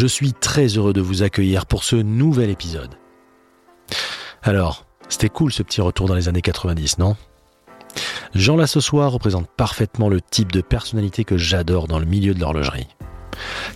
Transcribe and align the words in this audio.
Je 0.00 0.06
suis 0.06 0.32
très 0.32 0.68
heureux 0.68 0.92
de 0.92 1.00
vous 1.00 1.24
accueillir 1.24 1.66
pour 1.66 1.82
ce 1.82 1.96
nouvel 1.96 2.50
épisode. 2.50 2.94
Alors, 4.44 4.86
c'était 5.08 5.28
cool 5.28 5.52
ce 5.52 5.64
petit 5.64 5.80
retour 5.80 6.06
dans 6.06 6.14
les 6.14 6.28
années 6.28 6.40
90, 6.40 6.98
non? 6.98 7.16
Jean 8.32 8.54
Lassossoir 8.54 9.10
représente 9.10 9.48
parfaitement 9.48 10.08
le 10.08 10.20
type 10.20 10.52
de 10.52 10.60
personnalité 10.60 11.24
que 11.24 11.36
j'adore 11.36 11.88
dans 11.88 11.98
le 11.98 12.04
milieu 12.04 12.32
de 12.32 12.38
l'horlogerie. 12.38 12.86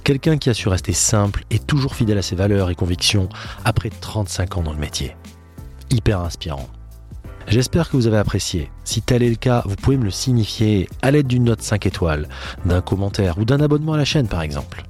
Quelqu'un 0.05 0.39
qui 0.39 0.49
a 0.49 0.55
su 0.55 0.69
rester 0.69 0.93
simple 0.93 1.43
et 1.51 1.59
toujours 1.59 1.97
fidèle 1.97 2.19
à 2.19 2.23
ses 2.23 2.37
valeurs 2.37 2.71
et 2.71 2.77
convictions 2.77 3.29
après 3.65 3.91
35 3.91 4.59
ans 4.59 4.63
dans 4.63 4.75
le 4.75 4.79
métier. 4.79 5.17
Hyper 5.91 6.21
inspirant. 6.21 6.69
J'espère 7.49 7.91
que 7.91 7.97
vous 7.97 8.07
avez 8.07 8.19
apprécié. 8.19 8.71
Si 8.85 9.03
tel 9.03 9.25
est 9.25 9.29
le 9.29 9.35
cas, 9.35 9.65
vous 9.67 9.75
pouvez 9.75 9.97
me 9.97 10.05
le 10.05 10.13
signifier 10.13 10.89
à 11.03 11.11
l'aide 11.11 11.27
d'une 11.27 11.43
note 11.43 11.63
5 11.63 11.85
étoiles, 11.85 12.29
d'un 12.65 12.81
commentaire 12.81 13.39
ou 13.39 13.45
d'un 13.45 13.61
abonnement 13.61 13.95
à 13.95 13.97
la 13.97 14.05
chaîne 14.05 14.29
par 14.29 14.43
exemple. 14.43 14.85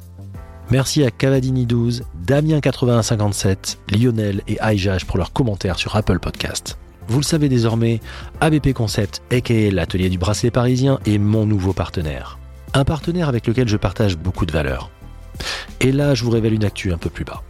Merci 0.72 1.04
à 1.04 1.10
Cavadini12, 1.10 2.00
Damien8157, 2.26 3.76
Lionel 3.90 4.40
et 4.48 4.56
Aijage 4.62 5.04
pour 5.04 5.18
leurs 5.18 5.34
commentaires 5.34 5.78
sur 5.78 5.94
Apple 5.96 6.18
Podcast. 6.18 6.78
Vous 7.08 7.18
le 7.18 7.24
savez 7.24 7.50
désormais, 7.50 8.00
ABP 8.40 8.72
Concept, 8.72 9.22
aka 9.30 9.70
l'atelier 9.70 10.08
du 10.08 10.16
bracelet 10.16 10.50
parisien, 10.50 10.98
est 11.04 11.18
mon 11.18 11.44
nouveau 11.44 11.74
partenaire. 11.74 12.38
Un 12.72 12.86
partenaire 12.86 13.28
avec 13.28 13.46
lequel 13.46 13.68
je 13.68 13.76
partage 13.76 14.16
beaucoup 14.16 14.46
de 14.46 14.52
valeurs. 14.52 14.90
Et 15.80 15.92
là, 15.92 16.14
je 16.14 16.24
vous 16.24 16.30
révèle 16.30 16.54
une 16.54 16.64
actu 16.64 16.90
un 16.90 16.96
peu 16.96 17.10
plus 17.10 17.26
bas. 17.26 17.42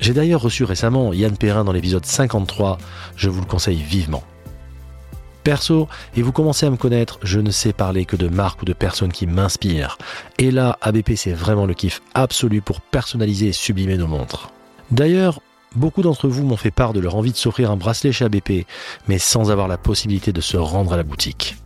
J'ai 0.00 0.12
d'ailleurs 0.12 0.42
reçu 0.42 0.64
récemment 0.64 1.12
Yann 1.12 1.36
Perrin 1.36 1.62
dans 1.62 1.70
l'épisode 1.70 2.04
53, 2.04 2.78
je 3.14 3.28
vous 3.28 3.42
le 3.42 3.46
conseille 3.46 3.80
vivement. 3.80 4.24
Perso, 5.42 5.88
et 6.16 6.22
vous 6.22 6.32
commencez 6.32 6.66
à 6.66 6.70
me 6.70 6.76
connaître, 6.76 7.18
je 7.22 7.40
ne 7.40 7.50
sais 7.50 7.72
parler 7.72 8.04
que 8.04 8.16
de 8.16 8.28
marques 8.28 8.62
ou 8.62 8.64
de 8.64 8.72
personnes 8.72 9.12
qui 9.12 9.26
m'inspirent. 9.26 9.98
Et 10.38 10.50
là, 10.50 10.78
ABP, 10.82 11.12
c'est 11.16 11.32
vraiment 11.32 11.66
le 11.66 11.74
kiff 11.74 12.02
absolu 12.14 12.60
pour 12.60 12.80
personnaliser 12.80 13.48
et 13.48 13.52
sublimer 13.52 13.96
nos 13.96 14.06
montres. 14.06 14.52
D'ailleurs, 14.90 15.40
beaucoup 15.74 16.02
d'entre 16.02 16.28
vous 16.28 16.44
m'ont 16.44 16.56
fait 16.56 16.70
part 16.70 16.92
de 16.92 17.00
leur 17.00 17.16
envie 17.16 17.32
de 17.32 17.36
s'offrir 17.36 17.70
un 17.70 17.76
bracelet 17.76 18.12
chez 18.12 18.24
ABP, 18.24 18.66
mais 19.08 19.18
sans 19.18 19.50
avoir 19.50 19.68
la 19.68 19.78
possibilité 19.78 20.32
de 20.32 20.40
se 20.40 20.56
rendre 20.56 20.92
à 20.92 20.96
la 20.96 21.02
boutique. 21.02 21.56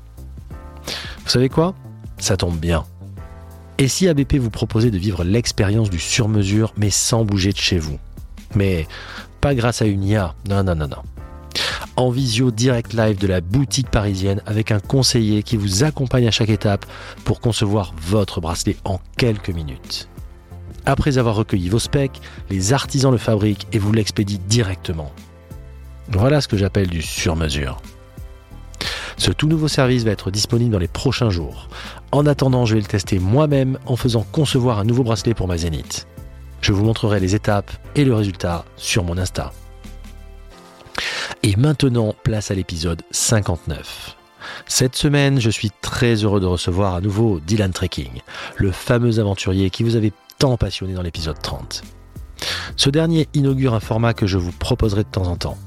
Vous 1.24 1.30
savez 1.30 1.48
quoi? 1.48 1.74
Ça 2.18 2.36
tombe 2.36 2.58
bien. 2.58 2.84
Et 3.78 3.88
si 3.88 4.08
ABP 4.08 4.36
vous 4.36 4.50
proposait 4.50 4.90
de 4.90 4.98
vivre 4.98 5.24
l'expérience 5.24 5.90
du 5.90 5.98
sur-mesure, 5.98 6.72
mais 6.76 6.90
sans 6.90 7.24
bouger 7.24 7.52
de 7.52 7.58
chez 7.58 7.78
vous? 7.78 7.98
Mais 8.54 8.86
pas 9.40 9.54
grâce 9.54 9.82
à 9.82 9.86
une 9.86 10.04
IA, 10.04 10.34
non, 10.48 10.62
non, 10.62 10.74
non, 10.74 10.88
non 10.88 11.02
en 11.96 12.10
visio 12.10 12.50
direct 12.50 12.92
live 12.92 13.18
de 13.18 13.26
la 13.26 13.40
boutique 13.40 13.90
parisienne 13.90 14.42
avec 14.46 14.70
un 14.70 14.80
conseiller 14.80 15.42
qui 15.42 15.56
vous 15.56 15.84
accompagne 15.84 16.26
à 16.26 16.30
chaque 16.30 16.48
étape 16.48 16.86
pour 17.24 17.40
concevoir 17.40 17.94
votre 18.00 18.40
bracelet 18.40 18.76
en 18.84 19.00
quelques 19.16 19.50
minutes. 19.50 20.08
Après 20.86 21.18
avoir 21.18 21.36
recueilli 21.36 21.68
vos 21.68 21.78
specs, 21.78 22.20
les 22.50 22.72
artisans 22.72 23.12
le 23.12 23.18
fabriquent 23.18 23.66
et 23.72 23.78
vous 23.78 23.92
l'expédient 23.92 24.38
directement. 24.48 25.12
Voilà 26.08 26.40
ce 26.40 26.48
que 26.48 26.56
j'appelle 26.56 26.88
du 26.88 27.00
sur-mesure. 27.00 27.80
Ce 29.16 29.30
tout 29.30 29.46
nouveau 29.46 29.68
service 29.68 30.04
va 30.04 30.10
être 30.10 30.30
disponible 30.30 30.72
dans 30.72 30.78
les 30.78 30.88
prochains 30.88 31.30
jours. 31.30 31.68
En 32.12 32.26
attendant, 32.26 32.66
je 32.66 32.74
vais 32.74 32.80
le 32.80 32.86
tester 32.86 33.18
moi-même 33.18 33.78
en 33.86 33.96
faisant 33.96 34.26
concevoir 34.32 34.78
un 34.78 34.84
nouveau 34.84 35.04
bracelet 35.04 35.34
pour 35.34 35.48
ma 35.48 35.56
Zénith. 35.56 36.06
Je 36.60 36.72
vous 36.72 36.84
montrerai 36.84 37.20
les 37.20 37.34
étapes 37.34 37.70
et 37.94 38.04
le 38.04 38.14
résultat 38.14 38.64
sur 38.76 39.04
mon 39.04 39.16
Insta. 39.16 39.52
Et 41.42 41.56
maintenant, 41.56 42.14
place 42.22 42.50
à 42.50 42.54
l'épisode 42.54 43.02
59. 43.10 44.16
Cette 44.66 44.96
semaine, 44.96 45.40
je 45.40 45.50
suis 45.50 45.70
très 45.82 46.14
heureux 46.14 46.40
de 46.40 46.46
recevoir 46.46 46.94
à 46.94 47.00
nouveau 47.00 47.40
Dylan 47.40 47.72
Trekking, 47.72 48.20
le 48.56 48.72
fameux 48.72 49.18
aventurier 49.18 49.70
qui 49.70 49.82
vous 49.82 49.96
avait 49.96 50.12
tant 50.38 50.56
passionné 50.56 50.94
dans 50.94 51.02
l'épisode 51.02 51.40
30. 51.40 51.82
Ce 52.76 52.90
dernier 52.90 53.28
inaugure 53.34 53.74
un 53.74 53.80
format 53.80 54.14
que 54.14 54.26
je 54.26 54.38
vous 54.38 54.52
proposerai 54.52 55.04
de 55.04 55.08
temps 55.08 55.28
en 55.28 55.36
temps. 55.36 55.58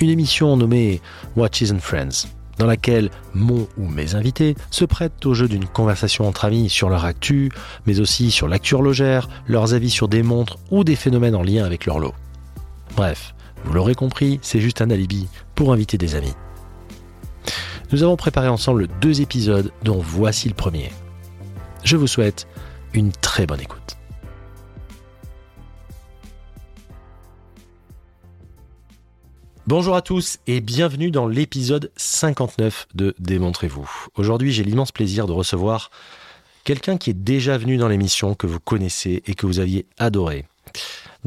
Une 0.00 0.10
émission 0.10 0.56
nommée 0.56 1.00
Watches 1.36 1.70
and 1.72 1.80
Friends, 1.80 2.28
dans 2.58 2.66
laquelle 2.66 3.10
mon 3.34 3.68
ou 3.76 3.88
mes 3.88 4.14
invités 4.14 4.56
se 4.70 4.84
prêtent 4.84 5.24
au 5.26 5.34
jeu 5.34 5.48
d'une 5.48 5.66
conversation 5.66 6.26
entre 6.26 6.44
amis 6.44 6.68
sur 6.68 6.88
leur 6.88 7.04
actu, 7.04 7.50
mais 7.86 8.00
aussi 8.00 8.30
sur 8.30 8.48
l'actu 8.48 8.74
horlogère, 8.74 9.28
leurs 9.46 9.74
avis 9.74 9.90
sur 9.90 10.08
des 10.08 10.22
montres 10.22 10.58
ou 10.70 10.84
des 10.84 10.96
phénomènes 10.96 11.34
en 11.34 11.42
lien 11.42 11.64
avec 11.64 11.86
leur 11.86 11.98
lot. 11.98 12.14
Bref, 12.96 13.34
vous 13.64 13.72
l'aurez 13.72 13.94
compris, 13.94 14.38
c'est 14.42 14.60
juste 14.60 14.80
un 14.80 14.90
alibi 14.90 15.28
pour 15.54 15.72
inviter 15.72 15.98
des 15.98 16.14
amis. 16.14 16.34
Nous 17.90 18.02
avons 18.02 18.16
préparé 18.16 18.48
ensemble 18.48 18.88
deux 19.00 19.20
épisodes 19.20 19.72
dont 19.82 19.98
voici 19.98 20.48
le 20.48 20.54
premier. 20.54 20.92
Je 21.84 21.96
vous 21.96 22.06
souhaite 22.06 22.46
une 22.92 23.12
très 23.12 23.46
bonne 23.46 23.60
écoute. 23.60 23.96
Bonjour 29.66 29.96
à 29.96 30.02
tous 30.02 30.38
et 30.46 30.62
bienvenue 30.62 31.10
dans 31.10 31.26
l'épisode 31.26 31.92
59 31.96 32.88
de 32.94 33.14
Démontrez-vous. 33.18 33.90
Aujourd'hui 34.14 34.50
j'ai 34.50 34.64
l'immense 34.64 34.92
plaisir 34.92 35.26
de 35.26 35.32
recevoir 35.32 35.90
quelqu'un 36.64 36.96
qui 36.96 37.10
est 37.10 37.14
déjà 37.14 37.58
venu 37.58 37.76
dans 37.76 37.88
l'émission, 37.88 38.34
que 38.34 38.46
vous 38.46 38.60
connaissez 38.60 39.22
et 39.26 39.34
que 39.34 39.46
vous 39.46 39.58
aviez 39.58 39.86
adoré. 39.98 40.46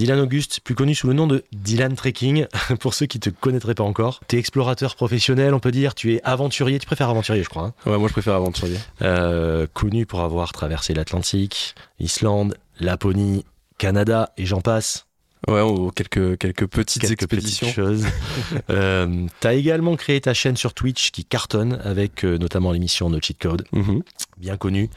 Dylan 0.02 0.20
Auguste, 0.20 0.62
plus 0.64 0.74
connu 0.74 0.96
sous 0.96 1.06
le 1.06 1.14
nom 1.14 1.28
de 1.28 1.44
Dylan 1.52 1.96
Trekking, 1.96 2.48
pour 2.80 2.96
ceux 2.96 3.06
qui 3.06 3.20
te 3.20 3.30
connaîtraient 3.30 3.76
pas 3.76 3.84
encore. 3.84 4.20
Tu 4.28 4.36
es 4.36 4.40
explorateur 4.40 4.96
professionnel, 4.96 5.54
on 5.54 5.60
peut 5.60 5.70
dire, 5.70 5.94
tu 5.94 6.16
es 6.16 6.22
aventurier, 6.24 6.80
tu 6.80 6.88
préfères 6.88 7.10
aventurier, 7.12 7.44
je 7.44 7.50
crois. 7.50 7.66
Hein 7.66 7.74
ouais, 7.86 8.00
moi 8.00 8.08
je 8.08 8.14
préfère 8.14 8.34
aventurier. 8.34 8.80
Euh, 9.04 9.68
connu 9.76 10.08
pour 10.08 10.22
avoir 10.22 10.54
traversé 10.54 10.96
l'Atlantique, 10.96 11.76
Islande, 12.00 12.58
Laponie, 12.80 13.46
Canada 13.78 14.32
et 14.38 14.48
j'en 14.48 14.62
passe. 14.62 15.06
Ouais, 15.48 15.62
quelques, 15.96 16.38
quelques 16.40 16.66
petites 16.66 17.04
expéditions. 17.12 17.68
Petites 17.68 17.76
choses. 17.76 18.06
euh, 18.72 19.28
t'as 19.40 19.54
également 19.54 19.96
créé 19.98 20.20
ta 20.20 20.34
chaîne 20.34 20.58
sur 20.58 20.74
Twitch 20.74 21.12
qui 21.12 21.26
cartonne 21.26 21.80
avec 21.84 22.26
euh, 22.26 22.40
notamment 22.40 22.72
l'émission 22.72 23.08
No 23.12 23.20
Cheat 23.22 23.40
Code, 23.40 23.66
Mhm. 23.72 24.02
Bien 24.42 24.58
connue, 24.58 24.90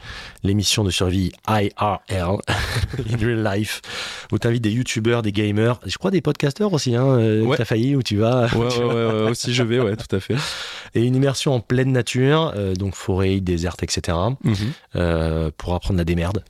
l'émission 0.43 0.83
de 0.83 0.89
survie 0.89 1.31
IRL, 1.47 1.69
in 2.09 3.17
real 3.21 3.43
life, 3.55 3.81
où 4.31 4.37
t'invites 4.39 4.63
des 4.63 4.71
youtubeurs, 4.71 5.21
des 5.21 5.31
gamers, 5.31 5.79
je 5.85 5.97
crois 5.97 6.11
des 6.11 6.21
podcasteurs 6.21 6.73
aussi, 6.73 6.95
hein, 6.95 7.05
euh, 7.05 7.43
Ouais. 7.43 7.55
t'as 7.57 7.65
failli, 7.65 7.95
où 7.95 8.01
tu 8.03 8.17
vas, 8.17 8.47
Ouais, 8.55 8.65
ouais, 8.79 8.83
ouais, 8.83 8.93
ouais, 8.93 9.29
aussi 9.29 9.53
je 9.53 9.63
vais, 9.63 9.79
ouais, 9.79 9.95
tout 9.95 10.13
à 10.15 10.19
fait. 10.19 10.35
et 10.95 11.03
une 11.03 11.15
immersion 11.15 11.53
en 11.53 11.59
pleine 11.59 11.91
nature, 11.91 12.53
euh, 12.55 12.73
donc 12.73 12.95
forêt, 12.95 13.39
déserte, 13.39 13.83
etc., 13.83 14.17
Mhm. 14.43 14.55
euh, 14.95 15.51
pour 15.57 15.75
apprendre 15.75 15.97
la 15.99 16.05
démerde 16.05 16.43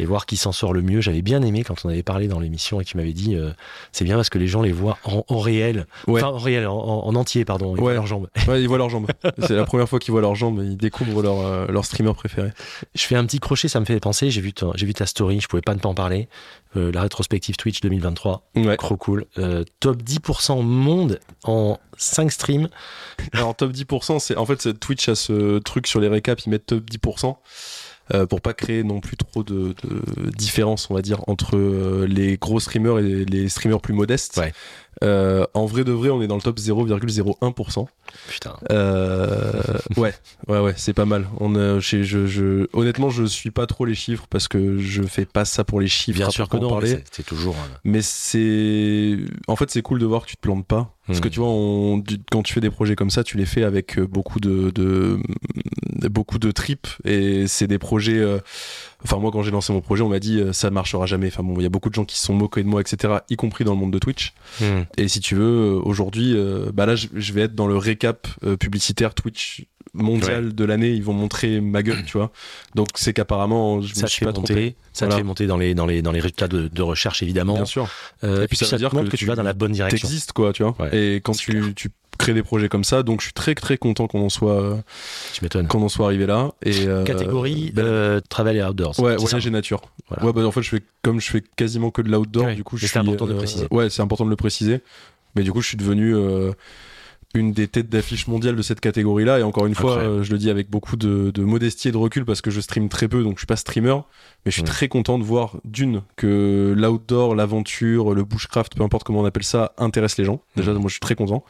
et 0.00 0.04
voir 0.04 0.26
qui 0.26 0.36
s'en 0.36 0.50
sort 0.50 0.72
le 0.72 0.82
mieux. 0.82 1.00
J'avais 1.00 1.22
bien 1.22 1.42
aimé 1.42 1.62
quand 1.62 1.76
on 1.84 1.88
avait 1.90 2.02
parlé 2.02 2.26
dans 2.26 2.40
l'émission 2.40 2.80
et 2.80 2.84
que 2.84 2.90
tu 2.90 2.96
m'avais 2.96 3.12
dit 3.12 3.36
euh, 3.36 3.50
c'est 3.92 4.04
bien 4.04 4.16
parce 4.16 4.28
que 4.28 4.38
les 4.38 4.48
gens 4.48 4.62
les 4.62 4.72
voient 4.72 4.98
en, 5.04 5.24
en 5.28 5.38
réel, 5.38 5.86
Ouais. 6.08 6.20
enfin 6.20 6.32
en 6.32 6.38
réel, 6.38 6.66
en, 6.66 6.74
en- 6.76 7.06
en 7.06 7.14
entier, 7.14 7.44
pardon, 7.44 7.68
ils 7.76 7.78
Ouais. 7.78 7.80
voient 7.82 7.94
leurs 7.94 8.08
jambes. 8.08 8.26
Ouais, 8.48 8.60
ils 8.60 8.66
voient 8.66 8.78
leurs 8.78 8.90
jambes. 8.90 9.06
C'est 9.38 9.54
la 9.54 9.64
première 9.64 9.88
fois 9.88 10.00
qu'ils 10.00 10.10
voient 10.10 10.20
leurs 10.22 10.34
jambes, 10.34 10.60
ils 10.64 10.76
découvrent 10.76 11.22
leur, 11.22 11.70
leur 11.70 11.84
streamer 11.84 12.12
préféré. 12.14 12.39
Je 12.94 13.02
fais 13.02 13.16
un 13.16 13.24
petit 13.26 13.38
crochet, 13.40 13.68
ça 13.68 13.80
me 13.80 13.84
fait 13.84 13.98
penser. 14.00 14.30
J'ai 14.30 14.40
vu, 14.40 14.52
vu 14.76 14.94
ta 14.94 15.06
story, 15.06 15.40
je 15.40 15.48
pouvais 15.48 15.62
pas 15.62 15.74
ne 15.74 15.80
pas 15.80 15.88
en 15.88 15.94
parler. 15.94 16.28
Euh, 16.76 16.92
la 16.92 17.02
rétrospective 17.02 17.56
Twitch 17.56 17.80
2023, 17.80 18.48
Ouais. 18.56 18.76
trop 18.76 18.96
cool. 18.96 19.26
Euh, 19.38 19.64
top 19.80 20.02
10% 20.02 20.62
monde 20.62 21.18
en 21.44 21.78
5 21.96 22.30
streams. 22.30 22.68
Alors, 23.32 23.56
top 23.56 23.72
10%, 23.72 24.18
c'est 24.20 24.36
en 24.36 24.46
fait, 24.46 24.78
Twitch 24.78 25.08
a 25.08 25.14
ce 25.14 25.58
truc 25.58 25.86
sur 25.86 26.00
les 26.00 26.08
récaps, 26.08 26.46
ils 26.46 26.50
mettent 26.50 26.66
top 26.66 26.84
10%. 26.88 27.36
Euh, 28.14 28.26
pour 28.26 28.40
pas 28.40 28.54
créer 28.54 28.82
non 28.82 29.00
plus 29.00 29.16
trop 29.16 29.42
de, 29.42 29.74
de 29.84 30.30
différence, 30.30 30.90
on 30.90 30.94
va 30.94 31.02
dire, 31.02 31.20
entre 31.28 31.56
euh, 31.56 32.06
les 32.08 32.36
gros 32.36 32.60
streamers 32.60 32.98
et 32.98 33.24
les 33.24 33.48
streamers 33.48 33.80
plus 33.80 33.94
modestes. 33.94 34.36
Ouais. 34.38 34.52
Euh, 35.02 35.46
en 35.54 35.64
vrai 35.66 35.84
de 35.84 35.92
vrai, 35.92 36.10
on 36.10 36.20
est 36.20 36.26
dans 36.26 36.34
le 36.34 36.42
top 36.42 36.58
0,01%. 36.58 37.86
Putain. 38.28 38.56
Euh, 38.70 39.62
ouais, 39.96 40.12
ouais, 40.48 40.58
ouais, 40.60 40.74
c'est 40.76 40.92
pas 40.92 41.06
mal. 41.06 41.26
On 41.38 41.54
je, 41.80 42.02
je, 42.02 42.26
je- 42.26 42.66
honnêtement, 42.74 43.08
je 43.08 43.24
suis 43.24 43.50
pas 43.50 43.66
trop 43.66 43.84
les 43.86 43.94
chiffres 43.94 44.26
parce 44.28 44.46
que 44.48 44.78
je 44.78 45.02
fais 45.02 45.24
pas 45.24 45.44
ça 45.44 45.64
pour 45.64 45.80
les 45.80 45.86
chiffres. 45.88 46.18
Bien 46.18 46.30
sûr 46.30 46.48
que 46.48 46.56
non, 46.58 46.78
c'est- 46.82 47.22
toujours. 47.22 47.54
euh, 47.54 47.76
Mais 47.84 48.02
c'est, 48.02 49.16
en 49.46 49.56
fait, 49.56 49.70
c'est 49.70 49.82
cool 49.82 50.00
de 50.00 50.06
voir 50.06 50.22
que 50.24 50.28
tu 50.28 50.36
te 50.36 50.40
plantes 50.40 50.66
pas. 50.66 50.94
Parce 51.06 51.18
Hmm. 51.18 51.22
que 51.22 51.28
tu 51.28 51.40
vois, 51.40 51.48
on- 51.48 52.02
quand 52.30 52.42
tu 52.42 52.52
fais 52.52 52.60
des 52.60 52.70
projets 52.70 52.94
comme 52.96 53.10
ça, 53.10 53.24
tu 53.24 53.36
les 53.38 53.46
fais 53.46 53.64
avec 53.64 53.98
beaucoup 54.00 54.38
de, 54.38 54.70
de, 54.70 55.18
beaucoup 56.08 56.38
de 56.38 56.50
tripes 56.50 56.86
et 57.04 57.46
c'est 57.46 57.66
des 57.66 57.78
projets. 57.78 58.18
euh, 58.18 58.38
Enfin, 59.02 59.16
moi, 59.16 59.30
quand 59.32 59.42
j'ai 59.42 59.50
lancé 59.50 59.72
mon 59.72 59.80
projet, 59.80 60.02
on 60.02 60.10
m'a 60.10 60.18
dit 60.18 60.38
euh, 60.40 60.52
ça 60.52 60.70
marchera 60.70 61.06
jamais. 61.06 61.28
Enfin 61.28 61.42
bon, 61.42 61.54
il 61.56 61.62
y 61.62 61.66
a 61.66 61.70
beaucoup 61.70 61.88
de 61.88 61.94
gens 61.94 62.04
qui 62.04 62.18
se 62.18 62.26
sont 62.26 62.34
moqués 62.34 62.62
de 62.62 62.68
moi, 62.68 62.82
etc., 62.82 63.14
y 63.30 63.36
compris 63.36 63.64
dans 63.64 63.72
le 63.72 63.78
monde 63.78 63.92
de 63.92 63.98
Twitch. 63.98 64.34
Hmm. 64.60 64.82
Et 64.98 65.08
si 65.08 65.20
tu 65.20 65.34
veux, 65.34 65.76
euh, 65.76 65.80
aujourd'hui, 65.82 66.36
bah 66.74 66.84
là, 66.86 66.96
je, 66.96 67.32
vais 67.32 67.42
être 67.42 67.54
dans 67.54 67.66
le 67.66 67.76
récap 67.78 68.28
publicitaire 68.58 69.14
Twitch 69.14 69.64
mondial 69.94 70.54
de 70.54 70.64
l'année. 70.64 70.90
Ils 70.90 71.02
vont 71.02 71.14
montrer 71.14 71.60
ma 71.62 71.82
gueule, 71.82 72.04
tu 72.04 72.18
vois. 72.18 72.30
Donc 72.74 72.88
c'est 72.94 73.12
qu'apparemment, 73.14 73.80
je 73.80 73.94
Ça 73.94 74.02
me 74.02 74.06
te 74.06 74.10
suis 74.10 74.18
fait 74.20 74.26
pas 74.26 74.32
monter, 74.38 74.52
trompé. 74.54 74.76
ça 74.92 75.06
te 75.06 75.10
Voilà. 75.10 75.16
fait 75.16 75.22
monter 75.26 75.46
dans 75.46 75.56
les, 75.56 75.74
dans 75.74 75.86
les, 75.86 76.02
dans 76.02 76.12
les 76.12 76.20
résultats 76.20 76.48
de, 76.48 76.68
de 76.68 76.82
recherche 76.82 77.22
évidemment. 77.22 77.54
Bien 77.54 77.64
sûr. 77.64 77.88
Euh, 78.22 78.44
Et 78.44 78.48
puis 78.48 78.56
ça 78.58 78.66
veut 78.66 78.70
te 78.72 78.76
dire 78.76 78.92
montre 78.94 79.06
que 79.06 79.12
que 79.12 79.16
tu 79.16 79.24
vas 79.26 79.34
dans 79.34 79.42
la 79.42 79.52
bonne 79.54 79.72
direction. 79.72 79.96
T'existes, 80.06 80.32
quoi, 80.32 80.52
tu 80.52 80.62
vois. 80.62 80.76
Ouais. 80.78 80.96
Et 80.96 81.16
quand 81.22 81.32
tu 81.32 81.74
crées 82.20 82.34
des 82.34 82.42
projets 82.42 82.68
comme 82.68 82.84
ça, 82.84 83.02
donc 83.02 83.20
je 83.20 83.26
suis 83.26 83.32
très 83.32 83.54
très 83.54 83.76
content 83.78 84.06
qu'on 84.06 84.20
en 84.22 84.28
soit, 84.28 84.78
qu'on 85.68 85.82
en 85.82 85.88
soit 85.88 86.06
arrivé 86.06 86.26
là. 86.26 86.50
Et 86.62 86.86
euh, 86.86 87.04
Catégorie 87.04 87.72
ben, 87.74 87.84
euh, 87.84 88.20
travel 88.28 88.56
et 88.56 88.62
outdoors. 88.62 88.98
Ouais, 89.00 89.16
voyage 89.16 89.46
et 89.46 89.50
nature. 89.50 89.80
Voilà. 90.08 90.24
Ouais, 90.26 90.32
bah 90.32 90.46
en 90.46 90.50
fait, 90.52 90.62
je 90.62 90.70
fais 90.70 90.82
comme 91.02 91.20
je 91.20 91.30
fais 91.30 91.42
quasiment 91.56 91.90
que 91.90 92.02
de 92.02 92.10
l'outdoor, 92.10 92.44
Ouais, 92.44 92.54
du 92.54 92.64
coup, 92.64 92.76
je 92.76 92.82
c'est 92.82 92.88
suis, 92.90 92.98
important 92.98 93.26
de 93.26 93.32
euh, 93.32 93.36
préciser. 93.38 93.66
Ouais, 93.70 93.90
c'est 93.90 94.02
important 94.02 94.24
de 94.24 94.30
le 94.30 94.36
préciser. 94.36 94.80
Mais 95.34 95.42
du 95.42 95.52
coup, 95.52 95.60
je 95.62 95.68
suis 95.68 95.76
devenu 95.76 96.14
une 97.34 97.52
des 97.52 97.68
têtes 97.68 97.88
d'affiche 97.88 98.26
mondiale 98.26 98.56
de 98.56 98.62
cette 98.62 98.80
catégorie-là. 98.80 99.38
Et 99.38 99.44
encore 99.44 99.66
une 99.66 99.76
fois, 99.76 99.98
euh, 99.98 100.24
je 100.24 100.32
le 100.32 100.38
dis 100.38 100.50
avec 100.50 100.68
beaucoup 100.68 100.96
de, 100.96 101.30
de 101.30 101.42
modestie 101.44 101.86
et 101.88 101.92
de 101.92 101.96
recul 101.96 102.24
parce 102.24 102.40
que 102.40 102.50
je 102.50 102.60
stream 102.60 102.88
très 102.88 103.06
peu, 103.06 103.22
donc 103.22 103.34
je 103.36 103.40
suis 103.40 103.46
pas 103.46 103.54
streamer. 103.54 103.94
Mais 104.44 104.50
je 104.50 104.54
suis 104.54 104.62
Mm. 104.62 104.66
très 104.66 104.88
content 104.88 105.16
de 105.16 105.22
voir 105.22 105.56
d'une 105.64 106.02
que 106.16 106.74
l'outdoor, 106.76 107.36
l'aventure, 107.36 108.14
le 108.14 108.24
bushcraft, 108.24 108.74
peu 108.74 108.82
importe 108.82 109.04
comment 109.04 109.20
on 109.20 109.24
appelle 109.24 109.44
ça, 109.44 109.72
intéresse 109.78 110.18
les 110.18 110.24
gens. 110.24 110.40
Déjà, 110.56 110.72
Mm. 110.72 110.78
moi, 110.78 110.88
je 110.88 110.94
suis 110.94 111.00
très 111.00 111.14
content. 111.14 111.44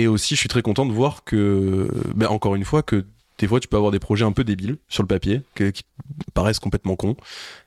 Et 0.00 0.06
aussi, 0.06 0.34
je 0.34 0.40
suis 0.40 0.48
très 0.48 0.62
content 0.62 0.86
de 0.86 0.92
voir 0.92 1.24
que, 1.24 1.88
ben, 2.14 2.28
encore 2.28 2.54
une 2.54 2.64
fois, 2.64 2.82
que 2.82 3.04
des 3.38 3.46
fois, 3.46 3.60
tu 3.60 3.68
peux 3.68 3.76
avoir 3.76 3.90
des 3.92 3.98
projets 3.98 4.24
un 4.24 4.32
peu 4.32 4.44
débiles 4.44 4.76
sur 4.88 5.02
le 5.02 5.06
papier, 5.06 5.42
que- 5.54 5.70
qui 5.70 5.82
paraissent 6.34 6.58
complètement 6.58 6.94
cons, 6.96 7.16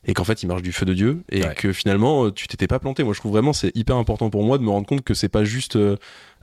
et 0.05 0.13
qu'en 0.13 0.23
fait, 0.23 0.41
ils 0.43 0.47
marchent 0.47 0.61
du 0.63 0.71
feu 0.71 0.85
de 0.85 0.93
Dieu, 0.93 1.23
et 1.31 1.43
Ouais. 1.43 1.53
que 1.55 1.73
finalement, 1.73 2.25
euh, 2.25 2.31
tu 2.31 2.47
t'étais 2.47 2.67
pas 2.67 2.79
planté. 2.79 3.03
Moi, 3.03 3.13
je 3.13 3.19
trouve 3.19 3.31
vraiment 3.33 3.53
c'est 3.53 3.71
hyper 3.75 3.95
important 3.97 4.29
pour 4.31 4.43
moi 4.43 4.57
de 4.57 4.63
me 4.63 4.69
rendre 4.69 4.85
compte 4.87 5.03
que 5.03 5.13
c'est 5.15 5.29
pas 5.29 5.43
juste 5.43 5.75
euh, 5.75 5.95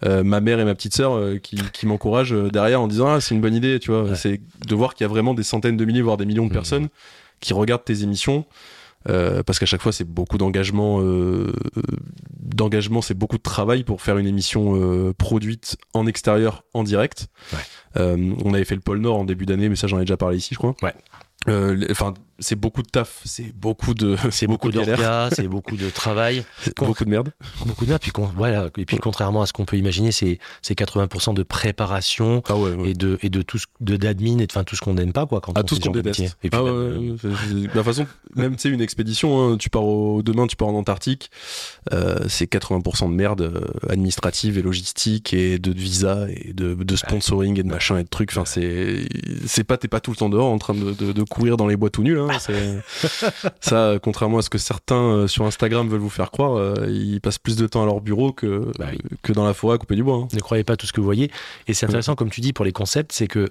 euh, 0.05 0.23
ma 0.25 0.41
mère 0.41 0.59
et 0.61 0.65
ma 0.65 0.75
petite 0.75 0.95
sœur 0.95 1.13
euh, 1.15 1.39
qui, 1.39 1.57
qui 1.73 1.87
m'encouragent 1.87 2.35
derrière 2.53 2.81
en 2.81 2.89
disant 2.89 3.07
ah 3.09 3.21
c'est 3.21 3.35
une 3.35 3.41
bonne 3.41 3.55
idée, 3.55 3.79
tu 3.81 3.91
vois. 3.93 4.03
Ouais. 4.05 4.15
C'est 4.17 4.41
de 4.67 4.75
voir 4.75 4.95
qu'il 4.95 5.05
y 5.05 5.07
a 5.07 5.09
vraiment 5.09 5.35
des 5.35 5.45
centaines 5.45 5.77
de 5.77 5.85
milliers, 5.85 6.03
voire 6.03 6.17
des 6.17 6.27
millions 6.27 6.45
de 6.45 6.49
Mhm. 6.51 6.55
personnes 6.55 6.89
qui 7.41 7.53
regardent 7.53 7.85
tes 7.85 8.03
émissions. 8.03 8.45
Euh, 9.09 9.43
parce 9.43 9.59
qu'à 9.59 9.67
chaque 9.67 9.81
fois 9.81 9.93
c'est 9.93 10.05
beaucoup 10.05 10.37
d'engagement 10.39 11.01
euh, 11.01 11.53
d'engagement 12.39 13.01
c'est 13.01 13.15
beaucoup 13.15 13.39
de 13.39 13.43
travail 13.43 13.83
pour 13.85 14.03
faire 14.03 14.19
une 14.19 14.27
émission 14.27 14.75
euh, 14.77 15.13
produite 15.15 15.77
en 15.95 16.07
extérieur 16.07 16.65
en 16.75 16.83
direct 16.83 17.29
Ouais. 17.53 17.59
Euh, 17.97 18.35
on 18.45 18.53
avait 18.55 18.65
fait 18.65 18.75
le 18.75 18.81
pôle 18.81 18.99
Nord 18.99 19.19
en 19.19 19.25
début 19.25 19.47
d'année 19.47 19.69
mais 19.69 19.77
ça 19.77 19.87
j'en 19.87 19.99
ai 19.99 20.03
déjà 20.03 20.17
parlé 20.17 20.37
ici 20.37 20.51
je 20.55 20.59
crois 20.59 20.75
Ouais. 20.83 20.95
Euh, 21.49 21.87
enfin 21.91 22.13
c'est 22.41 22.57
beaucoup 22.57 22.83
de 22.83 22.89
taf 22.89 23.21
c'est 23.25 23.55
beaucoup 23.55 23.95
de 23.95 24.17
C'est 24.31 24.47
beaucoup 24.47 24.71
de 24.71 24.79
galères 24.79 24.97
d'orgas, 24.99 25.31
c'est 25.37 25.49
beaucoup 25.49 25.77
de 25.77 25.89
travail, 25.91 26.45
c'est 26.63 26.77
beaucoup 26.77 27.05
de 27.05 27.11
merde 27.11 27.33
beaucoup 27.67 27.85
de 27.87 27.97
puis, 27.99 28.11
con- 28.11 28.31
voilà, 28.37 28.69
et 28.77 28.85
puis 28.85 28.97
contrairement 28.99 29.43
à 29.43 29.47
ce 29.47 29.53
qu'on 29.53 29.65
peut 29.65 29.77
imaginer, 29.77 30.11
c'est 30.13 30.39
c'est 30.63 30.79
80% 30.79 31.35
de 31.35 31.43
préparation 31.43 32.43
ah 32.49 32.57
ouais, 32.57 32.73
ouais. 32.75 32.91
et 32.91 32.95
de 32.95 33.19
et 33.23 33.31
de 33.31 33.43
tout 33.43 33.59
ce 33.59 33.67
de 33.81 33.97
d'admin 33.97 34.39
et 34.39 34.47
de 34.47 34.53
enfin 34.53 34.65
tout 34.65 34.77
ce 34.77 34.81
qu'on 34.81 34.95
n'aime 34.95 35.13
pas 35.13 35.27
quoi 35.27 35.41
quand 35.41 35.57
à 35.57 35.61
on 35.61 35.63
tout 35.65 35.75
ce 35.77 35.81
qu'on 35.81 35.91
déteste. 35.91 36.37
Et 36.43 36.51
puis 36.51 36.59
Ah 36.59 36.65
ouais, 36.65 36.73
même, 36.73 36.99
ouais, 37.03 37.11
ouais, 37.11 37.17
c'est- 37.21 37.29
c'est- 37.49 37.55
de 37.55 37.67
toute 37.67 37.83
façon, 37.83 38.07
même 38.37 38.57
tu 38.57 38.63
sais 38.63 38.69
une 38.71 38.81
expédition, 38.81 39.53
hein, 39.53 39.57
tu 39.59 39.71
pars 39.71 39.85
au, 39.85 40.23
demain, 40.23 40.47
tu 40.47 40.57
pars 40.57 40.69
en 40.69 40.75
Antarctique, 40.75 41.31
euh, 41.93 42.19
c'est 42.29 42.47
80% 42.47 43.09
de 43.11 43.15
merde 43.15 43.41
euh, 43.43 43.61
administrative 43.91 44.57
et 44.59 44.63
logistique 44.63 45.35
et 45.35 45.59
de 45.59 45.73
visa 45.73 46.27
et 46.31 46.53
de, 46.53 46.75
de 46.75 46.97
sponsoring 46.97 47.59
et 47.59 47.63
de 47.63 47.69
machin 47.69 47.99
et 47.99 48.05
de 48.05 48.09
trucs. 48.09 48.31
Enfin, 48.31 48.45
c'est 48.45 49.09
c'est 49.47 49.65
pas 49.65 49.77
t'es 49.77 49.89
pas 49.89 50.01
tout 50.01 50.11
le 50.11 50.17
temps 50.17 50.29
dehors 50.31 50.51
en 50.51 50.59
train 50.59 50.75
de, 50.75 50.93
de, 50.93 51.13
de 51.13 51.23
courir 51.23 51.57
dans 51.57 51.67
les 51.67 51.77
bois 51.77 51.91
tout 51.91 52.03
nuls. 52.03 52.19
Hein, 52.19 52.29
ça, 53.61 53.95
contrairement 54.03 54.39
à 54.39 54.43
ce 54.43 54.51
que 54.51 54.59
certains 54.59 54.97
euh, 54.97 55.27
sur 55.27 55.45
Instagram 55.47 55.89
veulent 55.89 56.01
vous 56.01 56.11
faire 56.11 56.31
croire, 56.31 56.57
euh, 56.57 56.75
ils 56.89 57.21
passent 57.21 57.39
plus 57.39 57.57
de 57.57 57.67
temps 57.67 57.83
à 57.83 57.87
leur 57.87 58.01
bureau 58.01 58.33
que 58.33 58.71
Bah 58.79 58.87
oui. 58.93 58.99
que 59.23 59.33
dans 59.33 59.45
la 59.45 59.55
forêt 59.55 59.75
à 59.75 59.79
couper 59.79 59.97
du 59.97 60.03
bois. 60.03 60.17
hein. 60.17 60.29
Ne 60.33 60.41
croyez 60.41 60.65
pas 60.65 60.77
tout 60.77 60.87
ce 60.87 60.93
que 60.93 61.01
vous 61.01 61.05
voyez. 61.07 61.31
Et 61.67 61.75
c'est 61.75 61.87
intéressant, 61.87 62.15
comme 62.15 62.31
tu 62.31 62.41
dis, 62.41 62.53
pour 62.53 62.65
les 62.65 62.73
concepts, 62.73 63.13
c'est 63.13 63.27
que 63.29 63.49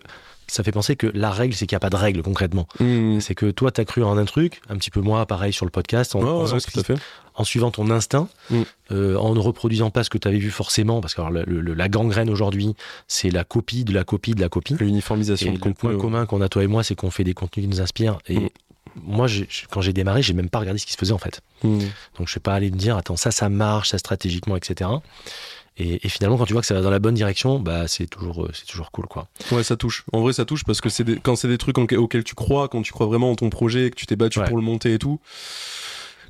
ça 0.48 0.64
fait 0.64 0.72
penser 0.72 0.96
que 0.96 1.06
la 1.14 1.30
règle, 1.30 1.54
c'est 1.54 1.68
qu'il 1.68 1.76
n'y 1.76 1.78
a 1.78 1.80
pas 1.80 1.92
de 1.92 1.96
règle 1.96 2.24
concrètement. 2.24 2.68
Mmh. 2.80 3.20
C'est 3.20 3.36
que 3.36 3.52
toi, 3.52 3.72
tu 3.72 3.81
as 3.81 3.86
cru 3.86 4.04
en 4.04 4.18
un 4.18 4.26
truc, 4.26 4.62
un 4.70 4.78
petit 4.78 4.90
peu 4.90 5.00
moi, 5.00 5.26
pareil 5.28 5.54
sur 5.54 5.66
le 5.66 5.70
podcast, 5.72 6.16
en, 6.16 6.22
Ouais, 6.22 6.30
en 6.30 6.38
ouais, 6.38 6.42
faisant 6.46 6.60
ce 6.60 6.72
tout 6.72 6.80
à 6.80 6.81
qui- 6.84 6.88
fait. 6.94 7.00
en 7.36 7.44
suivant 7.44 7.70
ton 7.70 7.92
instinct, 7.92 8.28
Mm. 8.50 8.62
euh, 8.92 9.16
en 9.18 9.36
ne 9.36 9.40
reproduisant 9.40 9.92
pas 9.92 10.04
ce 10.04 10.10
que 10.10 10.18
tu 10.18 10.28
avais 10.28 10.40
vu 10.40 10.50
forcément, 10.50 11.02
parce 11.02 11.14
que 11.14 11.22
alors, 11.22 11.31
le- 11.31 11.44
le- 11.46 11.74
la 11.76 11.88
gangrène 11.88 12.31
aujourd'hui, 12.31 12.74
c'est 13.08 13.30
la 13.30 13.44
copie 13.44 13.84
de 13.86 13.94
la 13.94 14.04
copie 14.04 14.34
de 14.34 14.42
la 14.42 14.50
copie. 14.50 14.76
L'uniformisation 14.80 15.50
de 15.52 15.58
le 15.58 15.60
contenu, 15.60 15.76
point 15.76 15.92
ouais. 15.94 15.98
commun 16.02 16.26
qu'on 16.26 16.42
a 16.42 16.50
toi 16.50 16.64
et 16.64 16.68
moi, 16.68 16.84
c'est 16.84 16.96
qu'on 16.96 17.12
fait 17.12 17.24
des 17.24 17.36
contenus 17.36 17.66
qui 17.66 17.70
nous 17.70 17.81
inspirent. 17.81 18.18
Et. 18.28 18.52
Moi, 18.96 19.28
quand 19.70 19.82
j'ai 19.82 19.94
démarré, 19.94 20.22
j'ai 20.22 20.34
même 20.34 20.50
pas 20.50 20.60
regardé 20.60 20.80
ce 20.80 20.86
qui 20.86 20.94
se 20.94 20.98
faisait 20.98 21.14
en 21.14 21.18
fait. 21.18 21.42
Mmh. 21.64 21.80
Donc 22.18 22.26
je 22.28 22.32
suis 22.32 22.40
pas 22.40 22.54
allé 22.54 22.70
me 22.72 22.78
dire, 22.78 22.98
attends, 22.98 23.16
ça, 23.18 23.32
ça 23.32 23.50
marche, 23.50 23.90
ça 23.90 23.98
stratégiquement, 23.98 24.56
etc. 24.56 24.90
Et, 25.78 26.06
et 26.06 26.10
finalement, 26.10 26.38
quand 26.38 26.46
tu 26.46 26.52
vois 26.54 26.62
que 26.62 26.68
ça 26.68 26.74
va 26.74 26.82
dans 26.82 26.90
la 26.90 27.00
bonne 27.00 27.14
direction, 27.16 27.60
bah 27.60 27.88
c'est 27.88 28.08
toujours, 28.08 28.44
euh, 28.46 28.50
c'est 28.54 28.66
toujours 28.66 28.92
cool, 28.92 29.06
quoi. 29.08 29.28
Ouais, 29.52 29.64
ça 29.64 29.78
touche. 29.78 30.04
En 30.12 30.20
vrai, 30.22 30.34
ça 30.34 30.44
touche 30.44 30.66
parce 30.66 30.82
que 30.82 30.90
c'est 30.90 31.06
des- 31.06 31.16
quand 31.18 31.36
c'est 31.38 31.48
des 31.48 31.58
trucs 31.58 31.78
en- 31.78 31.86
auxquels 31.96 32.24
tu 32.26 32.36
crois, 32.36 32.68
quand 32.68 32.82
tu 32.82 32.92
crois 32.92 33.08
vraiment 33.08 33.32
en 33.32 33.36
ton 33.36 33.50
projet, 33.50 33.90
que 33.90 33.96
tu 33.96 34.06
t'es 34.06 34.18
battu 34.18 34.40
Ouais. 34.40 34.48
pour 34.48 34.58
le 34.58 34.64
monter 34.64 34.94
et 34.94 35.00
tout. 35.00 35.20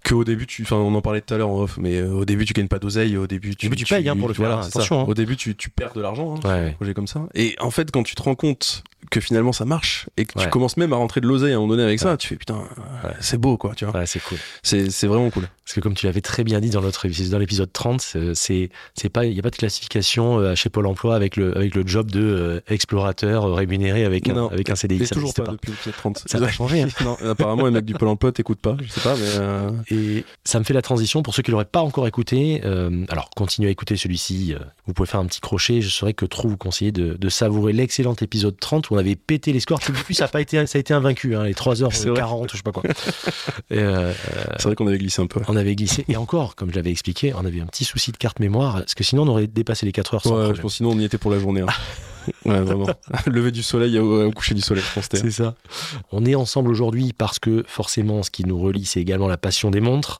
Que 0.03 0.13
au 0.13 0.23
début, 0.23 0.47
tu, 0.47 0.61
enfin, 0.61 0.77
on 0.77 0.95
en 0.95 1.01
parlait 1.01 1.19
tout 1.19 1.33
à 1.33 1.37
l'heure 1.37 1.49
en 1.49 1.61
off, 1.63 1.77
mais 1.77 1.97
euh, 1.97 2.11
au 2.13 2.23
début, 2.25 2.45
tu 2.45 2.53
gagnes 2.53 2.69
pas 2.69 2.79
d'oseille, 2.79 3.17
au 3.17 3.27
début, 3.27 3.55
tu, 3.55 3.65
début, 3.67 3.75
tu 3.75 3.85
payes, 3.85 4.07
hein, 4.07 4.15
pour 4.15 4.29
le 4.29 4.33
faire, 4.33 4.45
voilà, 4.47 4.61
c'est 4.61 4.69
attention, 4.69 5.01
hein. 5.01 5.05
Au 5.07 5.13
début, 5.13 5.35
tu, 5.35 5.55
tu 5.57 5.69
perds 5.69 5.91
de 5.93 5.99
l'argent, 6.01 6.35
hein, 6.45 6.49
ouais. 6.65 6.71
projet 6.73 6.93
comme 6.93 7.07
ça. 7.07 7.27
Et 7.33 7.55
en 7.59 7.69
fait, 7.69 7.91
quand 7.91 8.03
tu 8.03 8.15
te 8.15 8.21
rends 8.21 8.35
compte 8.35 8.83
que 9.11 9.19
finalement 9.21 9.51
ça 9.53 9.65
marche 9.65 10.07
et 10.17 10.25
que 10.25 10.37
Ouais. 10.37 10.45
tu 10.45 10.49
commences 10.51 10.77
même 10.77 10.93
à 10.93 10.97
rentrer 10.97 11.19
de 11.21 11.27
l'oseille 11.27 11.53
à 11.53 11.55
un 11.55 11.59
moment 11.59 11.71
donné 11.71 11.83
avec 11.83 11.99
ça, 11.99 12.15
tu 12.17 12.27
fais 12.27 12.35
putain, 12.35 12.59
euh, 13.05 13.09
c'est 13.19 13.37
beau, 13.39 13.57
quoi, 13.57 13.73
tu 13.75 13.85
vois. 13.85 13.97
Ouais, 13.97 14.05
c'est 14.05 14.19
cool. 14.21 14.37
C'est, 14.61 15.07
vraiment 15.07 15.29
cool. 15.29 15.47
Parce 15.65 15.73
que 15.75 15.79
comme 15.79 15.93
tu 15.95 16.05
l'avais 16.05 16.21
très 16.21 16.43
bien 16.43 16.59
dit 16.59 16.69
dans 16.69 16.81
notre 16.81 17.07
dans 17.07 17.37
l'épisode 17.39 17.71
30, 17.71 18.01
c'est- 18.33 18.69
pas 19.13 19.25
il 19.25 19.33
y 19.33 19.39
a 19.39 19.41
pas 19.41 19.49
de 19.49 19.55
classification 19.55 20.37
euh, 20.39 20.55
chez 20.55 20.69
Pôle 20.69 20.85
Emploi 20.87 21.15
avec 21.15 21.35
le 21.37 21.55
avec 21.57 21.73
le 21.75 21.85
job 21.87 22.11
de 22.11 22.21
euh, 22.21 22.59
explorateur 22.67 23.53
rémunéré 23.53 24.05
avec 24.05 24.27
un, 24.29 24.47
avec 24.47 24.69
un 24.69 24.75
CDI. 24.75 25.05
Ça 25.05 25.15
toujours 25.15 25.29
n'existe 25.29 25.43
pas, 25.45 25.51
depuis 25.53 25.71
l'épisode 25.71 25.93
30. 25.95 26.23
Ça 26.25 26.39
va 26.39 26.49
changer. 26.49 26.81
hein. 26.83 26.87
non, 27.03 27.17
apparemment, 27.29 27.65
les 27.65 27.71
mecs 27.71 27.85
du 27.85 27.93
Pôle 27.93 28.07
emploi 28.09 28.31
t'écoutent 28.31 28.59
pas, 28.61 28.75
je 28.81 28.89
sais 28.89 29.01
pas, 29.01 29.15
mais. 29.15 29.21
euh, 29.35 29.69
Et 29.91 30.25
ça 30.43 30.59
me 30.59 30.63
fait 30.63 30.73
la 30.73 30.81
transition 30.81 31.23
pour 31.23 31.33
ceux 31.33 31.41
qui 31.43 31.51
l'auraient 31.51 31.65
pas 31.65 31.81
encore 31.81 32.07
écouté. 32.07 32.61
euh, 32.65 33.05
alors 33.09 33.29
continuez 33.35 33.69
à 33.69 33.71
écouter 33.71 33.95
celui-ci. 33.95 34.55
vous 34.87 34.93
pouvez 34.93 35.07
faire 35.07 35.19
un 35.19 35.25
petit 35.25 35.39
crochet. 35.41 35.81
Je 35.81 35.89
saurais 35.89 36.13
que 36.13 36.25
trop 36.25 36.47
vous 36.47 36.57
conseiller 36.57 36.91
de, 36.91 37.13
de 37.13 37.29
savourer 37.29 37.73
l'excellent 37.73 38.15
épisode 38.21 38.59
30 38.59 38.88
où 38.89 38.95
on 38.95 38.97
avait 38.97 39.15
pété 39.15 39.53
les 39.53 39.59
scores. 39.59 39.79
Depuis 39.87 40.15
ça 40.15 40.25
a 40.25 40.27
pas 40.27 40.41
été 40.41 40.65
ça 40.67 40.77
a 40.77 40.79
été 40.79 40.93
invaincu 40.93 41.35
hein, 41.35 41.43
les 41.43 41.53
3h40 41.53 41.91
C'est 41.93 42.09
vrai. 42.09 42.21
je 42.51 42.57
sais 42.57 42.63
pas 42.63 42.71
quoi. 42.71 42.83
Euh, 43.71 44.13
C'est 44.57 44.63
vrai 44.63 44.75
qu'on 44.75 44.87
avait 44.87 44.97
glissé 44.97 45.21
un 45.21 45.27
peu. 45.27 45.41
on 45.47 45.55
avait 45.55 45.75
glissé 45.75 46.05
et 46.07 46.17
encore 46.17 46.55
comme 46.55 46.71
je 46.71 46.75
l'avais 46.75 46.91
expliqué, 46.91 47.33
on 47.33 47.45
avait 47.45 47.61
un 47.61 47.65
petit 47.67 47.85
souci 47.85 48.11
de 48.11 48.17
carte 48.17 48.39
mémoire 48.39 48.75
parce 48.79 48.95
que 48.95 49.03
sinon 49.03 49.23
on 49.23 49.27
aurait 49.27 49.47
dépassé 49.47 49.85
les 49.85 49.91
4 49.91 50.13
heures 50.15 50.21
sans 50.23 50.47
Ouais, 50.47 50.55
je 50.55 50.61
pense 50.61 50.75
sinon 50.75 50.91
on 50.91 50.99
y 50.99 51.03
était 51.03 51.17
pour 51.17 51.31
la 51.31 51.39
journée. 51.39 51.61
hein. 51.61 51.67
ouais, 52.45 52.59
vraiment. 52.61 52.87
Lever 53.25 53.51
du 53.51 53.63
soleil 53.63 53.97
au, 53.99 54.31
coucher 54.31 54.55
du 54.55 54.61
soleil, 54.61 54.83
je 54.95 55.01
C'est 55.17 55.31
ça. 55.31 55.55
On 56.11 56.25
est 56.25 56.35
ensemble 56.35 56.69
aujourd'hui 56.69 57.13
parce 57.13 57.39
que 57.39 57.63
forcément, 57.67 58.23
ce 58.23 58.31
qui 58.31 58.45
nous 58.45 58.59
relie, 58.59 58.85
c'est 58.85 58.99
également 58.99 59.27
la 59.27 59.37
passion 59.37 59.71
des 59.71 59.81
montres, 59.81 60.19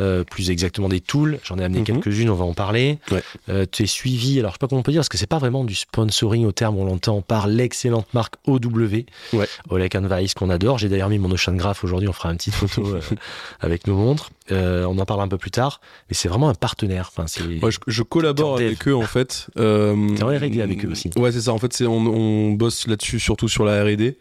euh, 0.00 0.24
plus 0.24 0.50
exactement 0.50 0.88
des 0.88 1.00
tools. 1.00 1.38
J'en 1.44 1.58
ai 1.58 1.64
amené 1.64 1.80
Mhm. 1.80 1.84
quelques-unes, 1.86 2.30
on 2.30 2.34
va 2.34 2.44
en 2.44 2.54
parler. 2.54 2.98
Ouais. 3.10 3.22
Euh, 3.48 3.64
tu 3.70 3.82
es 3.84 3.86
suivi, 3.86 4.38
alors 4.38 4.52
je 4.52 4.54
sais 4.54 4.58
pas 4.58 4.68
comment 4.68 4.80
on 4.80 4.82
peut 4.82 4.92
dire, 4.92 5.00
parce 5.00 5.08
que 5.08 5.18
c'est 5.18 5.26
pas 5.26 5.38
vraiment 5.38 5.64
du 5.64 5.74
sponsoring 5.74 6.44
au 6.44 6.52
terme 6.52 6.76
on 6.78 6.84
l'entend, 6.84 7.22
par 7.22 7.46
l'excellente 7.46 8.12
marque 8.14 8.34
OW, 8.46 9.04
Ouais. 9.32 9.46
Oleg 9.70 9.94
Weiss 9.96 10.34
qu'on 10.34 10.50
adore. 10.50 10.78
J'ai 10.78 10.88
d'ailleurs 10.88 11.08
mis 11.08 11.18
mon 11.18 11.30
Ocean 11.30 11.54
Graph 11.54 11.84
aujourd'hui, 11.84 12.08
on 12.08 12.12
fera 12.12 12.30
une 12.30 12.36
petite 12.36 12.54
photo 12.54 12.86
euh, 12.94 13.00
avec 13.60 13.86
nos 13.86 13.96
montres. 13.96 14.30
Euh, 14.52 14.84
on 14.84 14.96
en 14.98 15.04
parle 15.06 15.22
un 15.22 15.28
peu 15.28 15.38
plus 15.38 15.50
tard, 15.50 15.80
mais 16.08 16.14
c'est 16.14 16.28
vraiment 16.28 16.48
un 16.48 16.54
partenaire. 16.54 17.10
Enfin, 17.12 17.26
c'est 17.26 17.42
Ouais, 17.62 17.70
je, 17.72 17.78
je 17.88 18.02
collabore 18.02 18.56
avec 18.56 18.86
eux 18.86 18.94
en 18.94 19.02
fait. 19.02 19.48
Euh, 19.58 19.94
en 20.22 20.26
R&D 20.28 20.60
avec 20.62 20.84
eux 20.84 20.88
aussi. 20.90 21.10
Ouais, 21.16 21.32
c'est 21.32 21.40
ça. 21.40 21.52
En 21.52 21.58
fait, 21.58 21.72
c'est 21.72 21.86
on, 21.86 21.96
on 21.98 22.52
bosse 22.52 22.86
là-dessus, 22.86 23.18
surtout 23.18 23.48
sur 23.48 23.64
la 23.64 23.82
R&D. 23.82 24.16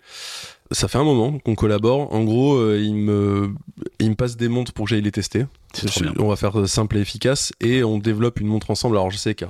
Ça 0.71 0.87
fait 0.87 0.97
un 0.97 1.03
moment 1.03 1.37
qu'on 1.39 1.53
collabore. 1.55 2.11
En 2.13 2.23
gros, 2.23 2.55
euh, 2.55 2.79
ils 2.81 2.95
me 2.95 3.53
ils 3.99 4.09
me 4.09 4.15
passent 4.15 4.35
des 4.35 4.47
montres 4.47 4.73
pour 4.73 4.85
que 4.85 4.89
j'aille 4.89 5.01
les 5.03 5.11
tester. 5.11 5.45
On 6.19 6.29
va 6.29 6.35
faire 6.37 6.67
simple 6.67 6.97
et 6.97 7.01
efficace 7.01 7.51
et 7.61 7.83
on 7.83 7.97
développe 7.99 8.39
une 8.39 8.47
montre 8.47 8.71
ensemble. 8.71 8.95
Alors 8.95 9.11
je 9.11 9.17
sais 9.17 9.35
qu'à 9.35 9.47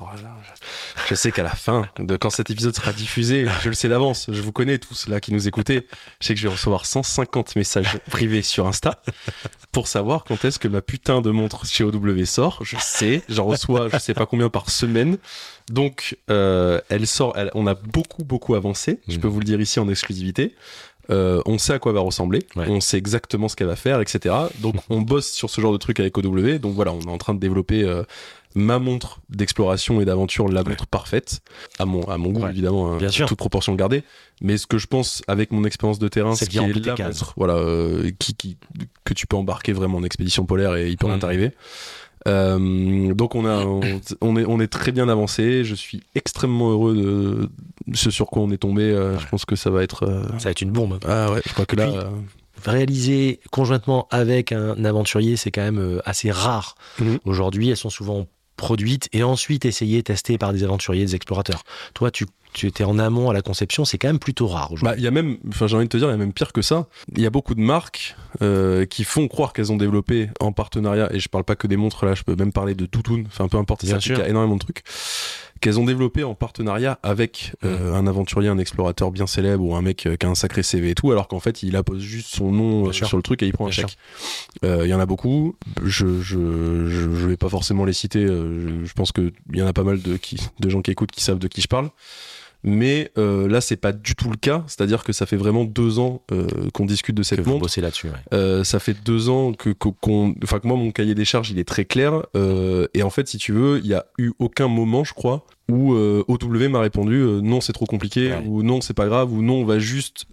je 1.07 1.15
sais 1.15 1.31
qu'à 1.31 1.43
la 1.43 1.51
fin 1.51 1.87
de 1.99 2.17
quand 2.17 2.31
cet 2.31 2.49
épisode 2.49 2.75
sera 2.75 2.91
diffusé, 2.93 3.45
je 3.61 3.69
le 3.69 3.75
sais 3.75 3.87
d'avance. 3.87 4.25
Je 4.31 4.41
vous 4.41 4.51
connais 4.51 4.77
tous 4.79 5.07
là 5.07 5.19
qui 5.21 5.31
nous 5.33 5.47
écoutez. 5.47 5.87
Je 6.19 6.27
sais 6.27 6.33
que 6.33 6.39
je 6.39 6.47
vais 6.47 6.53
recevoir 6.53 6.85
150 6.85 7.55
messages 7.55 7.97
privés 8.09 8.41
sur 8.41 8.65
Insta 8.67 9.01
pour 9.71 9.87
savoir 9.87 10.23
quand 10.25 10.43
est-ce 10.45 10.57
que 10.59 10.67
ma 10.67 10.81
putain 10.81 11.21
de 11.21 11.29
montre 11.31 11.65
chez 11.65 11.83
OW 11.83 12.25
sort. 12.25 12.59
Je 12.63 12.75
sais, 12.79 13.21
j'en 13.29 13.45
reçois 13.45 13.87
je 13.89 13.97
sais 13.99 14.13
pas 14.15 14.25
combien 14.25 14.49
par 14.49 14.69
semaine. 14.69 15.17
Donc 15.69 16.17
euh, 16.29 16.81
elle 16.89 17.07
sort. 17.07 17.33
elle- 17.37 17.51
on 17.53 17.67
a 17.67 17.75
beaucoup 17.75 18.23
beaucoup 18.25 18.55
avancé. 18.55 18.99
Je 19.07 19.15
Mhm. 19.15 19.21
peux 19.21 19.27
vous 19.27 19.39
le 19.39 19.45
dire 19.45 19.61
ici 19.61 19.79
en 19.79 19.87
exclusivité. 19.87 20.55
Euh, 21.09 21.41
on 21.45 21.57
sait 21.57 21.73
à 21.73 21.79
quoi 21.79 21.91
va 21.93 21.99
ressembler, 22.01 22.39
Ouais. 22.55 22.65
on 22.69 22.79
sait 22.79 22.97
exactement 22.97 23.47
ce 23.47 23.55
qu'elle 23.55 23.67
va 23.67 23.75
faire, 23.75 24.01
etc. 24.01 24.33
Donc 24.59 24.75
on 24.89 25.01
bosse 25.01 25.31
sur 25.31 25.49
ce 25.49 25.61
genre 25.61 25.71
de 25.73 25.77
truc 25.77 25.99
avec 25.99 26.17
OW. 26.17 26.57
Donc 26.59 26.73
voilà, 26.73 26.91
on 26.93 26.99
est 27.01 27.09
en 27.09 27.17
train 27.17 27.33
de 27.33 27.39
développer 27.39 27.83
euh, 27.83 28.03
ma 28.57 28.79
montre 28.79 29.19
d'exploration 29.29 29.99
et 29.99 30.05
d'aventure, 30.05 30.47
la 30.47 30.63
montre 30.63 30.87
parfaite, 30.87 31.41
à 31.77 31.85
mon, 31.85 32.01
à 32.03 32.17
mon 32.17 32.29
goût 32.31 32.43
Ouais. 32.43 32.51
évidemment, 32.51 32.93
hein, 32.93 32.97
Bien 32.97 33.09
sûr. 33.09 33.27
toute 33.27 33.37
proportion 33.37 33.75
gardée. 33.75 34.03
Mais 34.41 34.57
ce 34.57 34.65
que 34.67 34.77
je 34.77 34.87
pense 34.87 35.23
avec 35.27 35.51
mon 35.51 35.63
expérience 35.65 35.99
de 35.99 36.07
terrain, 36.07 36.35
C'est 36.35 36.45
ce 36.45 36.49
qui 36.49 36.57
qui 36.57 36.63
est 36.63 36.67
remplit 36.67 36.81
tes 36.81 36.93
la 36.95 37.07
montre, 37.09 37.33
voilà, 37.37 37.55
euh, 37.55 38.11
qui, 38.17 38.33
qui, 38.33 38.57
que 39.03 39.13
tu 39.13 39.27
peux 39.27 39.35
embarquer 39.35 39.73
vraiment 39.73 39.97
en 39.97 40.03
expédition 40.03 40.45
polaire 40.45 40.75
et 40.75 40.89
il 40.89 40.97
peut 40.97 41.07
rien 41.07 41.19
t'arriver. 41.19 41.51
Euh, 42.27 43.13
donc 43.13 43.35
on 43.35 43.45
a 43.45 43.63
on, 43.65 43.81
on 44.21 44.37
est 44.37 44.45
on 44.45 44.59
est 44.59 44.67
très 44.67 44.91
bien 44.91 45.09
avancé. 45.09 45.63
Je 45.63 45.75
suis 45.75 46.01
extrêmement 46.15 46.71
heureux 46.71 46.95
de 47.87 47.95
ce 47.95 48.09
sur 48.09 48.27
quoi 48.27 48.41
on 48.43 48.51
est 48.51 48.57
tombé. 48.57 48.83
Euh, 48.83 49.17
Je 49.19 49.27
pense 49.27 49.45
que 49.45 49.55
ça 49.55 49.69
va 49.69 49.83
être 49.83 50.03
euh, 50.03 50.23
Ça 50.39 50.45
va 50.45 50.51
être 50.51 50.61
une 50.61 50.71
bombe. 50.71 50.99
ah 51.07 51.31
ouais. 51.31 51.41
Je 51.45 51.53
crois 51.53 51.65
que 51.65 51.75
là 51.75 51.87
puis, 51.87 51.99
Réaliser 52.65 53.41
conjointement 53.51 54.07
avec 54.09 54.51
un 54.51 54.83
aventurier, 54.85 55.35
c'est 55.35 55.51
quand 55.51 55.61
même 55.61 56.01
assez 56.03 56.31
rare. 56.31 56.75
Mhm. 56.99 57.19
Aujourd'hui, 57.25 57.69
elles 57.69 57.77
sont 57.77 57.91
souvent 57.91 58.25
produites 58.55 59.09
et 59.13 59.23
ensuite 59.23 59.65
essayées, 59.65 60.03
testées 60.03 60.37
par 60.37 60.53
des 60.53 60.63
aventuriers, 60.63 61.05
des 61.05 61.15
explorateurs. 61.15 61.63
Toi, 61.93 62.11
tu, 62.11 62.25
tu 62.53 62.67
étais 62.67 62.83
en 62.83 62.97
amont 62.99 63.29
à 63.29 63.33
la 63.33 63.41
conception, 63.41 63.85
c'est 63.85 63.97
quand 63.97 64.07
même 64.07 64.19
plutôt 64.19 64.47
rare 64.47 64.71
aujourd'hui. 64.71 64.85
Bah, 64.85 64.95
il 64.97 65.03
y 65.03 65.07
a 65.07 65.11
même, 65.11 65.37
enfin, 65.49 65.67
j'ai 65.67 65.75
envie 65.75 65.85
de 65.85 65.89
te 65.89 65.97
dire, 65.97 66.07
il 66.07 66.11
y 66.11 66.13
a 66.13 66.17
même 66.17 66.33
pire 66.33 66.53
que 66.53 66.61
ça. 66.61 66.87
Il 67.15 67.21
y 67.21 67.25
a 67.25 67.29
beaucoup 67.29 67.55
de 67.55 67.61
marques 67.61 68.15
euh, 68.41 68.85
qui 68.85 69.03
font 69.03 69.27
croire 69.27 69.53
qu'elles 69.53 69.71
ont 69.71 69.77
développé 69.77 70.29
en 70.39 70.51
partenariat, 70.51 71.09
et 71.13 71.19
je 71.19 71.29
parle 71.29 71.43
pas 71.43 71.55
que 71.55 71.67
des 71.67 71.77
montres 71.77 72.05
là, 72.05 72.15
je 72.15 72.23
peux 72.23 72.35
même 72.35 72.53
parler 72.53 72.75
de 72.75 72.85
Toutoun, 72.85 73.25
enfin 73.27 73.47
peu 73.47 73.57
importe, 73.57 73.85
ça 73.85 73.97
il 73.97 74.17
y 74.17 74.21
a 74.21 74.27
énormément 74.27 74.55
de 74.55 74.61
trucs 74.61 74.83
qu'elles 75.65 75.79
ont 75.79 75.85
développé 75.85 76.23
en 76.23 76.35
partenariat 76.35 76.99
avec 77.01 77.53
euh, 77.63 77.75
Mmh. 77.75 77.95
un 77.95 78.05
aventurier, 78.07 78.49
un 78.49 78.59
explorateur 78.59 79.09
bien 79.09 79.25
célèbre 79.25 79.63
ou 79.63 79.75
un 79.75 79.81
mec 79.81 80.05
euh, 80.05 80.15
qui 80.15 80.27
a 80.27 80.29
un 80.29 80.35
sacré 80.35 80.61
CV 80.61 80.91
et 80.91 80.95
tout, 80.95 81.11
alors 81.11 81.27
qu'en 81.27 81.39
fait 81.39 81.63
il 81.63 81.75
appose 81.75 82.01
juste 82.03 82.27
son 82.35 82.51
nom 82.51 82.87
euh, 82.87 82.91
sur 82.91 83.17
le 83.17 83.23
truc 83.23 83.41
et 83.41 83.47
il 83.47 83.51
prend 83.53 83.65
un 83.65 83.69
Bien 83.69 83.87
chèque. 83.87 83.97
Euh, 84.63 84.81
Il 84.85 84.89
y 84.89 84.93
en 84.93 84.99
a 84.99 85.07
beaucoup. 85.07 85.55
Je 85.83 86.21
je, 86.21 86.87
je 86.87 87.15
je 87.15 87.27
vais 87.27 87.35
pas 87.35 87.49
forcément 87.49 87.83
les 87.83 87.93
citer. 87.93 88.27
je, 88.27 88.85
je 88.85 88.93
pense 88.93 89.11
que 89.11 89.33
il 89.51 89.57
y 89.57 89.61
en 89.63 89.67
a 89.67 89.73
pas 89.73 89.83
mal 89.83 90.01
de 90.03 90.17
qui 90.17 90.37
de 90.59 90.69
gens 90.69 90.83
qui 90.83 90.91
écoutent 90.91 91.11
qui 91.11 91.23
savent 91.23 91.39
de 91.39 91.47
qui 91.47 91.61
je 91.61 91.67
parle. 91.67 91.89
Mais 92.67 93.11
euh, 93.19 93.47
là, 93.47 93.61
c'est 93.61 93.75
pas 93.75 93.91
du 93.91 94.15
tout 94.15 94.29
le 94.31 94.37
cas. 94.37 94.63
C'est-à-dire 94.65 95.03
que 95.03 95.13
ça 95.13 95.27
fait 95.27 95.35
vraiment 95.37 95.65
deux 95.65 95.99
ans 95.99 96.23
euh, 96.31 96.47
qu'on 96.73 96.85
discute 96.85 97.15
de 97.15 97.21
que 97.21 97.27
cette 97.27 97.39
vous 97.41 97.51
montre. 97.51 97.61
bossez 97.61 97.79
là-dessus. 97.79 98.07
ouais. 98.07 98.13
Euh, 98.33 98.63
ça 98.63 98.79
fait 98.79 98.95
deux 99.05 99.29
ans 99.29 99.53
que 99.53 99.69
que- 99.69 99.89
qu'on, 99.89 100.33
enfin 100.43 100.59
que 100.59 100.67
moi 100.67 100.75
mon 100.75 100.89
cahier 100.91 101.13
des 101.13 101.25
charges 101.25 101.51
il 101.51 101.59
est 101.59 101.67
très 101.67 101.85
clair. 101.85 102.23
Euh, 102.35 102.87
et 102.95 103.03
en 103.03 103.11
fait, 103.11 103.27
si 103.27 103.37
tu 103.37 103.51
veux, 103.53 103.79
il 103.79 103.85
y 103.87 103.93
a 103.93 104.05
eu 104.17 104.31
aucun 104.39 104.67
moment, 104.67 105.03
je 105.03 105.13
crois, 105.13 105.45
où 105.71 105.93
OW 105.95 106.69
m'a 106.69 106.79
répondu 106.79 107.17
non 107.43 107.61
c'est 107.61 107.73
trop 107.73 107.85
compliqué 107.85 108.31
Ouais. 108.31 108.43
ou 108.47 108.63
non 108.63 108.81
c'est 108.81 108.93
pas 108.95 109.07
grave 109.07 109.31
ou 109.31 109.41
non 109.43 109.55
on 109.61 109.65
va 109.65 109.77
juste 109.79 110.25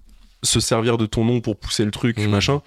se 0.42 0.58
servir 0.58 0.98
de 0.98 1.06
ton 1.06 1.24
nom 1.24 1.40
pour 1.40 1.56
pousser 1.56 1.84
le 1.84 1.90
truc 1.90 2.18
Mhm. 2.18 2.28
machin. 2.30 2.62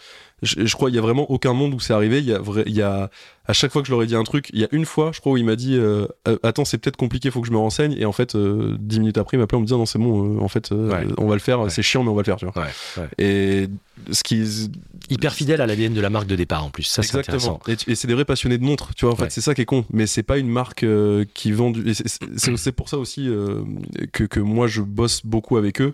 Je, 0.45 0.65
je 0.65 0.75
crois 0.75 0.89
il 0.89 0.95
y 0.95 0.99
a 0.99 1.01
vraiment 1.01 1.29
aucun 1.31 1.53
monde 1.53 1.73
où 1.73 1.79
c'est 1.79 1.93
arrivé. 1.93 2.19
Il 2.19 2.25
y 2.25 2.33
a 2.33 2.39
vrai, 2.39 2.63
il 2.65 2.73
y 2.75 2.81
a 2.81 3.09
à 3.47 3.53
chaque 3.53 3.71
fois 3.71 3.81
que 3.83 3.87
je 3.87 3.91
leur 3.93 4.01
ai 4.01 4.07
dit 4.07 4.15
un 4.15 4.23
truc, 4.23 4.49
il 4.53 4.59
y 4.59 4.63
a 4.63 4.67
une 4.71 4.85
fois, 4.85 5.11
je 5.13 5.19
crois, 5.19 5.33
où 5.33 5.37
il 5.37 5.45
m'a 5.45 5.55
dit 5.55 5.75
euh, 5.75 6.07
Euh, 6.27 6.37
attends 6.43 6.65
c'est 6.65 6.77
peut-être 6.79 6.97
compliqué, 6.97 7.29
faut 7.31 7.41
que 7.41 7.47
je 7.47 7.51
me 7.51 7.57
renseigne. 7.57 7.95
Et 7.97 8.05
en 8.05 8.11
fait, 8.11 8.35
euh, 8.35 8.75
dix 8.79 8.99
minutes 8.99 9.17
après, 9.17 9.35
il 9.35 9.39
m'a 9.39 9.43
appelé 9.43 9.57
en 9.57 9.61
me 9.61 9.65
disant 9.65 9.77
non 9.77 9.85
c'est 9.85 9.99
bon, 9.99 10.37
euh, 10.37 10.41
en 10.41 10.47
fait 10.47 10.71
Ouais. 10.71 11.05
on 11.17 11.27
va 11.27 11.35
le 11.35 11.39
faire. 11.41 11.59
Ouais. 11.61 11.69
C'est 11.69 11.83
chiant 11.83 12.03
mais 12.03 12.09
on 12.09 12.15
va 12.15 12.21
le 12.21 12.25
faire. 12.25 12.37
Tu 12.37 12.45
vois. 12.45 12.53
Ouais, 12.63 12.69
ouais. 12.97 13.07
Et 13.17 13.67
ce 14.11 14.23
qui 14.23 14.43
Hyper 15.09 15.33
fidèle 15.33 15.61
à 15.61 15.67
l'ADN 15.67 15.93
de 15.93 16.01
la 16.01 16.09
marque 16.09 16.25
de 16.27 16.35
départ 16.35 16.65
en 16.65 16.69
plus. 16.71 16.83
Ça, 16.83 17.03
c'est 17.03 17.09
Exactement. 17.17 17.59
intéressant. 17.61 17.89
Et, 17.91 17.95
c'est 17.95 18.07
des 18.07 18.15
vrais 18.15 18.25
passionnés 18.25 18.57
de 18.57 18.63
montres, 18.63 18.95
tu 18.95 19.05
vois. 19.05 19.13
En 19.13 19.17
fait, 19.17 19.31
c'est 19.31 19.41
ça 19.41 19.53
qui 19.53 19.61
est 19.61 19.65
con. 19.65 19.85
Mais 19.91 20.07
c'est 20.07 20.23
pas 20.23 20.37
une 20.39 20.49
marque 20.49 20.85
qui 21.33 21.51
vend 21.51 21.71
du. 21.71 21.93
c'est- 21.93 22.71
pour 22.71 22.89
ça 22.89 22.97
aussi 22.97 23.29
que, 24.11 24.23
que 24.23 24.39
moi 24.39 24.67
je 24.67 24.81
bosse 24.81 25.21
beaucoup 25.25 25.57
avec 25.57 25.81
eux. 25.81 25.93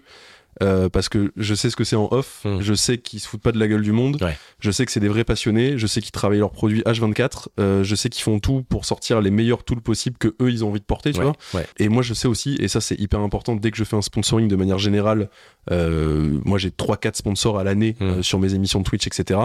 Euh, 0.62 0.90
parce 0.90 1.10
que 1.10 1.32
je 1.36 1.54
sais 1.56 1.70
ce 1.70 1.76
que 1.76 1.84
c'est 1.84 1.96
en 1.96 2.08
off, 2.12 2.42
Mm. 2.46 2.62
je 2.62 2.74
sais 2.74 2.98
qu'ils 2.98 3.20
se 3.20 3.28
foutent 3.28 3.42
pas 3.42 3.52
de 3.52 3.60
la 3.60 3.68
gueule 3.68 3.82
du 3.82 3.92
monde, 3.92 4.18
Ouais. 4.22 4.38
je 4.60 4.72
sais 4.72 4.86
que 4.86 4.92
c'est 4.92 5.00
des 5.00 5.08
vrais 5.10 5.24
passionnés, 5.24 5.78
je 5.78 5.88
sais 5.88 6.02
qu'ils 6.02 6.12
travaillent 6.12 6.40
leurs 6.40 6.52
produits 6.52 6.82
H24, 6.86 7.50
euh, 7.60 7.84
je 7.84 7.96
sais 7.96 8.10
qu'ils 8.10 8.24
font 8.24 8.40
tout 8.40 8.64
pour 8.70 8.86
sortir 8.86 9.22
les 9.22 9.32
meilleurs 9.32 9.64
tools 9.64 9.82
possibles 9.82 10.18
que 10.18 10.30
eux 10.42 10.50
ils 10.52 10.64
ont 10.64 10.70
envie 10.70 10.80
de 10.80 10.86
porter, 10.86 11.12
tu 11.12 11.20
Ouais, 11.20 11.26
vois. 11.26 11.36
ouais. 11.54 11.66
Et 11.80 11.90
moi, 11.90 12.04
je 12.04 12.14
sais 12.14 12.28
aussi, 12.28 12.56
et 12.60 12.68
ça 12.68 12.80
c'est 12.82 13.00
hyper 13.00 13.20
important, 13.22 13.56
dès 13.56 13.72
que 13.72 13.78
je 13.78 13.84
fais 13.84 13.96
un 13.96 14.02
sponsoring 14.02 14.48
de 14.48 14.56
manière 14.56 14.80
générale, 14.80 15.30
euh, 15.72 16.40
moi 16.46 16.58
j'ai 16.58 16.70
3-4 16.72 17.16
sponsors 17.18 17.58
à 17.60 17.64
l'année 17.64 17.96
Mm. 18.00 18.04
euh, 18.04 18.22
sur 18.24 18.40
mes 18.40 18.54
émissions 18.54 18.80
de 18.80 18.86
Twitch, 18.86 19.08
etc. 19.08 19.40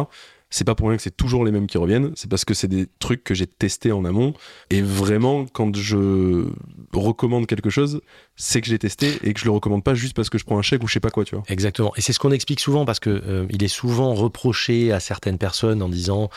C'est 0.48 0.64
pas 0.64 0.74
pour 0.74 0.88
rien 0.88 0.96
que 0.96 1.02
c'est 1.02 1.16
toujours 1.16 1.44
les 1.44 1.50
mêmes 1.50 1.66
qui 1.66 1.76
reviennent, 1.76 2.12
c'est 2.14 2.30
parce 2.30 2.44
que 2.44 2.54
c'est 2.54 2.68
des 2.68 2.86
trucs 2.98 3.24
que 3.24 3.34
j'ai 3.34 3.46
testés 3.46 3.92
en 3.92 4.04
amont. 4.04 4.32
Et 4.70 4.80
vraiment, 4.80 5.44
quand 5.46 5.74
je 5.76 6.46
recommande 6.92 7.46
quelque 7.46 7.70
chose, 7.70 8.00
c'est 8.36 8.60
que 8.60 8.68
je 8.68 8.72
l'ai 8.72 8.78
testé 8.78 9.18
et 9.22 9.34
que 9.34 9.40
je 9.40 9.44
le 9.44 9.50
recommande 9.50 9.82
pas 9.82 9.94
juste 9.94 10.14
parce 10.14 10.30
que 10.30 10.38
je 10.38 10.44
prends 10.44 10.58
un 10.58 10.62
chèque 10.62 10.82
ou 10.82 10.86
je 10.86 10.92
sais 10.92 11.00
pas 11.00 11.10
quoi, 11.10 11.24
tu 11.24 11.34
vois. 11.34 11.44
Exactement. 11.48 11.92
Et 11.96 12.00
c'est 12.00 12.12
ce 12.12 12.20
qu'on 12.20 12.32
explique 12.32 12.60
souvent 12.60 12.84
parce 12.84 13.00
que 13.00 13.10
euh, 13.10 13.46
il 13.50 13.64
est 13.64 13.68
souvent 13.68 14.14
reproché 14.14 14.92
à 14.92 15.00
certaines 15.00 15.38
personnes 15.38 15.82
en 15.82 15.88
disant, 15.88 16.30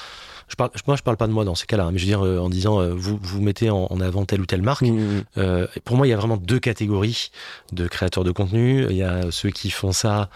je 0.49 0.55
parle, 0.55 0.71
moi 0.87 0.95
je 0.95 1.03
parle 1.03 1.17
pas 1.17 1.27
de 1.27 1.31
moi 1.31 1.45
dans 1.45 1.55
ces 1.55 1.67
cas-là, 1.67 1.85
hein, 1.85 1.91
mais 1.91 1.99
je 1.99 2.05
veux 2.05 2.09
dire 2.09 2.25
euh, 2.25 2.39
en 2.39 2.49
disant 2.49 2.81
euh, 2.81 2.93
vous 2.93 3.19
vous 3.21 3.41
mettez 3.41 3.69
en, 3.69 3.87
en 3.89 4.01
avant 4.01 4.25
telle 4.25 4.41
ou 4.41 4.45
telle 4.45 4.63
marque. 4.63 4.81
Mm. 4.81 5.21
Euh, 5.37 5.67
et 5.75 5.79
pour 5.79 5.95
moi, 5.95 6.07
il 6.07 6.09
y 6.09 6.13
a 6.13 6.17
vraiment 6.17 6.37
deux 6.37 6.59
catégories 6.59 7.29
de 7.71 7.87
créateurs 7.87 8.23
de 8.23 8.31
contenu. 8.31 8.85
Il 8.89 8.95
y 8.95 9.03
a 9.03 9.31
ceux 9.31 9.51
qui 9.51 9.69
font 9.69 9.91
ça 9.91 10.29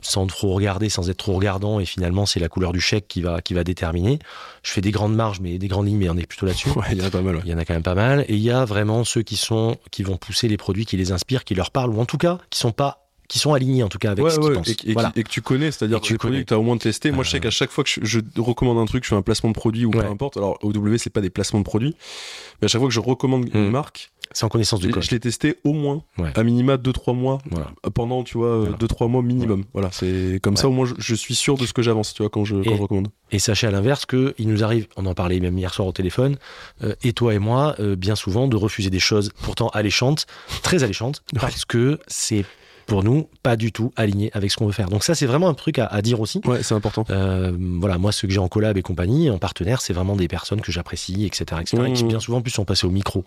sans 0.00 0.26
trop 0.26 0.54
regarder, 0.54 0.88
sans 0.88 1.08
être 1.10 1.16
trop 1.16 1.34
regardant, 1.34 1.80
et 1.80 1.86
finalement 1.86 2.26
c'est 2.26 2.40
la 2.40 2.48
couleur 2.48 2.72
du 2.72 2.80
chèque 2.80 3.08
qui 3.08 3.22
va 3.22 3.40
qui 3.40 3.54
va 3.54 3.64
déterminer. 3.64 4.18
Je 4.62 4.72
fais 4.72 4.80
des 4.80 4.90
grandes 4.90 5.14
marges, 5.14 5.40
mais 5.40 5.58
des 5.58 5.68
grandes 5.68 5.86
lignes, 5.86 5.98
mais 5.98 6.08
on 6.08 6.16
est 6.16 6.26
plutôt 6.26 6.46
là-dessus. 6.46 6.68
Ouais, 6.76 6.84
il 6.92 6.98
y 6.98 7.02
en 7.02 7.06
a 7.06 7.10
pas 7.10 7.22
mal, 7.22 7.36
ouais. 7.36 7.42
Il 7.44 7.50
y 7.50 7.54
en 7.54 7.58
a 7.58 7.64
quand 7.64 7.72
même 7.72 7.82
pas 7.82 7.94
mal. 7.94 8.26
Et 8.28 8.34
il 8.34 8.40
y 8.40 8.50
a 8.50 8.66
vraiment 8.66 9.02
ceux 9.04 9.22
qui 9.22 9.36
sont, 9.36 9.78
qui 9.90 10.02
vont 10.02 10.18
pousser 10.18 10.46
les 10.46 10.58
produits 10.58 10.84
qui 10.84 10.98
les 10.98 11.10
inspirent, 11.10 11.44
qui 11.44 11.54
leur 11.54 11.70
parlent, 11.70 11.90
ou 11.90 12.00
en 12.00 12.04
tout 12.04 12.18
cas, 12.18 12.38
qui 12.50 12.58
sont 12.58 12.72
pas, 12.72 13.05
qui 13.28 13.38
sont 13.38 13.52
alignés 13.54 13.82
en 13.82 13.88
tout 13.88 13.98
cas 13.98 14.10
avec 14.12 14.24
Ouais, 14.24 14.30
ce 14.30 14.38
qu'ils 14.38 14.48
ouais, 14.48 14.54
pensent. 14.54 14.68
et, 14.68 14.76
et- 14.90 14.92
voilà. 14.92 15.12
et 15.16 15.22
que 15.22 15.28
tu 15.28 15.42
connais, 15.42 15.70
c'est-à-dire 15.70 16.00
que 16.00 16.06
tu 16.06 16.16
produits 16.16 16.34
connais. 16.36 16.44
que 16.44 16.48
tu 16.48 16.54
as 16.54 16.58
au 16.58 16.62
moins 16.62 16.76
testé. 16.78 17.10
Moi, 17.10 17.24
je 17.24 17.30
sais 17.30 17.36
Euh. 17.38 17.40
qu'à 17.40 17.50
chaque 17.50 17.70
fois 17.70 17.84
que 17.84 17.90
je, 17.90 18.00
je 18.02 18.20
recommande 18.40 18.78
un 18.78 18.84
truc, 18.86 19.04
je 19.04 19.08
fais 19.10 19.16
un 19.16 19.22
placement 19.22 19.50
de 19.50 19.54
produit 19.54 19.84
ou 19.84 19.90
peu 19.90 20.00
importe. 20.04 20.36
Alors, 20.36 20.58
OW, 20.62 20.96
c'est 20.98 21.10
pas 21.10 21.20
des 21.20 21.30
placements 21.30 21.60
de 21.60 21.64
produits, 21.64 21.96
mais 22.60 22.66
à 22.66 22.68
chaque 22.68 22.80
fois 22.80 22.88
que 22.88 22.94
je 22.94 23.00
recommande 23.00 23.48
une 23.52 23.68
Mm. 23.68 23.70
marque, 23.70 24.10
C'est 24.32 24.44
en 24.44 24.48
connaissance 24.48 24.80
de 24.80 24.88
je, 24.88 24.92
cause. 24.92 25.04
je 25.04 25.10
l'ai 25.12 25.20
testé 25.20 25.56
au 25.62 25.72
moins, 25.72 26.02
à 26.34 26.42
minima 26.42 26.76
2-3 26.76 27.14
mois, 27.14 27.38
Voilà. 27.50 27.70
pendant, 27.94 28.24
tu 28.24 28.36
vois, 28.38 28.58
Voilà. 28.58 28.76
2-3 28.76 29.06
mois 29.08 29.22
minimum. 29.22 29.64
Voilà, 29.72 29.90
c'est 29.92 30.40
comme 30.42 30.56
ça, 30.56 30.66
au 30.68 30.72
moins, 30.72 30.84
je, 30.84 30.94
je 30.98 31.14
suis 31.14 31.34
sûr 31.36 31.56
de 31.56 31.64
ce 31.64 31.72
que 31.72 31.80
j'avance, 31.80 32.12
tu 32.12 32.22
vois, 32.22 32.28
quand 32.30 32.44
je, 32.44 32.56
quand 32.56 32.62
Et- 32.72 32.76
je 32.76 32.82
recommande. 32.82 33.08
Et 33.30 33.38
sachez 33.38 33.66
à 33.68 33.70
l'inverse 33.70 34.04
que 34.04 34.34
il 34.38 34.48
nous 34.48 34.64
arrive, 34.64 34.88
on 34.96 35.06
en 35.06 35.14
parlait 35.14 35.38
même 35.40 35.56
hier 35.56 35.72
soir 35.72 35.86
au 35.88 35.92
téléphone, 35.92 36.36
euh, 36.82 36.94
et 37.04 37.12
toi 37.12 37.34
et 37.34 37.38
moi, 37.38 37.76
euh, 37.78 37.94
bien 37.96 38.16
souvent, 38.16 38.48
de 38.48 38.56
refuser 38.56 38.90
des 38.90 38.98
choses 38.98 39.30
pourtant 39.42 39.68
alléchantes, 39.68 40.26
très 40.62 40.82
alléchantes, 40.82 41.22
parce 41.40 41.64
que 41.64 41.98
c'est 42.08 42.44
pour 42.86 43.02
nous 43.04 43.28
pas 43.42 43.56
du 43.56 43.72
tout 43.72 43.92
aligné 43.96 44.30
avec 44.32 44.50
ce 44.50 44.56
qu'on 44.56 44.66
veut 44.66 44.72
faire. 44.72 44.88
Donc 44.88 45.04
ça, 45.04 45.14
c'est 45.14 45.26
vraiment 45.26 45.48
un 45.48 45.54
truc 45.54 45.78
à, 45.78 45.86
à 45.86 46.02
dire 46.02 46.20
aussi. 46.20 46.40
Ouais, 46.44 46.62
c'est 46.62 46.74
important. 46.74 47.04
Euh, 47.10 47.52
voilà, 47.80 47.98
moi, 47.98 48.12
ceux 48.12 48.28
que 48.28 48.32
j'ai 48.34 48.38
en 48.40 48.48
collab 48.48 48.76
et 48.78 48.82
compagnie, 48.82 49.28
en 49.30 49.38
partenaire, 49.38 49.80
c'est 49.80 49.92
vraiment 49.92 50.16
des 50.16 50.28
personnes 50.28 50.60
que 50.60 50.70
j'apprécie, 50.72 51.24
etc., 51.26 51.60
etc., 51.60 51.82
et 51.88 51.92
qui 51.92 52.04
Mmh. 52.04 52.08
bien 52.08 52.20
souvent 52.20 52.38
en 52.38 52.42
plus 52.42 52.50
sont 52.52 52.64
passées 52.64 52.86
au 52.86 52.90
micro. 52.90 53.24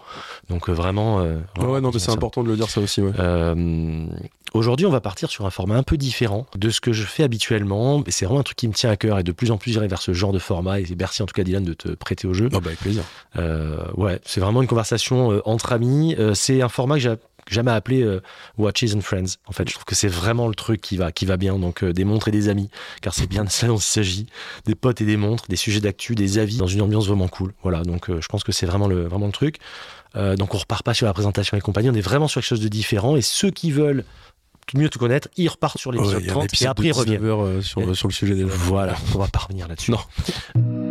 Donc 0.49 0.69
euh, 0.69 0.71
vraiment. 0.73 1.19
euh, 1.19 1.39
Ouais, 1.59 1.81
non, 1.81 1.91
c'est 1.91 2.11
important 2.11 2.43
de 2.43 2.47
le 2.49 2.55
dire, 2.55 2.69
ça 2.69 2.79
aussi, 2.81 3.01
ouais. 3.01 3.11
Euh, 3.19 4.05
Aujourd'hui, 4.53 4.87
on 4.87 4.89
va 4.91 4.99
partir 4.99 5.29
sur 5.29 5.45
un 5.45 5.51
format 5.51 5.75
un 5.75 5.83
peu 5.83 5.95
différent 5.95 6.47
de 6.57 6.71
ce 6.71 6.81
que 6.81 6.91
je 6.91 7.03
fais 7.03 7.21
habituellement. 7.21 8.03
C'est 8.07 8.25
vraiment 8.25 8.39
un 8.39 8.43
truc 8.43 8.57
qui 8.57 8.67
me 8.67 8.73
tient 8.73 8.89
à 8.89 8.95
cœur 8.95 9.19
et 9.19 9.23
de 9.23 9.31
plus 9.31 9.51
en 9.51 9.57
plus 9.57 9.71
j'irai 9.73 9.87
vers 9.87 10.01
ce 10.01 10.11
genre 10.11 10.31
de 10.31 10.39
format. 10.39 10.79
Et 10.79 10.85
merci 10.97 11.21
en 11.21 11.27
tout 11.27 11.33
cas, 11.33 11.43
Dylan, 11.43 11.63
de 11.63 11.73
te 11.73 11.89
prêter 11.89 12.27
au 12.27 12.33
jeu. 12.33 12.49
Ah, 12.51 12.59
bah, 12.59 12.67
avec 12.69 12.79
plaisir. 12.79 13.03
Euh, 13.37 13.77
ouais, 13.95 14.19
c'est 14.25 14.39
vraiment 14.41 14.63
une 14.63 14.67
conversation 14.67 15.31
euh, 15.31 15.41
entre 15.45 15.71
amis. 15.71 16.15
Euh, 16.17 16.33
c'est 16.33 16.63
un 16.63 16.69
format 16.69 16.95
que 16.95 17.01
j'ai 17.01 17.13
jamais 17.49 17.71
appelé 17.71 18.01
euh, 18.01 18.21
Watches 18.57 18.95
and 18.95 19.01
Friends. 19.01 19.37
En 19.47 19.51
fait, 19.51 19.67
je 19.67 19.73
trouve 19.73 19.85
que 19.85 19.95
c'est 19.95 20.07
vraiment 20.07 20.47
le 20.47 20.55
truc 20.55 20.81
qui 20.81 20.97
va, 20.97 21.11
qui 21.11 21.25
va 21.25 21.37
bien. 21.37 21.57
Donc, 21.57 21.83
euh, 21.83 21.93
des 21.93 22.05
montres 22.05 22.27
et 22.27 22.31
des 22.31 22.49
amis, 22.49 22.69
car 23.01 23.13
c'est 23.13 23.27
bien 23.27 23.43
de 23.43 23.49
ça 23.49 23.67
dont 23.67 23.77
il 23.77 23.81
s'agit. 23.81 24.27
Des 24.65 24.75
potes 24.75 25.01
et 25.01 25.05
des 25.05 25.17
montres, 25.17 25.45
des 25.47 25.55
sujets 25.55 25.81
d'actu, 25.81 26.15
des 26.15 26.37
avis 26.37 26.57
dans 26.57 26.67
une 26.67 26.81
ambiance 26.81 27.07
vraiment 27.07 27.27
cool. 27.27 27.53
Voilà, 27.63 27.83
donc 27.83 28.09
euh, 28.09 28.21
je 28.21 28.27
pense 28.27 28.43
que 28.43 28.51
c'est 28.51 28.65
vraiment 28.65 28.87
le, 28.87 29.07
vraiment 29.07 29.27
le 29.27 29.31
truc. 29.31 29.57
Euh, 30.15 30.35
donc, 30.35 30.55
on 30.55 30.57
repart 30.57 30.83
pas 30.83 30.93
sur 30.93 31.05
la 31.05 31.13
présentation 31.13 31.57
et 31.57 31.61
compagnie. 31.61 31.89
On 31.89 31.93
est 31.95 32.01
vraiment 32.01 32.27
sur 32.27 32.41
quelque 32.41 32.49
chose 32.49 32.61
de 32.61 32.67
différent. 32.67 33.15
Et 33.15 33.21
ceux 33.21 33.51
qui 33.51 33.71
veulent 33.71 34.03
mieux 34.73 34.89
te 34.89 34.99
connaître, 34.99 35.27
ils 35.37 35.49
repartent 35.49 35.79
sur 35.79 35.91
l'épisode 35.91 36.15
Ouais, 36.15 36.21
il 36.21 36.27
y 36.27 36.29
a 36.29 36.33
un 36.33 36.45
30 36.45 36.61
et 36.61 36.67
après 36.67 36.87
ils 36.87 36.91
reviennent. 36.91 37.21
19 37.21 37.31
heures, 37.31 37.63
sur, 37.63 38.07
le 38.07 38.13
sujet 38.13 38.35
déjà. 38.35 38.47
Voilà, 38.47 38.95
on 39.15 39.19
va 39.19 39.27
pas 39.27 39.39
revenir 39.39 39.67
là-dessus. 39.67 39.91
Non. 39.91 39.99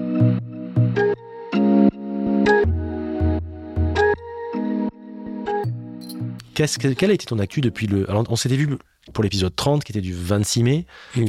Qu'est-ce 6.59 6.81
que- 6.81 6.89
quelle 6.89 7.11
a 7.11 7.15
été 7.15 7.25
ton 7.25 7.39
actu 7.39 7.61
depuis 7.61 7.87
le. 7.87 8.11
Alors, 8.11 8.25
on 8.31 8.35
s'était 8.35 8.57
vu 8.57 8.69
pour 9.13 9.23
l'épisode 9.23 9.55
30 9.55 9.85
qui 9.85 9.93
était 9.93 10.01
du 10.01 10.13
26 10.13 10.65
mai. 10.65 10.87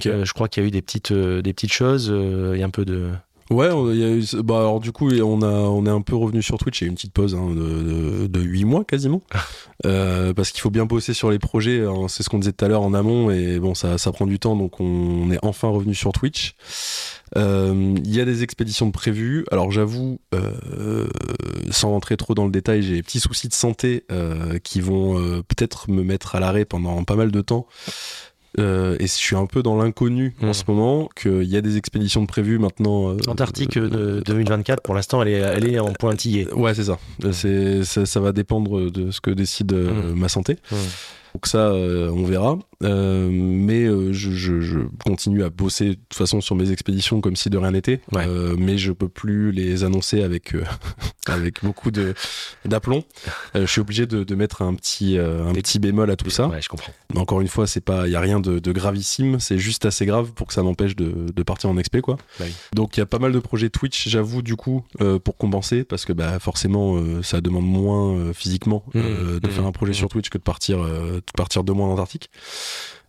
Euh, 0.08 0.26
je 0.26 0.34
crois 0.34 0.48
qu'il 0.48 0.64
y 0.64 0.66
a 0.66 0.68
eu 0.68 0.72
des 0.72 0.82
petites, 0.82 1.12
euh, 1.12 1.44
des 1.44 1.54
petites 1.54 1.72
choses. 1.72 2.10
euh, 2.12 2.56
a 2.64 2.66
un 2.66 2.72
peu 2.72 2.84
de. 2.84 3.12
Ouais, 3.50 3.72
on- 3.72 3.92
y 3.92 4.04
a 4.04 4.10
eu, 4.12 4.24
bah 4.44 4.60
alors 4.60 4.80
du 4.80 4.92
coup, 4.92 5.10
on 5.10 5.42
a, 5.42 5.48
on 5.48 5.86
est 5.88 5.90
un 5.90 6.02
peu 6.02 6.16
revenu 6.16 6.44
sur 6.44 6.58
Twitch. 6.60 6.82
Il 6.82 6.84
y 6.84 6.86
a 6.86 6.88
eu 6.88 6.90
une 6.90 6.96
petite 6.96 7.14
pause 7.14 7.34
hein, 7.34 7.50
de, 7.50 7.56
de, 8.24 8.28
de 8.28 8.40
8 8.42 8.64
mois 8.66 8.84
quasiment, 8.86 9.24
euh, 9.88 10.34
parce 10.34 10.52
qu'il 10.52 10.62
faut 10.62 10.70
bien 10.70 10.86
bosser 10.86 11.16
sur 11.16 11.32
les 11.32 11.40
projets. 11.40 11.84
hein, 11.84 12.06
c'est 12.10 12.22
ce 12.22 12.30
qu'on 12.30 12.38
disait 12.38 12.52
tout 12.54 12.64
à 12.64 12.68
l'heure 12.68 12.84
en 12.84 12.94
amont, 12.94 13.32
et 13.32 13.60
bon, 13.60 13.74
ça, 13.74 13.98
ça 13.98 14.12
prend 14.12 14.28
du 14.28 14.38
temps, 14.38 14.56
donc 14.56 14.80
on 14.80 15.32
est 15.32 15.40
enfin 15.42 15.68
revenu 15.70 15.96
sur 15.96 16.12
Twitch. 16.12 16.54
Euh, 17.38 17.96
Il 18.04 18.14
y 18.16 18.22
a 18.22 18.26
des 18.26 18.44
expéditions 18.44 18.86
de 18.86 18.92
prévues. 18.92 19.46
Alors 19.52 19.72
j'avoue, 19.72 20.20
euh, 20.36 21.08
sans 21.72 21.90
rentrer 21.90 22.18
trop 22.18 22.36
dans 22.36 22.46
le 22.46 22.52
détail, 22.52 22.84
j'ai 22.84 22.96
des 22.96 23.04
petits 23.04 23.20
soucis 23.20 23.48
de 23.48 23.54
santé 23.54 24.04
euh, 24.12 24.60
qui 24.60 24.80
vont 24.82 25.20
euh, 25.20 25.42
peut-être 25.48 25.90
me 25.90 26.04
mettre 26.04 26.36
à 26.36 26.40
l'arrêt 26.40 26.66
pendant 26.66 27.04
pas 27.04 27.16
mal 27.16 27.32
de 27.32 27.42
temps. 27.42 27.66
Euh, 28.58 28.96
et 29.00 29.04
je 29.08 29.12
suis 29.12 29.36
un 29.36 29.46
peu 29.46 29.62
dans 29.62 29.78
l'inconnu 29.78 30.34
en 30.42 30.48
Mm. 30.48 30.54
ce 30.54 30.64
moment, 30.68 31.10
qu'il 31.16 31.44
y 31.44 31.56
a 31.56 31.62
des 31.62 31.78
expéditions 31.78 32.22
de 32.22 32.28
prévues 32.28 32.58
maintenant. 32.58 33.12
euh, 33.12 33.18
Antarctique 33.28 33.78
euh, 33.78 33.90
de 34.18 34.22
2024, 34.26 34.82
pour 34.82 34.96
l'instant, 34.96 35.22
elle 35.22 35.28
est, 35.28 35.34
elle 35.34 35.68
est 35.72 35.80
en 35.80 35.94
pointillé. 35.94 36.48
Ouais, 36.54 36.74
c'est 36.74 36.86
ça. 36.86 36.98
C'est, 37.32 37.84
ça. 37.84 38.06
ça 38.06 38.20
va 38.20 38.32
dépendre 38.32 38.90
de 38.90 39.12
ce 39.12 39.22
que 39.22 39.32
décide 39.32 39.72
euh, 39.74 39.92
Mm. 40.14 40.14
ma 40.20 40.30
santé. 40.30 40.54
Mm. 40.72 40.76
Donc 41.36 41.46
ça, 41.46 41.68
euh, 41.70 42.10
on 42.10 42.24
verra. 42.24 42.58
Euh, 42.84 43.30
mais 43.32 43.84
euh, 43.84 44.14
je, 44.14 44.32
je- 44.32 44.62
je 44.62 44.80
continue 45.06 45.44
à 45.44 45.50
bosser 45.50 45.90
de 45.90 45.94
toute 45.96 46.14
façon 46.14 46.40
sur 46.40 46.56
mes 46.56 46.72
expéditions 46.72 47.20
comme 47.22 47.36
si 47.36 47.50
de 47.50 47.58
rien 47.58 47.72
n'était. 47.72 48.02
Ouais. 48.14 48.26
Euh, 48.28 48.56
mais 48.58 48.78
je 48.78 48.92
peux 48.94 49.10
plus 49.10 49.52
les 49.52 49.84
annoncer 49.84 50.24
avec 50.24 50.56
euh, 50.56 50.64
avec 51.28 51.64
beaucoup 51.64 51.92
de 51.92 52.14
d'aplomb. 52.66 53.04
Euh, 53.56 53.66
je 53.66 53.72
suis 53.72 53.82
obligé 53.82 54.06
de, 54.06 54.24
de 54.24 54.36
mettre 54.36 54.62
un 54.62 54.74
petit 54.76 55.18
euh, 55.18 55.46
un 55.46 55.52
Des- 55.54 55.62
petit 55.62 55.80
bémol 55.80 56.10
à 56.10 56.16
tout 56.16 56.30
ça. 56.30 56.48
Ouais, 56.48 56.62
je 56.62 56.70
comprends. 56.70 56.94
Mais 57.14 57.20
encore 57.20 57.42
une 57.42 57.48
fois, 57.48 57.68
c'est 57.68 57.82
pas, 57.84 58.08
il 58.08 58.12
y 58.12 58.16
a 58.16 58.20
rien 58.22 58.40
de, 58.40 58.60
de 58.60 58.72
gravissime. 58.72 59.40
C'est 59.40 59.58
juste 59.58 59.86
assez 59.86 60.06
grave 60.06 60.32
pour 60.34 60.48
que 60.48 60.54
ça 60.54 60.64
m'empêche 60.64 60.96
de, 60.96 61.26
de 61.34 61.44
partir 61.44 61.70
en 61.70 61.78
expé, 61.78 62.02
quoi. 62.02 62.16
Bah 62.40 62.46
oui. 62.48 62.54
Donc 62.74 62.96
il 62.96 63.02
y 63.02 63.04
a 63.04 63.06
pas 63.06 63.20
mal 63.20 63.32
de 63.34 63.40
projets 63.40 63.70
Twitch, 63.70 64.08
j'avoue, 64.08 64.42
du 64.42 64.56
coup, 64.56 64.86
euh, 65.02 65.20
pour 65.20 65.36
compenser, 65.38 65.84
parce 65.84 66.06
que 66.06 66.14
bah 66.14 66.40
forcément, 66.40 66.98
euh, 66.98 67.22
ça 67.24 67.42
demande 67.42 67.66
moins 67.66 68.14
euh, 68.16 68.34
physiquement 68.34 68.84
euh, 68.96 69.36
Mmh, 69.36 69.40
de 69.40 69.48
mmh, 69.48 69.52
faire 69.52 69.66
un 69.66 69.72
projet 69.72 69.92
mmh. 69.92 69.96
sur 69.96 70.10
Twitch 70.10 70.30
que 70.30 70.38
de 70.38 70.44
partir, 70.44 70.80
euh, 70.82 71.16
de 71.16 71.24
partir 71.36 71.64
deux 71.64 71.74
mois 71.74 71.88
en 71.88 71.92
Antarctique. 71.92 72.30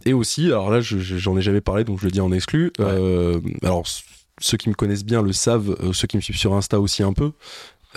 Et 0.07 0.12
aussi, 0.12 0.47
alors 0.47 0.71
là, 0.71 0.81
je- 0.81 0.99
je- 0.99 1.17
j'en 1.19 1.37
ai 1.37 1.43
jamais 1.43 1.61
parlé, 1.61 1.85
donc 1.85 1.99
je 2.00 2.05
le 2.07 2.11
dis 2.11 2.21
en 2.21 2.33
exclu. 2.33 2.73
Ouais. 2.79 2.85
Euh, 2.87 3.40
alors 3.62 3.85
ceux 4.40 4.57
qui 4.57 4.69
me 4.71 4.75
connaissent 4.75 5.05
bien 5.05 5.21
le 5.23 5.33
savent, 5.33 5.76
euh, 5.83 5.93
ceux 5.93 6.07
qui 6.07 6.17
me 6.17 6.23
suivent 6.23 6.38
sur 6.38 6.55
Insta 6.55 6.81
aussi 6.81 7.02
un 7.02 7.12
peu. 7.12 7.33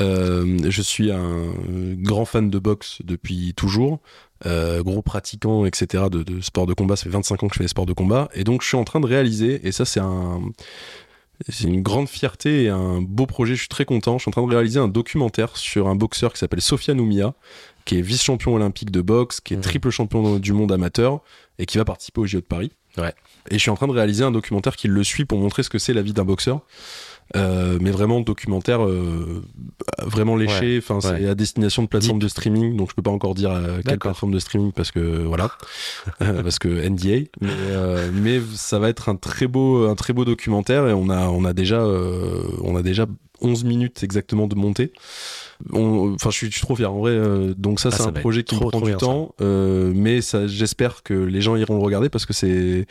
Euh, 0.02 0.58
je 0.70 0.82
suis 0.82 1.12
un 1.12 1.54
grand 2.02 2.26
fan 2.26 2.50
de 2.50 2.60
boxe 2.60 2.98
depuis 3.04 3.54
toujours, 3.54 4.00
euh, 4.46 4.82
gros 4.84 5.02
pratiquant, 5.04 5.66
etc. 5.66 6.06
De, 6.12 6.24
de 6.24 6.42
sport 6.42 6.66
de 6.66 6.74
combat. 6.74 6.96
Ça 6.96 7.04
fait 7.04 7.10
25 7.10 7.44
ans 7.44 7.48
que 7.48 7.54
je 7.54 7.60
fais 7.60 7.64
des 7.64 7.68
sports 7.70 7.86
de 7.86 7.94
combat, 7.94 8.28
et 8.34 8.44
donc 8.44 8.64
je 8.64 8.68
suis 8.68 8.78
en 8.78 8.84
train 8.84 9.00
de 9.00 9.06
réaliser, 9.06 9.66
et 9.66 9.72
ça 9.72 9.86
c'est 9.86 10.00
un, 10.00 10.42
c'est 11.50 11.66
une 11.68 11.82
grande 11.82 12.08
fierté 12.08 12.64
et 12.66 12.70
un 12.70 13.02
beau 13.02 13.26
projet. 13.26 13.56
Je 13.56 13.60
suis 13.60 13.68
très 13.70 13.86
content. 13.86 14.18
Je 14.18 14.24
suis 14.24 14.30
en 14.30 14.32
train 14.32 14.44
de 14.46 14.54
réaliser 14.54 14.80
un 14.80 14.88
documentaire 14.88 15.58
sur 15.58 15.88
un 15.88 15.96
boxeur 15.96 16.34
qui 16.34 16.40
s'appelle 16.40 16.62
Sofiane 16.62 17.00
Oumia, 17.00 17.34
qui 17.86 17.98
est 17.98 18.02
vice-champion 18.02 18.56
olympique 18.56 18.92
de 18.92 19.02
boxe, 19.02 19.42
qui 19.42 19.54
est 19.54 19.58
Mhm. 19.58 19.64
triple 19.64 19.90
champion 19.90 20.38
du 20.40 20.54
monde 20.54 20.72
amateur 20.72 21.22
et 21.60 21.66
qui 21.66 21.78
va 21.78 21.86
participer 21.86 22.22
au 22.22 22.26
JO 22.26 22.40
de 22.40 22.46
Paris. 22.46 22.72
Ouais. 22.98 23.14
Et 23.50 23.56
je 23.56 23.60
suis 23.60 23.72
en 23.72 23.76
train 23.76 23.88
de 23.88 23.92
réaliser 23.94 24.24
un 24.24 24.32
documentaire 24.32 24.76
qui 24.76 24.88
le 24.88 25.04
suit 25.04 25.26
pour 25.26 25.40
montrer 25.40 25.64
ce 25.64 25.70
que 25.70 25.80
c'est 25.80 25.94
la 25.94 26.02
vie 26.04 26.14
d'un 26.14 26.24
boxeur. 26.26 26.62
Euh, 27.36 27.80
mais 27.82 27.90
vraiment 27.90 28.20
documentaire 28.20 28.86
euh, 28.86 29.42
vraiment 30.04 30.36
léché 30.36 30.78
enfin 30.78 31.00
c'est 31.02 31.24
ouais. 31.24 31.28
à 31.30 31.34
destination 31.36 31.82
de 31.82 31.88
plateforme 31.88 32.20
de 32.20 32.28
streaming 32.28 32.76
donc 32.78 32.90
je 32.92 32.96
peux 32.96 33.02
pas 33.02 33.10
encore 33.12 33.34
dire 33.34 33.50
euh, 33.52 33.80
quelle 33.84 33.98
plateforme 33.98 34.32
de 34.34 34.40
streaming 34.40 34.72
parce 34.72 34.92
que 34.92 35.24
voilà. 35.24 35.50
Euh, 36.22 36.44
parce 36.44 36.60
que 36.60 36.68
NDA 36.88 37.28
mais, 37.42 37.50
euh, 37.50 38.10
mais 38.14 38.40
ça 38.54 38.78
va 38.78 38.90
être 38.90 39.10
un 39.10 39.16
très 39.16 39.48
beau 39.48 39.88
un 39.88 39.96
très 39.96 40.14
beau 40.14 40.26
documentaire 40.26 40.88
et 40.88 40.94
on 40.94 41.10
a 41.10 41.28
on 41.28 41.44
a 41.44 41.54
déjà 41.54 41.82
euh, 41.82 42.44
on 42.62 42.76
a 42.76 42.84
déjà 42.84 43.08
11 43.42 43.64
minutes 43.66 44.04
exactement 44.04 44.48
de 44.48 44.56
montée. 44.56 44.94
On- 45.72 46.14
enfin 46.14 46.30
je 46.30 46.38
suis, 46.38 46.48
je 46.48 46.54
suis 46.58 46.62
trop 46.62 46.76
fier 46.76 46.92
en 46.92 47.00
vrai 47.00 47.12
euh, 47.12 47.54
donc 47.58 47.80
ça 47.80 47.90
Ah, 47.92 47.96
c'est 47.98 48.04
un 48.08 48.12
projet 48.12 48.44
qui 48.44 48.56
trop, 48.56 48.70
prend 48.70 48.80
trop 48.80 48.88
du 48.90 48.96
temps 48.96 49.34
euh, 49.42 49.92
mais 49.96 50.22
ça 50.22 50.46
j'espère 50.48 51.04
que 51.04 51.14
les 51.14 51.42
gens 51.42 51.56
iront 51.56 51.78
le 51.78 51.84
regarder 51.84 52.10
parce 52.10 52.26
que 52.26 52.34
c'est 52.34 52.86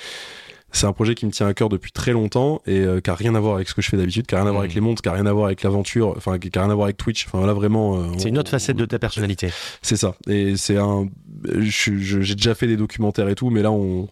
c'est 0.73 0.87
un 0.87 0.93
projet 0.93 1.14
qui 1.14 1.26
me 1.26 1.31
tient 1.31 1.47
à 1.47 1.55
cœur 1.55 1.69
depuis 1.69 1.93
très 1.93 2.12
longtemps 2.12 2.62
et 2.67 2.81
euh, 2.81 3.00
qui 3.00 3.11
a 3.11 3.14
rien 3.14 3.35
à 3.35 3.41
voir 3.41 3.55
avec 3.57 3.69
ce 3.69 3.75
que 3.75 3.83
je 3.83 3.88
fais 3.88 3.97
d'habitude, 3.97 4.26
qui 4.26 4.35
a 4.35 4.38
rien 4.38 4.47
à 4.47 4.50
voir 4.50 4.62
avec 4.62 4.75
les 4.75 4.81
montres, 4.81 5.02
qui 5.02 5.09
a 5.09 5.12
rien 5.12 5.26
à 5.26 5.33
voir 5.33 5.47
avec 5.47 5.62
l'aventure, 5.62 6.14
enfin 6.17 6.38
qui 6.38 6.50
a 6.57 6.62
rien 6.62 6.71
à 6.71 6.75
voir 6.75 6.87
avec 6.87 6.97
Twitch. 6.97 7.26
Enfin 7.26 7.47
là 7.47 7.52
vraiment. 7.52 7.99
euh, 8.00 8.07
C'est 8.19 8.29
une 8.31 8.38
autre 8.38 8.50
facette 8.50 8.76
de 8.76 8.85
ta 8.87 8.99
personnalité. 8.99 9.50
C'est 9.83 9.97
ça. 9.97 10.14
Et 10.29 10.57
c'est 10.57 10.76
un. 10.76 11.09
J'ai 11.59 12.35
déjà 12.35 12.55
fait 12.55 12.67
des 12.67 12.76
documentaires 12.76 13.29
et 13.29 13.35
tout, 13.35 13.50
mais 13.50 13.62
là 13.62 13.71
on 13.71 14.09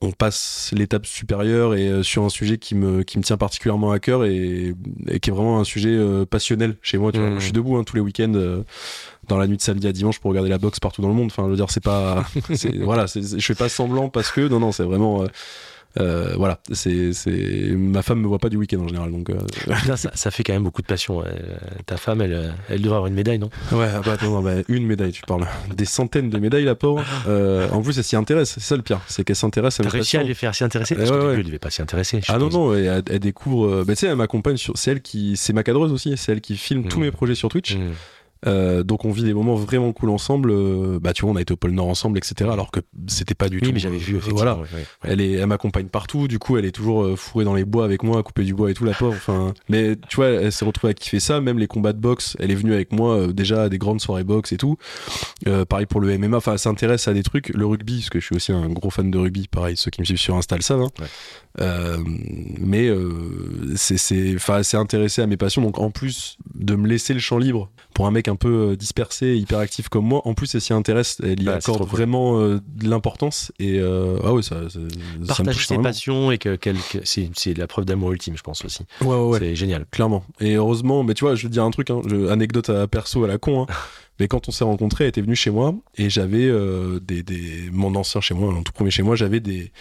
on 0.00 0.10
passe 0.12 0.70
l'étape 0.74 1.06
supérieure 1.06 1.74
et 1.74 1.88
euh, 1.88 2.02
sur 2.02 2.24
un 2.24 2.28
sujet 2.28 2.58
qui 2.58 2.74
me 2.74 3.02
qui 3.02 3.18
me 3.18 3.22
tient 3.22 3.36
particulièrement 3.36 3.92
à 3.92 3.98
cœur 3.98 4.24
et, 4.24 4.74
et 5.08 5.20
qui 5.20 5.30
est 5.30 5.32
vraiment 5.32 5.60
un 5.60 5.64
sujet 5.64 5.90
euh, 5.90 6.24
passionnel 6.24 6.76
chez 6.82 6.98
moi. 6.98 7.12
Tu 7.12 7.18
vois. 7.18 7.30
Mhm. 7.30 7.38
Je 7.38 7.44
suis 7.44 7.52
debout 7.52 7.76
hein, 7.76 7.84
tous 7.84 7.96
les 7.96 8.02
week-ends. 8.02 8.32
euh, 8.34 8.62
dans 9.28 9.38
la 9.38 9.46
nuit 9.46 9.56
de 9.56 9.62
samedi 9.62 9.86
à 9.86 9.92
dimanche 9.92 10.18
pour 10.18 10.30
regarder 10.30 10.50
la 10.50 10.58
boxe 10.58 10.80
partout 10.80 11.00
dans 11.00 11.06
le 11.06 11.14
monde. 11.14 11.26
Enfin, 11.30 11.44
je 11.44 11.50
veux 11.50 11.56
dire, 11.56 11.70
c'est 11.70 11.82
pas, 11.82 12.24
c'est, 12.54 12.76
voilà, 12.78 13.06
je 13.06 13.38
fais 13.38 13.54
pas 13.54 13.68
semblant 13.68 14.08
parce 14.08 14.32
que 14.32 14.48
non, 14.48 14.58
non, 14.58 14.72
c'est 14.72 14.82
vraiment, 14.82 15.24
euh, 16.00 16.34
voilà, 16.36 16.58
c'est, 16.72 17.12
c'est, 17.12 17.72
ma 17.76 18.02
femme 18.02 18.20
me 18.20 18.26
voit 18.26 18.38
pas 18.38 18.48
du 18.48 18.56
week-end 18.56 18.80
en 18.80 18.88
général, 18.88 19.10
donc. 19.10 19.28
euh, 19.30 19.36
Putain, 19.80 19.96
ça, 19.96 20.10
ça 20.14 20.30
fait 20.30 20.42
quand 20.42 20.52
même 20.54 20.62
beaucoup 20.64 20.82
de 20.82 20.86
passion. 20.86 21.22
Euh, 21.22 21.26
ta 21.86 21.96
femme, 21.96 22.20
elle, 22.22 22.54
elle 22.68 22.80
devrait 22.80 22.96
avoir 22.96 23.08
une 23.08 23.14
médaille, 23.14 23.38
non? 23.38 23.50
Ouais, 23.72 23.88
ah 23.94 24.00
bah, 24.04 24.12
attends, 24.12 24.30
non, 24.30 24.40
bah, 24.42 24.62
une 24.68 24.86
médaille, 24.86 25.12
tu 25.12 25.22
parles. 25.22 25.46
Des 25.76 25.84
centaines 25.84 26.30
de 26.30 26.38
médailles, 26.38 26.64
la 26.64 26.74
pauvre. 26.74 27.04
En 27.72 27.82
plus, 27.82 27.98
elle 27.98 28.04
s'y 28.04 28.16
intéresse. 28.16 28.52
C'est 28.54 28.60
ça 28.60 28.76
le 28.76 28.82
pire. 28.82 29.00
C'est 29.06 29.24
qu'elle 29.24 29.36
s'intéresse 29.36 29.80
à 29.80 29.82
T'as 29.82 29.90
réussi 29.90 30.16
à 30.16 30.22
les 30.22 30.34
faire 30.34 30.54
s'y 30.54 30.64
intéresser? 30.64 30.94
Parce 30.94 31.10
ouais, 31.10 31.16
début, 31.16 31.28
ouais. 31.28 31.34
elle 31.38 31.44
devait 31.46 31.58
pas 31.58 31.70
s'y 31.70 31.82
intéresser. 31.82 32.20
Ah 32.28 32.38
non, 32.38 32.48
non, 32.48 32.74
elle, 32.74 33.02
elle 33.10 33.18
découvre. 33.18 33.84
bah, 33.84 33.94
tu 33.94 34.00
sais, 34.00 34.06
elle 34.06 34.16
m'accompagne 34.16 34.56
sur. 34.56 34.76
C'est 34.76 34.92
elle 34.92 35.02
qui. 35.02 35.36
C'est 35.36 35.52
ma 35.52 35.62
cadreuse 35.62 35.92
aussi. 35.92 36.16
C'est 36.16 36.32
elle 36.32 36.40
qui 36.40 36.56
filme 36.56 36.84
tous 36.88 36.98
Mhm. 36.98 37.04
mes 37.06 37.10
projets 37.10 37.34
sur 37.34 37.48
Twitch. 37.48 37.76
Mmh. 37.76 37.80
Euh, 38.46 38.82
donc, 38.82 39.04
on 39.04 39.10
vit 39.12 39.22
des 39.22 39.34
moments 39.34 39.54
vraiment 39.54 39.92
cool 39.92 40.10
ensemble. 40.10 40.50
Euh, 40.50 40.98
bah, 41.00 41.12
tu 41.12 41.22
vois, 41.22 41.32
on 41.32 41.36
a 41.36 41.40
été 41.40 41.52
au 41.52 41.56
pôle 41.56 41.70
Nord 41.72 41.88
ensemble, 41.88 42.18
etc. 42.18 42.50
Alors 42.52 42.70
que 42.70 42.80
c'était 43.06 43.34
pas 43.34 43.48
du 43.48 43.60
tout. 43.60 43.66
Oui, 43.66 43.72
mais 43.72 43.78
j'avais 43.78 43.98
vu, 43.98 44.16
euh. 44.16 44.20
Voilà. 44.30 44.58
Elle, 45.04 45.20
est, 45.20 45.32
elle 45.32 45.46
m'accompagne 45.46 45.86
partout, 45.86 46.26
du 46.28 46.38
coup 46.38 46.56
elle 46.56 46.64
est 46.64 46.72
toujours 46.72 47.18
fourrée 47.18 47.44
dans 47.44 47.54
les 47.54 47.64
bois 47.64 47.84
avec 47.84 48.02
moi, 48.02 48.18
à 48.18 48.22
couper 48.22 48.44
du 48.44 48.54
bois 48.54 48.70
et 48.70 48.74
tout, 48.74 48.84
la 48.84 48.94
pauvre. 48.94 49.14
Enfin, 49.16 49.54
mais 49.68 49.96
tu 50.08 50.16
vois, 50.16 50.28
elle 50.28 50.52
s'est 50.52 50.64
retrouvée 50.64 50.90
à 50.90 50.94
kiffer 50.94 51.20
ça, 51.20 51.40
même 51.40 51.58
les 51.58 51.66
combats 51.66 51.92
de 51.92 51.98
boxe, 52.00 52.36
elle 52.40 52.50
est 52.50 52.54
venue 52.56 52.72
avec 52.74 52.92
moi 52.92 53.16
euh, 53.16 53.32
déjà 53.32 53.64
à 53.64 53.68
des 53.68 53.78
grandes 53.78 54.00
soirées 54.00 54.24
boxe 54.24 54.52
et 54.52 54.56
tout. 54.56 54.76
Pareil 55.68 55.86
pour 55.86 56.00
le 56.00 56.16
MMA, 56.18 56.36
enfin 56.38 56.52
elle 56.52 56.58
s'intéresse 56.58 57.08
à 57.08 57.14
des 57.14 57.22
trucs, 57.22 57.48
le 57.50 57.66
rugby, 57.66 57.98
parce 57.98 58.10
que 58.10 58.20
je 58.20 58.26
suis 58.26 58.36
aussi 58.36 58.52
un 58.52 58.68
gros 58.68 58.90
fan 58.90 59.10
de 59.10 59.18
rugby, 59.18 59.48
pareil, 59.48 59.76
ceux 59.76 59.90
qui 59.90 60.00
me 60.00 60.04
suivent 60.04 60.18
sur 60.18 60.36
Insta 60.36 60.56
le 60.56 60.62
savent. 60.62 60.82
hein. 60.82 60.90
Ouais. 61.00 61.96
Mais 62.58 62.90
c'est 63.76 63.98
c'est 63.98 64.34
enfin 64.34 64.62
s'est 64.62 64.76
intéressée 64.76 65.22
à 65.22 65.26
mes 65.26 65.36
passions 65.36 65.62
donc 65.62 65.78
en 65.78 65.90
plus 65.90 66.38
de 66.54 66.74
me 66.74 66.86
laisser 66.88 67.12
le 67.14 67.20
champ 67.20 67.38
libre 67.38 67.70
pour 67.94 68.06
un 68.06 68.10
mec 68.10 68.28
un 68.28 68.31
peu 68.36 68.70
euh, 68.70 68.76
dispersé 68.76 69.26
et 69.26 69.36
hyperactif 69.36 69.88
comme 69.88 70.06
moi 70.06 70.22
en 70.24 70.34
plus 70.34 70.54
elle 70.54 70.60
s'y 70.60 70.72
intéresse 70.72 71.18
elle 71.22 71.40
y 71.42 71.44
Bah, 71.44 71.54
accorde 71.56 71.78
cool. 71.80 71.88
vraiment 71.88 72.38
euh, 72.40 72.60
de 72.74 72.88
l'importance 72.88 73.52
et 73.58 73.78
euh, 73.80 74.16
ah 74.24 74.32
ouais 74.32 74.42
ça, 74.42 74.68
ça, 74.70 75.34
ça 75.34 75.42
me 75.44 75.52
ses 75.52 75.78
passions 75.78 76.30
et 76.30 76.38
que, 76.38 76.56
c'est, 77.04 77.30
c'est 77.34 77.56
la 77.56 77.66
preuve 77.66 77.84
d'amour 77.84 78.12
ultime, 78.12 78.36
je 78.36 78.42
pense 78.42 78.64
aussi. 78.64 78.84
ouais 79.00 79.08
ouais, 79.08 79.16
ouais 79.16 79.38
C'est 79.38 79.54
génial. 79.56 79.86
clairement 79.90 80.24
et 80.40 80.54
heureusement 80.54 81.02
mais 81.04 81.14
tu 81.14 81.24
vois 81.24 81.34
je 81.34 81.42
vais 81.42 81.48
te 81.48 81.52
dire 81.54 81.64
un 81.64 81.70
truc 81.70 81.90
hein, 81.90 82.00
je- 82.06 82.28
anecdote 82.28 82.70
à 82.70 82.86
perso 82.86 83.24
à 83.24 83.28
la 83.28 83.38
con 83.38 83.62
hein. 83.62 83.66
mais 84.22 84.28
quand 84.28 84.48
on 84.48 84.52
s'est 84.52 84.62
rencontrés 84.62 85.02
elle 85.04 85.08
était 85.08 85.20
venue 85.20 85.34
chez 85.34 85.50
moi 85.50 85.74
et 85.96 86.08
j'avais 86.08 86.46
euh, 86.46 87.00
des, 87.00 87.24
des 87.24 87.68
mon 87.72 87.92
ancien 87.96 88.20
chez 88.20 88.34
moi 88.34 88.52
mon 88.52 88.62
tout 88.62 88.70
premier 88.72 88.92
chez 88.92 89.02
moi 89.02 89.16
j'avais 89.16 89.40
des 89.40 89.72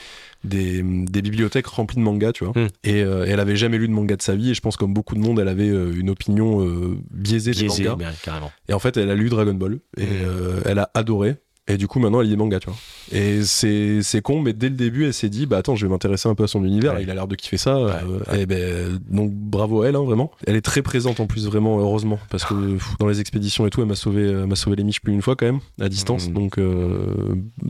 des, 0.43 0.81
des 0.83 1.21
bibliothèques 1.21 1.67
remplies 1.67 1.97
de 1.97 2.01
mangas, 2.01 2.31
tu 2.31 2.45
vois. 2.45 2.53
Hmm. 2.59 2.67
Et 2.83 3.03
euh, 3.03 3.25
elle 3.27 3.39
avait 3.39 3.55
jamais 3.55 3.77
lu 3.77 3.87
de 3.87 3.93
manga 3.93 4.15
de 4.15 4.23
sa 4.23 4.35
vie. 4.35 4.49
Et 4.49 4.53
je 4.55 4.61
pense, 4.61 4.75
comme 4.75 4.91
beaucoup 4.91 5.13
de 5.13 5.19
monde, 5.19 5.39
elle 5.39 5.47
avait 5.47 5.69
euh, 5.69 5.93
une 5.95 6.09
opinion 6.09 6.65
euh, 6.65 6.97
biaisée, 7.11 7.51
Biaisé, 7.51 7.83
des 7.83 7.89
mangas. 7.89 8.13
carrément. 8.23 8.51
Et 8.67 8.73
en 8.73 8.79
fait, 8.79 8.97
elle 8.97 9.11
a 9.11 9.13
lu 9.15 9.29
Dragon 9.29 9.53
Ball. 9.53 9.77
Et 9.97 10.03
Hmm. 10.05 10.61
elle 10.65 10.79
a 10.79 10.89
adoré. 10.95 11.35
Et 11.67 11.77
du 11.77 11.87
coup, 11.87 11.99
maintenant, 11.99 12.19
elle 12.21 12.25
lit 12.25 12.31
des 12.31 12.37
mangas, 12.37 12.59
tu 12.59 12.67
vois. 12.69 12.75
Et 13.11 13.43
c'est, 13.43 14.01
c'est 14.01 14.21
con, 14.21 14.41
mais 14.41 14.51
dès 14.51 14.67
le 14.67 14.75
début, 14.75 15.05
elle 15.05 15.13
s'est 15.13 15.29
dit, 15.29 15.45
bah 15.45 15.57
attends, 15.57 15.75
je 15.75 15.85
vais 15.85 15.91
m'intéresser 15.91 16.27
un 16.27 16.33
peu 16.35 16.43
à 16.43 16.47
son 16.47 16.65
univers. 16.65 16.95
Ouais. 16.95 17.03
Il 17.03 17.09
a 17.11 17.13
l'air 17.13 17.27
de 17.27 17.35
kiffer 17.35 17.57
ça. 17.57 17.79
Ouais, 17.79 17.91
euh, 18.29 18.35
Et 18.35 18.45
ben, 18.47 18.99
donc, 19.09 19.31
bravo 19.31 19.83
à 19.83 19.87
elle, 19.87 19.95
hein, 19.95 20.03
vraiment. 20.03 20.31
Elle 20.47 20.55
est 20.55 20.61
très 20.61 20.81
présente 20.81 21.19
en 21.19 21.27
plus, 21.27 21.45
vraiment, 21.45 21.79
heureusement. 21.79 22.19
Parce 22.29 22.45
que 22.45 22.73
pff, 22.73 22.97
dans 22.99 23.07
les 23.07 23.21
expéditions 23.21 23.67
et 23.67 23.69
tout, 23.69 23.79
elle 23.81 23.87
m'a 23.87 23.95
sauvé, 23.95 24.23
elle 24.27 24.47
m'a 24.47 24.55
sauvé 24.55 24.75
les 24.75 24.83
miches 24.83 25.01
plus 25.01 25.13
d'une 25.13 25.21
fois, 25.21 25.35
quand 25.35 25.45
même, 25.45 25.59
à 25.79 25.87
distance. 25.87 26.27
Mhm. 26.27 26.33
Donc, 26.33 26.57
euh, 26.57 27.05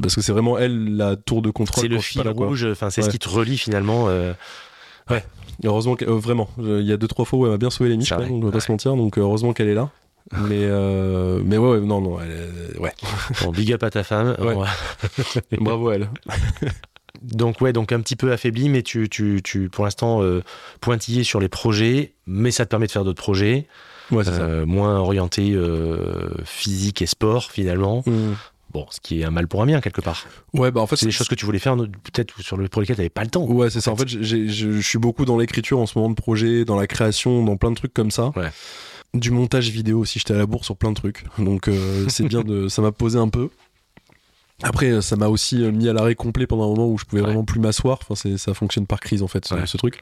parce 0.02 0.16
que 0.16 0.22
c'est 0.22 0.32
vraiment 0.32 0.58
elle, 0.58 0.96
la 0.96 1.18
tour 1.18 1.42
de 1.42 1.52
contrôle. 1.52 1.84
C'est 1.84 1.88
le 1.90 2.00
fil 2.00 2.22
là, 2.24 2.32
rouge, 2.32 2.66
enfin, 2.72 2.90
c'est 2.90 3.02
ce 3.02 3.08
Ouais. 3.08 3.12
qui 3.12 3.20
te 3.20 3.28
relie 3.30 3.58
finalement. 3.58 4.06
euh, 4.08 4.34
Heureusement, 5.64 5.96
que- 5.96 6.06
euh, 6.06 6.14
vraiment. 6.18 6.50
Euh, 6.60 6.80
Il 6.82 6.88
y 6.88 6.94
a 6.94 6.98
deux, 6.98 7.08
trois 7.08 7.26
fois 7.26 7.38
où 7.40 7.46
elle 7.46 7.52
m'a 7.52 7.58
bien 7.58 7.70
sauvé 7.70 7.90
les 7.90 7.98
miches, 7.98 8.14
on 8.14 8.40
va 8.40 8.50
pas 8.50 8.56
ouais. 8.56 8.62
se 8.62 8.72
mentir. 8.72 8.96
Donc, 8.96 9.18
euh, 9.18 9.22
heureusement 9.22 9.54
qu'elle 9.54 9.68
est 9.68 9.76
là. 9.76 9.90
Mais, 10.48 10.64
euh, 10.66 11.42
mais 11.44 11.58
ouais, 11.58 11.72
ouais, 11.72 11.80
non, 11.82 12.00
non, 12.02 12.20
elle, 12.22 12.32
est- 12.32 12.80
ouais. 12.80 12.94
Bon, 13.44 13.52
big 13.52 13.74
up 13.74 13.84
à 13.84 13.90
ta 13.90 14.04
femme. 14.04 14.36
Ouais. 14.40 14.56
Bravo 15.60 15.90
à 15.90 15.96
elle. 15.96 16.10
Donc 17.22 17.62
ouais, 17.62 17.72
donc 17.74 17.92
un 17.92 18.00
petit 18.02 18.16
peu 18.16 18.32
affaibli, 18.32 18.70
mais 18.70 18.82
tu, 18.82 19.08
tu, 19.10 19.42
tu 19.44 19.70
pour 19.70 19.84
l'instant 19.86 20.24
euh, 20.24 20.42
pointillé 20.80 21.24
sur 21.24 21.40
les 21.40 21.50
projets, 21.50 22.14
mais 22.26 22.50
ça 22.52 22.66
te 22.66 22.70
permet 22.70 22.88
de 22.88 22.92
faire 22.92 23.04
d'autres 23.04 23.22
projets, 23.22 23.68
Ouais, 24.10 24.24
c'est 24.24 24.32
ça. 24.32 24.42
euh, 24.42 24.66
moins 24.66 24.98
orientés 25.00 25.52
euh, 25.54 26.30
physique 26.46 27.02
et 27.02 27.06
sport 27.06 27.52
finalement. 27.52 28.04
Mhm. 28.08 28.36
Bon, 28.72 28.86
ce 28.90 29.00
qui 29.02 29.20
est 29.22 29.26
un 29.26 29.32
mal 29.32 29.48
pour 29.50 29.62
un 29.62 29.66
bien 29.66 29.82
quelque 29.82 30.00
part. 30.02 30.26
Ouais, 30.54 30.72
bah 30.72 30.80
en 30.82 30.88
fait, 30.88 30.96
C'est 30.96 31.06
des 31.06 31.12
choses 31.12 31.28
que 31.28 31.36
tu 31.36 31.46
voulais 31.46 31.60
faire 31.60 31.76
peut-être 31.76 32.42
sur 32.42 32.56
le, 32.56 32.70
pour 32.70 32.82
lesquelles 32.82 32.96
tu 32.96 33.02
n'avais 33.02 33.10
pas 33.10 33.24
le 33.26 33.30
temps. 33.30 33.44
Ouais, 33.44 33.70
c'est 33.70 33.82
ça. 33.82 33.92
En 33.92 33.98
fait, 33.98 34.08
je 34.08 34.80
suis 34.82 34.98
beaucoup 34.98 35.26
dans 35.26 35.38
l'écriture 35.38 35.78
en 35.80 35.86
ce 35.86 35.98
moment 35.98 36.10
de 36.10 36.16
projet, 36.16 36.64
dans 36.64 36.78
la 36.80 36.88
création, 36.88 37.44
dans 37.44 37.58
plein 37.58 37.72
de 37.72 37.76
trucs 37.76 37.94
comme 37.94 38.12
ça. 38.12 38.32
Ouais. 38.38 38.50
Du 39.14 39.32
montage 39.32 39.70
vidéo 39.70 40.00
aussi. 40.00 40.20
J'étais 40.20 40.34
à 40.34 40.38
la 40.38 40.46
bourre 40.46 40.64
sur 40.66 40.78
plein 40.78 40.90
de 40.92 40.96
trucs. 40.96 41.26
Donc, 41.38 41.68
euh, 41.68 42.06
c'est 42.08 42.24
bien 42.24 42.42
de. 42.42 42.68
Ça 42.70 42.82
m'a 42.82 42.92
posé 42.92 43.18
un 43.20 43.28
peu. 43.30 43.50
Après, 44.64 45.02
ça 45.02 45.16
m'a 45.16 45.28
aussi 45.28 45.64
euh, 45.64 45.72
mis 45.72 45.90
à 45.90 45.94
l'arrêt 45.94 46.16
complet 46.16 46.46
pendant 46.48 46.66
un 46.66 46.68
moment 46.76 46.88
où 46.88 46.98
je 46.98 47.06
pouvais 47.06 47.22
Ouais. 47.22 47.28
vraiment 47.28 47.44
plus 47.44 47.60
m'asseoir. 47.60 48.00
Enfin, 48.08 48.16
ça 48.38 48.54
fonctionne 48.54 48.86
par 48.86 49.00
crise 49.00 49.24
en 49.24 49.28
fait, 49.28 49.46
ce 49.66 49.78
truc. 49.78 50.00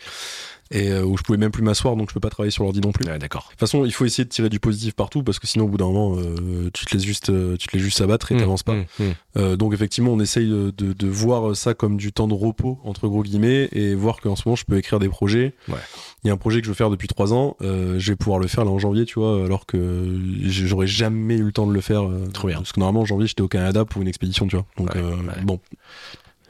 Et 0.72 0.90
euh, 0.92 1.04
où 1.04 1.18
je 1.18 1.24
pouvais 1.24 1.38
même 1.40 1.52
plus 1.52 1.64
m'asseoir, 1.64 1.96
donc 1.96 2.10
je 2.10 2.14
peux 2.14 2.20
pas 2.20 2.30
travailler 2.30 2.52
sur 2.52 2.64
l'ordi 2.64 2.80
non 2.82 2.92
plus. 2.92 3.06
Ouais, 3.10 3.18
d'accord. 3.18 3.46
De 3.46 3.50
toute 3.52 3.60
façon, 3.60 3.86
il 3.86 3.92
faut 3.92 4.06
essayer 4.06 4.24
de 4.24 4.30
tirer 4.30 4.50
du 4.50 4.60
positif 4.60 4.94
partout 4.94 5.24
parce 5.24 5.40
que 5.40 5.48
sinon, 5.48 5.66
au 5.66 5.68
bout 5.68 5.78
d'un 5.78 5.86
moment, 5.88 6.16
euh, 6.18 6.70
tu 6.74 6.86
te 6.86 6.94
laisses 6.94 7.04
juste, 7.06 7.30
euh, 7.32 7.58
tu 7.58 7.68
te 7.68 7.74
laisses 7.76 7.84
juste 7.84 8.02
abattre 8.02 8.32
et 8.32 8.36
Mmh, 8.36 8.40
t'avances 8.40 8.64
pas. 8.64 8.76
mmh, 8.76 8.86
mmh. 9.00 9.04
Euh, 9.38 9.56
donc 9.56 9.74
effectivement, 9.74 10.12
on 10.14 10.20
essaye 10.20 10.48
de, 10.48 10.72
de- 10.78 10.94
de 10.94 11.08
voir 11.08 11.56
ça 11.56 11.74
comme 11.74 11.98
du 11.98 12.12
temps 12.14 12.28
de 12.28 12.34
repos 12.36 12.80
entre 12.84 13.08
gros 13.08 13.24
guillemets 13.24 13.68
et 13.72 13.96
voir 13.96 14.22
qu'en 14.22 14.36
ce 14.36 14.44
moment, 14.48 14.56
je 14.56 14.66
peux 14.66 14.78
écrire 14.78 15.00
des 15.00 15.10
projets. 15.10 15.54
Ouais. 15.68 15.76
Il 16.24 16.28
y 16.28 16.30
a 16.30 16.34
un 16.34 16.38
projet 16.38 16.60
que 16.60 16.66
je 16.66 16.70
veux 16.72 16.76
faire 16.76 16.90
depuis 16.92 17.08
trois 17.08 17.34
ans. 17.34 17.56
euh, 17.62 17.98
je 17.98 18.12
vais 18.12 18.16
pouvoir 18.16 18.40
le 18.40 18.48
faire 18.48 18.64
là 18.66 18.72
en 18.72 18.78
janvier, 18.80 19.06
tu 19.06 19.16
vois, 19.20 19.44
alors 19.46 19.66
que 19.66 20.20
j'aurais 20.44 20.88
jamais 20.88 21.36
eu 21.38 21.44
le 21.44 21.52
temps 21.52 21.66
de 21.66 21.74
le 21.74 21.82
faire. 21.82 22.04
euh, 22.08 22.28
Trop 22.34 22.48
bien. 22.48 22.58
Parce 22.58 22.74
que 22.74 22.80
normalement, 22.80 23.02
en 23.02 23.06
janvier, 23.06 23.26
j'étais 23.28 23.42
au 23.42 23.48
Canada 23.48 23.86
pour 23.86 24.02
une 24.02 24.08
expédition, 24.08 24.46
tu 24.48 24.56
vois. 24.56 24.66
Donc 24.78 24.96
euh, 24.96 25.16
ouais. 25.16 25.42
bon, 25.44 25.60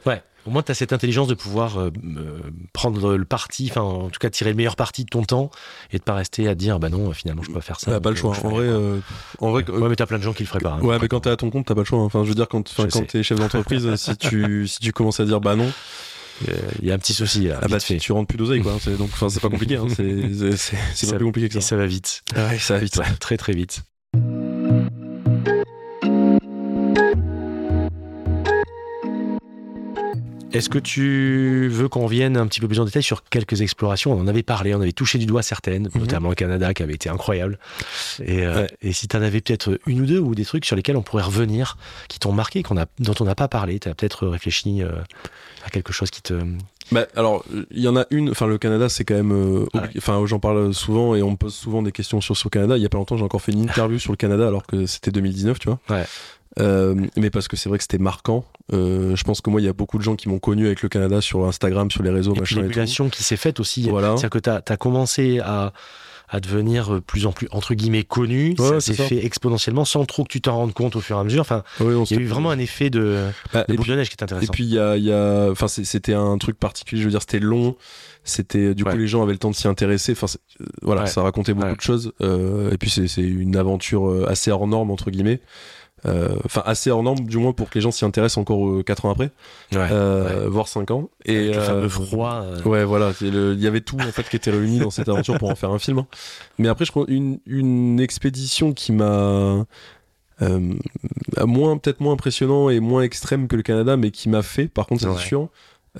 Ouais. 0.06 0.22
Au 0.46 0.50
moins, 0.50 0.62
tu 0.62 0.72
as 0.72 0.74
cette 0.74 0.92
intelligence 0.92 1.28
de 1.28 1.34
pouvoir 1.34 1.78
euh, 1.78 1.90
euh, 2.16 2.40
prendre 2.72 3.14
le 3.16 3.24
parti, 3.24 3.68
enfin, 3.70 3.82
en 3.82 4.08
tout 4.08 4.18
cas, 4.18 4.30
tirer 4.30 4.50
le 4.50 4.56
meilleur 4.56 4.74
parti 4.76 5.04
de 5.04 5.10
ton 5.10 5.22
temps 5.22 5.50
et 5.92 5.98
de 5.98 6.02
pas 6.02 6.14
rester 6.14 6.48
à 6.48 6.54
dire, 6.54 6.78
bah 6.80 6.88
non, 6.88 7.12
finalement, 7.12 7.42
je 7.42 7.48
peux 7.48 7.54
pas 7.54 7.60
faire 7.60 7.78
ça. 7.78 7.90
t'as 7.92 8.00
pas 8.00 8.10
le 8.10 8.16
euh, 8.16 8.18
choix. 8.18 8.30
En 8.42 8.48
vrai, 8.48 8.64
euh, 8.66 8.98
en 9.40 9.50
vrai, 9.50 9.64
quoi. 9.64 9.78
Ouais, 9.78 9.88
mais 9.88 9.96
t'as 9.96 10.06
plein 10.06 10.18
de 10.18 10.22
gens 10.22 10.32
qui 10.32 10.42
le 10.42 10.48
feraient 10.48 10.60
pas. 10.60 10.78
hein. 10.80 10.80
Ouais, 10.82 10.98
mais 11.00 11.08
quand 11.08 11.20
t'es 11.20 11.30
à 11.30 11.36
ton 11.36 11.50
compte, 11.50 11.66
t'as 11.66 11.74
pas 11.74 11.82
le 11.82 11.84
choix. 11.86 11.98
hein. 11.98 12.04
Enfin, 12.04 12.24
je 12.24 12.28
veux 12.30 12.34
dire, 12.34 12.48
quand, 12.48 12.72
quand 12.74 13.06
t'es 13.06 13.22
chef 13.22 13.38
d'entreprise, 13.38 13.94
si 13.96 14.16
tu, 14.16 14.66
si 14.66 14.78
tu 14.78 14.92
commences 14.92 15.20
à 15.20 15.24
dire 15.26 15.40
bah 15.40 15.56
non, 15.56 15.70
Euh, 16.48 16.52
Il 16.80 16.88
y 16.88 16.90
a 16.90 16.94
un 16.94 16.98
petit 16.98 17.12
souci 17.12 17.48
là. 17.48 17.58
ah 17.62 17.68
bah 17.68 17.78
fait. 17.80 17.98
tu, 17.98 18.12
rentres 18.12 18.28
plus 18.28 18.38
d'oseille, 18.38 18.62
quoi. 18.62 18.72
hein. 18.72 18.90
Donc, 18.98 19.10
c'est 19.28 19.40
pas 19.40 19.50
compliqué. 19.50 19.76
Hein. 19.76 19.88
C'est, 19.94 21.06
pas 21.10 21.16
plus 21.16 21.26
compliqué 21.26 21.48
que 21.50 21.58
Et 21.58 21.60
ça. 21.60 21.68
ça 21.68 21.76
va 21.76 21.84
vite. 21.86 22.22
Ouais, 22.34 22.58
ça 22.58 22.74
va 22.74 22.80
vite. 22.80 22.96
Ouais, 22.96 23.04
très 23.20 23.36
très 23.36 23.52
vite. 23.52 23.82
Est-ce 30.52 30.68
que 30.68 30.78
tu 30.80 31.68
veux 31.70 31.88
qu'on 31.88 32.06
vienne 32.08 32.36
un 32.36 32.46
petit 32.48 32.58
peu 32.58 32.66
plus 32.66 32.80
en 32.80 32.84
détail 32.84 33.04
sur 33.04 33.22
quelques 33.24 33.60
explorations? 33.60 34.12
On 34.12 34.20
en 34.20 34.26
avait 34.26 34.42
parlé, 34.42 34.74
on 34.74 34.80
avait 34.80 34.90
touché 34.92 35.16
du 35.18 35.26
doigt 35.26 35.42
certaines, 35.42 35.84
Mhm. 35.94 36.00
notamment 36.00 36.28
le 36.28 36.34
Canada 36.34 36.74
qui 36.74 36.82
avait 36.82 36.94
été 36.94 37.08
incroyable. 37.08 37.58
Et, 38.24 38.44
euh, 38.44 38.62
Ouais. 38.62 38.70
et 38.82 38.92
si 38.92 39.06
tu 39.06 39.16
en 39.16 39.22
avais 39.22 39.40
peut-être 39.40 39.78
une 39.86 40.00
ou 40.00 40.06
deux 40.06 40.18
ou 40.18 40.34
des 40.34 40.44
trucs 40.44 40.64
sur 40.64 40.74
lesquels 40.74 40.96
on 40.96 41.02
pourrait 41.02 41.22
revenir, 41.22 41.76
qui 42.08 42.18
t'ont 42.18 42.32
marqué, 42.32 42.64
qu'on 42.64 42.76
a, 42.76 42.86
dont 42.98 43.14
on 43.20 43.24
n'a 43.24 43.36
pas 43.36 43.46
parlé, 43.46 43.78
tu 43.78 43.88
as 43.88 43.94
peut-être 43.94 44.26
réfléchi 44.26 44.82
euh, 44.82 44.90
à 45.64 45.70
quelque 45.70 45.92
chose 45.92 46.10
qui 46.10 46.20
te... 46.20 46.34
Bah, 46.90 47.06
alors, 47.14 47.44
il 47.70 47.80
y 47.82 47.86
en 47.86 47.96
a 47.96 48.04
une. 48.10 48.30
Enfin, 48.30 48.48
le 48.48 48.58
Canada, 48.58 48.88
c'est 48.88 49.04
quand 49.04 49.14
même. 49.14 49.30
euh, 49.30 49.66
Ah 49.74 49.84
Enfin, 49.96 50.20
j'en 50.26 50.40
parle 50.40 50.74
souvent 50.74 51.14
et 51.14 51.22
on 51.22 51.30
me 51.30 51.36
pose 51.36 51.54
souvent 51.54 51.82
des 51.82 51.92
questions 51.92 52.20
sur, 52.20 52.36
sur 52.36 52.48
le 52.48 52.50
Canada. 52.50 52.76
Il 52.76 52.82
y 52.82 52.86
a 52.86 52.88
pas 52.88 52.98
longtemps, 52.98 53.16
j'ai 53.16 53.22
encore 53.22 53.40
fait 53.42 53.52
une 53.52 53.62
interview 53.62 54.00
sur 54.00 54.10
le 54.12 54.16
Canada 54.16 54.48
alors 54.48 54.66
que 54.66 54.86
c'était 54.86 55.12
2019, 55.12 55.60
tu 55.60 55.68
vois. 55.68 55.78
Ouais. 55.88 56.04
Euh, 56.58 56.94
mais 57.16 57.30
parce 57.30 57.46
que 57.48 57.56
c'est 57.56 57.68
vrai 57.68 57.78
que 57.78 57.84
c'était 57.84 57.98
marquant. 57.98 58.44
Euh, 58.72 59.14
je 59.14 59.22
pense 59.24 59.40
que 59.40 59.50
moi, 59.50 59.60
il 59.60 59.64
y 59.64 59.68
a 59.68 59.72
beaucoup 59.72 59.98
de 59.98 60.02
gens 60.02 60.16
qui 60.16 60.28
m'ont 60.28 60.38
connu 60.40 60.66
avec 60.66 60.82
le 60.82 60.88
Canada 60.88 61.20
sur 61.20 61.44
Instagram, 61.46 61.90
sur 61.90 62.02
les 62.02 62.10
réseaux, 62.10 62.32
Et 62.32 62.40
puis 62.40 62.40
machin 62.42 62.58
et 62.58 62.62
l'émulation 62.62 63.08
qui 63.08 63.22
s'est 63.22 63.36
faite 63.36 63.60
aussi. 63.60 63.88
Voilà. 63.88 64.08
C'est-à-dire 64.16 64.30
que 64.30 64.38
tu 64.38 64.50
as, 64.50 64.76
commencé 64.76 65.38
à, 65.40 65.72
à 66.28 66.40
devenir 66.40 66.94
euh, 66.94 67.00
plus 67.00 67.26
en 67.26 67.32
plus, 67.32 67.46
entre 67.52 67.74
guillemets, 67.74 68.02
connu. 68.02 68.56
Ouais, 68.58 68.80
ça 68.80 68.80
s'est 68.80 68.94
fait 68.94 69.24
exponentiellement 69.24 69.84
sans 69.84 70.04
trop 70.06 70.24
que 70.24 70.28
tu 70.28 70.40
t'en 70.40 70.56
rendes 70.56 70.72
compte 70.74 70.96
au 70.96 71.00
fur 71.00 71.16
et 71.16 71.20
à 71.20 71.24
mesure. 71.24 71.40
Enfin, 71.42 71.62
il 71.80 71.86
y 71.86 72.14
a 72.14 72.20
eu 72.20 72.26
vraiment 72.26 72.50
un 72.50 72.58
effet 72.58 72.90
de, 72.90 73.26
Bah, 73.52 73.64
de 73.68 73.72
et 73.72 73.76
boule 73.76 73.84
puis- 73.84 73.92
de 73.92 73.96
neige 73.96 74.08
qui 74.08 74.14
est 74.14 74.20
Et 74.22 74.24
intéressant. 74.24 74.52
puis 74.52 74.64
il 74.64 74.70
y 74.74 74.78
a, 74.78 74.96
il 74.96 75.04
y 75.04 75.12
a, 75.12 75.48
enfin 75.52 75.68
c'était 75.68 76.14
un 76.14 76.36
truc 76.38 76.58
particulier. 76.58 77.00
Je 77.00 77.06
veux 77.06 77.12
dire, 77.12 77.20
c'était 77.20 77.38
long. 77.40 77.76
C'était 78.22 78.74
du 78.74 78.84
coup 78.84 78.96
les 78.96 79.06
gens 79.08 79.22
avaient 79.22 79.32
le 79.32 79.38
temps 79.38 79.50
de 79.50 79.54
s'y 79.56 79.66
intéresser. 79.68 80.12
Enfin 80.12 80.26
euh, 80.60 80.64
voilà, 80.82 81.02
Ouais. 81.02 81.06
ça 81.06 81.22
racontait 81.22 81.54
beaucoup 81.54 81.68
Ouais. 81.68 81.76
de 81.76 81.80
choses. 81.80 82.12
Euh, 82.20 82.70
et 82.72 82.76
puis 82.76 82.90
c'est 82.90 83.06
une 83.22 83.56
aventure 83.56 84.26
assez 84.28 84.50
hors 84.50 84.66
norme 84.66 84.90
entre 84.90 85.10
guillemets. 85.10 85.40
Euh, 86.06 86.34
Enfin 86.46 86.62
assez 86.64 86.90
hors 86.90 87.02
norme 87.02 87.20
du 87.20 87.36
moins 87.36 87.52
pour 87.52 87.68
que 87.68 87.74
les 87.74 87.82
gens 87.82 87.90
s'y 87.90 88.04
intéressent 88.06 88.38
encore 88.38 88.66
euh, 88.68 88.82
4 88.82 89.04
ans 89.04 89.10
après, 89.10 89.30
Ouais, 89.72 89.88
euh, 89.92 90.46
voire 90.48 90.66
5 90.68 90.90
ans. 90.90 91.10
Et 91.26 91.36
Avec 91.36 91.54
le 91.56 91.60
euh, 91.60 91.66
fameux 91.66 91.88
froid. 91.90 92.42
euh, 92.42 92.62
Ouais, 92.62 92.84
voilà, 92.84 93.12
il 93.20 93.60
y 93.60 93.66
avait 93.66 93.82
tout 93.82 93.96
en 94.00 94.10
fait 94.12 94.28
qui 94.28 94.36
était 94.36 94.50
réuni 94.50 94.78
dans 94.80 94.90
cette 94.90 95.08
aventure 95.10 95.36
pour 95.38 95.50
en 95.50 95.54
faire 95.54 95.70
un 95.70 95.78
film. 95.78 95.98
hein. 95.98 96.06
Mais 96.58 96.68
après, 96.68 96.84
je 96.86 96.90
crois 96.90 97.04
une, 97.08 97.38
une 97.46 98.00
expédition 98.00 98.72
qui 98.72 98.92
m'a 98.92 99.66
euh, 100.42 100.74
moins 101.44 101.76
peut-être 101.76 102.00
moins 102.00 102.14
impressionnant 102.14 102.70
et 102.70 102.80
moins 102.80 103.02
extrême 103.02 103.46
que 103.48 103.56
le 103.56 103.62
Canada, 103.62 103.96
mais 103.96 104.10
qui 104.10 104.28
m'a 104.28 104.42
fait, 104.42 104.68
par 104.68 104.86
contre, 104.86 105.06
Ouais. 105.06 105.14
c'est 105.18 105.26
sûr, 105.26 105.48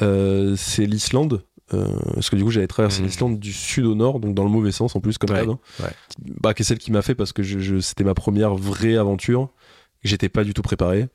euh, 0.02 0.54
c'est 0.56 0.86
l'Islande. 0.86 1.42
Euh, 1.72 1.86
parce 2.14 2.30
que 2.30 2.34
du 2.34 2.42
coup 2.42 2.50
j'avais 2.50 2.66
traversé 2.66 3.00
Mhm. 3.00 3.06
l'Islande 3.06 3.38
du 3.38 3.52
sud 3.52 3.84
au 3.86 3.94
nord, 3.94 4.18
donc 4.18 4.34
dans 4.34 4.42
le 4.42 4.50
mauvais 4.50 4.72
sens 4.72 4.96
en 4.96 5.00
plus 5.00 5.18
comme 5.18 5.30
Ouais, 5.30 5.36
d'hab, 5.46 5.50
hein. 5.50 5.58
ouais. 5.80 5.90
Bah, 6.40 6.52
qui 6.52 6.62
est 6.62 6.64
celle 6.64 6.78
qui 6.78 6.90
m'a 6.90 7.00
fait 7.00 7.14
parce 7.14 7.32
que 7.32 7.44
je, 7.44 7.60
je- 7.60 7.78
c'était 7.78 8.02
ma 8.02 8.14
première 8.14 8.56
vraie 8.56 8.96
aventure. 8.96 9.50
J'étais 10.02 10.28
pas 10.28 10.44
du 10.44 10.54
tout 10.54 10.62
préparé. 10.62 11.08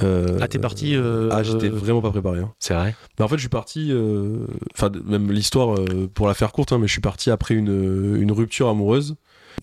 Euh, 0.00 0.38
Ah, 0.40 0.48
t'es 0.48 0.58
parti. 0.58 0.96
euh, 0.96 1.28
Ah, 1.30 1.42
j'étais 1.42 1.66
euh, 1.68 1.70
vraiment 1.74 2.00
pas 2.00 2.10
préparé. 2.10 2.38
hein. 2.40 2.52
C'est 2.58 2.72
vrai. 2.74 2.94
Mais 3.18 3.24
en 3.24 3.28
fait, 3.28 3.36
je 3.36 3.40
suis 3.42 3.48
parti. 3.50 3.88
euh, 3.90 4.46
Enfin, 4.74 4.90
même 5.04 5.30
l'histoire, 5.30 5.74
euh, 5.78 6.08
pour 6.12 6.26
la 6.28 6.34
faire 6.34 6.52
courte, 6.52 6.72
hein, 6.72 6.78
mais 6.78 6.86
je 6.86 6.92
suis 6.92 7.02
parti 7.02 7.30
après 7.30 7.54
une, 7.54 8.16
une 8.20 8.32
rupture 8.32 8.68
amoureuse 8.68 9.16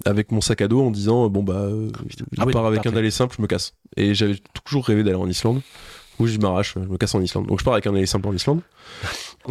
avec 0.05 0.31
mon 0.31 0.39
sac 0.39 0.61
à 0.61 0.67
dos 0.67 0.81
en 0.81 0.91
disant 0.91 1.27
bon 1.29 1.41
bah, 1.41 1.53
euh, 1.55 1.89
je 2.07 2.23
Ah 2.37 2.43
oui, 2.45 2.53
pars 2.53 2.65
avec 2.67 2.83
parfait. 2.83 2.95
un 2.95 2.99
aller 2.99 3.09
simple, 3.09 3.35
je 3.37 3.41
me 3.41 3.47
casse. 3.47 3.73
Et 3.97 4.13
j'avais 4.13 4.35
toujours 4.63 4.85
rêvé 4.85 5.03
d'aller 5.03 5.15
en 5.15 5.27
Islande. 5.27 5.61
Où 6.19 6.27
je 6.27 6.37
m'arrache, 6.37 6.73
je 6.75 6.79
me 6.87 6.97
casse 6.97 7.15
en 7.15 7.21
Islande. 7.21 7.47
Donc 7.47 7.59
je 7.59 7.63
pars 7.65 7.73
avec 7.73 7.87
un 7.87 7.95
aller 7.95 8.05
simple 8.05 8.27
en 8.27 8.33
Islande. 8.33 8.59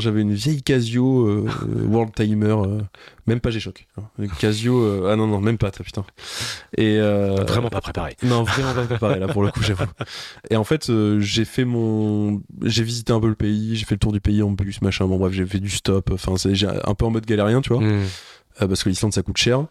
J'avais 0.00 0.22
une 0.22 0.34
vieille 0.34 0.62
Casio 0.62 1.26
euh, 1.26 1.46
World 1.86 2.14
Timer, 2.14 2.46
euh, 2.46 2.80
même 3.26 3.40
pas 3.40 3.50
G-Shock. 3.50 3.86
Une 4.18 4.28
Casio, 4.28 4.80
euh, 4.80 5.10
ah 5.12 5.16
non 5.16 5.26
non, 5.26 5.40
même 5.40 5.58
pas, 5.58 5.70
putain. 5.70 6.04
Et 6.76 6.98
Vraiment 6.98 7.70
pas 7.70 7.80
préparé. 7.80 8.16
non, 8.22 8.44
vraiment 8.44 8.74
pas 8.74 8.84
préparé 8.84 9.18
là 9.18 9.28
pour 9.28 9.42
le 9.42 9.50
coup, 9.50 9.62
j'avoue. 9.62 9.84
Et 10.50 10.56
en 10.56 10.64
fait, 10.64 10.90
j'ai 11.20 11.44
fait 11.44 11.64
mon, 11.64 12.42
j'ai 12.62 12.82
visité 12.82 13.12
un 13.12 13.20
peu 13.20 13.28
le 13.28 13.34
pays, 13.34 13.76
j'ai 13.76 13.84
fait 13.84 13.94
le 13.94 14.00
tour 14.00 14.12
du 14.12 14.20
pays 14.20 14.42
en 14.42 14.50
bus, 14.50 14.82
machin. 14.82 15.06
Bon 15.06 15.18
bref, 15.18 15.32
j'ai 15.32 15.46
fait 15.46 15.60
du 15.60 15.70
stop. 15.70 16.10
Enfin, 16.12 16.34
un 16.84 16.94
peu 16.94 17.04
en 17.04 17.10
mode 17.10 17.26
galérien, 17.26 17.60
tu 17.60 17.72
vois, 17.72 17.82
euh, 17.82 18.66
parce 18.66 18.82
que 18.82 18.88
l'Islande 18.88 19.12
ça 19.12 19.22
coûte 19.22 19.36
cher. 19.36 19.66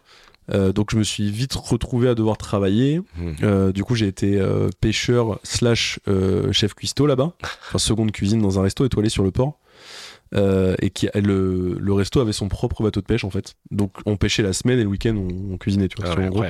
Euh, 0.50 0.72
donc 0.72 0.90
je 0.92 0.96
me 0.96 1.02
suis 1.02 1.30
vite 1.30 1.54
retrouvé 1.54 2.08
à 2.08 2.14
devoir 2.14 2.38
travailler. 2.38 3.00
Mmh. 3.16 3.32
Euh, 3.42 3.72
du 3.72 3.84
coup, 3.84 3.94
j'ai 3.94 4.06
été 4.06 4.38
euh, 4.38 4.68
pêcheur 4.80 5.38
slash 5.42 6.00
chef 6.52 6.74
cuistot 6.74 7.06
là-bas, 7.06 7.32
enfin 7.42 7.78
seconde 7.78 8.12
cuisine 8.12 8.40
dans 8.40 8.58
un 8.58 8.62
resto 8.62 8.84
étoilé 8.84 9.08
sur 9.08 9.22
le 9.22 9.30
port. 9.30 9.58
Euh, 10.34 10.74
et 10.82 10.90
qui 10.90 11.08
le, 11.14 11.76
le 11.80 11.92
resto 11.94 12.20
avait 12.20 12.34
son 12.34 12.48
propre 12.48 12.82
bateau 12.82 13.00
de 13.00 13.06
pêche 13.06 13.24
en 13.24 13.30
fait. 13.30 13.54
Donc 13.70 13.92
on 14.04 14.16
pêchait 14.16 14.42
la 14.42 14.52
semaine 14.52 14.78
et 14.78 14.82
le 14.82 14.88
week-end 14.90 15.16
on, 15.16 15.54
on 15.54 15.56
cuisinait, 15.56 15.88
tu 15.88 15.96
vois. 16.02 16.10
Ah 16.14 16.18
ouais, 16.20 16.28
gros. 16.28 16.44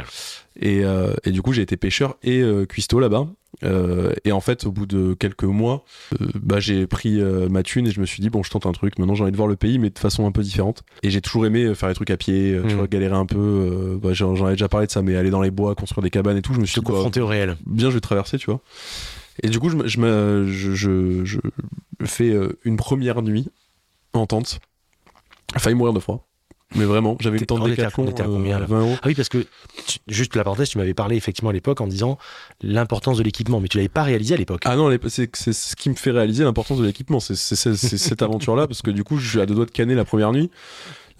Et, 0.61 0.85
euh, 0.85 1.14
et 1.25 1.31
du 1.31 1.43
coup, 1.43 1.53
j'ai 1.53 1.62
été 1.62 1.77
pêcheur 1.77 2.17
et 2.25 2.41
euh, 2.41 2.67
cuistot 2.67 2.99
là-bas. 2.99 3.29
Euh, 3.64 4.12
et 4.25 4.33
en 4.33 4.41
fait, 4.41 4.67
au 4.67 4.73
bout 4.73 4.87
de 4.87 5.14
quelques 5.14 5.45
mois, 5.45 5.85
euh, 6.21 6.27
bah, 6.43 6.59
j'ai 6.61 6.87
pris 6.88 7.21
euh, 7.21 7.49
ma 7.49 7.62
thune 7.62 7.87
et 7.87 7.91
je 7.93 8.01
me 8.01 8.07
suis 8.07 8.21
dit, 8.21 8.31
bon, 8.31 8.43
je 8.43 8.51
tente 8.51 8.67
un 8.67 8.73
truc. 8.73 8.99
Maintenant, 8.99 9.14
j'ai 9.14 9.23
envie 9.23 9.33
de 9.33 9.37
voir 9.37 9.49
le 9.49 9.57
pays, 9.57 9.79
mais 9.79 9.91
de 9.91 9.99
façon 9.99 10.27
un 10.27 10.33
peu 10.33 10.43
différente. 10.43 10.83
Et 11.05 11.11
j'ai 11.11 11.21
toujours 11.21 11.47
aimé 11.47 11.62
euh, 11.64 11.75
faire 11.75 11.88
des 11.88 11.95
trucs 11.95 12.11
à 12.11 12.17
pied, 12.17 12.53
euh, 12.55 12.62
tu 12.67 12.75
Mm. 12.75 12.79
vois, 12.79 12.87
galérer 12.88 13.14
un 13.17 13.27
peu. 13.27 13.38
euh, 13.38 13.99
bah, 14.03 14.12
j'en 14.12 14.35
avais 14.45 14.55
déjà 14.55 14.69
parlé 14.69 14.87
de 14.88 14.93
ça, 14.93 15.03
mais 15.03 15.17
aller 15.17 15.31
dans 15.31 15.41
les 15.43 15.51
bois, 15.53 15.75
construire 15.77 16.03
des 16.03 16.11
cabanes 16.11 16.37
et 16.37 16.43
tout, 16.43 16.53
je 16.55 16.61
me 16.61 16.67
suis 16.67 16.81
dit, 16.81 16.85
bah, 16.87 16.93
confronter 16.95 17.21
au 17.21 17.27
réel. 17.29 17.57
bien, 17.67 17.88
je 17.91 17.95
vais 17.95 18.01
traverser, 18.01 18.38
tu 18.38 18.47
vois. 18.47 18.61
Et 19.45 19.49
du 19.49 19.61
coup, 19.61 19.71
je, 19.71 19.77
je, 19.87 20.45
je, 20.47 21.25
je, 21.25 21.38
fais 22.05 22.31
euh, 22.31 22.59
une 22.64 22.77
première 22.77 23.23
nuit 23.23 23.49
en 24.12 24.27
tente. 24.27 24.61
J'ai 25.55 25.61
failli 25.61 25.77
mourir 25.77 25.92
de 25.94 26.01
froid. 26.01 26.25
Mais 26.75 26.85
vraiment, 26.85 27.16
j'avais 27.18 27.38
une 27.38 27.47
tente 27.47 27.66
était 27.68 27.83
à- 27.83 27.88
on 27.97 28.07
était 28.07 28.23
à 28.23 28.27
euh, 28.27 28.29
combien, 28.29 28.59
là 28.59 28.66
20 28.66 28.81
euros. 28.81 28.97
Ah 29.01 29.07
oui, 29.07 29.14
parce 29.14 29.31
que, 29.31 29.47
tu- 29.87 30.01
juste 30.07 30.37
la 30.37 30.44
parenthèse, 30.44 30.68
tu 30.68 30.77
m'avais 30.77 30.92
parlé 30.92 31.16
effectivement 31.16 31.49
à 31.49 31.53
l'époque 31.55 31.81
en 31.81 31.87
disant 31.87 32.18
l'importance 32.61 33.16
de 33.16 33.23
l'équipement, 33.23 33.59
mais 33.59 33.68
tu 33.68 33.79
l'avais 33.79 33.88
pas 33.88 34.03
réalisé 34.03 34.35
à 34.35 34.37
l'époque. 34.37 34.61
Ah 34.66 34.77
non, 34.77 34.94
c'est 35.09 35.35
ce 35.35 35.75
qui 35.77 35.88
me 35.88 35.94
fait 35.94 36.11
réaliser 36.11 36.44
l'importance 36.44 36.79
de 36.79 36.85
l'équipement. 36.85 37.21
C'est 37.21 37.35
cette 37.37 38.21
aventure-là, 38.21 38.66
parce 38.66 38.83
que 38.83 38.90
du 38.90 39.03
coup, 39.03 39.16
je 39.16 39.27
suis 39.31 39.40
à 39.40 39.47
deux 39.47 39.55
doigts 39.55 39.64
de 39.64 39.71
canner 39.71 39.94
la 39.94 40.05
première 40.05 40.31
nuit. 40.33 40.51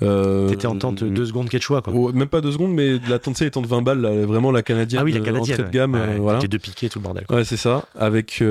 Euh, 0.03 0.49
T'étais 0.49 0.67
en 0.67 0.77
tente 0.77 1.03
deux 1.03 1.27
secondes 1.27 1.49
quechua, 1.49 1.83
quoi. 1.83 1.93
oh, 1.95 2.13
même 2.13 2.29
pas 2.29 2.41
deux 2.41 2.53
secondes, 2.53 2.73
mais 2.73 2.99
la 3.09 3.19
tente, 3.19 3.37
c'est 3.37 3.45
les 3.45 3.51
tentes 3.51 3.67
20 3.67 3.83
balles, 3.83 4.01
là, 4.01 4.11
vraiment 4.27 4.53
la 4.53 4.63
canadienne. 4.63 5.01
ah 5.01 5.05
oui, 5.05 5.13
la 5.13 5.21
euh, 5.21 5.25
canadienne. 5.25 5.57
de 5.57 5.63
gamme, 5.65 5.95
ouais. 5.95 6.01
euh, 6.01 6.19
voilà. 6.21 6.39
Deux 6.41 6.59
piquets, 6.59 6.89
tout 6.89 7.01
le 7.01 7.05
bordel. 7.05 7.27
quoi. 7.27 7.37
Ouais, 7.37 7.45
c'est 7.45 7.57
ça. 7.57 7.85
Avec 7.97 8.43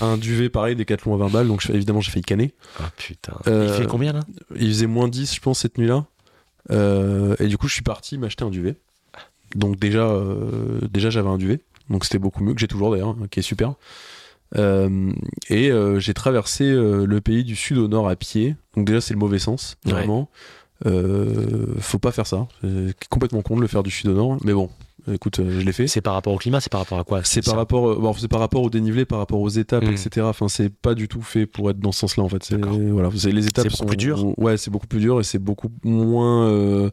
un 0.00 0.16
duvet 0.16 0.48
pareil, 0.48 0.76
Décathlon 0.76 1.14
à 1.14 1.18
20 1.18 1.28
balles, 1.28 1.48
donc 1.48 1.68
évidemment, 1.70 2.00
j'ai 2.00 2.10
failli 2.10 2.24
canner. 2.24 2.52
Ah 2.80 2.90
putain. 2.96 3.34
Il 3.46 3.68
fait 3.70 3.86
combien 3.86 4.12
là? 4.12 4.20
Il 4.56 4.68
faisait 4.68 4.86
moins 4.86 5.08
10, 5.08 5.34
je 5.34 5.40
pense, 5.40 5.60
cette 5.60 5.78
nuit-là. 5.78 6.04
Et 6.70 7.46
du 7.46 7.58
coup, 7.58 7.68
je 7.68 7.74
suis 7.74 7.82
parti 7.82 8.18
m'acheter 8.18 8.44
un 8.44 8.50
duvet. 8.50 8.76
Donc 9.54 9.78
déjà, 9.78 10.06
euh, 10.08 10.80
déjà 10.90 11.10
j'avais 11.10 11.28
un 11.28 11.38
duvet. 11.38 11.60
Donc 11.90 12.04
c'était 12.04 12.18
beaucoup 12.18 12.42
mieux 12.42 12.54
que 12.54 12.60
j'ai 12.60 12.68
toujours 12.68 12.90
d'ailleurs, 12.90 13.10
hein, 13.10 13.26
qui 13.30 13.40
est 13.40 13.42
super. 13.42 13.74
Euh, 14.56 15.10
et 15.48 15.70
euh, 15.70 15.98
j'ai 16.00 16.14
traversé 16.14 16.64
le 16.70 17.20
pays 17.20 17.44
du 17.44 17.56
sud 17.56 17.78
au 17.78 17.88
nord 17.88 18.08
à 18.08 18.16
pied. 18.16 18.56
Donc 18.76 18.86
déjà, 18.86 19.00
c'est 19.00 19.14
le 19.14 19.20
mauvais 19.20 19.38
sens, 19.38 19.76
vraiment. 19.84 20.28
Faut 20.84 21.98
pas 21.98 22.12
faire 22.12 22.26
ça. 22.26 22.46
C'est 22.62 23.08
complètement 23.08 23.42
con 23.42 23.56
de 23.56 23.60
le 23.62 23.66
faire 23.66 23.82
du 23.82 23.90
sud 23.90 24.08
au 24.08 24.14
nord. 24.14 24.38
Mais 24.44 24.52
bon, 24.52 24.70
écoute, 25.12 25.40
euh, 25.40 25.58
je 25.60 25.64
l'ai 25.64 25.72
fait. 25.72 25.86
C'est 25.86 26.00
par 26.00 26.14
rapport 26.14 26.32
au 26.32 26.38
climat, 26.38 26.60
c'est 26.60 26.70
par 26.70 26.80
rapport 26.80 26.98
à 26.98 27.04
quoi? 27.04 27.20
C'est 27.24 27.44
par 27.44 27.56
rapport, 27.56 27.88
euh, 27.90 27.96
bon, 28.00 28.12
c'est 28.14 28.28
par 28.28 28.40
rapport 28.40 28.62
au 28.62 28.70
dénivelé, 28.70 29.04
par 29.04 29.18
rapport 29.18 29.40
aux 29.40 29.48
étapes, 29.48 29.84
Mm. 29.84 29.92
etc. 29.92 30.26
Enfin, 30.28 30.48
c'est 30.48 30.68
pas 30.72 30.94
du 30.94 31.08
tout 31.08 31.22
fait 31.22 31.46
pour 31.46 31.70
être 31.70 31.78
dans 31.80 31.92
ce 31.92 32.00
sens-là, 32.00 32.22
en 32.24 32.28
fait. 32.28 32.52
Voilà, 32.54 33.08
les 33.32 33.46
étapes 33.46 33.70
sont 33.70 33.86
plus 33.86 33.96
dur 33.96 34.38
Ouais, 34.38 34.56
c'est 34.56 34.70
beaucoup 34.70 34.86
plus 34.86 35.00
dur 35.00 35.20
et 35.20 35.24
c'est 35.24 35.38
beaucoup 35.38 35.70
moins 35.84 36.46
euh, 36.48 36.90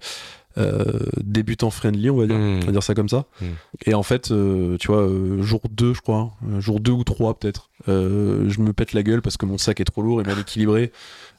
euh, 0.58 0.84
débutant 1.22 1.70
friendly, 1.70 2.10
on 2.10 2.16
va 2.18 2.28
dire. 2.28 2.38
Mm. 2.38 2.60
On 2.64 2.66
va 2.68 2.72
dire 2.72 2.84
ça 2.84 2.94
comme 2.96 3.10
ça. 3.10 3.26
Mm. 3.42 3.46
Et 3.88 3.94
en 3.94 4.04
fait, 4.04 4.32
euh, 4.32 4.78
tu 4.78 4.88
vois, 4.88 5.02
euh, 5.02 5.42
jour 5.42 5.62
2, 5.70 5.94
je 5.94 6.02
crois, 6.02 6.32
euh, 6.50 6.62
jour 6.62 6.80
2 6.80 6.92
ou 6.94 7.04
3 7.04 7.34
peut-être, 7.38 7.70
euh, 7.90 8.46
je 8.50 8.62
me 8.62 8.72
pète 8.72 8.94
la 8.94 9.04
gueule 9.04 9.22
parce 9.22 9.36
que 9.38 9.46
mon 9.46 9.58
sac 9.58 9.82
est 9.82 9.86
trop 9.86 10.02
lourd 10.02 10.22
et 10.22 10.24
mal 10.24 10.40
équilibré. 10.40 10.92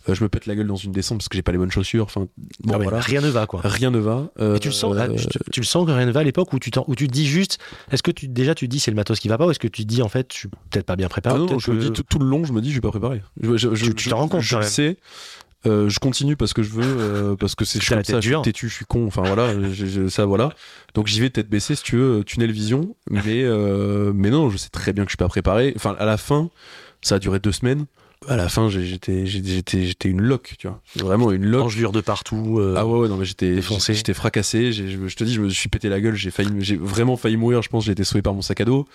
Euh, 0.09 0.15
je 0.15 0.23
me 0.23 0.29
pète 0.29 0.47
la 0.47 0.55
gueule 0.55 0.67
dans 0.69 0.77
une 0.77 0.93
descente 0.93 1.19
parce 1.19 1.29
que 1.29 1.37
j'ai 1.37 1.43
pas 1.43 1.53
les 1.53 1.59
bonnes 1.59 1.71
chaussures. 1.73 2.05
Enfin, 2.05 2.29
bon, 2.61 2.75
Ah 2.75 2.79
ouais, 2.79 2.85
voilà. 2.85 3.01
Rien 3.01 3.21
ne 3.21 3.29
va, 3.29 3.47
quoi. 3.47 3.61
Rien 3.65 3.91
ne 3.91 3.99
va. 3.99 4.31
Et 4.39 4.59
tu 4.61 4.69
le 4.69 4.73
sens, 4.75 4.95
Euh, 4.97 5.01
ah, 5.01 5.09
tu, 5.15 5.27
tu 5.53 5.61
le 5.61 5.67
sens 5.67 5.85
que 5.87 5.91
rien 5.91 6.07
ne 6.07 6.13
va 6.13 6.21
à 6.21 6.25
l'époque 6.25 6.53
où 6.53 6.59
tu, 6.59 6.71
où 6.87 6.95
tu 6.95 7.09
dis 7.09 7.27
juste, 7.27 7.59
est-ce 7.91 8.03
que 8.03 8.11
tu, 8.13 8.29
déjà 8.29 8.55
tu 8.55 8.69
dis 8.69 8.79
c'est 8.79 8.91
le 8.93 8.95
matos 8.97 9.19
qui 9.19 9.29
va 9.29 9.37
pas 9.39 9.47
ou 9.47 9.51
est-ce 9.51 9.59
que 9.59 9.69
tu 9.69 9.85
dis 9.85 10.03
en 10.03 10.09
fait 10.09 10.33
je 10.33 10.39
suis 10.39 10.49
peut-être 10.71 10.87
pas 10.87 10.97
bien 10.97 11.09
préparé 11.09 11.37
Ah 11.37 11.39
non, 11.53 11.59
je 11.59 11.71
me 11.73 11.77
que- 11.79 11.83
dis 11.87 11.93
tout, 11.93 12.03
tout 12.05 12.19
le 12.21 12.27
long, 12.27 12.45
je 12.45 12.53
me 12.53 12.61
dis, 12.61 12.69
je 12.69 12.75
suis 12.75 12.81
pas 12.81 12.91
préparé. 12.91 13.21
Je, 13.41 13.57
je- 13.57 13.75
je- 13.75 13.91
Tu- 13.93 14.09
t'en 14.11 14.19
rends 14.19 14.29
compte, 14.29 14.43
Je 14.43 14.51
quand 14.51 14.59
le 14.59 14.65
même. 14.65 14.71
sais. 14.71 14.97
Euh, 15.67 15.89
je 15.89 15.99
continue 15.99 16.37
parce 16.37 16.53
que 16.53 16.63
je 16.63 16.71
veux, 16.71 16.85
euh, 16.85 17.35
parce 17.35 17.57
que 17.57 17.65
c'est 17.65 17.81
comme 17.85 18.05
ça, 18.05 18.21
je 18.21 18.29
suis 18.29 18.43
têtu, 18.43 18.69
je 18.69 18.75
suis 18.75 18.85
con, 18.85 19.07
enfin 19.09 19.23
voilà, 19.23 19.53
je- 19.73 19.87
je- 19.87 20.09
ça 20.09 20.25
voilà. 20.25 20.51
Donc 20.95 21.09
j'y 21.09 21.19
vais 21.21 21.31
tête 21.31 21.49
baissée 21.49 21.75
si 21.75 21.83
tu 21.83 21.97
veux, 21.97 22.23
tunnel 22.23 22.53
vision, 22.53 22.95
mais 23.11 23.43
euh, 23.43 24.13
mais 24.15 24.31
non, 24.31 24.49
je 24.51 24.59
sais 24.59 24.69
très 24.69 24.93
bien 24.93 25.03
que 25.05 25.09
je 25.09 25.13
suis 25.15 25.17
pas 25.17 25.27
préparé. 25.29 25.73
Enfin 25.75 25.97
à 25.99 26.05
la 26.05 26.17
fin, 26.19 26.51
ça 27.03 27.17
a 27.17 27.19
duré 27.19 27.41
deux 27.41 27.51
semaines. 27.51 27.87
À 28.29 28.37
la 28.37 28.49
fin, 28.49 28.69
j'ai- 28.69 28.85
j'étais 28.87 29.27
j'étais 29.27 29.49
j'étais 29.55 29.87
j'étais 29.87 30.09
une 30.09 30.21
loque, 30.23 30.55
tu 30.59 30.67
vois, 30.69 30.81
vraiment 30.97 31.31
une 31.33 31.45
loque. 31.45 31.65
engelure 31.67 31.93
de 31.93 32.01
partout. 32.01 32.59
euh, 32.59 32.75
Ah 32.77 32.87
ouais, 32.87 33.01
ouais, 33.01 33.09
non, 33.09 33.17
mais 33.17 33.25
j'étais 33.27 33.55
défoncé. 33.57 33.95
j'étais 33.95 34.15
fracassé. 34.15 34.73
Je, 34.73 35.07
je 35.07 35.17
te 35.17 35.23
dis, 35.23 35.35
je 35.35 35.41
me 35.43 35.49
suis 35.51 35.69
pété 35.69 35.89
la 35.89 36.01
gueule. 36.01 36.15
J'ai 36.15 36.31
failli, 36.31 36.51
j'ai 36.61 36.77
vraiment 36.77 37.17
failli 37.17 37.37
mourir. 37.37 37.63
Je 37.63 37.69
pense, 37.69 37.85
j'ai 37.85 37.93
été 37.93 38.05
sauvé 38.05 38.23
par 38.23 38.33
mon 38.35 38.43
sac 38.43 38.61
à 38.61 38.65
dos 38.65 38.87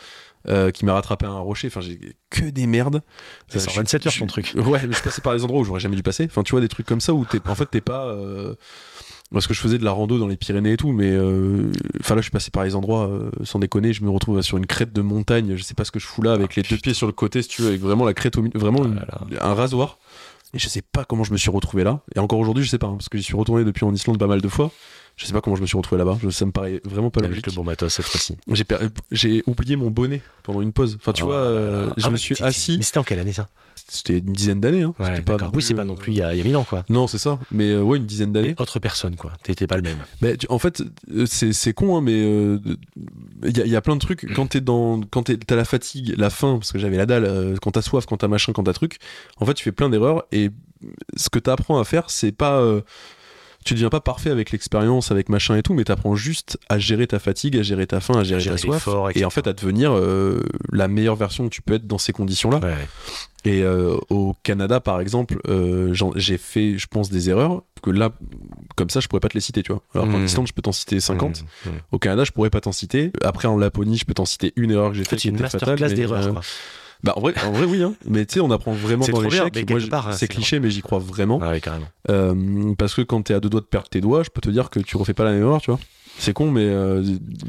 euh, 0.48 0.72
qui 0.72 0.86
m'a 0.86 0.94
rattrapé 0.94 1.28
à 1.28 1.30
un 1.30 1.40
rocher. 1.40 1.68
Enfin, 1.68 1.82
j'ai 1.82 2.00
que 2.32 2.44
des 2.46 2.66
merdes. 2.66 3.04
C'est 3.48 3.58
Euh, 3.58 3.62
127 3.62 4.02
suis- 4.02 4.08
heures 4.08 4.14
je 4.14 4.20
ton 4.20 4.28
truc. 4.28 4.54
Ouais, 4.56 4.82
mais 4.88 4.94
je 4.96 5.02
passais 5.04 5.22
par 5.22 5.34
des 5.36 5.44
endroits 5.44 5.62
où 5.62 5.64
j'aurais 5.66 5.80
jamais 5.80 5.96
dû 5.96 6.04
passer. 6.04 6.26
Enfin, 6.26 6.42
tu 6.44 6.52
vois, 6.52 6.62
des 6.62 6.68
trucs 6.68 6.88
comme 6.88 7.02
ça 7.02 7.14
où 7.14 7.24
t'es, 7.24 7.40
en 7.48 7.56
fait, 7.56 7.68
t'es 7.68 7.82
pas. 7.82 8.14
Parce 9.32 9.48
que 9.48 9.54
je 9.54 9.62
faisais 9.62 9.78
de 9.78 9.86
la 9.86 9.92
rando 9.92 10.20
dans 10.20 10.28
les 10.28 10.36
Pyrénées 10.36 10.74
et 10.74 10.78
tout, 10.78 10.92
mais 10.92 11.10
euh, 11.10 11.72
enfin 12.02 12.16
là, 12.16 12.22
je 12.22 12.26
suis 12.26 12.32
passé 12.32 12.52
par 12.52 12.64
les 12.66 12.76
endroits 12.76 13.08
euh, 13.08 13.32
sans 13.44 13.60
déconner. 13.60 13.94
Je 13.94 14.04
me 14.04 14.10
retrouve 14.10 14.42
sur 14.42 14.58
une 14.58 14.66
crête 14.66 14.92
de 14.92 15.02
montagne. 15.02 15.56
Je 15.56 15.64
sais 15.64 15.74
pas 15.74 15.86
ce 15.86 15.92
que 15.92 16.00
je 16.00 16.06
fous 16.06 16.22
là 16.22 16.34
avec 16.34 16.56
les 16.58 16.64
deux 16.64 16.76
pieds 16.78 16.94
sur 16.94 17.08
le 17.08 17.14
côté, 17.14 17.42
si 17.42 17.48
tu 17.48 17.62
veux, 17.62 17.70
avec 17.70 17.80
vraiment 17.82 18.04
la 18.06 18.14
crête 18.14 18.38
au 18.38 18.42
milieu, 18.42 18.60
vraiment 18.60 18.84
une- 18.84 19.00
un 19.40 19.54
rasoir. 19.54 19.98
Et 20.54 20.60
je 20.60 20.68
sais 20.68 20.82
pas 20.82 21.06
comment 21.06 21.24
je 21.24 21.32
me 21.32 21.38
suis 21.38 21.50
retrouvé 21.50 21.86
là. 21.86 22.02
Et 22.14 22.20
encore 22.20 22.40
aujourd'hui, 22.40 22.66
je 22.66 22.70
sais 22.70 22.78
pas, 22.78 22.88
hein, 22.88 22.96
parce 22.98 23.08
que 23.08 23.18
j'y 23.18 23.24
suis 23.24 23.36
retourné 23.38 23.64
depuis 23.64 23.86
en 23.86 23.94
Islande 23.94 24.18
pas 24.20 24.28
mal 24.28 24.42
de 24.42 24.48
fois. 24.50 24.70
Je 25.16 25.26
sais 25.26 25.32
pas 25.32 25.40
comment 25.40 25.56
je 25.56 25.62
me 25.62 25.68
suis 25.68 25.78
retrouvé 25.78 26.00
là-bas. 26.00 26.18
Ça 26.30 26.46
me 26.46 26.52
paraît 26.52 26.82
vraiment 26.84 27.10
pas 27.10 27.20
Avec 27.20 27.30
logique. 27.32 27.46
le 27.48 27.54
bon 27.54 27.64
matos 27.64 27.94
cette 27.94 28.06
fois-ci. 28.08 28.36
J'ai 28.50 28.64
per- 28.66 28.78
oublié 29.48 29.78
mon 29.78 29.92
bonnet 29.92 30.22
pendant 30.44 30.62
une 30.62 30.74
pause. 30.74 30.98
Enfin, 31.00 31.14
tu 31.14 31.24
Oh 31.24 31.28
vois, 31.28 31.36
euh, 31.36 31.90
je 31.96 32.06
Ah, 32.06 32.10
me 32.10 32.18
suis 32.18 32.36
assis. 32.44 32.76
Mais 32.78 32.84
c'était 32.84 32.98
en 32.98 33.04
quelle 33.04 33.20
année 33.20 33.32
ça? 33.34 33.48
C'était 33.94 34.20
une 34.20 34.32
dizaine 34.32 34.62
d'années. 34.62 34.84
Hein. 34.84 34.94
Ouais, 35.00 35.20
pas 35.22 35.38
Oui, 35.54 35.62
c'est 35.62 35.74
pas 35.74 35.82
euh, 35.82 35.86
non 35.86 35.96
plus 35.96 36.14
il 36.14 36.18
y 36.18 36.22
a, 36.22 36.34
il 36.34 36.38
y 36.38 36.42
a 36.42 36.46
mille 36.46 36.56
ans 36.56 36.64
quoi. 36.64 36.86
Non, 36.88 37.08
c'est 37.08 37.18
ça. 37.18 37.38
Mais 37.52 37.72
euh, 37.72 37.82
ouais, 37.82 37.98
une 37.98 38.06
dizaine 38.06 38.32
d'années. 38.32 38.56
Autre 38.58 38.80
personne 38.80 39.18
quoi. 39.18 39.34
T'étais 39.44 39.68
pas 39.68 39.76
le 39.76 39.82
même. 39.82 39.98
Mais 40.22 40.38
tu- 40.38 40.48
en 40.50 40.60
fait, 40.60 40.82
euh, 41.14 41.26
c'est 41.26 41.52
c'est 41.52 41.74
con, 41.74 41.98
hein, 41.98 42.02
mais 42.02 42.14
euh, 42.16 42.58
il 43.44 43.58
y, 43.58 43.62
a- 43.62 43.66
y 43.66 43.76
a 43.76 43.82
plein 43.82 43.96
de 43.96 44.00
trucs. 44.02 44.34
Quand 44.34 44.48
t'es 44.48 44.62
dans, 44.62 45.02
quand 45.02 45.24
t'es- 45.24 45.36
t'as 45.36 45.58
la 45.58 45.66
fatigue, 45.66 46.14
la 46.18 46.30
faim, 46.30 46.58
parce 46.60 46.72
que 46.72 46.80
j'avais 46.80 46.96
la 46.96 47.06
dalle. 47.06 47.26
euh, 47.26 47.58
quand 47.62 47.72
t'as 47.72 47.82
soif, 47.82 48.06
quand 48.06 48.16
t'as 48.18 48.30
machin, 48.30 48.54
quand 48.54 48.64
t'as 48.64 48.72
truc. 48.74 48.98
En 49.42 49.46
fait, 49.46 49.56
tu 49.56 49.64
fais 49.66 49.74
plein 49.74 49.90
d'erreurs 49.90 50.24
et 50.32 50.52
ce 51.18 51.30
que 51.30 51.40
t'apprends 51.40 51.78
à 51.80 51.84
faire, 51.84 52.10
c'est 52.10 52.32
pas. 52.32 52.62
Tu 53.64 53.74
deviens 53.74 53.90
pas 53.90 54.02
parfait 54.02 54.30
avec 54.30 54.52
l'expérience, 54.52 55.12
avec 55.12 55.30
machin 55.30 55.56
et 55.56 55.62
tout, 55.62 55.74
mais 55.74 55.84
t'apprends 55.84 56.16
juste 56.16 56.58
à 56.70 56.80
gérer 56.80 57.08
ta 57.08 57.20
fatigue, 57.20 57.58
à 57.58 57.64
gérer 57.64 57.88
ta 57.88 58.00
faim, 58.00 58.16
à 58.16 58.24
gérer, 58.24 58.40
Gérer 58.40 58.56
ta 58.56 58.62
soif, 58.62 58.90
et 59.16 59.26
en 59.26 59.30
fait 59.30 59.48
à 59.48 59.54
devenir 59.54 59.94
euh, 59.94 60.42
la 60.72 60.88
meilleure 60.88 61.16
version 61.16 61.46
que 61.46 61.54
tu 61.54 61.62
peux 61.62 61.76
être 61.76 61.88
dans 61.88 61.98
ces 61.98 62.14
conditions-là. 62.14 62.60
Ouais. 62.60 62.88
Et 63.44 63.64
euh, 63.64 63.98
au 64.10 64.36
Canada, 64.44 64.80
par 64.80 65.00
exemple, 65.00 65.40
euh, 65.48 65.94
j'ai 66.16 66.38
fait, 66.38 66.78
je 66.78 66.88
pense, 66.88 67.10
des 67.10 67.30
erreurs 67.30 67.64
que 67.82 67.90
là, 67.90 68.12
comme 68.76 68.92
ça, 68.92 69.00
je 69.00 69.08
pourrais 69.08 69.20
pas 69.20 69.30
te 69.30 69.34
les 69.34 69.42
citer, 69.42 69.64
tu 69.64 69.72
vois. 69.72 69.82
Alors 69.96 70.08
qu'en. 70.08 70.22
Islande, 70.22 70.48
je 70.48 70.54
peux 70.54 70.62
t'en 70.62 70.72
citer 70.72 71.00
50. 71.00 71.42
Mmh, 71.42 71.70
mmh. 71.70 71.72
Au 71.92 71.98
Canada, 71.98 72.24
je 72.24 72.32
pourrais 72.32 72.52
pas 72.52 72.62
t'en 72.62 72.72
citer. 72.72 73.12
Après, 73.24 73.48
en 73.48 73.58
Laponie, 73.58 73.98
je 73.98 74.06
peux 74.06 74.14
t'en 74.14 74.26
citer 74.26 74.54
une 74.56 74.72
erreur 74.72 74.92
que 74.92 74.98
j'ai 74.98 75.04
faite 75.04 75.20
c'est 75.20 75.30
une 75.30 75.40
masterclass 75.40 75.94
d'erreurs. 75.94 76.42
Bah, 77.04 77.14
en 77.16 77.22
vrai, 77.22 77.34
en 77.46 77.52
vrai, 77.52 77.66
oui. 77.66 77.82
Hein. 77.84 77.94
Mais 78.08 78.26
tu 78.26 78.36
sais, 78.36 78.40
on 78.42 78.52
apprend 78.52 78.74
vraiment 78.74 79.06
dans 79.08 79.22
l'échec. 79.22 79.66
c'est 80.14 80.28
cliché, 80.28 80.60
mais 80.60 80.70
j'y 80.70 80.82
crois 80.82 81.00
vraiment. 81.00 81.40
Ah 81.42 81.50
ouais, 81.50 81.62
carrément. 81.62 81.88
Euh, 82.10 82.74
parce 82.78 82.94
que 82.94 83.02
quand 83.02 83.22
t'es 83.24 83.34
à 83.34 83.40
deux 83.40 83.50
doigts 83.50 83.62
de 83.62 83.66
perdre 83.66 83.90
tes 83.90 84.02
doigts, 84.02 84.24
je 84.24 84.30
peux 84.30 84.42
te 84.42 84.50
dire 84.50 84.70
que 84.70 84.80
tu 84.80 84.98
refais 84.98 85.14
pas 85.14 85.24
la 85.24 85.32
même 85.32 85.42
erreur, 85.42 85.62
tu 85.62 85.72
vois. 85.72 85.80
C'est 86.18 86.34
con, 86.34 86.52
mais 86.52 86.66
euh, 86.66 87.04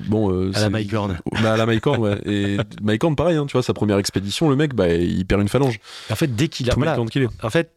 bon. 0.09 0.33
euh, 0.33 0.53
À 0.55 0.61
la 0.61 0.71
Mike. 0.71 0.91
Bah, 0.93 1.53
à 1.53 1.57
la 1.57 1.67
Mike 1.67 1.85
ouais. 1.87 2.19
Et 2.25 2.57
Mike 2.83 3.03
pareil, 3.17 3.37
hein, 3.37 3.47
tu 3.47 3.53
vois, 3.53 3.63
sa 3.63 3.75
première 3.75 3.99
expédition, 3.99 4.49
le 4.49 4.57
mec, 4.57 4.75
bah, 4.75 4.89
il 4.89 5.27
perd 5.27 5.43
une 5.43 5.49
phalange. 5.49 5.79
En 6.11 6.15
fait, 6.17 6.35
dès 6.35 6.49
qu'il 6.49 6.71
a 6.71 6.73
Tout 6.73 6.81
voilà, 6.81 6.97
est. 6.97 7.29
en 7.43 7.51
fait 7.51 7.73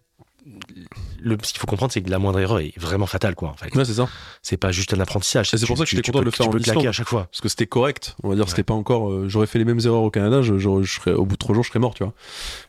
le, 1.26 1.38
ce 1.44 1.52
qu'il 1.52 1.60
faut 1.60 1.68
comprendre, 1.68 1.92
c'est 1.92 2.02
que 2.02 2.10
la 2.10 2.20
moindre 2.20 2.40
erreur 2.40 2.60
est 2.60 2.72
vraiment 2.80 3.08
fatale, 3.08 3.36
quoi. 3.36 3.50
En 3.50 3.54
fait, 3.56 3.76
Ouais, 3.76 3.84
c'est 3.84 3.96
ça. 3.96 4.08
c'est 4.42 4.58
pas 4.58 4.72
juste 4.72 4.94
un 4.94 5.00
apprentissage. 5.00 5.50
C'est 5.50 5.66
pour 5.66 5.78
ça 5.78 5.84
que 5.84 5.90
tu- 5.90 5.96
j'étais 5.98 6.12
content 6.12 6.20
de 6.22 6.26
le 6.26 6.32
faire 6.32 6.48
en 6.48 6.58
Islande. 6.58 6.86
à 6.86 6.92
chaque 6.92 7.08
fois. 7.08 7.26
Parce 7.32 7.42
que 7.42 7.50
c'était 7.50 7.66
correct, 7.68 8.16
on 8.24 8.30
va 8.30 8.36
dire, 8.36 8.44
Ouais. 8.46 8.50
c'était 8.50 8.64
pas 8.64 8.74
encore. 8.76 9.12
euh, 9.12 9.26
j'aurais 9.28 9.48
fait 9.48 9.58
les 9.60 9.66
mêmes 9.66 9.80
erreurs 9.84 10.04
au 10.04 10.10
Canada, 10.12 10.42
je, 10.42 10.58
je- 10.58 10.84
je 10.84 10.94
serais, 10.94 11.12
au 11.14 11.26
bout 11.26 11.34
de 11.36 11.40
trois 11.40 11.54
jours, 11.56 11.64
je 11.64 11.70
serais 11.70 11.80
mort, 11.80 11.94
tu 11.96 12.04
vois. 12.04 12.14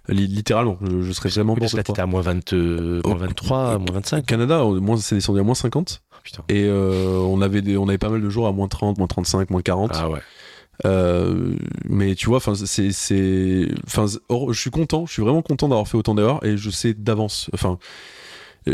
Li- 0.08 0.26
littéralement, 0.26 0.78
je, 0.82 1.02
je 1.02 1.12
serais 1.12 1.28
vraiment 1.28 1.54
mort 1.54 1.68
là, 1.76 1.82
t'étais 1.82 2.00
à 2.00 2.06
moins, 2.06 2.22
20, 2.22 2.52
euh, 2.54 3.00
moins 3.04 3.14
Oh. 3.14 3.18
23, 3.18 3.78
moins 3.78 3.92
25. 3.92 4.24
Canada, 4.26 4.64
au 4.64 4.80
moins, 4.80 4.96
c'est 4.96 5.14
descendu 5.16 5.38
à 5.40 5.42
moins 5.42 5.54
50. 5.54 6.00
Oh, 6.12 6.16
putain. 6.24 6.42
Et 6.48 6.64
euh, 6.64 7.18
on, 7.20 7.40
avait 7.42 7.60
des, 7.62 7.76
on 7.76 7.86
avait 7.88 7.98
pas 7.98 8.08
mal 8.08 8.22
de 8.22 8.28
jours 8.30 8.46
à 8.46 8.52
moins 8.52 8.68
30, 8.68 8.96
moins 8.98 9.06
35, 9.06 9.50
moins 9.50 9.62
40. 9.62 9.90
Ah 9.94 10.08
ouais. 10.08 10.20
Euh, 10.84 11.54
mais 11.88 12.14
tu 12.14 12.26
vois, 12.26 12.36
enfin, 12.36 12.54
c'est, 12.54 12.92
c'est, 12.92 13.68
enfin, 13.86 14.04
je 14.06 14.60
suis 14.60 14.70
content, 14.70 15.06
je 15.06 15.12
suis 15.12 15.22
vraiment 15.22 15.40
content 15.42 15.68
d'avoir 15.68 15.88
fait 15.88 15.96
autant 15.96 16.14
d'erreurs 16.14 16.44
et 16.44 16.56
je 16.58 16.68
sais 16.70 16.92
d'avance, 16.92 17.48
enfin, 17.54 17.72
euh, 17.72 17.76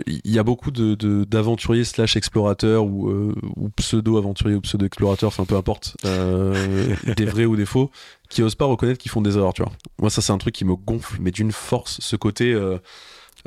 il 0.07 0.31
y 0.31 0.39
a 0.39 0.43
beaucoup 0.43 0.71
de, 0.71 0.95
de- 0.95 1.25
d'aventuriers 1.25 1.85
slash 1.85 2.17
explorateurs 2.17 2.85
ou, 2.85 3.09
euh, 3.11 3.35
ou 3.57 3.69
pseudo 3.71 4.17
aventuriers 4.17 4.57
ou 4.57 4.61
pseudo 4.61 4.87
explorateurs, 4.87 5.29
enfin 5.29 5.45
peu 5.45 5.57
importe, 5.57 5.97
euh, 6.05 6.95
des 7.17 7.25
vrais 7.27 7.45
ou 7.47 7.57
des 7.57 7.67
faux, 7.67 7.91
qui 8.31 8.43
osent 8.43 8.55
pas 8.55 8.65
reconnaître 8.65 8.99
qu'ils 8.99 9.11
font 9.11 9.21
des 9.23 9.37
erreurs, 9.37 9.53
tu 9.53 9.63
vois. 9.63 9.73
Moi, 10.01 10.09
ça, 10.11 10.23
c'est 10.23 10.33
un 10.33 10.39
truc 10.39 10.55
qui 10.55 10.65
me 10.65 10.75
gonfle, 10.77 11.19
mais 11.21 11.31
d'une 11.31 11.53
force, 11.53 11.99
ce 12.01 12.17
côté. 12.17 12.53
euh, 12.53 12.79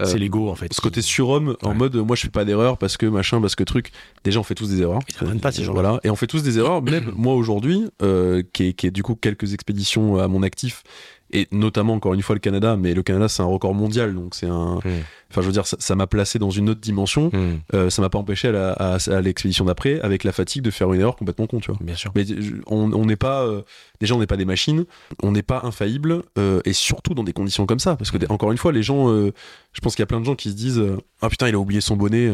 euh, 0.01 0.03
c'est 0.03 0.17
l'ego, 0.19 0.49
en 0.49 0.55
fait. 0.55 0.73
ce 0.73 0.81
côté 0.81 1.01
surhomme 1.01 1.55
en 1.63 1.73
mode 1.73 1.95
euh, 1.95 2.03
moi 2.03 2.17
je 2.17 2.23
fais 2.23 2.29
pas 2.29 2.43
d'erreur 2.43 2.77
parce 2.77 2.97
que 2.97 3.05
machin 3.05 3.39
parce 3.39 3.55
que 3.55 3.63
truc 3.63 3.93
déjà 4.25 4.41
on 4.41 4.43
fait 4.43 4.53
tous 4.53 4.67
des 4.67 4.81
erreurs 4.81 4.99
Ils 5.07 5.39
pas, 5.39 5.53
ces 5.53 5.63
gens-là. 5.63 5.81
voilà 5.81 5.99
et 6.03 6.09
on 6.09 6.17
fait 6.17 6.27
tous 6.27 6.43
des 6.43 6.57
erreurs 6.57 6.81
même 6.81 7.13
moi 7.15 7.33
aujourd'hui 7.33 7.85
euh, 8.01 8.43
qui 8.51 8.63
est 8.67 8.73
qui 8.73 8.87
est 8.87 8.91
du 8.91 9.03
coup 9.03 9.15
quelques 9.15 9.53
expéditions 9.53 10.17
à 10.17 10.27
mon 10.27 10.43
actif 10.43 10.83
et 11.31 11.47
notamment 11.51 11.93
encore 11.93 12.13
une 12.13 12.21
fois 12.21 12.35
le 12.35 12.39
Canada. 12.39 12.75
Mais 12.77 12.93
le 12.93 13.03
Canada 13.03 13.27
c'est 13.27 13.41
un 13.41 13.45
record 13.47 13.73
mondial. 13.73 14.13
Donc 14.13 14.35
c'est 14.35 14.45
un 14.47 14.75
Hmm. 14.75 15.01
enfin 15.31 15.41
je 15.41 15.47
veux 15.47 15.51
dire 15.51 15.65
ça 15.65 15.95
m'a 15.95 16.07
placé 16.07 16.39
dans 16.39 16.49
une 16.51 16.69
autre 16.69 16.81
dimension. 16.81 17.29
Hmm, 17.33 17.59
euh, 17.73 17.89
ça 17.89 18.01
m'a 18.01 18.09
pas 18.09 18.19
empêché 18.19 18.47
à 18.49 18.51
la- 18.51 18.71
à, 18.73 18.97
à 19.09 19.21
l'expédition 19.21 19.65
d'après 19.65 19.99
avec 20.01 20.23
la 20.23 20.31
fatigue 20.31 20.61
de 20.61 20.71
faire 20.71 20.91
une 20.93 21.01
erreur 21.01 21.15
complètement 21.15 21.47
con 21.47 21.59
tu 21.59 21.71
vois. 21.71 21.79
Bien 21.81 21.95
sûr. 21.95 22.11
mais 22.15 22.25
on 22.67 23.05
n'est 23.05 23.15
pas 23.15 23.43
euh, 23.43 23.61
déjà 23.99 24.15
on 24.15 24.19
n'est 24.19 24.27
pas 24.27 24.37
des 24.37 24.45
machines. 24.45 24.85
On 25.23 25.31
n'est 25.31 25.43
pas 25.43 25.61
infaillible 25.63 26.23
euh, 26.37 26.61
et 26.65 26.73
surtout 26.73 27.13
dans 27.13 27.23
des 27.23 27.33
conditions 27.33 27.65
comme 27.65 27.79
ça. 27.79 27.95
Parce 27.95 28.11
que 28.11 28.17
encore 28.31 28.51
une 28.51 28.57
fois 28.57 28.71
les 28.71 28.83
gens 28.83 29.07
je 29.09 29.81
pense 29.81 29.95
qu'il 29.95 30.03
y 30.03 30.07
a 30.07 30.07
plein 30.07 30.19
de 30.21 30.25
gens 30.25 30.35
qui 30.35 30.49
se 30.51 30.55
disent 30.55 30.81
ah 31.21 31.29
putain 31.29 31.47
il 31.49 31.55
a 31.55 31.59
oublié 31.59 31.81
son 31.81 31.95
bonnet 31.95 32.31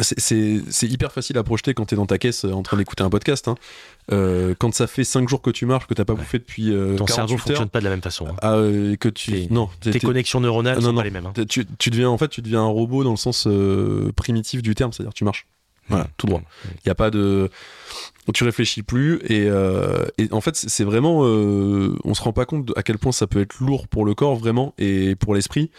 c'est- 0.00 0.86
hyper 0.86 1.12
facile 1.12 1.38
à 1.38 1.42
projeter 1.42 1.74
quand 1.74 1.86
t'es 1.86 1.96
dans 1.96 2.06
ta 2.06 2.18
caisse 2.18 2.44
euh, 2.44 2.52
en 2.52 2.62
train 2.62 2.76
d'écouter 2.76 3.02
un 3.02 3.10
podcast 3.10 3.48
hein. 3.48 3.54
Euh, 4.12 4.54
quand 4.58 4.72
ça 4.74 4.86
fait 4.86 5.04
5 5.04 5.28
jours 5.28 5.42
que 5.42 5.50
tu 5.50 5.66
marches 5.66 5.86
que 5.86 5.94
t'as 5.94 6.04
pas 6.04 6.12
Ouais. 6.14 6.20
bouffé 6.20 6.38
depuis 6.38 6.72
euh, 6.72 6.96
Ton 6.96 7.04
48 7.04 7.14
cerveau 7.14 7.32
heures 7.34 7.40
fonctionne 7.40 7.68
pas 7.68 7.78
de 7.80 7.84
la 7.84 7.90
même 7.90 8.02
façon. 8.02 8.26
hein. 8.28 8.36
ah, 8.42 8.54
euh, 8.54 8.96
que 8.96 9.08
tu 9.08 9.32
Tes- 9.32 9.48
non 9.50 9.68
t'es- 9.80 9.98
connexions 9.98 10.40
neuronales 10.40 10.76
Ah, 10.78 10.80
non, 10.80 10.86
sont 10.88 10.92
non. 10.92 10.98
pas 11.00 11.04
les 11.04 11.10
mêmes. 11.10 11.26
hein. 11.26 11.32
tu, 11.48 11.66
tu 11.78 11.90
deviens 11.90 12.08
en 12.10 12.18
fait 12.18 12.28
tu 12.28 12.42
deviens 12.42 12.62
un 12.62 12.66
robot 12.68 13.02
dans 13.04 13.10
le 13.12 13.16
sens 13.16 13.48
primitif 14.16 14.62
du 14.62 14.74
terme 14.74 14.92
c'est-à-dire 14.92 15.14
tu 15.14 15.24
marches 15.24 15.46
voilà 15.88 16.04
Hmm. 16.04 16.08
tout 16.18 16.26
droit 16.26 16.42
il 16.84 16.86
y 16.88 16.90
a 16.90 16.94
pas 16.94 17.10
de 17.10 17.48
tu 18.34 18.44
réfléchis 18.44 18.82
plus 18.82 19.20
et, 19.26 19.46
et 20.18 20.28
en 20.32 20.40
fait 20.42 20.54
c'est 20.54 20.84
vraiment 20.84 21.20
on 21.20 22.14
se 22.14 22.20
rend 22.22 22.32
pas 22.34 22.44
compte 22.44 22.72
à 22.76 22.82
quel 22.82 22.98
point 22.98 23.10
ça 23.12 23.26
peut 23.26 23.40
être 23.40 23.58
lourd 23.60 23.88
pour 23.88 24.04
le 24.04 24.14
corps 24.14 24.36
vraiment 24.36 24.74
et 24.78 25.16
pour 25.16 25.34
l'esprit 25.34 25.70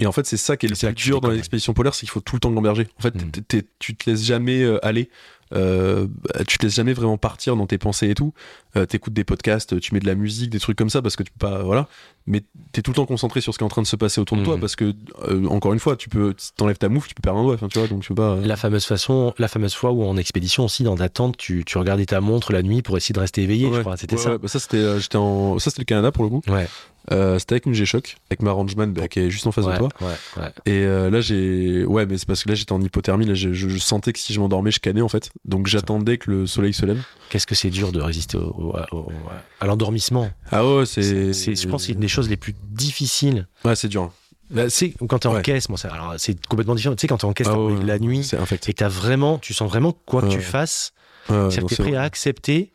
et 0.00 0.06
en 0.06 0.12
fait 0.12 0.26
c'est 0.26 0.36
ça 0.36 0.56
qui 0.56 0.66
est 0.66 0.68
le 0.68 0.74
plus 0.74 0.94
dur 1.04 1.20
dans 1.20 1.30
les 1.30 1.38
expéditions 1.38 1.72
polaires 1.74 1.94
c'est 1.94 2.00
qu'il 2.00 2.10
faut 2.10 2.20
tout 2.20 2.34
le 2.36 2.40
temps 2.40 2.50
gamberger 2.50 2.88
en 2.98 3.02
fait 3.02 3.14
Mm. 3.14 3.30
t'es- 3.30 3.40
t'es- 3.42 3.66
tu 3.78 3.94
te 3.94 4.10
laisses 4.10 4.24
jamais 4.24 4.62
euh, 4.62 4.84
aller 4.84 5.08
euh, 5.52 6.06
bah, 6.08 6.44
tu 6.46 6.58
te 6.58 6.64
laisses 6.66 6.76
jamais 6.76 6.92
vraiment 6.92 7.18
partir 7.18 7.56
dans 7.56 7.66
tes 7.66 7.76
pensées 7.78 8.08
et 8.10 8.14
tout 8.14 8.32
euh, 8.76 8.86
t'écoutes 8.86 9.12
des 9.12 9.24
podcasts 9.24 9.80
tu 9.80 9.92
mets 9.94 9.98
de 10.00 10.06
la 10.06 10.14
musique 10.14 10.48
des 10.50 10.60
trucs 10.60 10.78
comme 10.78 10.90
ça 10.90 11.02
parce 11.02 11.16
que 11.16 11.24
tu 11.24 11.32
peux 11.32 11.44
pas 11.48 11.62
voilà 11.64 11.88
mais 12.26 12.42
t'es 12.70 12.82
tout 12.82 12.92
le 12.92 12.94
temps 12.96 13.06
concentré 13.06 13.40
sur 13.40 13.52
ce 13.52 13.58
qui 13.58 13.64
est 13.64 13.66
en 13.66 13.70
train 13.70 13.82
de 13.82 13.86
se 13.88 13.96
passer 13.96 14.20
autour 14.20 14.36
de 14.36 14.44
toi 14.44 14.54
Mhm. 14.54 14.60
parce 14.60 14.76
que 14.76 14.94
euh, 15.28 15.46
encore 15.48 15.72
une 15.72 15.80
fois 15.80 15.96
tu 15.96 16.08
peux 16.08 16.34
t'enlèves 16.56 16.78
ta 16.78 16.88
moufle 16.88 17.08
tu 17.08 17.14
peux 17.16 17.22
perdre 17.22 17.40
un 17.40 17.42
doigt 17.42 17.56
tu 17.56 17.78
vois 17.80 17.88
donc 17.88 18.02
tu 18.02 18.08
peux 18.08 18.14
pas 18.14 18.34
euh, 18.36 18.46
La 18.46 18.56
fameuse 18.56 18.84
façon, 18.84 19.34
la 19.38 19.48
fameuse 19.48 19.74
fois 19.74 19.90
où 19.90 20.04
en 20.04 20.16
expédition 20.16 20.64
aussi, 20.64 20.84
dans 20.84 20.96
ta 20.96 21.08
tente, 21.08 21.36
tu, 21.36 21.64
tu 21.64 21.78
regardais 21.78 22.06
ta 22.06 22.20
montre 22.20 22.52
la 22.52 22.62
nuit 22.62 22.82
pour 22.82 22.96
essayer 22.96 23.12
de 23.12 23.20
rester 23.20 23.42
éveillé, 23.42 23.66
je 23.68 23.74
Ouais. 23.74 23.80
crois. 23.80 23.96
C'était 23.96 24.16
Ouais, 24.16 24.22
ça. 24.22 24.30
ouais, 24.32 24.38
bah 24.38 24.48
ça 24.48 24.60
c'était 24.60 24.76
euh, 24.76 25.00
j'étais 25.00 25.16
en 25.16 25.58
ça 25.58 25.70
c'était 25.70 25.82
le 25.82 25.86
Canada 25.86 26.12
pour 26.12 26.22
le 26.24 26.30
coup 26.30 26.42
Ouais. 26.48 26.68
Euh, 27.12 27.38
c'était 27.38 27.54
avec 27.54 27.66
une 27.66 27.72
G-Shock 27.72 28.16
avec 28.30 28.42
ma 28.42 28.52
rangeman 28.52 28.92
bah, 28.92 29.08
qui 29.08 29.20
est 29.20 29.30
juste 29.30 29.46
en 29.46 29.52
face 29.52 29.64
ouais, 29.64 29.72
de 29.72 29.78
toi 29.78 29.88
ouais, 30.02 30.14
ouais. 30.36 30.48
et 30.66 30.84
euh, 30.84 31.08
là 31.10 31.20
j'ai 31.22 31.84
ouais 31.86 32.04
mais 32.04 32.18
c'est 32.18 32.26
parce 32.26 32.44
que 32.44 32.50
là 32.50 32.54
j'étais 32.54 32.72
en 32.72 32.80
hypothermie 32.82 33.24
là 33.24 33.32
je, 33.34 33.78
sentais 33.78 34.12
que 34.12 34.18
si 34.18 34.34
je 34.34 34.38
m'endormais 34.38 34.70
je 34.70 34.80
cannais 34.80 35.00
en 35.00 35.08
fait 35.08 35.30
donc 35.46 35.66
j'attendais 35.66 36.18
que 36.18 36.30
le 36.30 36.46
soleil 36.46 36.74
se 36.74 36.84
lève 36.84 37.02
Qu'est-ce 37.30 37.46
que 37.46 37.54
c'est 37.54 37.70
dur 37.70 37.90
de 37.90 38.00
résister 38.02 38.36
au- 38.36 38.74
au- 38.92 38.96
au- 38.96 39.12
à 39.60 39.66
l'endormissement. 39.66 40.30
ah 40.52 40.64
ouais 40.66 40.84
C'est, 40.86 41.32
je 41.32 41.68
pense 41.68 41.82
que 41.82 41.86
c'est 41.86 41.92
une 41.94 42.00
des 42.00 42.06
choses 42.08 42.28
les 42.28 42.36
plus 42.36 42.54
difficiles. 42.70 43.46
ouais 43.64 43.74
c'est 43.76 43.88
dur 43.88 44.12
Bah, 44.50 44.68
c'est 44.68 44.92
quand 45.08 45.20
t'es 45.20 45.26
en 45.28 45.34
Ouais. 45.34 45.42
caisse, 45.42 45.68
bon, 45.68 45.76
c'est 46.18 46.46
complètement 46.46 46.74
différent. 46.74 46.96
Tu 46.96 47.02
sais, 47.02 47.06
quand 47.08 47.18
t'es 47.18 47.24
en 47.24 47.32
caisse 47.32 47.46
Ah 47.50 47.58
ouais, 47.58 47.82
la 47.84 47.98
nuit 47.98 48.28
et 48.66 48.74
t'as 48.74 48.88
vraiment, 48.88 49.38
tu 49.38 49.54
sens 49.54 49.68
vraiment 49.70 49.92
quoi 49.92 50.22
que 50.22 50.28
tu 50.28 50.40
fasses, 50.40 50.92
que 51.28 51.48
t'es 51.48 51.60
c'est 51.74 51.82
prêt 51.82 51.94
à 51.94 52.02
accepter 52.02 52.72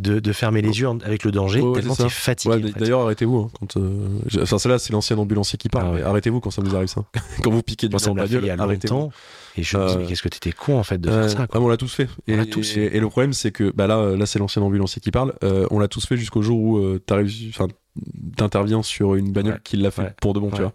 de, 0.00 0.18
de 0.20 0.32
fermer 0.32 0.62
les 0.62 0.80
yeux 0.80 0.88
avec 1.04 1.24
le 1.24 1.30
danger, 1.30 1.60
Ouais, 1.60 1.80
tellement 1.80 1.94
t'es 1.94 2.08
fatigué. 2.08 2.54
Ouais. 2.56 2.72
D'ailleurs, 2.78 3.00
arrêtez-vous. 3.02 3.38
hein, 3.38 3.50
quand, 3.58 3.76
euh, 3.76 4.08
Enfin, 4.42 4.58
celle-là, 4.58 4.78
c'est 4.78 4.92
l'ancien 4.92 5.16
ambulancier 5.18 5.58
qui 5.58 5.68
parle. 5.68 5.86
Ah 5.88 5.94
ouais. 5.94 6.02
Arrêtez-vous 6.02 6.40
quand 6.40 6.50
ça 6.50 6.62
vous 6.62 6.74
arrive, 6.74 6.88
ça. 6.88 7.04
quand 7.42 7.50
vous 7.50 7.62
piquez 7.62 7.88
du 7.88 7.94
en 7.96 8.14
me 8.14 8.20
l'a 8.20 8.26
bagnole, 8.26 8.50
arrêtez-vous. 8.60 9.10
Et 9.56 9.62
je 9.62 9.76
me 9.76 9.86
dis, 9.86 9.92
Euh, 9.94 9.98
mais 10.00 10.06
qu'est-ce 10.06 10.22
que 10.22 10.28
t'étais 10.28 10.52
con 10.52 10.78
en 10.78 10.82
fait 10.84 10.98
de 10.98 11.10
faire 11.10 11.28
ça. 11.30 11.46
Quoi. 11.46 11.60
on 11.60 11.68
l'a 11.68 11.76
tous 11.76 11.92
fait. 11.92 12.08
Et, 12.28 12.36
l'a 12.36 12.46
tous 12.46 12.60
et- 12.70 12.74
fait. 12.88 12.96
et 12.96 13.00
le 13.00 13.08
problème, 13.08 13.32
c'est 13.32 13.50
que 13.50 13.72
bah 13.74 13.86
là, 13.86 14.14
là, 14.16 14.26
c'est 14.26 14.38
l'ancien 14.38 14.62
ambulancier 14.62 15.00
qui 15.02 15.10
parle. 15.10 15.34
Euh, 15.42 15.66
on 15.70 15.78
l'a 15.80 15.88
tous 15.88 16.06
fait 16.06 16.16
jusqu'au 16.16 16.42
jour 16.42 16.58
où 16.60 16.78
euh, 16.78 16.98
t'arrives, 17.04 17.48
enfin, 17.50 17.66
t'interviens 18.36 18.82
sur 18.82 19.14
une 19.16 19.32
bagnole 19.32 19.54
Ouais. 19.54 19.60
qui 19.64 19.76
l'a 19.76 19.90
fait 19.90 20.02
Ouais. 20.02 20.14
pour 20.20 20.32
de 20.34 20.40
bon, 20.40 20.50
tu 20.50 20.62
vois. 20.62 20.72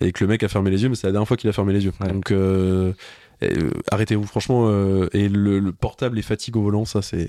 Et 0.00 0.12
que 0.12 0.24
le 0.24 0.28
mec 0.28 0.42
a 0.42 0.48
fermé 0.48 0.70
les 0.70 0.82
yeux, 0.82 0.88
mais 0.88 0.94
c'est 0.96 1.06
la 1.06 1.12
dernière 1.12 1.28
fois 1.28 1.36
qu'il 1.36 1.48
a 1.50 1.52
fermé 1.52 1.72
les 1.72 1.84
yeux. 1.84 1.92
Donc, 2.08 2.30
euh, 2.30 2.92
euh, 3.42 3.70
arrêtez-vous, 3.90 4.24
franchement. 4.24 4.66
euh, 4.68 5.08
et 5.12 5.28
le, 5.28 5.58
le 5.60 5.72
portable 5.72 6.18
et 6.18 6.22
fatigue 6.22 6.56
au 6.56 6.62
volant, 6.62 6.84
ça, 6.84 7.02
c'est, 7.02 7.28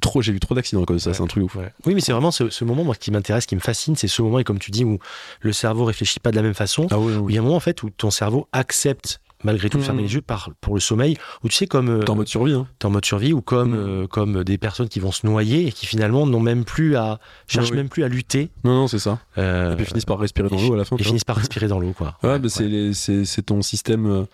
trop. 0.00 0.22
J'ai 0.22 0.32
vu 0.32 0.40
trop 0.40 0.54
d'accidents 0.54 0.84
comme 0.84 0.98
ça. 0.98 1.10
Ouais. 1.10 1.14
C'est 1.16 1.22
un 1.22 1.26
truc 1.26 1.44
ouf. 1.44 1.54
Ouais. 1.56 1.72
Oui, 1.86 1.94
mais 1.94 2.00
c'est 2.00 2.12
vraiment 2.12 2.30
ce, 2.30 2.48
ce 2.50 2.64
moment 2.64 2.84
moi, 2.84 2.94
qui 2.94 3.10
m'intéresse, 3.10 3.46
qui 3.46 3.54
me 3.56 3.60
fascine, 3.60 3.96
c'est 3.96 4.08
ce 4.08 4.22
moment, 4.22 4.38
et 4.38 4.44
comme 4.44 4.58
tu 4.58 4.70
dis, 4.70 4.84
où 4.84 4.98
le 5.40 5.52
cerveau 5.52 5.84
réfléchit 5.84 6.20
pas 6.20 6.30
de 6.30 6.36
la 6.36 6.42
même 6.42 6.54
façon. 6.54 6.86
Ah 6.90 6.98
oui, 6.98 7.14
Où 7.16 7.30
il 7.30 7.34
y 7.34 7.38
a 7.38 7.40
un 7.40 7.44
moment 7.44 7.56
en 7.56 7.60
fait 7.60 7.82
où 7.82 7.90
ton 7.90 8.10
cerveau 8.10 8.48
accepte 8.52 9.20
malgré 9.44 9.68
tout 9.70 9.78
Mhm. 9.78 9.84
fermer 9.84 10.02
les 10.02 10.14
yeux 10.14 10.20
par, 10.20 10.50
pour 10.60 10.74
le 10.74 10.80
sommeil, 10.80 11.16
où 11.44 11.48
tu 11.48 11.54
sais 11.56 11.66
comme 11.66 11.88
euh, 11.88 12.00
T'es 12.02 12.10
en 12.10 12.16
mode 12.16 12.28
survie, 12.28 12.52
hein. 12.52 12.66
t'es 12.78 12.86
en 12.86 12.90
mode 12.90 13.04
survie 13.04 13.32
ou 13.32 13.40
comme 13.40 13.70
Mhm. 13.70 13.76
euh, 14.02 14.06
comme 14.06 14.44
des 14.44 14.58
personnes 14.58 14.88
qui 14.88 15.00
vont 15.00 15.12
se 15.12 15.26
noyer 15.26 15.66
et 15.68 15.72
qui 15.72 15.86
finalement 15.86 16.26
n'ont 16.26 16.40
même 16.40 16.64
plus 16.64 16.96
à 16.96 17.18
cherchent 17.46 17.70
oui. 17.70 17.76
même 17.76 17.88
plus 17.88 18.04
à 18.04 18.08
lutter 18.08 18.50
Non, 18.64 18.74
non, 18.74 18.86
c'est 18.88 18.98
ça. 18.98 19.18
euh, 19.38 19.72
Et 19.72 19.76
puis 19.76 19.86
finissent 19.86 20.04
par 20.04 20.18
respirer 20.18 20.48
dans 20.48 20.56
l'eau 20.60 20.74
à 20.74 20.76
la 20.76 20.84
fin. 20.84 20.96
et 20.98 21.02
finissent 21.02 21.24
par 21.24 21.36
respirer 21.36 21.68
dans 21.68 21.80
l'eau 21.80 21.92
quoi. 21.96 22.18
Ouais, 22.22 22.38
bah, 22.38 22.48
c'est 22.48 23.42
ton 23.46 23.62
système 23.62 24.06
euh, 24.06 24.24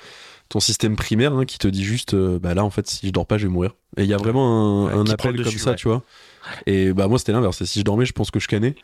ton 0.49 0.61
système 0.61 0.95
primaire 0.95 1.33
hein, 1.35 1.45
qui 1.45 1.59
te 1.59 1.67
dit 1.67 1.83
juste 1.83 2.15
euh, 2.15 2.39
bah 2.39 2.55
là 2.55 2.65
en 2.65 2.71
fait 2.71 2.87
si 2.87 3.09
je 3.09 3.13
dors 3.13 3.27
pas 3.27 3.37
je 3.39 3.47
vais 3.49 3.53
mourir. 3.53 3.73
Et 3.97 4.05
il 4.05 4.09
y 4.09 4.15
a 4.15 4.17
vraiment 4.17 4.87
un, 4.87 4.87
Ouais, 4.87 4.93
un 4.95 5.07
appel 5.13 5.43
comme 5.43 5.51
ça, 5.53 5.71
ouais. 5.71 5.77
tu 5.77 5.89
vois. 5.89 6.03
Et 6.67 6.93
bah 6.93 7.09
moi 7.09 7.19
c'était 7.19 7.33
l'inverse, 7.33 7.65
si 7.65 7.81
je 7.81 7.85
dormais 7.85 8.05
je 8.07 8.13
pense 8.13 8.31
que 8.31 8.39
je 8.39 8.47
cannais. 8.47 8.77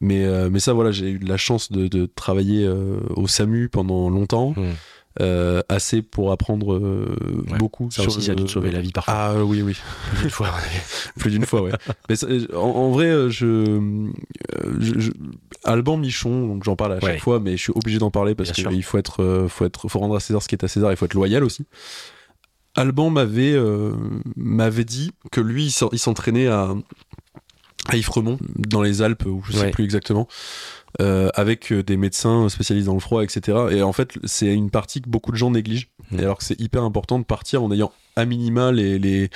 Mais 0.00 0.24
euh, 0.24 0.48
mais 0.50 0.58
ça 0.58 0.72
voilà, 0.72 0.90
j'ai 0.90 1.10
eu 1.10 1.18
de 1.20 1.28
la 1.28 1.36
chance 1.36 1.70
de, 1.70 1.86
de 1.86 2.06
travailler 2.06 2.64
euh, 2.66 2.98
au 3.14 3.28
SAMU 3.28 3.68
pendant 3.68 4.10
longtemps. 4.10 4.54
Mhm. 4.56 4.72
Euh, 5.20 5.62
assez 5.68 6.02
pour 6.02 6.32
apprendre 6.32 6.74
euh, 6.74 7.16
Ouais. 7.50 7.58
beaucoup 7.58 7.88
Ça 7.90 8.02
sur 8.02 8.10
aussi, 8.10 8.22
ça 8.22 8.32
a 8.32 8.34
dû 8.34 8.42
le- 8.42 8.46
te 8.48 8.52
sauver 8.52 8.70
la 8.72 8.80
vie 8.80 8.90
parfois. 8.90 9.14
Ah 9.16 9.44
oui 9.44 9.62
oui 9.62 9.76
Une 10.24 10.30
fois. 10.30 10.50
plus 11.18 11.30
d'une 11.30 11.46
fois 11.46 11.62
ouais 11.62 11.70
mais 12.08 12.16
ça- 12.16 12.26
en, 12.54 12.58
en 12.58 12.90
vrai 12.90 13.06
euh, 13.06 13.30
je, 13.30 13.46
euh, 13.46 14.08
je, 14.80 14.98
je- 14.98 15.12
Alban 15.62 15.96
Michon 15.98 16.48
donc 16.48 16.64
j'en 16.64 16.74
parle 16.76 16.94
à 16.94 17.00
chaque 17.00 17.08
Ouais. 17.10 17.18
fois 17.18 17.38
mais 17.40 17.52
je 17.56 17.62
suis 17.62 17.72
obligé 17.76 17.98
d'en 17.98 18.10
parler 18.10 18.34
parce 18.34 18.50
qu'il 18.52 18.82
faut 18.82 18.98
être 18.98 19.22
euh, 19.22 19.46
faut 19.48 19.64
être 19.64 19.88
faut 19.88 19.98
rendre 20.00 20.16
à 20.16 20.20
César 20.20 20.42
ce 20.42 20.48
qui 20.48 20.56
est 20.56 20.64
à 20.64 20.68
César 20.68 20.90
il 20.90 20.96
faut 20.96 21.04
être 21.06 21.14
loyal 21.14 21.44
aussi 21.44 21.64
Alban 22.74 23.08
m'avait 23.10 23.52
euh, 23.54 23.92
m'avait 24.36 24.84
dit 24.84 25.12
que 25.30 25.40
lui 25.40 25.66
il 25.66 25.70
s'en- 25.70 25.90
il 25.92 25.98
s'entraînait 26.00 26.48
à 26.48 26.74
à 27.88 27.96
Ifremont 27.96 28.38
dans 28.56 28.82
les 28.82 29.02
Alpes 29.02 29.26
ou 29.26 29.42
je 29.46 29.52
sais 29.52 29.60
Ouais. 29.60 29.70
plus 29.70 29.84
exactement 29.84 30.26
euh, 31.00 31.28
avec 31.34 31.72
euh, 31.72 31.82
des 31.82 31.96
médecins 31.96 32.48
spécialisés 32.48 32.86
dans 32.86 32.94
le 32.94 33.00
froid 33.00 33.22
etc 33.24 33.58
et 33.70 33.82
en 33.82 33.92
fait 33.92 34.10
c'est 34.24 34.52
une 34.54 34.70
partie 34.70 35.00
que 35.02 35.08
beaucoup 35.08 35.32
de 35.32 35.36
gens 35.36 35.50
négligent 35.50 35.88
Mhm. 36.10 36.20
et 36.20 36.22
alors 36.22 36.36
que 36.38 36.44
c'est 36.44 36.60
hyper 36.60 36.82
important 36.82 37.18
de 37.18 37.24
partir 37.24 37.62
en 37.62 37.72
ayant 37.72 37.90
à 38.14 38.26
minima 38.26 38.70
les, 38.72 38.98
les 38.98 39.30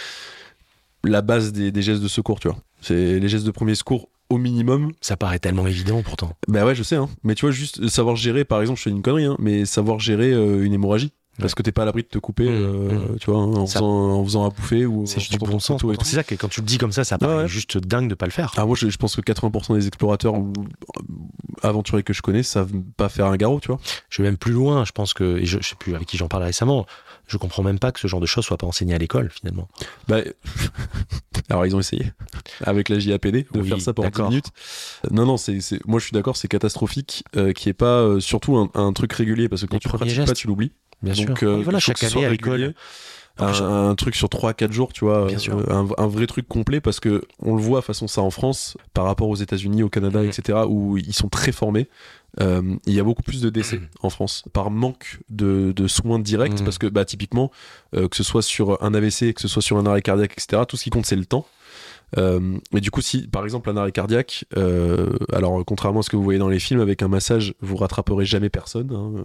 la 1.05 1.23
base 1.23 1.53
des, 1.53 1.71
des 1.71 1.83
gestes 1.83 2.03
de 2.03 2.09
secours, 2.09 2.40
tu 2.40 2.49
vois. 2.49 2.59
C'est 2.81 3.18
les 3.18 3.29
gestes 3.29 3.47
de 3.47 3.51
premier 3.51 3.75
secours 3.75 4.09
au 4.31 4.37
minimum. 4.37 4.92
Ça 5.01 5.16
paraît 5.16 5.38
tellement 5.38 5.66
évident 5.66 6.03
pourtant. 6.03 6.33
Bah 6.49 6.66
ouais, 6.66 6.75
je 6.75 6.83
sais, 6.83 6.97
hein. 6.97 7.09
Mais 7.23 7.35
tu 7.35 7.47
vois, 7.47 7.53
juste 7.53 7.88
savoir 7.88 8.16
gérer, 8.16 8.44
par 8.44 8.61
exemple, 8.61 8.79
je 8.79 8.83
fais 8.85 8.90
une 8.90 9.01
connerie, 9.01 9.25
hein, 9.25 9.37
mais 9.38 9.64
savoir 9.64 10.01
gérer 10.01 10.33
euh, 10.33 10.64
une 10.64 10.75
hémorragie. 10.75 11.12
Parce 11.40 11.55
que 11.55 11.62
t'es 11.62 11.72
pas 11.72 11.83
à 11.83 11.85
l'abri 11.85 12.03
de 12.03 12.09
te 12.09 12.18
couper, 12.18 12.48
Mmh, 12.48 12.53
euh, 12.53 12.92
mmh. 13.14 13.18
tu 13.20 13.31
vois, 13.31 13.40
hein, 13.40 13.44
en, 13.55 13.66
Ça- 13.66 13.74
faisant, 13.79 13.88
en 14.20 14.24
faisant 14.24 14.46
à 14.46 14.51
bouffer 14.51 14.87
ou 14.87 15.07
C'est 15.07 15.20
juste 15.20 15.33
du 15.33 15.38
bon 15.38 15.59
sens. 15.59 15.81
C'est 16.03 16.16
ça 16.16 16.24
que 16.24 16.35
quand 16.35 16.48
tu 16.48 16.61
le 16.61 16.66
dis 16.66 16.79
comme 16.79 16.92
ça, 16.92 17.05
ça 17.05 17.16
paraît 17.18 17.42
ouais. 17.42 17.48
juste 17.48 17.79
dingue 17.79 18.09
de 18.09 18.14
pas 18.14 18.27
le 18.27 18.33
faire. 18.33 18.53
Ah, 18.57 18.66
moi, 18.66 18.74
je, 18.77 18.88
je 18.88 18.96
pense 18.96 19.14
que 19.14 19.20
80% 19.20 19.74
des 19.74 19.87
explorateurs 19.87 20.35
ou 20.35 20.53
aventuriers 21.62 22.03
que 22.03 22.12
je 22.12 22.22
connais 22.22 22.42
savent 22.42 22.72
pas 22.96 23.09
faire 23.09 23.27
un 23.27 23.37
garrot, 23.37 23.61
tu 23.61 23.68
vois. 23.68 23.79
Je 24.11 24.22
vais 24.22 24.29
même 24.29 24.37
plus 24.37 24.53
loin. 24.53 24.85
Je 24.85 24.92
pense 24.92 25.14
que, 25.14 25.38
et 25.38 25.46
je, 25.46 25.59
je 25.61 25.68
sais 25.68 25.77
plus 25.77 25.94
avec 25.94 26.07
qui 26.09 26.16
j'en 26.16 26.29
parlais 26.29 26.46
récemment, 26.46 26.87
je 27.27 27.37
comprends 27.37 27.62
même 27.62 27.79
pas 27.79 27.92
que 27.92 28.01
ce 28.01 28.07
genre 28.09 28.20
de 28.20 28.27
choses 28.27 28.44
soit 28.44 28.57
pas 28.59 28.66
enseigné 28.66 28.94
à 28.94 28.98
l'école 28.98 29.31
finalement. 29.31 29.68
Bah, 30.09 30.18
alors 31.51 31.66
ils 31.66 31.74
ont 31.77 31.81
essayé 31.81 32.12
avec 32.62 32.88
la 32.88 32.98
JAPD 32.98 33.46
de 33.53 33.61
Oui, 33.61 33.68
faire 33.68 33.81
ça 33.81 33.92
pendant 33.94 34.09
10 34.09 34.12
d'accord. 34.12 34.31
minutes. 34.31 34.46
Non, 35.11 35.27
non, 35.27 35.37
c'est, 35.37 35.61
c'est- 35.61 35.85
moi 35.87 35.98
je 36.01 36.05
suis 36.05 36.12
d'accord, 36.14 36.37
c'est 36.37 36.48
catastrophique, 36.48 37.24
euh, 37.37 37.53
qui 37.53 37.68
est 37.68 37.74
pas 37.74 38.01
euh, 38.01 38.20
surtout 38.20 38.57
un, 38.57 38.70
un 38.74 38.92
truc 38.92 39.12
régulier 39.12 39.48
parce 39.48 39.62
que 39.62 39.66
quand 39.66 39.77
Les 39.77 39.81
tu 39.81 39.88
pratiques 39.88 40.11
gestes. 40.11 40.29
pas, 40.29 40.35
tu 40.35 40.46
l'oublies. 40.46 40.72
Bien 41.02 41.14
Donc, 41.14 41.38
sûr. 41.38 41.48
euh, 41.48 41.61
voilà, 41.62 41.78
chaque 41.78 42.02
année 42.02 42.24
à 42.24 42.30
l'école. 42.30 42.74
Un, 43.40 43.90
un 43.90 43.94
truc 43.94 44.16
sur 44.16 44.26
3-4 44.28 44.72
jours, 44.72 44.92
tu 44.92 45.04
vois, 45.04 45.26
Bien 45.26 45.37
euh, 45.37 45.38
sûr. 45.38 45.70
un, 45.72 45.87
un 45.96 46.06
vrai 46.08 46.26
truc 46.26 46.48
complet 46.48 46.80
parce 46.80 46.98
que 46.98 47.22
on 47.38 47.54
le 47.54 47.62
voit 47.62 47.82
façon 47.82 48.08
ça 48.08 48.20
en 48.20 48.30
France 48.30 48.76
par 48.94 49.04
rapport 49.04 49.28
aux 49.28 49.37
États-Unis, 49.37 49.84
au 49.84 49.88
Canada, 49.88 50.20
Mhm. 50.22 50.28
etc., 50.28 50.58
où 50.68 50.96
ils 50.96 51.14
sont 51.14 51.28
très 51.28 51.52
formés. 51.52 51.87
Euh, 52.40 52.74
il 52.87 52.94
y 52.94 52.98
a 52.98 53.04
beaucoup 53.04 53.22
plus 53.22 53.40
de 53.40 53.48
décès 53.48 53.80
en 54.02 54.11
France 54.11 54.42
par 54.52 54.72
manque 54.72 55.20
de, 55.30 55.70
de 55.70 55.87
soins 55.87 56.18
directs 56.18 56.58
Mhm. 56.58 56.64
parce 56.64 56.78
que 56.78 56.88
bah, 56.88 57.04
typiquement 57.04 57.52
euh, 57.94 58.08
que 58.08 58.16
ce 58.16 58.24
soit 58.24 58.42
sur 58.42 58.82
un 58.82 58.92
AVC, 58.92 59.32
que 59.34 59.40
ce 59.40 59.46
soit 59.46 59.62
sur 59.62 59.78
un 59.78 59.87
arrêt 59.87 60.02
cardiaque, 60.02 60.32
etc., 60.32 60.62
tout 60.68 60.76
ce 60.76 60.82
qui 60.82 60.90
compte 60.90 61.06
c'est 61.06 61.14
le 61.14 61.24
temps. 61.24 61.46
Euh, 62.16 62.40
mais 62.73 62.81
du 62.81 62.90
coup, 62.90 63.03
si 63.03 63.27
par 63.29 63.44
exemple 63.44 63.68
un 63.68 63.77
arrêt 63.77 63.92
cardiaque, 63.92 64.47
euh, 64.57 65.11
alors 65.33 65.62
contrairement 65.66 66.01
à 66.01 66.03
ce 66.03 66.09
que 66.11 66.16
vous 66.16 66.23
voyez 66.23 66.38
dans 66.38 66.49
les 66.49 66.59
films, 66.59 66.81
avec 66.81 67.03
un 67.03 67.09
massage, 67.09 67.53
vous 67.61 67.77
rattraperez 67.77 68.25
jamais 68.25 68.49
personne. 68.49 68.90
hein. 68.94 69.25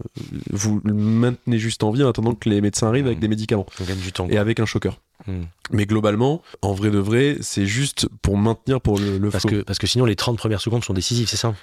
vous 0.51 0.81
le 0.83 0.93
maintenez 0.93 1.59
juste 1.59 1.83
en 1.83 1.91
vie 1.91 2.03
en 2.03 2.09
attendant 2.09 2.33
que 2.33 2.49
les 2.49 2.59
médecins 2.59 2.87
arrivent 2.87 3.05
avec 3.05 3.17
Mhm. 3.19 3.21
des 3.21 3.27
médicaments 3.29 3.65
on 3.79 3.83
gagne 3.85 3.99
du 3.99 4.11
temps. 4.11 4.27
et 4.29 4.37
avec 4.37 4.59
un 4.59 4.65
choqueur. 4.65 4.99
Hmm. 5.27 5.43
Mais 5.71 5.85
globalement, 5.85 6.41
en 6.61 6.73
vrai 6.73 6.91
de 6.91 6.97
vrai, 6.97 7.37
c'est 7.39 7.65
juste 7.65 8.09
pour 8.21 8.37
maintenir 8.37 8.81
pour 8.81 8.99
le, 8.99 9.17
le 9.17 9.29
Parce 9.29 9.43
flow. 9.43 9.51
que, 9.59 9.61
parce 9.63 9.79
que 9.79 9.87
sinon, 9.87 10.03
les 10.03 10.17
30 10.17 10.37
premières 10.37 10.59
secondes 10.59 10.83
sont 10.83 10.93
décisives, 10.93 11.29
c'est 11.29 11.37
ça? 11.37 11.53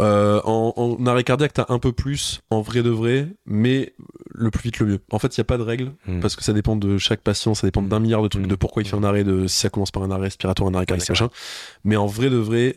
Euh, 0.00 0.40
en, 0.44 0.74
en 0.76 1.06
arrêt 1.06 1.24
cardiaque, 1.24 1.54
t'as 1.54 1.64
un 1.70 1.78
peu 1.80 1.90
plus 1.92 2.40
en 2.50 2.60
vrai 2.60 2.82
de 2.82 2.90
vrai, 2.90 3.26
mais 3.46 3.94
le 4.38 4.50
plus 4.50 4.62
vite 4.62 4.78
le 4.78 4.86
mieux. 4.86 4.98
En 5.10 5.18
fait, 5.18 5.36
il 5.36 5.38
y 5.38 5.42
a 5.42 5.44
pas 5.44 5.58
de 5.58 5.62
règle 5.62 5.92
Hmm. 6.06 6.20
parce 6.20 6.36
que 6.36 6.42
ça 6.44 6.52
dépend 6.52 6.76
de 6.76 6.96
chaque 6.98 7.20
patient, 7.20 7.54
ça 7.54 7.66
dépend 7.66 7.82
d'un 7.82 8.00
milliard 8.00 8.22
de 8.22 8.28
trucs, 8.28 8.44
Mm. 8.44 8.48
de 8.48 8.54
pourquoi 8.54 8.82
il 8.82 8.88
fait 8.88 8.96
un 8.96 9.04
arrêt, 9.04 9.24
de 9.24 9.46
si 9.46 9.58
ça 9.60 9.68
commence 9.70 9.90
par 9.90 10.02
un 10.02 10.10
arrêt 10.10 10.22
respiratoire, 10.24 10.68
un 10.70 10.74
arrêt 10.74 10.86
cardiaque, 10.86 11.06
c'est 11.06 11.12
machin. 11.12 11.28
Mais 11.84 11.96
en 11.96 12.06
vrai 12.06 12.30
de 12.30 12.36
vrai, 12.36 12.76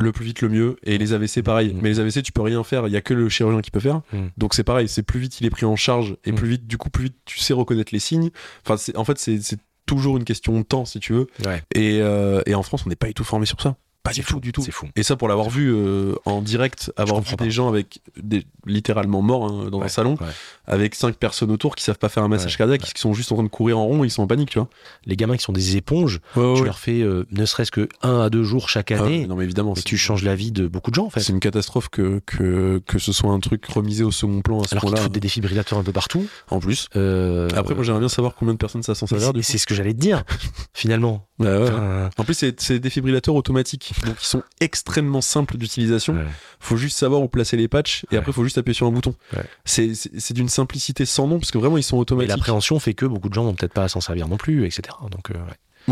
le 0.00 0.12
plus 0.12 0.24
vite 0.24 0.40
le 0.42 0.48
mieux. 0.48 0.76
Et 0.84 0.96
les 0.96 1.12
AVC, 1.12 1.42
pareil. 1.42 1.74
Mm. 1.74 1.78
Mais 1.82 1.88
les 1.88 2.00
AVC, 2.00 2.22
tu 2.22 2.30
peux 2.32 2.42
rien 2.42 2.62
faire. 2.62 2.86
Il 2.86 2.92
y 2.92 2.96
a 2.96 3.00
que 3.00 3.14
le 3.14 3.28
chirurgien 3.28 3.60
qui 3.60 3.70
peut 3.70 3.80
faire. 3.80 4.02
Donc 4.36 4.54
c'est 4.54 4.62
pareil. 4.64 4.88
C'est 4.88 5.02
plus 5.02 5.18
vite 5.20 5.40
il 5.40 5.46
est 5.46 5.50
pris 5.50 5.66
en 5.66 5.74
charge 5.76 6.16
et 6.24 6.32
plus 6.32 6.48
vite, 6.48 6.66
du 6.66 6.78
coup, 6.78 6.88
plus 6.90 7.04
vite 7.04 7.16
tu 7.24 7.38
sais 7.40 7.52
reconnaître 7.52 7.92
les 7.92 7.98
signes. 7.98 8.30
Enfin, 8.66 8.76
en 8.94 9.04
fait, 9.04 9.18
c'est, 9.18 9.40
c'est 9.42 9.58
toujours 9.86 10.16
une 10.18 10.24
question 10.24 10.56
de 10.58 10.62
temps, 10.64 10.84
si 10.84 11.00
tu 11.00 11.14
veux. 11.14 11.26
Ouais. 11.44 11.62
Et, 11.74 11.98
euh, 12.00 12.42
et 12.46 12.54
en 12.54 12.62
France, 12.62 12.84
on 12.86 12.88
n'est 12.90 12.96
pas 12.96 13.06
du 13.08 13.14
tout 13.14 13.24
formé 13.24 13.46
sur 13.46 13.60
ça. 13.60 13.76
Pas 14.02 14.12
du 14.12 14.22
tout, 14.24 14.40
du 14.40 14.52
tout. 14.52 14.62
C'est 14.62 14.70
fou. 14.70 14.86
Et 14.96 15.02
ça, 15.02 15.16
pour 15.16 15.28
l'avoir 15.28 15.50
vu 15.50 15.70
euh, 15.74 16.14
en 16.24 16.40
direct, 16.40 16.90
avoir 16.96 17.20
vu 17.20 17.36
des 17.36 17.50
gens 17.50 17.68
avec 17.68 18.00
des, 18.16 18.44
littéralement 18.64 19.20
morts 19.22 19.44
hein, 19.46 19.68
dans 19.70 19.82
un 19.82 19.88
salon, 19.88 20.14
ouais. 20.20 20.26
avec 20.66 20.94
cinq 20.94 21.16
personnes 21.16 21.50
autour 21.50 21.76
qui 21.76 21.84
savent 21.84 21.98
pas 21.98 22.08
faire 22.08 22.22
un 22.22 22.28
massage 22.28 22.52
Ouais, 22.52 22.58
cardiaque, 22.58 22.80
qui 22.82 23.00
sont 23.00 23.12
juste 23.12 23.30
en 23.32 23.34
train 23.34 23.44
de 23.44 23.48
courir 23.48 23.78
en 23.78 23.84
rond, 23.86 24.04
ils 24.04 24.10
sont 24.10 24.22
en 24.22 24.26
panique, 24.26 24.50
tu 24.50 24.58
vois. 24.58 24.68
Les 25.04 25.16
gamins 25.16 25.36
qui 25.36 25.42
sont 25.42 25.52
des 25.52 25.76
éponges, 25.76 26.20
tu 26.34 26.64
leur 26.64 26.78
fais 26.78 27.02
euh, 27.02 27.26
ne 27.32 27.44
serait-ce 27.44 27.70
que 27.70 27.88
un 28.02 28.20
à 28.20 28.30
deux 28.30 28.44
jours 28.44 28.68
chaque 28.70 28.92
Ah, 28.92 29.02
année, 29.02 29.26
non, 29.26 29.36
mais 29.36 29.44
évidemment, 29.44 29.74
et 29.74 29.82
tu 29.82 29.98
changes 29.98 30.22
la 30.24 30.34
vie 30.34 30.52
de 30.52 30.66
beaucoup 30.68 30.90
de 30.90 30.94
gens 30.94 31.06
en 31.06 31.10
fait. 31.10 31.20
C'est 31.20 31.32
une 31.32 31.40
catastrophe 31.40 31.88
que, 31.90 32.22
que, 32.24 32.80
que 32.86 32.98
ce 32.98 33.12
soit 33.12 33.30
un 33.32 33.40
truc 33.40 33.66
remisé 33.66 34.04
au 34.04 34.10
second 34.10 34.40
plan 34.40 34.62
à 34.62 34.68
ce 34.68 34.74
Alors 34.74 34.84
point-là. 34.84 35.02
foutent 35.02 35.12
des 35.12 35.20
défibrillateurs 35.20 35.78
un 35.78 35.84
peu 35.84 35.92
partout. 35.92 36.26
En 36.50 36.60
plus. 36.60 36.88
Euh, 36.96 37.48
Après, 37.54 37.74
moi, 37.74 37.84
j'aimerais 37.84 38.00
bien 38.00 38.08
savoir 38.08 38.34
combien 38.34 38.54
de 38.54 38.58
personnes 38.58 38.82
ça 38.82 38.94
s'en 38.94 39.06
s'avère. 39.06 39.32
c'est 39.42 39.58
ce 39.58 39.66
que 39.66 39.74
j'allais 39.74 39.92
te 39.92 39.98
dire, 39.98 40.24
finalement. 40.72 41.26
Enfin, 41.40 42.10
En 42.16 42.24
plus, 42.24 42.34
c'est 42.34 42.70
des 42.72 42.80
défibrillateurs 42.80 43.34
automatiques. 43.34 43.92
Donc, 44.06 44.16
ils 44.20 44.24
sont 44.26 44.42
extrêmement 44.60 45.20
simples 45.20 45.56
d'utilisation. 45.56 46.14
ouais. 46.14 46.24
Faut 46.60 46.76
juste 46.76 46.98
savoir 46.98 47.20
où 47.22 47.28
placer 47.28 47.56
les 47.56 47.68
patchs 47.68 48.04
et 48.04 48.14
Ouais. 48.14 48.18
après, 48.18 48.32
faut 48.32 48.44
juste 48.44 48.58
appuyer 48.58 48.74
sur 48.74 48.86
un 48.86 48.92
bouton. 48.92 49.14
Ouais. 49.36 49.44
C'est- 49.64 50.32
d'une 50.32 50.48
simplicité 50.48 51.04
sans 51.06 51.26
nom 51.26 51.38
parce 51.38 51.50
que 51.50 51.58
vraiment, 51.58 51.78
ils 51.78 51.82
sont 51.82 51.96
Et 51.96 52.00
automatiques. 52.00 52.30
l'appréhension 52.30 52.78
fait 52.78 52.94
que 52.94 53.06
beaucoup 53.06 53.28
de 53.28 53.34
gens 53.34 53.44
vont 53.44 53.54
peut-être 53.54 53.72
pas 53.74 53.88
s'en 53.88 54.00
servir 54.00 54.28
non 54.28 54.36
plus, 54.36 54.64
etc. 54.66 54.82
Donc, 55.10 55.30
euh, 55.30 55.34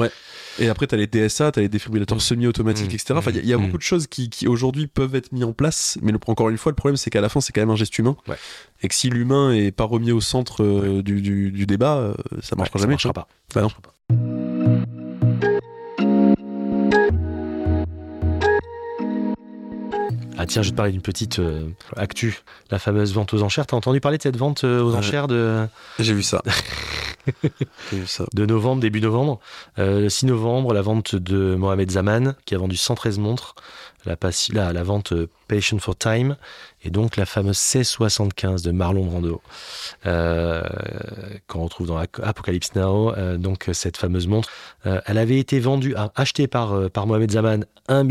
ouais. 0.01 0.11
Et 0.59 0.69
après, 0.71 0.87
t'as 0.87 0.97
les 0.97 1.07
DSA, 1.07 1.53
t'as 1.53 1.61
les 1.61 1.69
défibrillateurs 1.69 2.21
semi-automatiques, 2.23 2.93
etc. 2.95 3.15
Enfin, 3.17 3.31
il 3.31 3.37
y 3.37 3.41
a, 3.41 3.43
il 3.43 3.49
y 3.49 3.53
a 3.53 3.59
Mm. 3.59 3.65
beaucoup 3.67 3.77
de 3.79 3.83
choses 3.83 4.07
qui, 4.07 4.31
qui 4.31 4.49
aujourd'hui 4.49 4.87
peuvent 4.87 5.15
être 5.15 5.33
mis 5.33 5.45
en 5.45 5.53
place. 5.53 5.99
Mais 6.01 6.13
le- 6.13 6.19
encore 6.27 6.49
une 6.49 6.57
fois, 6.59 6.73
le 6.73 6.77
problème, 6.77 6.97
c'est 6.97 7.11
qu'à 7.11 7.21
la 7.21 7.29
fin, 7.29 7.41
c'est 7.43 7.53
quand 7.53 7.61
même 7.61 7.71
un 7.71 7.77
geste 7.77 7.99
humain. 7.99 8.17
Ouais. 8.29 8.37
Et 8.83 8.89
que 8.89 8.95
si 8.95 9.11
l'humain 9.11 9.53
est 9.53 9.73
pas 9.73 9.85
remis 9.85 10.13
au 10.13 10.21
centre 10.23 10.63
euh, 10.65 11.03
du, 11.03 11.21
du- 11.21 11.51
du 11.51 11.67
débat, 11.67 11.97
euh, 11.99 12.15
ça 12.43 12.57
marchera 12.57 12.77
Ouais, 12.79 12.83
jamais. 12.83 12.93
marchera 12.95 13.13
pas. 13.13 13.29
Bah 13.55 13.63
non. 13.63 13.69
Ça 13.69 13.75
marchera 13.77 13.81
pas. 13.83 13.95
Ah 20.39 20.47
tiens, 20.47 20.63
je 20.63 20.69
vais 20.69 20.73
te 20.73 20.77
parler 20.77 20.93
d'une 20.93 21.03
petite 21.03 21.39
euh, 21.39 21.69
actu, 21.97 22.43
la 22.71 22.79
fameuse 22.79 23.15
vente 23.15 23.33
aux 23.35 23.43
enchères. 23.43 23.67
T'as 23.67 23.77
entendu 23.77 24.01
parler 24.01 24.19
de 24.19 24.23
cette 24.23 24.37
vente 24.37 24.65
euh, 24.65 24.83
aux 24.83 24.91
Ouais. 24.93 24.99
enchères 24.99 25.29
de 25.29 25.67
J'ai 25.99 26.13
vu 26.15 26.23
ça. 26.23 26.43
ça. 28.07 28.25
de 28.35 28.47
novembre, 28.47 28.81
début 28.83 29.01
novembre. 29.01 29.41
Euh, 29.79 30.01
le 30.01 30.09
6 30.11 30.27
novembre, 30.27 30.75
la 30.75 30.83
vente 30.83 31.15
de 31.17 31.55
Mohamed 31.55 31.91
Zaman, 31.91 32.35
qui 32.45 32.55
a 32.55 32.59
vendu 32.59 32.77
113 32.77 33.19
montres. 33.19 33.55
La, 34.05 34.15
la, 34.53 34.73
la 34.73 34.83
vente 34.85 35.13
euh, 35.13 35.29
Patient 35.49 35.79
for 35.79 35.97
Time. 35.97 36.37
Et 36.85 36.91
donc 36.91 37.17
la 37.17 37.27
fameuse 37.27 37.59
1675 37.59 38.63
de 38.63 38.71
Marlon 38.71 39.05
Brando, 39.07 39.41
euh, 40.05 40.63
qu'on 41.49 41.65
retrouve 41.65 41.89
dans 41.89 41.97
Apocalypse 41.97 42.75
Now. 42.77 43.13
Euh, 43.17 43.37
donc 43.39 43.69
euh, 43.69 43.73
cette 43.73 43.97
fameuse 43.97 44.29
montre, 44.29 44.49
euh, 44.87 45.01
elle 45.07 45.19
avait 45.19 45.39
été 45.39 45.59
vendue, 45.59 45.97
achetée 46.15 46.47
par, 46.47 46.75
euh, 46.75 46.89
par 46.89 47.07
Mohamed 47.09 47.33
Zaman 47.33 47.65
1 47.89 48.05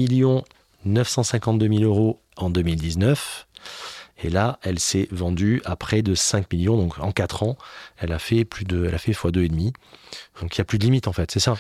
952 0.86 1.67
000 1.67 1.83
euros 1.83 2.21
en 2.38 2.49
2019. 2.49 3.47
Et 4.23 4.29
là, 4.29 4.59
elle 4.61 4.79
s'est 4.79 5.07
vendue 5.11 5.61
à 5.65 5.75
près 5.75 6.01
de 6.01 6.15
5 6.15 6.51
millions. 6.53 6.77
Donc 6.77 6.99
en 6.99 7.11
4 7.11 7.43
ans, 7.43 7.57
elle 7.97 8.11
a 8.13 8.19
fait 8.19 8.45
plus 8.45 8.63
de, 8.65 8.86
elle 8.86 8.95
a 8.95 8.97
fait 8.97 9.11
x2,5. 9.11 9.73
Donc 10.41 10.55
il 10.55 10.59
n'y 10.59 10.61
a 10.61 10.65
plus 10.65 10.77
de 10.79 10.86
limite 10.86 11.07
en 11.07 11.13
fait, 11.13 11.29
c'est 11.31 11.39
ça? 11.41 11.57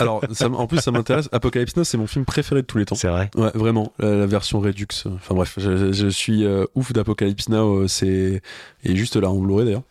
Alors, 0.00 0.22
ça 0.32 0.46
m- 0.46 0.54
en 0.54 0.68
plus, 0.68 0.78
ça 0.78 0.92
m'intéresse. 0.92 1.28
Apocalypse 1.32 1.76
Now, 1.76 1.82
c'est 1.82 1.98
mon 1.98 2.06
film 2.06 2.24
préféré 2.24 2.62
de 2.62 2.66
tous 2.66 2.78
les 2.78 2.84
temps. 2.84 2.94
C'est 2.94 3.08
vrai. 3.08 3.30
Ouais, 3.34 3.50
vraiment, 3.54 3.92
la, 3.98 4.14
la 4.14 4.26
version 4.26 4.60
Redux. 4.60 4.86
euh, 5.06 5.10
Enfin 5.16 5.34
bref, 5.34 5.54
je, 5.56 5.92
je 5.92 6.06
suis 6.06 6.44
euh, 6.44 6.66
ouf 6.76 6.92
d'Apocalypse 6.92 7.48
Now. 7.48 7.80
euh, 7.80 7.88
c'est 7.88 8.40
et 8.84 8.96
juste 8.96 9.16
là 9.16 9.28
en 9.28 9.34
Blu-ray 9.38 9.64
d'ailleurs. 9.66 9.82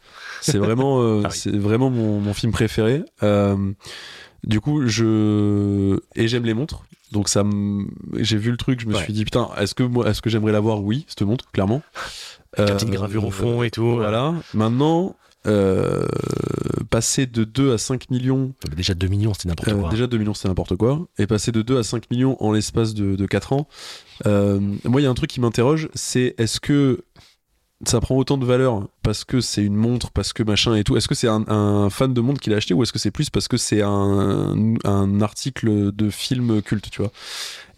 C'est 0.42 0.60
vraiment, 0.60 1.02
euh, 1.02 1.24
Ah 1.26 1.28
oui. 1.30 1.38
c'est 1.38 1.56
vraiment 1.58 1.90
mon, 1.90 2.22
mon 2.22 2.34
film 2.34 2.54
préféré. 2.54 3.04
Euh, 4.46 4.50
du 4.50 4.60
coup, 4.62 4.88
je 4.88 6.00
et 6.16 6.28
j'aime 6.28 6.44
les 6.46 6.54
montres. 6.54 6.84
Donc 7.12 7.30
ça, 7.30 7.44
me- 7.44 7.86
j'ai 8.18 8.38
vu 8.38 8.52
le 8.52 8.58
truc, 8.58 8.82
je 8.82 8.86
me 8.88 8.94
Ouais. 8.96 9.04
suis 9.04 9.14
dit 9.14 9.24
putain, 9.24 9.50
est-ce 9.60 9.74
que 9.74 9.84
moi, 9.84 10.10
est-ce 10.10 10.22
que 10.22 10.30
j'aimerais 10.30 10.52
l'avoir? 10.52 10.84
Oui, 10.84 11.06
cette 11.08 11.22
montre, 11.22 11.50
clairement. 11.52 11.82
La 12.58 12.64
Euh, 12.64 12.76
petite 12.76 12.90
gravure 12.90 13.26
au 13.26 13.32
fond 13.32 13.62
et 13.64 13.70
tout. 13.70 13.96
Voilà. 13.96 14.34
Maintenant, 14.54 15.16
euh, 15.46 16.06
passer 16.90 17.26
de 17.26 17.44
2 17.44 17.72
à 17.74 17.78
5 17.78 18.10
millions 18.10 18.54
Euh, 18.70 18.76
Déjà 18.76 18.94
2 18.94 19.08
millions, 19.08 19.34
c'était 19.34 19.50
n'importe 19.50 19.70
euh, 19.70 19.80
quoi. 19.82 19.90
déjà 19.90 20.08
2 20.08 20.18
millions 20.18 20.34
c'est 20.34 20.48
n'importe 20.48 20.76
quoi 20.76 21.06
et 21.20 21.28
passer 21.28 21.52
de 21.52 21.62
2 21.62 21.78
à 21.78 21.84
5 21.84 22.10
millions 22.12 22.36
en 22.44 22.52
l'espace 22.52 22.94
de, 22.94 23.16
de 23.16 23.26
4 23.26 23.54
ans 23.54 23.68
euh, 24.26 24.60
moi 24.84 25.00
il 25.00 25.04
y 25.04 25.08
a 25.08 25.10
un 25.10 25.14
truc 25.14 25.30
qui 25.30 25.40
m'interroge 25.40 25.90
c'est 25.94 26.34
est-ce 26.38 26.60
que 26.60 27.04
ça 27.86 28.00
prend 28.00 28.16
autant 28.16 28.38
de 28.38 28.46
valeur 28.46 28.88
parce 29.04 29.24
que 29.24 29.40
c'est 29.40 29.64
une 29.64 29.76
montre 29.76 30.10
parce 30.12 30.34
que 30.34 30.42
machin 30.42 30.76
et 30.76 30.84
tout. 30.84 30.98
Est-ce 30.98 31.08
que 31.08 31.14
c'est 31.14 31.28
un, 31.28 31.48
un 31.48 31.90
fan 31.92 32.12
de 32.14 32.22
montre 32.22 32.42
qui 32.42 32.50
l'a 32.50 32.58
acheté 32.58 32.74
ou 32.74 32.82
est-ce 32.82 32.92
que 32.92 32.98
c'est 32.98 33.12
plus 33.12 33.30
parce 33.30 33.48
que 33.48 33.58
c'est 33.58 33.84
un, 33.84 34.74
un 34.84 35.22
article 35.22 35.92
de 35.92 36.10
film 36.10 36.62
culte 36.64 36.90
tu 36.90 37.02
vois? 37.04 37.12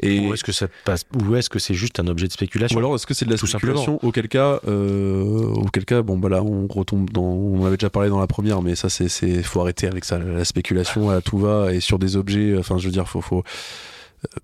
Et 0.02 0.22
Ou 0.22 0.34
est-ce 0.34 0.46
que 0.46 0.54
ça 0.54 0.68
passe 0.86 1.04
Ou 1.14 1.36
est-ce 1.36 1.50
que 1.50 1.60
c'est 1.60 1.74
juste 1.74 2.00
un 2.00 2.08
objet 2.08 2.28
de 2.28 2.32
spéculation? 2.32 2.78
Ou 2.78 2.80
alors 2.80 2.96
est-ce 2.96 3.06
que 3.06 3.14
c'est 3.14 3.26
de 3.26 3.32
la 3.32 3.38
Tout 3.38 3.48
spéculation? 3.48 4.00
Auquel 4.02 4.30
cas 4.30 4.62
euh, 4.68 5.44
auquel 5.56 5.84
cas 5.84 6.02
bon 6.02 6.18
bah 6.18 6.30
là 6.30 6.44
on 6.44 6.68
retombe 6.68 7.10
dans 7.10 7.22
on 7.22 7.62
en 7.62 7.66
avait 7.66 7.76
déjà 7.76 7.90
parlé 7.90 8.08
dans 8.08 8.22
la 8.22 8.28
première 8.28 8.62
mais 8.62 8.76
ça 8.76 8.88
c'est 8.90 9.10
c'est 9.10 9.44
faut 9.44 9.60
arrêter 9.60 9.88
avec 9.88 10.06
ça. 10.06 10.18
La 10.18 10.46
spéculation 10.46 11.10
à 11.10 11.20
tout 11.22 11.40
va 11.40 11.74
et 11.74 11.82
sur 11.82 12.00
des 12.00 12.16
objets 12.16 12.56
enfin 12.58 12.78
je 12.78 12.86
veux 12.86 12.94
dire 12.94 13.10
faut 13.10 13.20
faut 13.22 13.44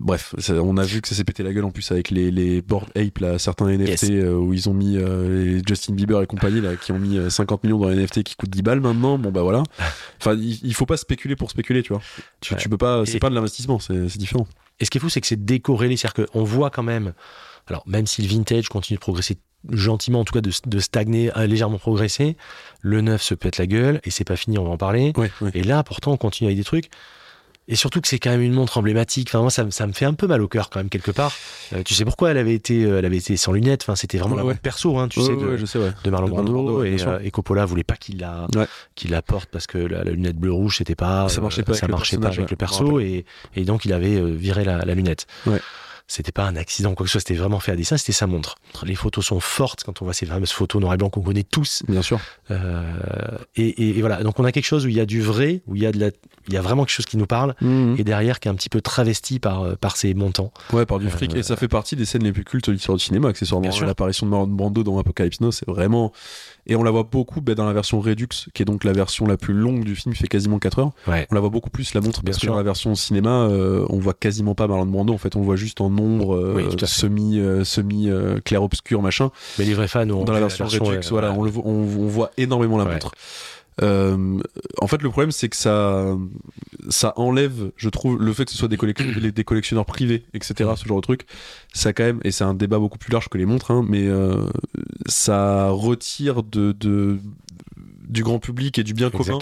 Bref, 0.00 0.34
ça- 0.38 0.54
on 0.62 0.76
a 0.76 0.84
vu 0.84 1.00
que 1.02 1.08
ça 1.08 1.14
s'est 1.14 1.24
pété 1.24 1.42
la 1.42 1.52
gueule 1.52 1.64
en 1.64 1.70
plus 1.70 1.90
avec 1.92 2.10
les, 2.10 2.30
les 2.30 2.62
board 2.62 2.86
ape 2.96 3.18
là, 3.18 3.38
certains 3.38 3.66
NFT 3.68 3.88
Yes. 3.88 4.04
euh, 4.10 4.34
où 4.34 4.52
ils 4.54 4.68
ont 4.68 4.74
mis 4.74 4.96
euh, 4.96 5.60
Justin 5.66 5.94
Bieber 5.94 6.22
et 6.22 6.26
compagnie 6.26 6.60
là 6.60 6.76
qui 6.76 6.92
ont 6.92 6.98
mis 6.98 7.18
euh, 7.18 7.28
50 7.30 7.64
millions 7.64 7.78
dans 7.78 7.88
les 7.88 7.96
NFT 7.96 8.22
qui 8.22 8.36
coûtent 8.36 8.50
10 8.50 8.62
balles 8.62 8.80
maintenant. 8.80 9.18
Bon 9.18 9.30
bah 9.30 9.42
voilà. 9.42 9.62
Enfin, 10.20 10.34
il, 10.34 10.58
il 10.64 10.74
faut 10.74 10.86
pas 10.86 10.96
spéculer 10.96 11.36
pour 11.36 11.50
spéculer, 11.50 11.82
tu 11.82 11.92
vois. 11.92 12.02
Tu, 12.40 12.54
Ouais. 12.54 12.60
tu 12.60 12.68
peux 12.68 12.78
pas, 12.78 13.04
c'est 13.06 13.18
pas 13.18 13.28
de 13.30 13.34
l'investissement, 13.34 13.78
c'est 13.78 14.16
différent. 14.18 14.46
Et 14.80 14.84
ce 14.84 14.90
qui 14.90 14.98
est 14.98 15.00
fou, 15.00 15.08
c'est 15.10 15.20
que 15.20 15.26
c'est 15.26 15.44
décorrélé. 15.44 15.96
C'est-à-dire 15.96 16.26
qu'on 16.32 16.44
voit 16.44 16.70
quand 16.70 16.82
même, 16.82 17.12
alors 17.66 17.82
même 17.86 18.06
si 18.06 18.22
le 18.22 18.28
vintage 18.28 18.68
continue 18.68 18.96
de 18.96 19.00
progresser 19.00 19.36
gentiment, 19.70 20.20
en 20.20 20.24
tout 20.24 20.32
cas 20.34 20.40
de, 20.42 20.50
de 20.66 20.78
stagner, 20.78 21.30
légèrement 21.46 21.78
progressé, 21.78 22.36
le 22.80 23.00
neuf 23.00 23.20
se 23.22 23.34
pète 23.34 23.58
la 23.58 23.66
gueule 23.66 24.00
et 24.04 24.10
c'est 24.10 24.24
pas 24.24 24.36
fini, 24.36 24.58
on 24.58 24.64
va 24.64 24.70
en 24.70 24.76
parler. 24.78 25.12
Ouais, 25.16 25.30
ouais. 25.40 25.50
Et 25.54 25.62
là, 25.62 25.82
pourtant, 25.82 26.12
on 26.12 26.16
continue 26.16 26.46
avec 26.48 26.56
des 26.58 26.64
trucs. 26.64 26.88
Et 27.68 27.74
surtout 27.74 28.00
que 28.00 28.06
c'est 28.06 28.20
quand 28.20 28.30
même 28.30 28.42
une 28.42 28.52
montre 28.52 28.78
emblématique. 28.78 29.28
Enfin, 29.30 29.40
moi, 29.40 29.50
ça, 29.50 29.64
me- 29.64 29.70
ça 29.70 29.86
me 29.88 29.92
fait 29.92 30.04
un 30.04 30.14
peu 30.14 30.28
mal 30.28 30.40
au 30.40 30.46
cœur 30.46 30.70
quand 30.70 30.78
même 30.78 30.88
quelque 30.88 31.10
part. 31.10 31.32
Euh, 31.72 31.82
tu 31.84 31.94
sais 31.94 32.04
pourquoi 32.04 32.30
elle 32.30 32.38
avait 32.38 32.54
été, 32.54 32.84
euh, 32.84 32.98
elle 33.00 33.04
avait 33.04 33.16
été 33.16 33.36
sans 33.36 33.50
lunettes? 33.52 33.82
Enfin, 33.82 33.96
c'était 33.96 34.18
vraiment 34.18 34.36
Ouais, 34.36 34.42
la 34.42 34.46
ouais. 34.48 34.54
perso, 34.54 34.98
hein, 34.98 35.08
tu 35.08 35.18
Ouais, 35.18 35.26
sais, 35.26 35.36
de, 35.36 35.56
je 35.56 35.66
sais, 35.66 35.80
de 36.04 36.10
Marlon 36.10 36.28
Brando. 36.28 36.84
Et, 36.84 36.96
euh, 37.04 37.18
et 37.24 37.30
Coppola 37.32 37.64
voulait 37.64 37.82
pas 37.82 37.96
qu'il 37.96 38.18
la, 38.20 38.46
qu'il 38.94 39.10
la 39.10 39.20
porte 39.20 39.48
parce 39.50 39.66
que 39.66 39.78
la, 39.78 40.04
la 40.04 40.12
lunette 40.12 40.36
bleu 40.36 40.52
rouge, 40.52 40.76
c'était 40.78 40.94
pas, 40.94 41.28
Ça 41.28 41.40
marchait 41.40 41.62
pas 41.64 41.70
euh, 41.70 41.74
avec 41.74 41.80
ça 41.80 41.86
le 41.88 41.90
marchait 41.92 42.18
pas 42.18 42.28
avec 42.28 42.50
le 42.50 42.56
perso 42.56 43.00
et, 43.00 43.24
et 43.56 43.64
donc 43.64 43.84
il 43.84 43.92
avait 43.92 44.20
viré 44.32 44.64
la, 44.64 44.84
la 44.84 44.94
lunette. 44.94 45.26
C'était 46.08 46.30
pas 46.30 46.44
un 46.46 46.54
accident, 46.54 46.94
quoi 46.94 47.04
que 47.04 47.08
ce 47.08 47.12
soit, 47.14 47.20
c'était 47.20 47.34
vraiment 47.34 47.58
fait 47.58 47.72
à 47.72 47.76
dessin, 47.76 47.96
c'était 47.96 48.12
sa 48.12 48.28
montre. 48.28 48.54
Les 48.84 48.94
photos 48.94 49.26
sont 49.26 49.40
fortes 49.40 49.82
quand 49.84 50.02
on 50.02 50.04
voit 50.04 50.14
ces 50.14 50.24
fameuses 50.24 50.52
photos 50.52 50.80
noir 50.80 50.94
et 50.94 50.96
blanc 50.96 51.10
qu'on 51.10 51.20
connaît 51.20 51.42
tous. 51.42 51.82
Bien 51.88 52.00
sûr. 52.02 52.20
Euh, 52.52 53.38
et, 53.56 53.66
et- 53.66 53.98
et 53.98 54.00
voilà, 54.00 54.22
donc 54.22 54.38
on 54.38 54.44
a 54.44 54.52
quelque 54.52 54.66
chose 54.66 54.86
où 54.86 54.88
il 54.88 54.94
y 54.94 55.00
a 55.00 55.06
du 55.06 55.20
vrai, 55.20 55.62
où 55.66 55.74
il 55.74 55.82
y 55.82 55.86
a, 55.86 55.90
de 55.90 55.98
la, 55.98 56.10
il 56.46 56.54
y 56.54 56.56
a 56.56 56.62
vraiment 56.62 56.84
quelque 56.84 56.94
chose 56.94 57.06
qui 57.06 57.16
nous 57.16 57.26
parle, 57.26 57.56
Mhm. 57.60 57.96
et 57.98 58.04
derrière 58.04 58.38
qui 58.38 58.46
est 58.46 58.50
un 58.50 58.54
petit 58.54 58.68
peu 58.68 58.80
travesti 58.80 59.40
par, 59.40 59.62
euh, 59.62 59.74
par 59.74 59.96
ces 59.96 60.14
montants. 60.14 60.52
Ouais, 60.72 60.86
par 60.86 61.00
du 61.00 61.10
fric. 61.10 61.34
Et 61.34 61.42
ça 61.42 61.56
fait 61.56 61.66
partie 61.68 61.96
des 61.96 62.04
scènes 62.04 62.22
les 62.22 62.32
plus 62.32 62.44
cultes 62.44 62.66
de 62.68 62.72
l'histoire 62.72 62.96
du 62.96 63.02
cinéma, 63.04 63.28
accessoirement. 63.30 63.68
L'apparition 63.80 64.26
de 64.26 64.30
Marlon 64.30 64.46
Brando 64.46 64.84
dans 64.84 64.98
Apocalypse 64.98 65.40
Now, 65.40 65.50
c'est 65.50 65.66
vraiment. 65.68 66.12
Et 66.66 66.74
on 66.76 66.82
la 66.82 66.90
voit 66.90 67.04
beaucoup 67.04 67.40
bah, 67.40 67.54
dans 67.54 67.64
la 67.66 67.72
version 67.72 68.00
Redux, 68.00 68.26
qui 68.52 68.62
est 68.62 68.64
donc 68.64 68.82
la 68.84 68.92
version 68.92 69.26
la 69.26 69.36
plus 69.36 69.54
longue 69.54 69.84
du 69.84 69.94
film, 69.94 70.14
fait 70.14 70.26
quasiment 70.26 70.58
4 70.58 70.78
heures. 70.80 70.90
Ouais. 71.06 71.26
On 71.30 71.34
la 71.34 71.40
voit 71.40 71.50
beaucoup 71.50 71.70
plus, 71.70 71.94
la 71.94 72.00
montre, 72.00 72.22
Bien 72.22 72.32
parce 72.32 72.42
que 72.42 72.46
dans 72.48 72.56
la 72.56 72.62
version 72.62 72.94
cinéma, 72.94 73.46
euh, 73.48 73.86
on 73.88 73.98
voit 73.98 74.14
quasiment 74.14 74.54
pas 74.54 74.66
Marlon 74.66 74.86
Brando. 74.86 75.12
En 75.12 75.18
fait, 75.18 75.36
on 75.36 75.42
voit 75.42 75.56
juste 75.56 75.80
en 75.80 75.86
ombre, 75.96 76.34
euh, 76.34 76.54
Oui, 76.56 76.64
fait. 76.78 76.86
semi, 76.86 77.38
euh, 77.38 77.64
semi 77.64 78.08
euh, 78.08 78.40
clair-obscur, 78.44 79.02
machin. 79.02 79.30
Mais 79.58 79.64
les 79.64 79.74
vrais 79.74 79.88
fans 79.88 80.06
Dans 80.06 80.24
la 80.32 80.40
version, 80.40 80.64
Redux, 80.66 80.80
euh, 80.88 81.00
voilà, 81.10 81.32
on, 81.32 81.42
le 81.44 81.50
voit- 81.50 81.62
on, 81.66 81.70
on 81.82 82.06
voit 82.08 82.30
énormément 82.36 82.78
la 82.78 82.84
montre. 82.84 83.12
Euh, 83.82 84.38
en 84.80 84.86
fait, 84.86 85.02
le 85.02 85.10
problème, 85.10 85.32
c'est 85.32 85.48
que 85.48 85.56
ça, 85.56 86.16
ça 86.88 87.12
enlève, 87.16 87.72
je 87.76 87.88
trouve, 87.88 88.22
le 88.22 88.32
fait 88.32 88.44
que 88.44 88.50
ce 88.50 88.56
soit 88.56 88.68
des, 88.68 88.76
collectionneurs 89.44 89.84
privés, 89.84 90.24
etc., 90.34 90.70
ce 90.76 90.86
genre 90.86 90.98
de 90.98 91.02
truc, 91.02 91.26
ça 91.74 91.92
quand 91.92 92.04
même, 92.04 92.20
et 92.24 92.30
c'est 92.30 92.44
un 92.44 92.54
débat 92.54 92.78
beaucoup 92.78 92.98
plus 92.98 93.12
large 93.12 93.28
que 93.28 93.38
les 93.38 93.46
montres, 93.46 93.70
hein, 93.70 93.84
mais 93.86 94.06
euh, 94.06 94.46
ça 95.06 95.68
retire 95.70 96.42
de, 96.42 96.72
de, 96.72 97.18
du 98.08 98.22
grand 98.22 98.38
public 98.38 98.78
et 98.78 98.84
du 98.84 98.94
bien 98.94 99.10
commun 99.10 99.38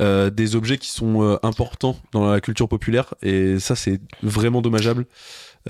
euh, 0.00 0.30
des 0.30 0.56
objets 0.56 0.78
qui 0.78 0.90
sont 0.90 1.22
euh, 1.22 1.36
importants 1.42 1.96
dans 2.12 2.30
la 2.30 2.40
culture 2.40 2.68
populaire, 2.68 3.14
et 3.22 3.58
ça, 3.58 3.74
c'est 3.74 4.00
vraiment 4.22 4.62
dommageable. 4.62 5.06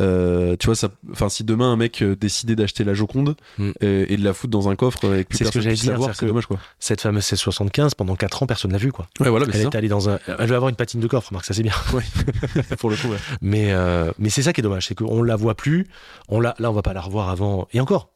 Euh, 0.00 0.56
tu 0.58 0.66
vois, 0.66 0.74
ça, 0.74 0.88
enfin, 1.12 1.28
si 1.28 1.44
demain 1.44 1.72
un 1.72 1.76
mec 1.76 2.02
euh, 2.02 2.16
décidait 2.16 2.56
d'acheter 2.56 2.82
la 2.84 2.94
Joconde 2.94 3.36
Mm. 3.58 3.70
euh, 3.82 4.06
et 4.08 4.16
de 4.16 4.24
la 4.24 4.32
foutre 4.32 4.50
dans 4.50 4.68
un 4.68 4.76
coffre 4.76 5.04
avec 5.08 5.28
plus 5.28 5.38
C'est 5.38 5.44
ce 5.44 5.50
que 5.50 5.54
personne 5.54 5.62
j'allais 5.62 5.74
puisse 5.74 5.82
dire, 5.82 5.92
la 5.92 5.98
voir, 5.98 6.08
c'est-à-dire 6.08 6.20
c'est 6.20 6.26
dommage 6.26 6.46
quoi. 6.46 6.58
Cette 6.80 7.00
fameuse 7.00 7.22
1675, 7.24 7.94
pendant 7.94 8.16
4 8.16 8.42
ans, 8.42 8.46
personne 8.46 8.72
l'a 8.72 8.78
vue, 8.78 8.92
quoi. 8.92 9.06
Ouais, 9.20 9.28
voilà, 9.30 9.46
Elle 9.52 9.60
est 9.60 9.74
allée 9.74 9.88
dans 9.88 10.08
un. 10.08 10.18
Elle 10.26 10.48
va 10.48 10.56
avoir 10.56 10.68
une 10.68 10.76
patine 10.76 11.00
de 11.00 11.06
coffre, 11.06 11.28
remarque, 11.28 11.46
ça 11.46 11.54
c'est 11.54 11.62
bien. 11.62 11.72
ça. 11.72 12.76
pour 12.78 12.90
le 12.90 12.96
coup. 12.96 13.08
ouais. 13.08 13.16
Mais, 13.40 13.72
euh, 13.72 14.10
mais 14.18 14.30
c'est 14.30 14.42
ça 14.42 14.52
qui 14.52 14.60
est 14.60 14.62
dommage, 14.62 14.86
c'est 14.86 14.94
qu'on 14.94 15.22
la 15.22 15.36
voit 15.36 15.54
plus. 15.54 15.86
On 16.28 16.40
la, 16.40 16.54
là, 16.58 16.70
on 16.70 16.74
va 16.74 16.82
pas 16.82 16.92
la 16.92 17.00
revoir 17.00 17.28
avant. 17.28 17.68
Et 17.72 17.80
encore. 17.80 18.10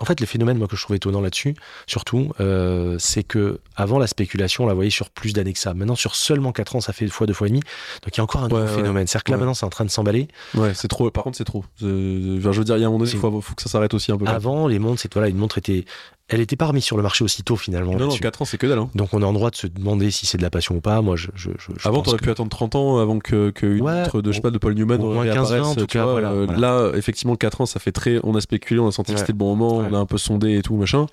En 0.00 0.04
fait, 0.04 0.20
le 0.20 0.26
phénomène, 0.26 0.58
moi, 0.58 0.68
que 0.68 0.76
je 0.76 0.82
trouve 0.82 0.96
étonnant 0.96 1.20
là-dessus, 1.20 1.54
surtout, 1.86 2.32
euh, 2.40 2.96
c'est 2.98 3.24
que 3.24 3.60
avant 3.76 3.98
la 3.98 4.06
spéculation, 4.06 4.64
on 4.64 4.66
la 4.66 4.74
voyait 4.74 4.90
sur 4.90 5.10
plus 5.10 5.32
d'années 5.32 5.52
que 5.52 5.58
ça. 5.58 5.74
Maintenant, 5.74 5.96
sur 5.96 6.14
seulement 6.14 6.52
4 6.52 6.76
ans, 6.76 6.80
ça 6.80 6.92
fait 6.92 7.08
fois 7.08 7.26
deux 7.26 7.32
fois 7.34 7.48
et 7.48 7.50
demi. 7.50 7.60
Donc, 8.04 8.14
il 8.14 8.18
y 8.18 8.20
a 8.20 8.24
encore 8.24 8.42
un 8.44 8.48
Ouais, 8.48 8.60
ouais. 8.62 8.68
phénomène. 8.68 9.06
C'est-à-dire 9.06 9.24
que 9.24 9.30
là, 9.32 9.36
Ouais. 9.36 9.40
maintenant, 9.40 9.54
c'est 9.54 9.66
en 9.66 9.70
train 9.70 9.84
de 9.84 9.90
s'emballer. 9.90 10.28
Ouais, 10.54 10.72
c'est 10.74 10.88
trop. 10.88 11.10
Par 11.10 11.24
contre, 11.24 11.36
c'est 11.36 11.44
trop. 11.44 11.64
Je 11.80 11.86
veux 11.86 12.64
dire, 12.64 12.76
il 12.76 12.80
y 12.80 12.84
a 12.84 12.86
un 12.86 12.90
moment 12.90 12.98
donné, 13.00 13.10
il 13.12 13.18
faut, 13.18 13.40
faut 13.40 13.54
que 13.54 13.62
ça 13.62 13.68
s'arrête 13.68 13.92
aussi 13.94 14.12
un 14.12 14.16
peu. 14.18 14.26
Avant, 14.26 14.68
les 14.68 14.78
montres, 14.78 15.00
c'est 15.00 15.12
voilà, 15.12 15.28
une 15.28 15.36
montre 15.36 15.58
était, 15.58 15.84
elle 16.28 16.40
était 16.40 16.56
pas 16.56 16.66
remise 16.66 16.84
sur 16.84 16.96
le 16.96 17.02
marché 17.02 17.24
aussitôt 17.24 17.56
finalement. 17.56 17.92
non, 17.92 17.98
non, 17.98 18.04
là-dessus. 18.06 18.20
4 18.20 18.42
ans, 18.42 18.44
c'est 18.44 18.58
que 18.58 18.66
dalle. 18.66 18.78
Hein. 18.78 18.90
Donc, 18.94 19.14
on 19.14 19.22
est 19.22 19.24
en 19.24 19.32
droit 19.32 19.50
de 19.50 19.56
se 19.56 19.66
demander 19.66 20.10
si 20.10 20.26
c'est 20.26 20.36
de 20.38 20.42
la 20.42 20.50
passion 20.50 20.76
ou 20.76 20.80
pas. 20.80 21.00
Moi, 21.00 21.16
je, 21.16 21.28
je, 21.34 21.50
je, 21.58 21.88
Avant, 21.88 22.02
t'aurais 22.02 22.18
que- 22.18 22.24
pu 22.24 22.30
attendre 22.30 22.50
30 22.50 22.74
ans 22.74 22.98
avant 22.98 23.18
que, 23.18 23.50
que 23.50 23.66
une 23.66 23.82
Ouais, 23.82 24.02
montre 24.02 24.20
de, 24.20 24.30
je 24.30 24.36
sais 24.36 24.42
pas, 24.42 24.50
de 24.50 24.58
Paul 24.58 24.74
Newman 24.74 25.00
au 25.02 25.12
moins 25.14 25.22
réapparaisse, 25.22 25.50
15 25.50 25.60
ans, 25.66 25.70
en 25.70 25.74
tout 25.74 25.86
cas, 25.86 26.02
vois, 26.04 26.12
voilà, 26.12 26.30
euh, 26.32 26.44
voilà. 26.46 26.60
Là, 26.90 26.92
effectivement, 26.96 27.36
4 27.36 27.62
ans, 27.62 27.66
ça 27.66 27.80
fait 27.80 27.92
très. 27.92 28.20
On 28.24 28.34
a 28.34 28.40
spéculé, 28.40 28.78
on 28.80 28.88
a 28.88 28.92
senti 28.92 29.12
que 29.14 29.18
c'était 29.18 29.32
le 29.32 29.38
bon 29.38 29.56
moment, 29.56 29.78
Ouais. 29.78 29.86
on 29.90 29.94
a 29.94 29.98
un 29.98 30.06
peu 30.06 30.18
sondé 30.18 30.58
et 30.58 30.62
tout, 30.62 30.76
machin. 30.76 31.06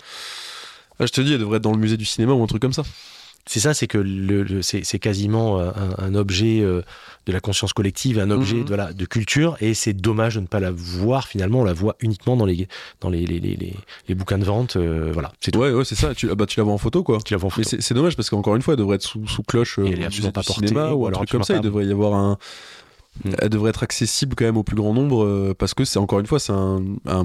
Ah, 0.98 1.06
je 1.06 1.12
te 1.12 1.20
dis, 1.20 1.32
elle 1.34 1.40
devrait 1.40 1.56
être 1.58 1.62
dans 1.64 1.72
le 1.72 1.78
musée 1.78 1.96
du 1.96 2.04
cinéma 2.06 2.32
ou 2.32 2.42
un 2.42 2.46
truc 2.46 2.60
comme 2.62 2.72
ça. 2.72 2.82
C'est 3.48 3.60
ça, 3.60 3.74
c'est 3.74 3.86
que 3.86 3.98
le, 3.98 4.42
le- 4.42 4.60
c'est 4.62 4.98
quasiment 4.98 5.60
euh, 5.60 5.70
un, 5.98 6.04
un 6.06 6.14
objet 6.16 6.60
euh, 6.62 6.82
de 7.26 7.32
la 7.32 7.38
conscience 7.40 7.72
collective, 7.72 8.18
un 8.18 8.30
objet 8.30 8.56
Mhm. 8.56 8.92
de, 8.94 9.04
culture, 9.04 9.56
et 9.60 9.72
c'est 9.74 9.92
dommage 9.92 10.34
de 10.34 10.40
ne 10.40 10.46
pas 10.46 10.58
la 10.58 10.72
voir 10.72 11.28
finalement. 11.28 11.60
On 11.60 11.64
la 11.64 11.72
voit 11.72 11.94
uniquement 12.00 12.36
dans 12.36 12.44
les, 12.44 12.66
dans 13.00 13.08
les, 13.08 13.24
les, 13.24 13.38
les, 13.38 13.56
les- 14.08 14.14
bouquins 14.16 14.38
de 14.38 14.44
vente. 14.44 14.74
euh, 14.76 15.10
voilà, 15.12 15.32
c'est 15.40 15.52
tout. 15.52 15.60
Ouais, 15.60 15.72
ouais, 15.72 15.84
c'est 15.84 15.94
ça. 15.94 16.12
Tu, 16.14 16.28
ah 16.30 16.34
bah, 16.34 16.46
tu 16.46 16.58
la 16.58 16.64
vois 16.64 16.72
en 16.72 16.78
photo, 16.78 17.04
quoi. 17.04 17.18
Tu 17.24 17.34
la 17.34 17.38
vois 17.38 17.46
en 17.46 17.50
photo. 17.50 17.68
c'est 17.68 17.80
c'est 17.80 17.94
dommage 17.94 18.16
parce 18.16 18.30
qu'encore 18.30 18.56
une 18.56 18.62
fois, 18.62 18.74
elle 18.74 18.78
devrait 18.80 18.96
être 18.96 19.02
sous, 19.04 19.26
sous 19.28 19.42
cloche 19.44 19.78
euh, 19.78 19.86
Et 19.86 19.92
elle 19.92 20.02
est 20.02 20.06
musée 20.06 20.32
pas 20.32 20.40
du 20.40 20.46
portée, 20.48 20.66
cinéma 20.66 20.90
ou 20.92 21.04
un 21.04 21.08
alors 21.08 21.20
truc 21.20 21.30
comme 21.30 21.44
ça. 21.44 21.54
Il 21.54 21.60
devrait 21.62 21.86
y 21.86 21.92
avoir 21.92 22.14
un. 22.14 22.38
Mm. 23.24 23.30
Elle 23.38 23.48
devrait 23.48 23.70
être 23.70 23.82
accessible 23.84 24.34
quand 24.36 24.44
même 24.44 24.56
au 24.58 24.62
plus 24.64 24.76
grand 24.76 24.92
nombre 24.92 25.24
euh, 25.24 25.54
parce 25.58 25.72
que 25.72 25.84
c'est 25.86 25.98
encore 25.98 26.20
une 26.20 26.26
fois 26.26 26.38
c'est 26.38 26.52
un, 26.52 26.82
un, 27.06 27.24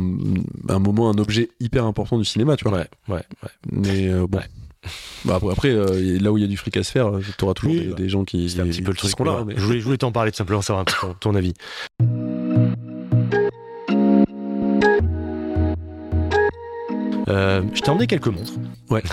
un 0.69 0.79
moment 0.79 1.09
un 1.09 1.17
objet 1.17 1.49
hyper 1.59 1.83
important 1.85 2.17
du 2.17 2.23
cinéma 2.23 2.55
tu 2.55 2.63
vois 2.63 2.77
Ouais, 2.77 2.87
ouais, 3.09 3.15
ouais. 3.43 3.49
mais 3.73 4.07
euh, 4.07 4.25
bon 4.25 4.37
Ouais. 4.37 4.45
Bah, 5.25 5.35
après, 5.35 5.51
après, 5.51 5.69
euh, 5.69 6.17
là 6.19 6.31
où 6.31 6.37
il 6.37 6.41
y 6.41 6.43
a 6.43 6.47
du 6.47 6.57
fric 6.57 6.75
à 6.77 6.83
se 6.83 6.91
faire 6.91 7.11
tu 7.37 7.43
auras 7.45 7.53
toujours 7.53 7.73
Oui, 7.75 7.81
des, 7.81 7.87
bah, 7.89 7.95
des 7.95 8.09
gens 8.09 8.23
qui, 8.25 8.49
C'est 8.49 8.59
un 8.61 8.65
petit 8.65 8.81
peu 8.81 8.91
le 8.91 8.97
truc. 8.97 9.19
là 9.19 9.43
mais- 9.45 9.53
je, 9.55 9.61
voulais, 9.61 9.79
je 9.79 9.85
voulais 9.85 9.97
t'en 9.97 10.11
parler 10.11 10.31
tout 10.31 10.37
simplement, 10.37 10.61
savoir 10.63 10.81
un 10.81 10.85
peu 10.85 10.93
ton, 10.99 11.13
ton 11.13 11.35
avis. 11.35 11.53
Euh, 17.29 17.61
je 17.73 17.81
t'ai 17.81 17.89
emmené 17.89 18.07
quelques 18.07 18.27
montres. 18.27 18.53
Ouais. 18.89 19.03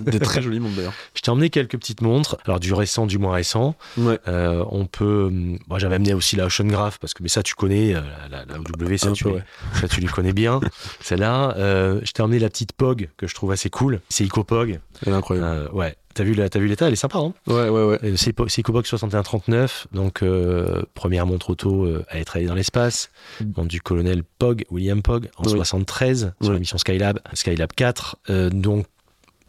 Des 0.00 0.18
très 0.20 0.42
jolies 0.42 0.60
montres 0.60 0.76
d'ailleurs. 0.76 0.92
Je 1.14 1.20
t'ai 1.22 1.30
emmené 1.30 1.50
quelques 1.50 1.76
petites 1.78 2.00
montres, 2.00 2.36
alors 2.44 2.60
du 2.60 2.72
récent, 2.72 3.06
du 3.06 3.18
moins 3.18 3.34
récent. 3.34 3.74
Ouais. 3.96 4.18
Euh, 4.28 4.64
on 4.70 4.86
peut. 4.86 5.24
hum, 5.26 5.58
Moi, 5.68 5.78
j'avais 5.78 5.96
amené 5.96 6.14
aussi 6.14 6.36
la 6.36 6.46
Ocean 6.46 6.66
Graph 6.66 6.98
parce 6.98 7.14
que 7.14 7.22
mais 7.22 7.28
ça 7.28 7.42
tu 7.42 7.54
connais, 7.54 7.94
euh, 7.94 8.00
la, 8.30 8.44
la 8.44 8.98
ça 8.98 9.12
tu, 9.12 9.24
peu, 9.24 9.30
les- 9.30 9.36
ouais. 9.36 9.42
ça 9.80 9.88
tu 9.88 10.00
les 10.00 10.06
connais 10.08 10.32
bien. 10.32 10.60
Celle-là, 11.00 11.54
euh, 11.56 12.00
je 12.04 12.12
t'ai 12.12 12.22
emmené 12.22 12.38
la 12.38 12.48
petite 12.48 12.72
Pog 12.72 13.08
que 13.16 13.26
je 13.26 13.34
trouve 13.34 13.52
assez 13.52 13.70
cool. 13.70 14.00
C'est 14.08 14.24
EcoPog. 14.24 14.78
Elle 15.06 15.12
est 15.12 15.16
incroyable. 15.16 15.46
Euh, 15.48 15.68
ouais. 15.72 15.94
T'as 16.14 16.24
vu 16.24 16.34
la- 16.34 16.48
vu 16.48 16.66
l'état, 16.66 16.86
elle 16.88 16.92
est 16.92 16.96
sympa. 16.96 17.18
Hein? 17.18 17.32
Ouais, 17.46 17.70
ouais, 17.70 17.84
ouais. 17.84 18.12
C'est 18.16 18.38
EcoPog 18.58 18.84
6139, 18.84 19.86
donc 19.92 20.22
euh, 20.22 20.82
première 20.94 21.24
montre 21.24 21.48
auto 21.50 21.84
euh, 21.86 22.04
à 22.10 22.18
être 22.18 22.36
allée 22.36 22.44
dans 22.46 22.54
l'espace. 22.54 23.10
Montre 23.40 23.68
du 23.68 23.80
colonel 23.80 24.22
Pog, 24.38 24.64
William 24.70 25.00
Pog, 25.00 25.30
en 25.38 25.42
Mm. 25.44 25.46
Oui. 25.46 25.52
73 25.52 26.18
sur 26.40 26.48
Oui. 26.50 26.54
la 26.54 26.58
mission 26.60 26.76
Skylab, 26.76 27.18
Skylab 27.32 27.72
4. 27.74 28.16
Euh, 28.28 28.50
donc 28.50 28.84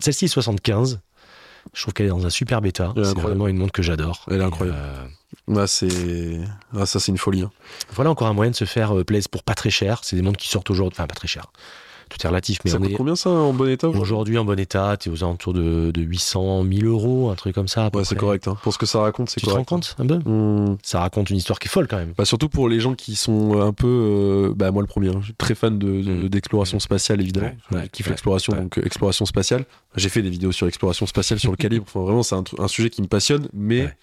celle-ci 0.04 0.26
est 0.26 0.28
75. 0.28 1.00
Je 1.74 1.82
trouve 1.82 1.94
qu'elle 1.94 2.08
est 2.08 2.10
dans 2.10 2.26
un 2.26 2.30
super 2.30 2.64
état. 2.66 2.94
C'est 2.96 3.18
vraiment 3.20 3.48
une 3.48 3.58
montre 3.58 3.72
que 3.72 3.82
j'adore. 3.82 4.26
Elle 4.30 4.42
est 4.42 4.44
incroyable. 4.44 4.78
euh, 5.50 5.62
Ah, 5.62 5.68
c'est... 5.68 6.42
Ah, 6.78 6.86
ça, 6.86 7.00
c'est 7.00 7.12
une 7.12 7.18
folie. 7.18 7.44
hein. 7.44 7.52
voilà 7.94 8.10
encore 8.12 8.28
un 8.28 8.34
moyen 8.34 8.52
de 8.52 8.56
se 8.56 8.66
faire 8.66 8.96
euh, 8.98 9.04
plaisir 9.06 9.30
pour 9.30 9.44
pas 9.44 9.54
très 9.56 9.70
cher. 9.70 10.02
C'est 10.04 10.16
des 10.18 10.22
montres 10.22 10.38
qui 10.40 10.50
sortent 10.50 10.70
aujourd'hui, 10.70 10.96
enfin 10.98 11.08
pas 11.08 11.16
très 11.16 11.28
cher. 11.30 11.46
Tout 12.18 12.26
est 12.26 12.30
relatif, 12.30 12.60
mais 12.64 12.72
ça 12.72 12.78
coûte 12.78 12.92
est 12.92 12.94
combien 12.94 13.16
ça 13.16 13.30
en 13.32 13.54
bon 13.54 13.68
état 13.70 13.90
aujourd'hui 13.90 14.38
en 14.38 14.46
bon 14.46 14.60
état. 14.60 14.96
Tu 14.98 15.10
es 15.10 15.12
aux 15.12 15.24
alentours 15.24 15.54
de, 15.54 15.92
de 15.92 16.02
800 16.02 16.64
000 16.72 16.86
euros, 16.88 17.30
un 17.32 17.36
truc 17.36 17.56
comme 17.56 17.68
ça. 17.68 17.90
Ouais, 17.94 18.04
c'est 18.04 18.16
correct. 18.16 18.48
hein. 18.48 18.56
Pour 18.62 18.72
ce 18.74 18.78
que 18.78 18.86
ça 18.86 19.00
raconte, 19.02 19.30
c'est 19.30 19.40
Tu 19.40 19.46
te 19.48 19.50
rends 19.50 19.64
correct. 19.64 19.70
compte 19.70 19.96
un 20.00 20.06
peu 20.06 20.20
Hum. 20.30 20.78
Ça 20.84 21.00
raconte 21.00 21.30
une 21.32 21.38
histoire 21.38 21.58
qui 21.60 21.68
est 21.68 21.72
folle 21.72 21.88
quand 21.88 21.98
même. 21.98 22.14
Bah, 22.18 22.26
surtout 22.26 22.50
pour 22.50 22.70
les 22.70 22.80
gens 22.80 22.94
qui 22.94 23.16
sont 23.16 23.60
un 23.60 23.74
peu, 23.74 23.88
euh, 23.88 24.54
bah 24.56 24.72
moi 24.72 24.82
le 24.84 24.88
premier, 24.88 25.10
hein, 25.10 25.18
je 25.22 25.26
suis 25.26 25.34
très 25.34 25.56
fan 25.56 25.78
de, 25.80 26.02
de- 26.02 26.12
Mm. 26.26 26.30
d'exploration 26.30 26.80
spatiale 26.80 27.20
évidemment. 27.22 27.52
Ouais, 27.72 27.84
Je 27.86 27.90
kiffe 27.90 28.08
l'exploration, 28.10 28.54
donc 28.54 28.78
euh, 28.78 28.86
exploration 28.86 29.26
spatiale. 29.26 29.66
J'ai 29.96 30.10
fait 30.10 30.22
des 30.22 30.30
vidéos 30.30 30.52
sur 30.52 30.66
l'exploration 30.66 31.06
spatiale, 31.06 31.40
sur 31.40 31.52
le 31.52 31.58
calibre. 31.58 31.86
Enfin 31.88 32.02
vraiment 32.02 32.24
c'est 32.24 32.36
un, 32.36 32.44
un 32.60 32.68
sujet 32.68 32.90
qui 32.90 33.02
me 33.02 33.08
passionne, 33.08 33.48
mais. 33.54 33.94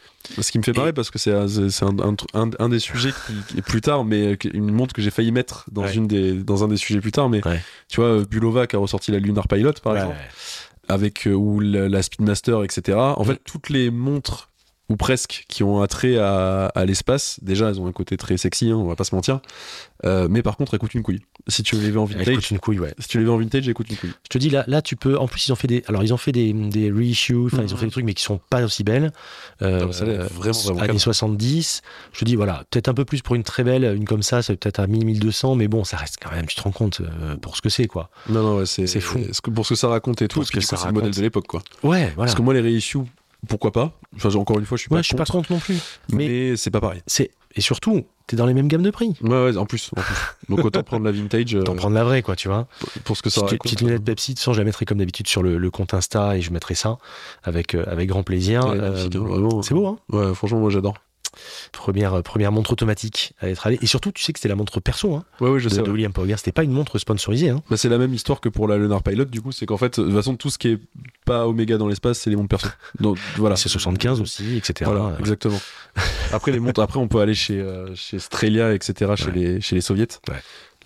Ce 0.40 0.50
qui 0.52 0.58
me 0.58 0.62
fait 0.62 0.76
marrer 0.76 0.92
parce 0.92 1.10
que 1.10 1.18
c'est 1.18 1.32
un, 1.32 1.48
c'est 1.48 1.84
un, 1.84 1.96
un, 1.98 2.14
un- 2.34 2.50
un 2.58 2.68
des 2.68 2.78
sujets 2.78 3.12
qui, 3.26 3.32
qui 3.48 3.58
est 3.58 3.62
plus 3.62 3.80
tard, 3.80 4.04
mais 4.04 4.36
qui- 4.36 4.48
une 4.48 4.70
montre 4.70 4.92
que 4.94 5.02
j'ai 5.02 5.10
failli 5.10 5.32
mettre 5.32 5.64
dans 5.72 5.82
Ouais. 5.82 5.94
une 5.94 6.06
des 6.06 6.34
dans 6.34 6.62
un 6.64 6.68
des 6.68 6.76
sujets 6.76 7.00
plus 7.00 7.12
tard. 7.12 7.28
Mais 7.28 7.44
Ouais. 7.46 7.60
tu 7.88 8.00
vois, 8.00 8.22
Bulova 8.24 8.66
qui 8.66 8.76
a 8.76 8.78
ressorti 8.78 9.10
la 9.12 9.18
Lunar 9.18 9.48
Pilot 9.48 9.72
par 9.82 9.94
Ouais, 9.94 9.98
exemple 10.00 10.18
avec 10.88 11.26
euh, 11.26 11.32
ou 11.34 11.60
la, 11.60 11.88
la 11.88 12.02
Speedmaster, 12.02 12.62
etc. 12.64 12.98
En 12.98 13.22
Mm. 13.22 13.26
fait, 13.26 13.40
toutes 13.44 13.68
les 13.70 13.90
montres 13.90 14.49
ou 14.90 14.96
presque 14.96 15.44
qui 15.48 15.62
ont 15.62 15.80
attrait 15.80 16.18
à, 16.18 16.66
à 16.74 16.84
l'espace, 16.84 17.38
déjà 17.42 17.68
elles 17.70 17.80
ont 17.80 17.86
un 17.86 17.92
côté 17.92 18.16
très 18.18 18.36
sexy, 18.36 18.70
hein, 18.70 18.76
on 18.76 18.88
va 18.88 18.96
pas 18.96 19.04
se 19.04 19.14
mentir. 19.14 19.40
Euh, 20.04 20.28
mais 20.30 20.42
par 20.42 20.56
contre, 20.56 20.74
elles 20.74 20.80
coûtent 20.80 20.94
une 20.94 21.02
couille. 21.02 21.20
Si 21.46 21.62
tu 21.62 21.76
les 21.76 21.90
veux 21.90 22.00
en 22.00 22.06
vintage, 22.06 22.34
coûte 22.34 22.50
une 22.50 22.58
couille, 22.58 22.78
ouais. 22.80 22.94
si 22.98 23.06
tu 23.08 23.18
les 23.18 23.24
veux 23.24 23.30
en 23.30 23.36
vintage, 23.38 23.68
elles 23.68 23.74
coûtent 23.74 23.88
une 23.90 23.96
couille. 23.96 24.12
Je 24.24 24.28
te 24.28 24.38
dis 24.38 24.50
là, 24.50 24.64
là 24.66 24.82
tu 24.82 24.96
peux. 24.96 25.16
En 25.18 25.28
plus, 25.28 25.46
ils 25.46 25.52
ont 25.52 25.56
fait 25.56 25.68
des. 25.68 25.84
Alors, 25.88 26.02
ils 26.02 26.12
ont 26.12 26.16
fait 26.16 26.32
des, 26.32 26.52
des 26.52 26.90
reissues. 26.90 27.36
Enfin, 27.46 27.58
ils 27.62 27.72
ont 27.72 27.74
Mhm. 27.74 27.76
fait 27.80 27.86
des 27.86 27.92
trucs, 27.92 28.04
mais 28.04 28.14
qui 28.14 28.22
sont 28.24 28.40
pas 28.50 28.62
aussi 28.64 28.82
belles. 28.82 29.12
Euh, 29.62 29.80
Non, 29.80 29.90
est 29.90 29.92
vraiment, 29.92 30.28
vraiment 30.32 30.78
années 30.80 30.86
cadre. 30.88 31.00
70. 31.00 31.82
Je 32.12 32.18
te 32.18 32.24
dis 32.24 32.34
voilà, 32.34 32.64
peut-être 32.70 32.88
un 32.88 32.94
peu 32.94 33.04
plus 33.04 33.22
pour 33.22 33.36
une 33.36 33.42
très 33.44 33.62
belle, 33.62 33.84
une 33.96 34.06
comme 34.06 34.22
ça, 34.22 34.42
c'est 34.42 34.56
peut-être 34.56 34.80
à 34.80 34.86
1000, 34.86 35.04
1200, 35.04 35.54
mais 35.54 35.68
bon, 35.68 35.84
ça 35.84 35.96
reste 35.98 36.16
quand 36.20 36.30
même. 36.32 36.46
Tu 36.46 36.56
te 36.56 36.62
rends 36.62 36.72
compte 36.72 37.00
euh, 37.02 37.36
pour 37.36 37.56
ce 37.56 37.62
que 37.62 37.68
c'est, 37.68 37.86
quoi. 37.86 38.10
Non, 38.28 38.42
non, 38.42 38.56
ouais, 38.58 38.66
c'est 38.66 38.86
fou. 39.00 39.20
pour 39.54 39.64
ce 39.66 39.74
que 39.74 39.78
ça 39.78 39.88
raconte 39.88 40.22
et 40.22 40.28
tout, 40.28 40.40
Pour 40.40 40.44
ce 40.46 40.50
et 40.50 40.58
puis 40.58 40.60
que 40.60 40.66
ça 40.66 40.76
c'est 40.76 40.86
le 40.88 40.92
modèle 40.94 41.14
de 41.14 41.20
l'époque, 41.22 41.46
quoi. 41.46 41.62
Ouais, 41.82 42.06
voilà. 42.14 42.14
Parce 42.16 42.34
que 42.34 42.42
moi, 42.42 42.54
les 42.54 42.60
reissues, 42.60 42.98
pourquoi 43.48 43.72
pas? 43.72 43.92
Enfin, 44.16 44.34
encore 44.36 44.58
une 44.58 44.64
fois, 44.66 44.76
je 44.76 44.82
suis 44.82 44.88
pas 44.88 44.96
ouais, 44.96 45.02
je 45.02 45.06
suis 45.08 45.16
pas 45.16 45.24
contre, 45.24 45.52
non 45.52 45.58
plus. 45.58 45.76
Mais, 46.12 46.28
mais 46.28 46.56
c'est 46.56 46.70
pas 46.70 46.80
pareil. 46.80 47.02
c'est 47.06 47.30
et 47.56 47.60
surtout, 47.60 48.04
t'es 48.28 48.36
dans 48.36 48.46
les 48.46 48.54
mêmes 48.54 48.68
gammes 48.68 48.82
de 48.84 48.90
prix. 48.92 49.16
Ouais, 49.22 49.30
ouais, 49.44 49.56
en 49.56 49.66
plus, 49.66 49.90
en 49.96 50.00
plus. 50.00 50.14
Donc 50.48 50.64
autant 50.64 50.84
prendre 50.84 51.04
la 51.04 51.10
vintage 51.10 51.52
euh, 51.56 51.62
T'en 51.62 51.74
prendre 51.74 51.94
la 51.96 52.04
vraie, 52.04 52.22
quoi, 52.22 52.36
tu 52.36 52.46
vois. 52.46 52.68
pour 53.04 53.16
ce 53.16 53.22
que 53.22 53.30
ça 53.30 53.42
Petite, 53.42 53.60
petite 53.62 53.80
lunette 53.80 54.04
Pepsi, 54.04 54.32
de 54.32 54.34
toute 54.36 54.40
façon, 54.40 54.52
je 54.52 54.58
la 54.60 54.64
mettrai 54.64 54.84
comme 54.84 54.98
d'habitude 54.98 55.26
sur 55.26 55.42
le, 55.42 55.58
le 55.58 55.70
compte 55.72 55.92
Insta 55.94 56.36
et 56.36 56.40
je 56.42 56.52
mettrai 56.52 56.76
ça 56.76 56.98
avec, 57.42 57.74
euh, 57.74 57.84
avec 57.88 58.08
grand 58.08 58.22
plaisir. 58.22 58.64
Ouais, 58.66 58.76
Euh, 58.78 59.08
vraiment. 59.12 59.62
c'est 59.62 59.74
beau, 59.74 59.86
hein 59.88 59.98
Ouais, 60.12 60.32
franchement, 60.34 60.60
moi 60.60 60.70
j'adore. 60.70 60.94
première, 61.72 62.14
euh, 62.14 62.22
première 62.22 62.52
montre 62.52 62.72
automatique 62.72 63.32
à 63.40 63.48
être 63.48 63.66
allée. 63.66 63.78
Et 63.82 63.86
surtout, 63.86 64.12
tu 64.12 64.22
sais 64.22 64.32
que 64.32 64.38
c'était 64.38 64.48
la 64.48 64.54
montre 64.54 64.78
perso 64.78 65.14
hein, 65.16 65.24
Ouais, 65.40 65.50
ouais, 65.50 65.58
je 65.60 65.68
de, 65.68 65.74
sais. 65.74 65.82
de 65.82 65.86
ouais. 65.90 65.90
William. 66.06 66.12
C'était 66.36 66.52
pas 66.52 66.62
une 66.64 66.72
montre 66.72 66.98
sponsorisée. 66.98 67.50
Hein. 67.50 67.62
Bah, 67.68 67.76
c'est 67.76 67.88
la 67.88 67.98
même 67.98 68.14
histoire 68.14 68.40
que 68.40 68.48
pour 68.48 68.68
la 68.68 68.76
Lunar 68.76 69.02
Pilot, 69.02 69.24
du 69.24 69.40
coup, 69.40 69.50
c'est 69.52 69.66
qu'en 69.66 69.76
fait, 69.76 69.98
de 69.98 70.04
toute 70.04 70.14
façon, 70.14 70.36
tout 70.36 70.50
ce 70.50 70.58
qui 70.58 70.68
est 70.68 70.78
pas 71.30 71.46
Oméga 71.46 71.76
dans 71.78 71.88
l'espace, 71.88 72.18
c'est 72.18 72.30
les 72.30 72.36
montres 72.36 72.48
perso. 72.48 72.68
Donc 73.00 73.18
voilà. 73.36 73.56
C'est 73.56 73.68
75 73.68 74.20
aussi, 74.20 74.56
etc. 74.56 74.90
Voilà, 74.90 75.14
Euh, 75.14 75.18
exactement. 75.18 75.60
Après 76.32 76.52
les 76.52 76.60
montres, 76.60 76.80
après 76.80 76.98
on 76.98 77.08
peut 77.08 77.20
aller 77.20 77.34
chez 77.34 77.60
euh, 77.60 77.94
chez 77.94 78.18
Strelia, 78.18 78.72
etc. 78.74 79.12
Chez 79.16 79.26
Ouais. 79.26 79.32
les 79.34 79.60
chez 79.60 79.74
les 79.74 79.80
soviets. 79.80 80.08
Ouais. 80.28 80.36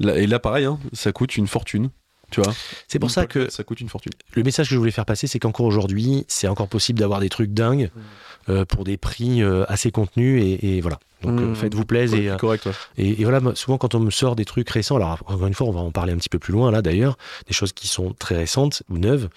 Là- 0.00 0.16
et 0.18 0.26
là, 0.26 0.38
pareil, 0.38 0.64
hein, 0.64 0.78
ça 0.92 1.12
coûte 1.12 1.36
une 1.36 1.46
fortune. 1.46 1.90
Tu 2.30 2.40
vois. 2.40 2.52
C'est 2.88 2.98
pour 2.98 3.10
ça 3.12 3.26
que 3.26 3.48
ça 3.50 3.62
coûte 3.62 3.80
une 3.80 3.88
fortune. 3.88 4.10
le 4.34 4.42
message 4.42 4.68
que 4.68 4.74
je 4.74 4.78
voulais 4.78 4.90
faire 4.90 5.04
passer, 5.06 5.26
c'est 5.28 5.38
qu'encore 5.38 5.66
aujourd'hui, 5.66 6.24
c'est 6.26 6.48
encore 6.48 6.66
possible 6.68 6.98
d'avoir 6.98 7.20
des 7.20 7.28
trucs 7.28 7.52
dingues 7.52 7.90
euh, 8.48 8.64
pour 8.64 8.82
des 8.82 8.96
prix 8.96 9.40
euh, 9.42 9.64
assez 9.68 9.92
contenus. 9.92 10.42
Et, 10.42 10.76
et 10.76 10.80
voilà. 10.80 10.98
Donc 11.22 11.38
euh, 11.40 11.44
Mmh. 11.52 11.54
faites-vous 11.54 11.84
plaisir. 11.84 12.34
Et, 12.34 12.36
correct. 12.38 12.66
Ouais. 12.66 12.72
Et, 12.96 13.20
et 13.20 13.24
voilà, 13.24 13.40
souvent 13.54 13.78
quand 13.78 13.94
on 13.94 14.00
me 14.00 14.10
sort 14.10 14.34
des 14.34 14.44
trucs 14.46 14.68
récents, 14.70 14.96
alors 14.96 15.10
encore 15.26 15.46
une 15.46 15.54
fois, 15.54 15.66
on 15.68 15.72
va 15.72 15.80
en 15.80 15.92
parler 15.92 16.12
un 16.12 16.16
petit 16.16 16.28
peu 16.30 16.38
plus 16.40 16.52
loin 16.52 16.70
là 16.72 16.82
d'ailleurs, 16.82 17.16
des 17.46 17.52
choses 17.54 17.72
qui 17.72 17.86
sont 17.88 18.14
très 18.18 18.34
récentes 18.36 18.82
ou 18.90 18.98
neuves, 18.98 19.28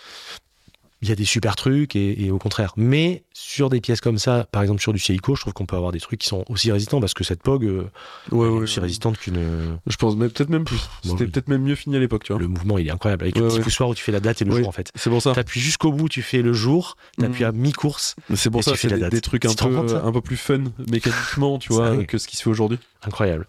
il 1.01 1.09
y 1.09 1.11
a 1.11 1.15
des 1.15 1.25
super 1.25 1.55
trucs 1.55 1.95
et, 1.95 2.25
et 2.25 2.31
au 2.31 2.39
contraire. 2.39 2.73
Mais 2.75 3.23
sur 3.33 3.69
des 3.69 3.81
pièces 3.81 4.01
comme 4.01 4.17
ça, 4.17 4.47
par 4.51 4.61
exemple 4.63 4.81
sur 4.81 4.93
du 4.93 4.99
Seiko, 4.99 5.35
je 5.35 5.41
trouve 5.41 5.53
qu'on 5.53 5.65
peut 5.67 5.75
avoir 5.75 5.91
des 5.91 5.99
trucs 5.99 6.19
qui 6.21 6.27
sont 6.27 6.43
aussi 6.49 6.71
résistants 6.71 6.99
parce 6.99 7.13
que 7.13 7.23
cette 7.23 7.43
POG 7.43 7.65
euh, 7.65 7.83
Ouais, 8.31 8.47
est 8.47 8.49
ouais, 8.51 8.57
aussi 8.59 8.77
ouais. 8.79 8.83
résistante 8.83 9.17
qu'une. 9.17 9.37
euh, 9.37 9.75
Je 9.85 9.95
pense 9.97 10.15
mais 10.15 10.27
peut-être 10.29 10.49
même 10.49 10.63
plus. 10.65 10.77
Bon, 11.03 11.11
C'était 11.11 11.25
oui. 11.25 11.29
peut-être 11.31 11.47
même 11.49 11.61
mieux 11.61 11.75
fini 11.75 11.95
à 11.95 11.99
l'époque, 11.99 12.23
tu 12.23 12.33
vois. 12.33 12.41
Le 12.41 12.47
mouvement, 12.47 12.77
il 12.79 12.87
est 12.87 12.91
incroyable. 12.91 13.23
Avec 13.25 13.37
le 13.37 13.47
petit 13.47 13.59
poussoir 13.59 13.89
où 13.89 13.95
tu 13.95 14.03
fais 14.03 14.11
la 14.11 14.19
date 14.19 14.41
et 14.41 14.45
le 14.45 14.55
jour 14.55 14.67
en 14.67 14.71
fait. 14.71 14.91
C'est 14.95 15.09
pour 15.11 15.21
ça. 15.21 15.33
T'appuies 15.33 15.61
jusqu'au 15.61 15.91
bout, 15.91 16.09
tu 16.09 16.21
fais 16.23 16.41
le 16.41 16.53
jour, 16.53 16.97
t'appuies 17.19 17.43
Mm. 17.43 17.47
à 17.47 17.51
mi-course. 17.51 18.15
C'est 18.35 18.49
pour 18.49 18.61
Et 18.61 18.63
ça. 18.63 18.71
tu 18.71 18.77
fais 18.77 18.89
la 18.89 18.95
des, 18.95 19.01
date. 19.03 19.11
des 19.11 19.21
trucs 19.21 19.45
un 19.45 19.53
peu 19.53 19.69
compte, 19.69 19.91
un 19.91 20.11
peu 20.11 20.21
plus 20.21 20.37
fun 20.37 20.63
mécaniquement, 20.89 21.59
tu 21.59 21.69
vois, 21.73 22.03
que 22.05 22.17
ce 22.17 22.27
qui 22.27 22.37
se 22.37 22.43
fait 22.43 22.49
aujourd'hui. 22.49 22.79
Incroyable. 23.03 23.45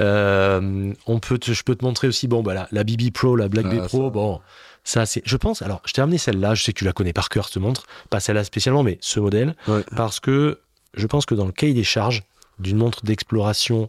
Euh, 0.00 0.92
on 1.06 1.18
peut 1.18 1.38
te- 1.38 1.52
je 1.52 1.62
peux 1.62 1.74
te 1.74 1.84
montrer 1.84 2.08
aussi, 2.08 2.28
bon, 2.28 2.42
bah, 2.42 2.54
la, 2.54 2.68
la 2.70 2.84
BB 2.84 3.10
Pro, 3.12 3.36
la 3.36 3.48
Black 3.48 3.66
Ah, 3.70 3.74
B 3.74 3.86
Pro, 3.86 4.04
ça. 4.04 4.10
bon, 4.10 4.40
ça 4.86 5.04
c'est, 5.04 5.20
je 5.26 5.36
pense, 5.36 5.60
alors, 5.62 5.82
je 5.84 5.92
t'ai 5.92 6.00
amené 6.00 6.16
celle-là, 6.16 6.54
je 6.54 6.62
sais 6.62 6.72
que 6.72 6.78
tu 6.78 6.84
la 6.84 6.92
connais 6.92 7.12
par 7.12 7.28
cœur, 7.28 7.48
cette 7.48 7.56
montre, 7.58 7.86
pas 8.08 8.20
celle-là 8.20 8.44
spécialement, 8.44 8.82
mais 8.84 8.98
ce 9.00 9.18
modèle, 9.20 9.54
Ouais. 9.68 9.84
parce 9.96 10.20
que 10.20 10.60
je 10.94 11.06
pense 11.06 11.26
que 11.26 11.34
dans 11.34 11.44
le 11.44 11.52
cahier 11.52 11.74
des 11.74 11.84
charges 11.84 12.22
d'une 12.60 12.76
montre 12.78 13.04
d'exploration 13.04 13.88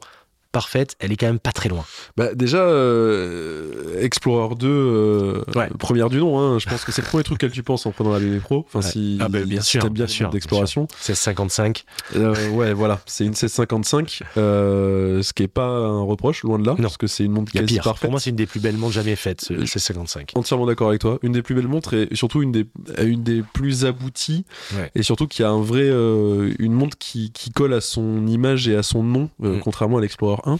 parfaite, 0.52 0.96
elle 1.00 1.12
est 1.12 1.18
quand 1.18 1.28
même 1.28 1.40
pas 1.40 1.52
très 1.52 1.70
loin. 1.70 1.84
Bah 2.16 2.34
déjà 2.34 2.60
euh, 2.60 4.02
Explorer 4.02 4.56
2 4.56 4.68
euh, 4.68 5.44
Ouais. 5.56 5.70
première 5.80 6.10
du 6.10 6.18
nom 6.18 6.40
hein, 6.40 6.60
je 6.60 6.68
pense 6.68 6.84
que 6.86 6.92
c'est 6.92 7.02
le 7.02 7.08
premier 7.08 7.24
truc 7.24 7.40
que 7.40 7.46
tu 7.48 7.64
penses 7.64 7.86
en 7.86 7.92
prenant 7.92 8.12
la 8.12 8.20
BB 8.20 8.40
Pro 8.42 8.66
enfin 8.68 8.80
Ouais. 8.80 8.92
si, 8.92 9.18
Ah 9.22 9.30
bah, 9.30 9.40
bien 9.44 9.62
si 9.62 9.70
sûr, 9.72 9.90
bien, 9.90 10.08
sûr, 10.08 10.30
d'exploration 10.30 10.82
1655. 11.08 11.84
Euh, 12.16 12.50
ouais 12.52 12.74
voilà 12.74 13.00
c'est 13.06 13.24
une 13.24 13.32
1655 13.32 14.22
euh, 14.38 15.22
ce 15.22 15.34
qui 15.34 15.44
est 15.44 15.48
pas 15.48 15.68
un 15.68 16.02
reproche 16.04 16.44
loin 16.44 16.60
de 16.60 16.66
là 16.66 16.72
Non. 16.78 16.84
parce 16.84 16.98
que 16.98 17.08
c'est 17.08 17.24
une 17.24 17.32
montre 17.32 17.54
y 17.56 17.60
quasi 17.60 17.74
pire. 17.76 17.84
parfaite 17.84 18.02
Pour 18.04 18.12
moi, 18.12 18.20
c'est 18.20 18.30
une 18.30 18.36
des 18.36 18.46
plus 18.46 18.60
belles 18.60 18.78
montres 18.78 18.94
jamais 18.94 19.16
faites, 19.16 19.42
ce 19.42 19.54
Euh, 19.54 19.58
1655. 19.60 20.32
entièrement 20.36 20.66
d'accord 20.66 20.90
avec 20.90 21.02
toi 21.02 21.20
une 21.24 21.32
des 21.32 21.42
plus 21.42 21.56
belles 21.56 21.68
montres 21.68 21.94
et 21.94 22.08
surtout 22.14 22.42
une 22.42 22.52
des 22.52 22.66
une 23.04 23.24
des 23.24 23.44
plus 23.54 23.86
abouties 23.86 24.46
Ouais. 24.76 24.92
et 24.96 25.04
surtout 25.04 25.28
qui 25.28 25.44
a 25.44 25.50
un 25.50 25.62
vrai 25.62 25.88
une 25.90 26.74
montre 26.74 26.98
qui, 26.98 27.32
qui 27.32 27.52
colle 27.52 27.74
à 27.74 27.82
son 27.82 28.26
image 28.28 28.68
et 28.68 28.76
à 28.76 28.84
son 28.84 29.04
nom 29.04 29.30
Mm. 29.40 29.60
contrairement 29.60 29.98
à 29.98 30.02
l'Explorer 30.02 30.37
1 30.46 30.58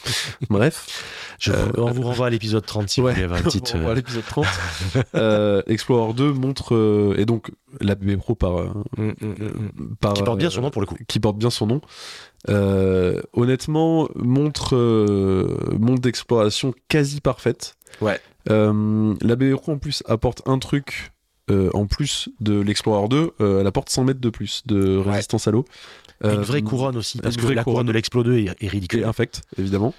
bref 0.50 1.04
Je 1.38 1.52
Euh, 1.52 1.66
on 1.76 1.90
vous 1.90 2.02
renvoie 2.02 2.26
à 2.26 2.30
l'épisode 2.30 2.64
30 2.64 2.88
si 2.88 3.00
Ouais. 3.00 3.12
vous 3.12 3.14
voulez 3.14 3.24
avoir 3.24 3.38
une 3.40 3.44
petite. 3.50 3.72
On 3.76 3.86
à 3.86 3.90
euh, 3.90 3.94
l'épisode 3.94 4.24
30. 4.26 4.46
Euh, 5.14 5.62
Explorer 5.66 6.12
2 6.14 6.32
montre 6.32 6.74
euh, 6.74 7.14
et 7.18 7.24
donc 7.24 7.50
la 7.80 7.94
BB 7.94 8.16
Pro 8.18 8.34
par, 8.34 8.58
euh, 8.60 8.68
mm, 8.96 9.02
mm, 9.04 9.14
mm, 9.20 9.34
mm. 9.76 9.96
par 10.00 10.14
Qui 10.14 10.22
porte 10.22 10.38
bien 10.38 10.48
euh, 10.48 10.50
son 10.50 10.60
nom 10.62 10.70
pour 10.70 10.80
le 10.82 10.86
coup. 10.86 10.96
qui 11.06 11.20
porte 11.20 11.36
bien 11.38 11.50
son 11.50 11.66
nom. 11.66 11.80
Honnêtement, 13.34 14.08
montre 14.16 14.74
montre 15.78 16.00
d'exploration 16.02 16.74
quasi 16.88 17.20
parfaite. 17.20 17.76
Ouais. 18.00 18.20
La 18.48 19.36
BB 19.36 19.54
Pro 19.56 19.72
en 19.72 19.78
plus 19.78 20.02
apporte 20.06 20.42
un 20.46 20.58
truc 20.58 21.12
en 21.72 21.86
plus 21.86 22.28
de 22.40 22.60
l'Explorer 22.60 23.08
2, 23.08 23.30
euh, 23.40 23.60
elle 23.60 23.66
apporte 23.66 23.88
100 23.88 24.04
mètres 24.04 24.20
de 24.20 24.28
plus 24.30 24.62
de 24.66 24.98
Ouais. 24.98 25.12
résistance 25.12 25.48
à 25.48 25.50
l'eau. 25.50 25.64
Une 26.24 26.30
Euh, 26.30 26.34
vraie 26.42 26.62
couronne 26.62 26.96
aussi, 26.96 27.18
parce 27.18 27.36
que 27.36 27.42
la 27.46 27.62
couronne 27.62 27.64
couronne. 27.64 27.86
de 27.86 27.92
l'Explo 27.92 28.24
2 28.24 28.38
est, 28.38 28.44
est 28.46 28.56
et 28.60 28.68
ridicule. 28.68 29.04
infect 29.04 29.42
évidemment 29.56 29.94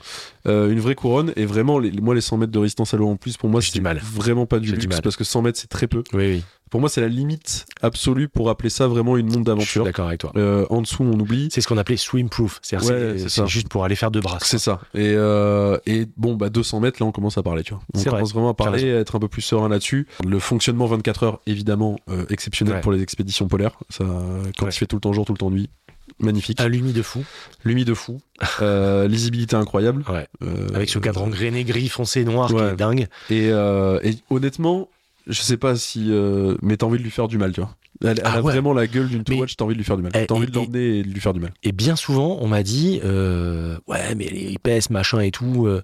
Euh, 0.47 0.69
une 0.71 0.79
vraie 0.79 0.95
couronne 0.95 1.31
et 1.37 1.45
vraiment 1.45 1.79
les, 1.79 1.91
moi 1.91 2.13
les 2.15 2.21
100 2.21 2.37
mètres 2.37 2.51
de 2.51 2.59
résistance 2.59 2.93
à 2.93 2.97
l'eau 2.97 3.07
en 3.07 3.15
plus 3.15 3.37
pour 3.37 3.49
moi 3.49 3.61
c'est 3.61 3.73
du 3.73 3.81
vraiment 4.03 4.45
pas 4.45 4.59
du 4.59 4.67
du 4.67 4.71
luxe 4.73 4.87
mal. 4.87 5.01
parce 5.01 5.15
que 5.15 5.23
100 5.23 5.41
mètres 5.43 5.59
c'est 5.59 5.67
très 5.69 5.87
peu 5.87 6.03
Oui, 6.13 6.25
oui. 6.35 6.43
Pour 6.69 6.79
moi, 6.81 6.87
c'est 6.87 7.01
la 7.01 7.07
limite 7.07 7.65
absolue 7.81 8.29
pour 8.29 8.47
appeler 8.51 8.69
ça 8.69 8.87
vraiment 8.87 9.17
une 9.17 9.25
montre 9.25 9.43
d'aventure. 9.45 9.83
d'accord 9.85 10.07
avec 10.09 10.19
toi. 10.19 10.31
Euh, 10.35 10.67
en 10.69 10.83
dessous, 10.83 11.01
on 11.03 11.19
oublie. 11.19 11.47
C'est 11.51 11.61
ce 11.61 11.67
qu'on 11.67 11.79
appelait 11.79 11.97
swim-proof. 11.97 12.59
C'est-à-dire 12.61 12.87
Ouais, 12.91 13.15
c'est- 13.17 13.29
ça. 13.29 13.47
juste 13.47 13.69
pour 13.69 13.83
aller 13.85 13.95
faire 13.95 14.11
deux 14.11 14.21
bras. 14.21 14.37
C'est 14.43 14.59
ça. 14.59 14.79
Et, 14.93 15.13
euh, 15.15 15.79
et 15.87 16.05
bon, 16.15 16.35
bah 16.35 16.49
200 16.51 16.79
mètres, 16.79 17.01
là, 17.01 17.07
on 17.07 17.11
commence 17.11 17.39
à 17.39 17.41
parler, 17.41 17.63
tu 17.63 17.73
vois. 17.73 17.81
On 17.95 17.97
vrai. 17.99 18.11
commence 18.11 18.33
vraiment 18.35 18.49
à 18.49 18.53
parler, 18.53 18.83
à 18.93 18.99
être 18.99 19.15
un 19.15 19.19
peu 19.19 19.27
plus 19.27 19.41
serein 19.41 19.67
là-dessus. 19.67 20.05
Le 20.23 20.37
fonctionnement 20.37 20.85
24 20.85 21.23
heures, 21.23 21.41
évidemment, 21.47 21.97
euh, 22.07 22.25
exceptionnel 22.29 22.75
Ouais. 22.75 22.81
pour 22.81 22.91
les 22.91 23.01
expéditions 23.01 23.47
polaires. 23.47 23.71
Ça, 23.89 24.03
quand 24.05 24.65
Ouais. 24.65 24.71
il 24.71 24.77
fait 24.77 24.85
tout 24.85 24.97
le 24.97 25.01
temps 25.01 25.11
jour, 25.11 25.25
tout 25.25 25.33
le 25.33 25.39
temps 25.39 25.49
nuit, 25.49 25.71
magnifique. 26.19 26.59
Un 26.61 26.67
lumi 26.67 26.93
de 26.93 27.01
fou. 27.01 27.23
Lumi 27.63 27.85
de 27.85 27.93
fou. 27.93 28.21
Euh, 28.61 29.07
lisibilité 29.07 29.55
incroyable. 29.55 30.03
Ouais. 30.09 30.27
Euh, 30.43 30.69
Avec 30.73 30.89
ce 30.89 30.99
cadran 30.99 31.27
grainé, 31.27 31.63
gris, 31.63 31.89
foncé, 31.89 32.23
noir 32.23 32.49
qui 32.49 32.55
est 32.55 32.75
dingue. 32.75 33.07
Et, 33.29 33.49
euh, 33.51 33.99
et 34.03 34.17
honnêtement, 34.29 34.89
je 35.27 35.41
sais 35.41 35.57
pas 35.57 35.75
si. 35.75 36.07
euh, 36.09 36.55
mais 36.61 36.77
t'as 36.77 36.85
envie 36.85 36.97
de 36.99 37.03
lui 37.03 37.11
faire 37.11 37.27
du 37.27 37.37
mal, 37.37 37.51
tu 37.51 37.61
vois. 37.61 37.75
Elle, 38.01 38.11
elle 38.11 38.21
Ah 38.23 38.31
a 38.35 38.35
ouais. 38.37 38.53
vraiment 38.53 38.71
la 38.73 38.87
gueule 38.87 39.09
d'une 39.09 39.23
Watch, 39.37 39.57
t'as 39.57 39.65
envie 39.65 39.73
de 39.73 39.79
lui 39.79 39.83
faire 39.85 39.97
du 39.97 40.03
mal. 40.03 40.13
Eh, 40.15 40.25
T'as 40.25 40.33
envie 40.33 40.47
de 40.47 40.55
l'emmener 40.55 40.99
et 40.99 41.03
de 41.03 41.09
lui 41.09 41.19
faire 41.19 41.33
du 41.33 41.41
mal. 41.41 41.51
Et 41.63 41.73
bien 41.73 41.97
souvent, 41.97 42.37
on 42.39 42.47
m'a 42.47 42.63
dit, 42.63 43.01
euh, 43.03 43.77
ouais, 43.87 44.15
mais 44.15 44.29
les 44.29 44.57
pèse, 44.57 44.89
machin 44.89 45.19
et 45.19 45.31
tout. 45.31 45.67
euh, 45.67 45.83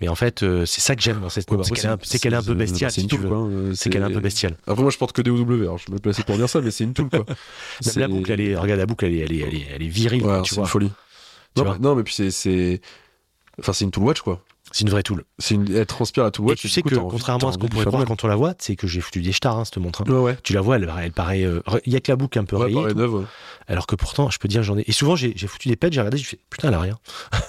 mais 0.00 0.08
en 0.08 0.14
fait, 0.14 0.44
c'est 0.66 0.80
ça 0.82 0.94
que 0.94 1.00
j'aime 1.00 1.20
dans 1.20 1.30
cette 1.30 1.50
Ouais, 1.50 1.56
bah, 1.56 1.62
c'est 2.02 2.18
qu'elle 2.18 2.34
est 2.34 2.36
un- 2.36 2.42
peu 2.42 2.52
bestiale, 2.54 2.90
C'est 2.90 2.96
si 3.00 3.04
une 3.04 3.08
tu 3.08 3.16
veux. 3.16 3.30
euh, 3.32 3.72
C'est 3.74 3.88
qu'elle 3.88 4.02
est 4.02 4.06
un 4.06 4.10
peu 4.10 4.20
bestiale. 4.20 4.56
Après, 4.66 4.82
moi, 4.82 4.90
je 4.90 4.98
porte 4.98 5.16
que 5.16 5.22
des 5.22 5.30
OW, 5.30 5.50
alors 5.62 5.78
je 5.78 5.90
me 5.90 5.98
placer 5.98 6.24
pour 6.24 6.36
dire 6.36 6.48
ça, 6.48 6.60
mais 6.60 6.70
c'est 6.70 6.84
une 6.84 6.92
tool, 6.92 7.08
quoi. 7.08 7.24
La 7.96 8.08
boucle, 8.08 8.30
elle 8.32 8.40
est, 8.42 8.54
regarde 8.56 8.80
la 8.80 8.86
boucle, 8.86 9.06
elle 9.06 9.14
est, 9.14 9.18
elle 9.20 9.32
est, 9.32 9.66
elle 9.74 9.82
est, 9.82 9.88
virile, 9.88 10.20
tu 10.20 10.26
c'est 10.50 10.56
une 10.56 10.60
vois. 10.62 10.66
folie. 10.66 10.90
Non, 11.56 11.64
vois. 11.64 11.72
mais, 11.72 11.78
non, 11.78 11.94
mais 11.94 12.02
puis 12.02 12.14
c'est. 12.30 12.80
Enfin, 13.58 13.72
c'est 13.72 13.84
une 13.84 13.90
tool 13.90 14.04
watch, 14.04 14.20
quoi. 14.20 14.42
C'est 14.72 14.82
une 14.82 14.90
vraie 14.90 15.02
tool. 15.02 15.24
C'est 15.38 15.54
une... 15.54 15.74
Elle 15.74 15.86
transpire 15.86 16.24
la 16.24 16.30
tool 16.30 16.44
Et 16.46 16.48
watch. 16.50 16.58
tu 16.60 16.68
sais 16.68 16.82
coup, 16.82 16.88
que, 16.90 16.96
contrairement 16.96 17.48
à 17.48 17.52
ce 17.52 17.58
qu'on 17.58 17.68
pourrait 17.68 17.86
croire 17.86 18.04
quand 18.04 18.24
on 18.24 18.26
la 18.26 18.34
voit, 18.36 18.54
c'est 18.58 18.74
que 18.76 18.86
j'ai 18.86 19.00
foutu 19.00 19.22
des 19.22 19.32
stars, 19.32 19.56
hein, 19.58 19.64
cette 19.64 19.76
montre. 19.78 20.02
hein. 20.02 20.10
Ouais, 20.12 20.18
ouais. 20.18 20.38
Tu 20.42 20.52
la 20.52 20.60
vois, 20.60 20.76
elle, 20.76 20.92
elle 21.00 21.12
paraît. 21.12 21.44
euh, 21.44 21.60
Il 21.86 21.92
y 21.92 21.96
a 21.96 22.00
que 22.00 22.10
la 22.10 22.16
boucle 22.16 22.38
un 22.38 22.44
peu 22.44 22.56
Ouais, 22.56 22.64
rayée. 22.64 22.94
neuve, 22.94 23.14
ouais. 23.14 23.24
alors 23.68 23.86
que 23.86 23.94
pourtant, 23.94 24.28
je 24.28 24.38
peux 24.38 24.48
dire, 24.48 24.62
j'en 24.62 24.76
ai. 24.76 24.84
Et 24.86 24.92
souvent, 24.92 25.14
j'ai 25.16 25.32
foutu 25.46 25.68
des 25.68 25.76
pets, 25.76 25.92
j'ai 25.92 26.00
regardé, 26.00 26.18
j'ai 26.18 26.24
fait 26.24 26.40
putain, 26.50 26.68
elle 26.68 26.74
a 26.74 26.80
rien. 26.80 26.98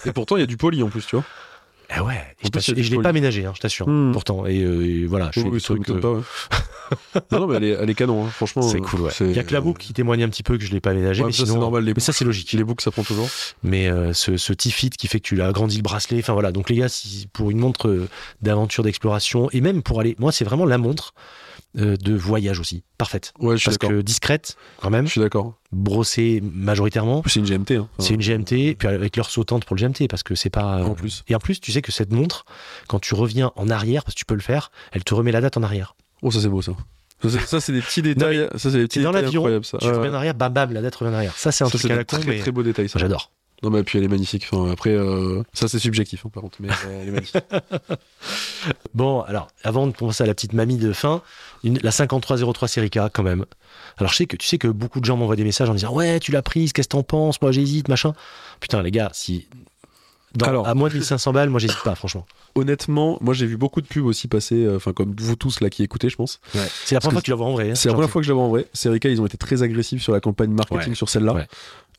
Et 0.06 0.12
pourtant, 0.12 0.38
il 0.38 0.42
y 0.42 0.44
a 0.44 0.46
du 0.48 0.58
poly 0.58 0.82
en 0.84 0.90
plus, 0.90 1.06
tu 1.06 1.16
vois. 1.16 1.26
Eh 1.96 2.02
ouais, 2.02 2.16
et 2.44 2.84
je, 2.84 2.92
l'ai 2.92 3.02
pas 3.02 3.14
ménagé, 3.14 3.46
hein, 3.46 3.54
je 3.56 3.62
t'assure. 3.62 3.88
Hmm. 3.88 4.12
Pourtant, 4.12 4.46
et, 4.46 4.62
euh, 4.62 4.86
et 4.86 5.06
voilà, 5.06 5.30
je 5.34 5.40
fais 5.40 5.48
Oui, 5.48 5.54
des 5.58 5.62
trucs, 5.62 5.90
euh, 5.90 6.00
pas, 6.02 6.12
ouais. 6.12 6.22
non, 7.32 7.40
non, 7.40 7.48
mais 7.48 7.56
elle 7.56 7.64
est, 7.64 7.70
elle 7.70 7.90
est 7.90 7.94
canon, 7.96 8.26
hein. 8.26 8.30
franchement. 8.30 8.62
C'est 8.62 8.80
euh, 8.80 8.82
cool, 8.82 9.02
ouais. 9.02 9.12
Il 9.22 9.32
y 9.32 9.40
a 9.40 9.44
que 9.44 9.54
la 9.54 9.62
boucle 9.62 9.82
qui 9.82 9.94
témoigne 9.94 10.24
un 10.24 10.30
petit 10.30 10.44
peu 10.44 10.58
que 10.58 10.66
je 10.66 10.72
l'ai 10.72 10.82
pas 10.82 10.94
ménagé, 10.94 11.22
Ouais, 11.22 11.28
mais 11.28 11.34
ça, 11.34 11.44
sinon. 11.46 11.54
c'est 11.54 11.60
normal, 11.62 11.86
les 11.86 11.94
mais 11.94 12.02
ça, 12.02 12.12
c'est 12.12 12.26
logique. 12.26 12.52
Les 12.52 12.64
boucles, 12.66 12.84
ça 12.84 12.92
prend 12.92 13.04
toujours. 13.04 13.30
Mais 13.64 13.88
euh, 13.88 14.12
ce, 14.12 14.36
ce 14.36 14.52
T-Fit 14.52 14.90
qui 14.90 15.08
fait 15.08 15.22
que 15.22 15.28
tu 15.28 15.42
as 15.42 15.48
agrandi 15.48 15.78
le 15.78 15.84
bracelet, 15.84 16.20
enfin 16.20 16.34
voilà. 16.34 16.52
Donc 16.52 16.70
les 16.70 16.76
gars, 16.76 16.90
si, 16.90 17.30
pour 17.32 17.52
une 17.52 17.60
montre 17.60 18.08
d'aventure, 18.42 18.84
d'exploration, 18.84 19.50
et 19.54 19.62
même 19.62 19.82
pour 19.82 20.02
aller. 20.02 20.16
Moi, 20.20 20.34
c'est 20.34 20.46
vraiment 20.46 20.66
la 20.66 20.78
montre 20.78 21.14
de 21.78 22.14
voyage 22.16 22.60
aussi. 22.60 22.84
Parfaite. 22.98 23.34
Ouais, 23.40 23.56
je 23.56 23.62
suis 23.62 23.66
Parce 23.66 23.78
que 23.78 24.02
discrète, 24.02 24.56
quand 24.82 24.90
même, 24.90 25.06
Je 25.06 25.12
suis 25.12 25.22
d'accord. 25.22 25.54
brossée 25.72 26.42
majoritairement. 26.44 27.22
C'est 27.28 27.40
une 27.40 27.46
GMT. 27.46 27.72
Hein. 27.78 27.88
C'est 28.00 28.14
une 28.16 28.22
GMT, 28.22 28.76
puis 28.76 28.88
avec 28.88 29.16
l'heure 29.16 29.30
sautante 29.30 29.66
pour 29.66 29.76
le 29.76 29.82
GMT, 29.82 30.08
parce 30.10 30.24
que 30.24 30.36
c'est 30.36 30.50
pas. 30.50 30.80
euh, 30.80 30.84
En 30.84 30.96
plus. 30.96 31.24
Et 31.28 31.36
en 31.36 31.40
plus, 31.40 31.60
tu 31.62 31.72
sais 31.72 31.82
que 31.82 31.92
cette 31.92 32.12
montre, 32.12 32.46
quand 32.88 33.00
tu 33.00 33.14
reviens 33.16 33.52
en 33.56 33.70
arrière, 33.70 34.04
parce 34.04 34.16
que 34.16 34.20
tu 34.20 34.26
peux 34.26 34.34
le 34.36 34.42
faire, 34.42 34.72
elle 34.92 35.04
te 35.04 35.14
remet 35.14 35.32
la 35.32 35.42
date 35.42 35.58
en 35.58 35.64
arrière. 35.64 35.96
Oh, 36.24 36.32
ça, 36.32 36.42
c'est 36.42 36.50
beau, 36.50 36.62
ça. 36.62 36.72
Ça, 37.48 37.60
c'est- 37.60 37.72
des 37.74 37.82
petits 37.82 38.02
détails. 38.04 38.48
ça, 38.56 38.70
c'est 38.72 38.78
des 38.78 38.88
petits 38.88 39.02
dans 39.02 39.12
détails 39.12 39.30
incroyables, 39.36 39.66
ça. 39.66 39.78
Tu 39.80 39.86
Ouais, 39.88 39.92
reviens 39.94 40.12
en 40.12 40.16
arrière, 40.16 40.34
bam 40.36 40.54
bam, 40.54 40.72
la 40.72 40.82
date 40.82 40.96
revient 40.96 41.12
en 41.12 41.16
arrière. 41.16 41.36
Ça, 41.36 41.52
c'est 41.52 41.64
un 41.64 41.68
Ça, 41.70 41.78
truc 41.78 41.86
à 41.92 41.94
des 41.94 41.98
la 42.00 42.04
con, 42.06 42.18
très, 42.18 42.28
mais 42.30 42.40
très 42.40 42.52
beaux 42.52 42.62
détails, 42.64 42.90
ça. 42.90 43.00
j'adore. 43.00 43.32
Non, 43.64 43.72
mais 43.72 43.82
puis 43.84 43.98
elle 43.98 44.06
est 44.06 44.10
magnifique. 44.10 44.48
Enfin, 44.52 44.72
après, 44.72 44.92
euh, 44.92 45.42
ça, 45.54 45.68
c'est 45.68 45.80
subjectif, 45.80 46.24
hein, 46.26 46.30
par 46.32 46.44
contre. 46.44 46.58
Mais 46.62 46.70
euh, 46.70 47.02
elle 47.02 47.08
est 47.08 47.12
magnifique. 47.12 47.38
Bon, 48.94 49.22
alors, 49.22 49.48
avant 49.64 49.88
de 49.88 49.92
penser 49.94 50.24
à 50.24 50.28
la 50.28 50.34
petite 50.34 50.54
mamie 50.54 50.78
de 50.78 50.92
fin, 50.92 51.22
une- 51.64 51.80
la 51.84 51.92
5303 51.92 52.68
série 52.68 52.90
K, 52.90 53.00
quand 53.14 53.24
même. 53.24 53.46
Alors, 53.98 54.12
je 54.12 54.18
sais 54.18 54.26
que 54.26 54.36
tu 54.36 54.48
sais 54.48 54.58
que 54.58 54.68
beaucoup 54.68 55.00
de 55.00 55.06
gens 55.06 55.18
m'envoient 55.18 55.36
des 55.36 55.44
messages 55.44 55.70
en 55.70 55.74
disant 55.74 55.94
Ouais, 55.94 56.20
tu 56.20 56.32
l'as 56.32 56.42
prise, 56.42 56.74
qu'est-ce 56.74 56.88
que 56.88 56.92
t'en 56.94 57.04
penses? 57.04 57.42
Moi, 57.42 57.52
j'hésite, 57.52 57.88
machin. 57.90 58.14
Putain, 58.60 58.82
les 58.82 58.92
gars, 58.92 59.10
si. 59.14 59.48
Dans- 60.36 60.46
Alors- 60.48 60.68
à 60.68 60.74
moins 60.76 60.90
de 60.90 60.96
1500 60.96 61.32
balles, 61.32 61.50
moi, 61.50 61.60
j'hésite 61.60 61.82
pas, 61.84 61.96
franchement. 61.96 62.26
Honnêtement, 62.56 63.18
moi, 63.22 63.34
j'ai 63.34 63.46
vu 63.46 63.56
beaucoup 63.56 63.82
de 63.82 63.88
pubs 63.88 64.06
aussi 64.06 64.28
passer, 64.28 64.64
euh, 64.66 64.76
enfin, 64.78 64.92
comme 64.92 65.16
vous 65.18 65.36
tous 65.36 65.62
là 65.62 65.70
qui 65.70 65.84
écoutez, 65.84 66.10
je 66.10 66.16
pense. 66.16 66.40
C'est 66.84 66.96
la 66.96 67.00
première 67.00 67.14
fois 67.14 67.22
que 67.22 67.26
tu 67.26 67.32
la 67.32 67.38
vois 67.38 67.48
en 67.48 67.54
vrai. 67.54 67.72
hein, 67.72 67.76
C'est 67.76 67.88
la 67.88 67.94
première 67.94 68.10
fois 68.10 68.22
que 68.22 68.26
je 68.26 68.32
la 68.32 68.36
vois 68.36 68.44
en 68.44 68.50
vrai. 68.50 68.66
Serica, 68.74 69.10
ils 69.10 69.22
ont 69.22 69.26
été 69.26 69.38
très 69.38 69.64
agressifs 69.64 70.02
sur 70.02 70.12
la 70.14 70.20
campagne 70.20 70.52
marketing 70.52 70.90
Ouais. 70.90 70.96
sur 70.96 71.08
celle-là. 71.10 71.34
Ouais. 71.34 71.48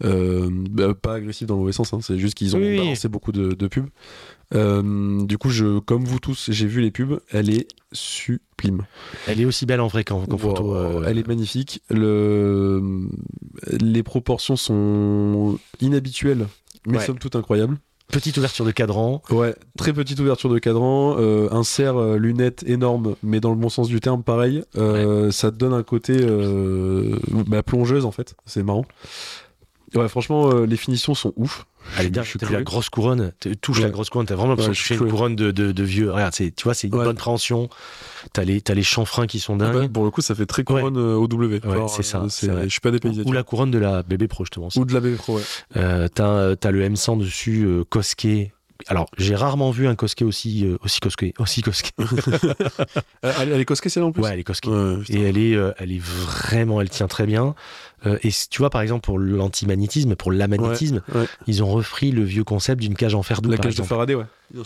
Euh, 0.04 0.48
bah, 0.50 0.94
pas 0.94 1.14
agressifs 1.14 1.46
dans 1.48 1.54
le 1.54 1.60
mauvais 1.60 1.72
sens, 1.72 1.92
hein, 1.92 1.98
c'est 2.00 2.18
juste 2.18 2.34
qu'ils 2.34 2.54
ont 2.54 2.60
Oui, 2.60 2.68
oui. 2.70 2.78
balancé 2.78 3.08
beaucoup 3.08 3.32
de, 3.32 3.52
de 3.52 3.66
pubs. 3.66 3.88
Euh, 4.54 5.22
du 5.26 5.38
coup, 5.38 5.50
je, 5.50 5.78
comme 5.80 6.04
vous 6.04 6.20
tous, 6.20 6.50
j'ai 6.52 6.66
vu 6.66 6.80
les 6.80 6.90
pubs. 6.90 7.20
Elle 7.32 7.50
est 7.50 7.66
sublime. 7.92 8.86
Elle 9.26 9.40
est 9.40 9.44
aussi 9.44 9.66
belle 9.66 9.80
en 9.80 9.88
vrai 9.88 10.04
qu'en 10.04 10.24
qu'en 10.24 10.38
photo. 10.38 10.74
Euh, 10.76 11.02
Elle 11.06 11.18
est 11.18 11.26
magnifique. 11.26 11.82
Le... 11.90 13.08
Les 13.80 14.02
proportions 14.02 14.56
sont 14.56 15.58
inhabituelles, 15.80 16.46
mais 16.86 16.98
Ouais. 16.98 17.04
somme 17.04 17.18
toute 17.18 17.34
incroyables. 17.36 17.76
Petite 18.10 18.38
ouverture 18.38 18.64
de 18.64 18.70
cadran. 18.70 19.20
Ouais, 19.30 19.54
très 19.76 19.92
petite 19.92 20.18
ouverture 20.20 20.48
de 20.48 20.58
cadran, 20.58 21.16
euh, 21.18 21.48
un 21.50 21.62
serre 21.62 21.98
euh, 21.98 22.16
lunettes 22.16 22.64
énorme, 22.66 23.16
mais 23.22 23.38
dans 23.38 23.50
le 23.50 23.56
bon 23.56 23.68
sens 23.68 23.88
du 23.88 24.00
terme, 24.00 24.22
pareil. 24.22 24.62
Ça 24.74 25.50
te 25.50 25.56
donne 25.56 25.74
un 25.74 25.82
côté 25.82 26.16
bah, 27.48 27.62
plongeuse 27.62 28.04
en 28.06 28.12
fait, 28.12 28.34
c'est 28.46 28.62
marrant. 28.62 28.86
Ouais, 29.94 30.08
franchement, 30.08 30.50
euh, 30.52 30.66
les 30.66 30.76
finitions 30.76 31.14
sont 31.14 31.32
ouf. 31.36 31.66
Je- 31.98 32.08
bien. 32.08 32.22
la 32.50 32.62
grosse 32.62 32.90
couronne. 32.90 33.32
Tu 33.40 33.56
touches 33.56 33.78
la 33.80 33.86
Ouais. 33.86 33.90
grosse 33.92 34.10
couronne. 34.10 34.26
T'as 34.26 34.34
vraiment 34.34 34.50
l'impression 34.50 34.72
Ouais, 34.72 34.76
de 34.76 34.80
toucher 34.82 34.94
une 34.96 35.08
couronne 35.10 35.36
de, 35.36 35.50
de, 35.50 35.72
de 35.72 35.82
vieux. 35.82 36.12
Regarde, 36.12 36.34
c'est- 36.34 36.54
tu 36.54 36.64
vois, 36.64 36.74
c'est 36.74 36.88
une 36.88 36.94
Ouais. 36.94 37.04
bonne 37.04 37.16
préhension. 37.16 37.70
T'as 38.34 38.44
les, 38.44 38.60
t'as 38.60 38.74
les 38.74 38.82
chanfreins 38.82 39.26
qui 39.26 39.40
sont 39.40 39.54
Ah 39.54 39.70
dingues. 39.72 39.82
bah, 39.86 39.88
pour 39.94 40.04
le 40.04 40.10
coup, 40.10 40.20
ça 40.20 40.34
fait 40.34 40.44
très 40.44 40.64
couronne 40.64 40.98
euh, 40.98 41.14
OW. 41.16 41.60
Alors, 41.64 41.88
c'est 41.88 42.02
ça, 42.02 42.18
euh. 42.44 42.62
Je 42.64 42.68
suis 42.68 42.80
pas 42.80 42.90
dépaysé. 42.90 43.22
Ou 43.24 43.32
la 43.32 43.42
couronne 43.42 43.70
de 43.70 43.78
la 43.78 44.02
bébé 44.02 44.28
pro, 44.28 44.44
justement. 44.44 44.68
Ou 44.76 44.84
de 44.84 44.92
la 44.92 45.00
BB 45.00 45.16
Pro, 45.16 45.36
ouais. 45.38 45.42
Euh, 45.76 46.08
t'as, 46.12 46.56
t'as 46.56 46.70
le 46.70 46.82
M100 46.82 47.16
dessus, 47.18 47.64
euh, 47.64 47.84
Cosquet. 47.88 48.52
Alors, 48.86 49.08
j'ai 49.18 49.34
rarement 49.34 49.70
vu 49.72 49.88
un 49.88 49.96
Cosquet 49.96 50.24
aussi, 50.24 50.64
euh, 50.64 50.76
aussi 50.84 51.00
Cosquet. 51.00 51.32
Aussi 51.38 51.62
Cosquet. 51.62 51.90
Euh, 53.24 53.32
Elle, 53.40 53.52
elle 53.52 53.60
est 53.60 53.64
cosquée 53.64 53.88
celle-là 53.88 54.06
en 54.08 54.12
plus 54.12 54.22
ouais, 54.22 54.30
elle 54.32 54.38
est 54.38 54.44
Cosquet. 54.44 54.68
Ouais. 54.70 54.98
Et 55.08 55.20
elle 55.22 55.36
est, 55.38 55.56
euh, 55.56 55.72
elle 55.78 55.90
est 55.90 56.00
vraiment, 56.00 56.80
elle 56.80 56.88
tient 56.90 57.08
très 57.08 57.26
bien. 57.26 57.54
Euh, 58.06 58.18
et 58.22 58.30
tu 58.50 58.58
vois, 58.58 58.70
par 58.70 58.80
exemple, 58.80 59.00
pour 59.02 59.18
l'antimagnétisme, 59.18 60.14
pour 60.14 60.30
l'amagnétisme, 60.32 61.02
Ouais, 61.14 61.20
ouais. 61.22 61.26
ils 61.46 61.62
ont 61.62 61.68
repris 61.70 62.10
le 62.12 62.22
vieux 62.22 62.44
concept 62.44 62.80
d'une 62.80 62.94
cage 62.94 63.14
en 63.14 63.22
fer 63.22 63.42
doux. 63.42 63.50
La 63.50 63.56
par 63.56 63.64
cage 63.64 63.72
de 63.74 63.80
exemple. 63.82 63.88
Faraday, 63.88 64.14
ouais. 64.14 64.24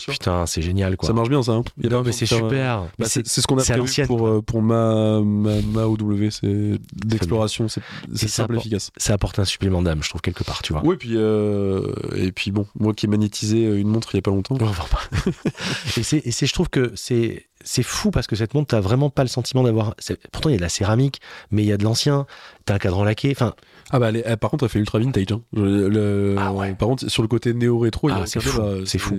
Putain, 0.08 0.46
c'est 0.46 0.62
génial, 0.62 0.96
quoi. 0.96 1.06
Ça 1.08 1.12
marche 1.12 1.28
bien, 1.28 1.42
ça. 1.42 1.52
hein. 1.52 1.64
Il 1.78 1.84
y 1.84 1.86
a 1.86 1.90
non, 1.90 1.98
pas 2.02 2.06
mais 2.06 2.12
c'est 2.12 2.32
euh, 2.32 2.38
super. 2.38 2.84
Bah, 2.98 3.06
c'est 3.08 3.26
ce 3.26 3.46
qu'on 3.46 3.58
a 3.58 3.62
prévu 3.64 4.06
pour, 4.06 4.26
euh, 4.28 4.40
pour 4.42 4.62
ma, 4.62 5.20
ma, 5.20 5.60
ma 5.62 5.86
OW, 5.86 6.30
c'est 6.30 6.78
d'exploration, 6.92 7.66
c'est 7.68 8.28
simple 8.28 8.54
et 8.54 8.58
efficace. 8.58 8.90
ça 8.96 9.14
apporte 9.14 9.38
un 9.38 9.44
supplément 9.44 9.82
d'âme, 9.82 10.02
je 10.02 10.08
trouve, 10.08 10.20
quelque 10.20 10.44
part, 10.44 10.62
tu 10.62 10.72
vois. 10.72 10.82
Oui, 10.84 10.94
et 10.94 10.98
puis, 10.98 11.12
euh, 11.16 11.92
et 12.14 12.32
puis 12.32 12.50
bon, 12.52 12.66
moi 12.78 12.94
qui 12.94 13.06
ai 13.06 13.08
magnétisé 13.08 13.64
une 13.64 13.88
montre 13.88 14.14
il 14.14 14.16
y 14.16 14.18
a 14.18 14.22
pas 14.22 14.30
longtemps. 14.30 14.56
Et 15.96 16.02
c'est, 16.02 16.46
je 16.46 16.52
trouve 16.52 16.68
que 16.68 16.92
c'est, 16.94 17.46
c'est 17.64 17.82
fou 17.82 18.10
parce 18.10 18.26
que 18.26 18.36
cette 18.36 18.54
montre, 18.54 18.68
t'as 18.68 18.80
vraiment 18.80 19.10
pas 19.10 19.22
le 19.22 19.28
sentiment 19.28 19.62
d'avoir. 19.62 19.94
Pourtant, 20.32 20.48
il 20.48 20.52
y 20.52 20.54
a 20.54 20.58
de 20.58 20.62
la 20.62 20.68
céramique, 20.68 21.20
mais 21.50 21.62
il 21.62 21.66
y 21.66 21.72
a 21.72 21.76
de 21.76 21.84
l'ancien. 21.84 22.26
T'as 22.64 22.74
un 22.74 22.78
cadran 22.78 23.04
laqué. 23.04 23.30
Enfin, 23.32 23.54
Ah 23.90 23.98
bah, 23.98 24.08
elle 24.08 24.16
est- 24.16 24.22
elle- 24.24 24.36
par 24.36 24.50
contre, 24.50 24.64
elle 24.64 24.70
fait 24.70 24.78
ultra 24.78 24.98
vintage. 24.98 25.26
Hein. 25.32 25.40
Le- 25.52 26.36
Ah 26.38 26.52
ouais. 26.52 26.74
Par 26.74 26.88
contre, 26.88 27.08
sur 27.08 27.22
le 27.22 27.28
côté 27.28 27.52
néo-rétro, 27.54 28.08
Ah, 28.10 28.22
c'est 28.26 28.40
fou, 28.40 28.60
c'est 28.84 28.98
fou. 28.98 29.14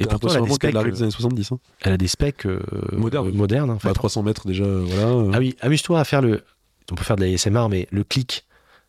Et 0.00 0.06
pourtant, 0.08 0.18
pourtant, 0.18 0.34
elle 0.34 0.36
a 0.36 0.40
des 0.40 0.46
vraiment 0.46 0.56
qu'elle 0.56 0.70
specs, 0.70 0.76
arrive 0.80 0.92
euh, 0.92 0.96
des 0.96 1.02
années 1.02 1.10
70. 1.10 1.52
Hein. 1.52 1.58
elle 1.80 1.92
a 1.92 1.96
des 1.96 2.08
specs 2.08 2.46
euh, 2.46 2.60
Modernes. 2.92 3.28
euh, 3.28 3.32
modernes, 3.32 3.70
en 3.70 3.78
fait. 3.78 3.88
Bah, 3.88 3.94
300 3.94 4.22
mètres 4.22 4.46
déjà, 4.46 4.64
voilà. 4.66 5.30
Ah 5.34 5.38
oui, 5.38 5.56
amuse-toi 5.60 6.00
à 6.00 6.04
faire 6.04 6.22
le. 6.22 6.42
On 6.90 6.94
peut 6.94 7.04
faire 7.04 7.16
de 7.16 7.24
la 7.24 7.32
ASMR, 7.32 7.68
mais 7.68 7.86
le 7.90 8.04
clic. 8.04 8.44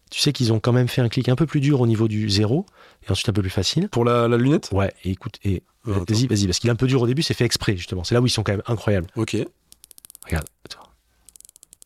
Tu 0.10 0.20
sais 0.22 0.34
qu'ils 0.34 0.52
ont 0.54 0.60
quand 0.60 0.72
même 0.74 0.88
fait 0.88 1.02
un 1.02 1.10
clic 1.10 1.30
un 1.30 1.36
peu 1.36 1.46
plus 1.46 1.60
dur 1.62 1.82
au 1.82 1.86
niveau 1.88 2.08
du 2.08 2.30
zéro 2.30 2.66
et 3.08 3.12
ensuite 3.12 3.30
un 3.30 3.34
peu 3.34 3.42
plus 3.42 3.52
facile. 3.52 3.90
Pour 3.90 4.06
la, 4.06 4.28
la 4.28 4.38
lunette? 4.38 4.70
Ouais, 4.72 4.92
et 5.04 5.12
écoute, 5.12 5.38
et 5.44 5.62
Ah, 5.86 5.92
vas-y, 6.08 6.26
vas-y, 6.28 6.48
parce 6.48 6.58
qu'il 6.60 6.68
est 6.70 6.74
un 6.74 6.76
peu 6.76 6.88
dur 6.88 7.02
au 7.04 7.08
début, 7.08 7.22
c'est 7.22 7.36
fait 7.36 7.46
exprès, 7.46 7.78
justement. 7.78 8.04
C'est 8.04 8.16
là 8.16 8.22
où 8.22 8.26
ils 8.26 8.32
sont 8.32 8.42
quand 8.42 8.54
même 8.54 8.64
incroyables. 8.66 9.08
Ok. 9.16 9.36
Regarde, 10.26 10.48
attends. 10.66 10.88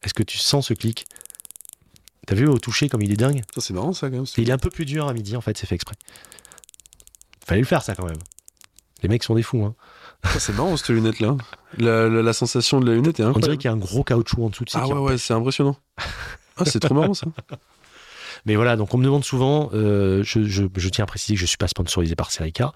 Est-ce 0.04 0.14
que 0.14 0.24
tu 0.24 0.38
sens 0.38 0.68
ce 0.68 0.74
clic? 0.74 1.06
T'as 2.26 2.36
vu 2.36 2.48
au 2.48 2.58
toucher 2.60 2.88
comme 2.88 3.02
il 3.02 3.12
est 3.12 3.18
dingue? 3.18 3.42
Ça, 3.54 3.60
c'est 3.60 3.74
marrant, 3.74 3.92
ça, 3.92 4.08
quand 4.10 4.16
même. 4.16 4.26
Et 4.38 4.42
il 4.42 4.50
est 4.50 4.54
un 4.54 4.58
peu 4.58 4.70
plus 4.70 4.86
dur 4.86 5.08
à 5.10 5.14
midi, 5.14 5.36
en 5.36 5.42
fait, 5.42 5.58
c'est 5.58 5.68
fait 5.68 5.76
exprès. 5.76 5.96
Fallait 7.46 7.60
le 7.62 7.68
faire, 7.68 7.82
ça, 7.84 7.94
quand 7.96 8.06
même. 8.06 8.16
Les 9.04 9.10
mecs 9.10 9.24
sont 9.24 9.36
des 9.36 9.44
fous, 9.44 9.64
hein. 9.64 9.76
Ça, 10.24 10.40
c'est 10.40 10.54
marrant, 10.54 10.76
cette 10.78 10.90
lunette-là. 10.90 11.36
La, 11.78 12.08
la, 12.08 12.22
la 12.22 12.34
sensation 12.34 12.80
de 12.80 12.86
la 12.90 12.96
lunette 12.96 13.20
est 13.20 13.24
On 13.24 13.32
dirait 13.34 13.38
incroyable. 13.38 13.58
qu'il 13.58 13.68
y 13.68 13.72
a 13.72 13.74
un 13.74 13.78
gros 13.78 14.04
caoutchouc 14.04 14.46
en 14.46 14.50
dessous 14.50 14.64
de 14.64 14.70
Ah 14.74 14.88
ouais, 14.88 14.94
ouais, 14.98 15.18
c'est 15.18 15.34
impressionnant. 15.34 15.76
Ah, 16.58 16.64
c'est 16.66 16.80
trop 16.80 16.94
marrant, 16.96 17.14
ça. 17.14 17.26
Mais 18.46 18.56
voilà, 18.56 18.76
donc 18.76 18.94
on 18.94 18.98
me 18.98 19.06
demande 19.06 19.24
souvent, 19.24 19.70
euh, 19.74 20.22
je, 20.26 20.44
je- 20.46 20.64
je 20.76 20.90
tiens 20.90 21.04
à 21.04 21.08
préciser 21.08 21.36
que 21.36 21.40
je 21.40 21.46
suis 21.46 21.58
pas 21.58 21.68
sponsorisé 21.70 22.16
par 22.16 22.30
Serica, 22.32 22.74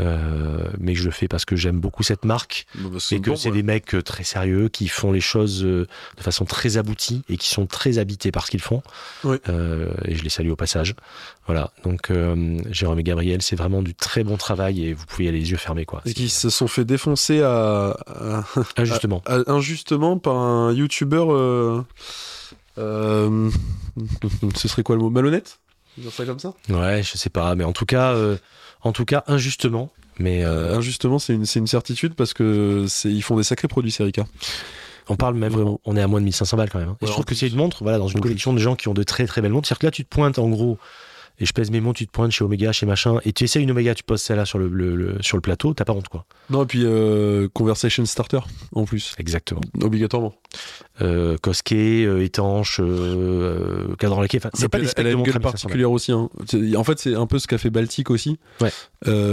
euh, 0.00 0.68
mais 0.78 0.94
je 0.94 1.04
le 1.04 1.10
fais 1.10 1.28
parce 1.28 1.44
que 1.44 1.54
j'aime 1.56 1.78
beaucoup 1.80 2.02
cette 2.02 2.24
marque 2.24 2.66
Bon, 2.74 2.88
bah, 2.90 2.98
et 3.10 3.20
que 3.20 3.30
bon, 3.30 3.36
c'est 3.36 3.48
ouais. 3.50 3.54
des 3.56 3.62
mecs 3.62 3.94
euh, 3.94 4.02
très 4.02 4.24
sérieux 4.24 4.68
qui 4.68 4.88
font 4.88 5.12
les 5.12 5.20
choses 5.20 5.64
euh, 5.64 5.86
de 6.18 6.22
façon 6.22 6.44
très 6.44 6.76
aboutie 6.76 7.22
et 7.28 7.36
qui 7.36 7.48
sont 7.48 7.66
très 7.66 7.98
habités 7.98 8.32
par 8.32 8.46
ce 8.46 8.50
qu'ils 8.50 8.60
font. 8.60 8.82
Oui. 9.24 9.36
Euh, 9.48 9.88
et 10.04 10.16
je 10.16 10.22
les 10.24 10.28
salue 10.28 10.50
au 10.50 10.56
passage. 10.56 10.94
Voilà, 11.46 11.70
donc 11.84 12.10
euh, 12.10 12.58
Jérôme 12.70 12.98
et 12.98 13.04
Gabriel, 13.04 13.40
c'est 13.42 13.54
vraiment 13.56 13.82
du 13.82 13.94
très 13.94 14.24
bon 14.24 14.36
travail 14.36 14.84
et 14.84 14.92
vous 14.92 15.06
pouvez 15.06 15.28
aller 15.28 15.38
les 15.38 15.50
yeux 15.52 15.56
fermés, 15.56 15.84
quoi. 15.86 16.02
Et 16.04 16.12
qui 16.14 16.28
se 16.28 16.50
sont 16.50 16.66
fait 16.66 16.84
défoncer 16.84 17.40
à, 17.42 17.96
à- 18.06 18.84
justement. 18.84 19.22
à- 19.26 19.44
injustement 19.50 20.18
par 20.18 20.36
un 20.36 20.72
youtubeur. 20.72 21.28
Euh, 22.78 23.50
ce 24.54 24.68
serait 24.68 24.82
quoi 24.82 24.96
le 24.96 25.02
mot 25.02 25.10
Malhonnête? 25.10 25.58
Dire 25.98 26.12
ça 26.12 26.24
comme 26.26 26.38
ça? 26.38 26.52
Ouais, 26.68 27.02
je 27.02 27.16
sais 27.16 27.30
pas, 27.30 27.54
mais 27.54 27.64
en 27.64 27.72
tout 27.72 27.86
cas, 27.86 28.12
euh, 28.12 28.36
en 28.82 28.92
tout 28.92 29.04
cas, 29.04 29.24
injustement. 29.26 29.90
Mais 30.18 30.44
euh, 30.44 30.74
Injustement, 30.76 31.18
c'est 31.18 31.34
une, 31.34 31.44
une 31.56 31.66
certitude 31.66 32.14
parce 32.14 32.32
que 32.32 32.86
ils 33.04 33.22
font 33.22 33.36
des 33.36 33.42
sacrés 33.42 33.68
produits, 33.68 33.90
Serica. 33.90 34.24
On 35.08 35.16
parle 35.16 35.34
même, 35.34 35.52
Vraiment. 35.52 35.78
on 35.84 35.94
est 35.96 36.00
à 36.00 36.06
moins 36.08 36.20
de 36.20 36.24
1500 36.24 36.56
balles 36.56 36.70
quand 36.70 36.78
même. 36.78 36.88
hein. 36.88 36.96
Et 37.02 37.06
je 37.06 37.10
trouve 37.12 37.24
que 37.26 37.34
c'est 37.34 37.48
une 37.48 37.56
montre, 37.56 37.82
voilà, 37.82 37.98
dans 37.98 38.08
une 38.08 38.20
collection 38.20 38.52
de 38.54 38.58
gens 38.58 38.74
qui 38.76 38.88
ont 38.88 38.94
de 38.94 39.02
très 39.02 39.26
très 39.26 39.40
belles 39.42 39.52
montres. 39.52 39.68
C'est-à-dire 39.68 39.80
que 39.80 39.86
là, 39.86 39.90
tu 39.92 40.04
te 40.04 40.08
pointes 40.08 40.38
en 40.38 40.48
gros, 40.48 40.78
et 41.38 41.46
je 41.46 41.52
pèse 41.52 41.70
mes 41.70 41.80
montres, 41.80 41.98
tu 41.98 42.06
te 42.06 42.12
pointes 42.12 42.30
chez 42.32 42.44
Omega, 42.44 42.72
chez 42.72 42.86
machin, 42.86 43.18
et 43.24 43.32
tu 43.32 43.44
essayes 43.44 43.62
une 43.62 43.70
Omega, 43.70 43.94
tu 43.94 44.02
poses 44.04 44.22
celle-là 44.22 44.44
sur 44.46 44.58
le, 44.58 44.68
le- 44.68 44.96
le- 44.96 45.16
sur 45.22 45.36
le 45.36 45.40
plateau, 45.42 45.74
t'as 45.74 45.84
pas 45.84 45.92
honte 45.92 46.08
quoi. 46.08 46.24
Non, 46.50 46.62
et 46.62 46.66
puis 46.66 46.82
euh, 46.84 47.48
Conversation 47.52 48.04
Starter 48.06 48.40
en 48.74 48.84
plus, 48.84 49.14
Exactement. 49.18 49.60
obligatoirement. 49.82 50.34
Euh, 51.02 51.36
Cosquet, 51.42 52.04
euh, 52.06 52.24
étanche, 52.24 52.80
euh, 52.80 52.84
euh, 53.90 53.94
cadran 53.96 54.20
laqué, 54.22 54.38
enfin, 54.38 54.48
c'est 54.54 54.68
pas 54.68 54.78
des 54.80 54.86
elle 54.96 55.06
a 55.08 55.10
une 55.10 55.22
gueule 55.22 55.36
à 55.36 55.38
1500 55.38 55.40
balles. 55.40 55.52
particulière 55.52 55.90
aussi. 55.90 56.12
hein. 56.12 56.30
En 56.76 56.84
fait, 56.84 56.98
c'est 56.98 57.14
un 57.14 57.26
peu 57.26 57.38
ce 57.38 57.46
qu'a 57.46 57.58
fait 57.58 57.68
Baltic 57.70 58.10
aussi, 58.10 58.38
Ouais. 58.60 58.70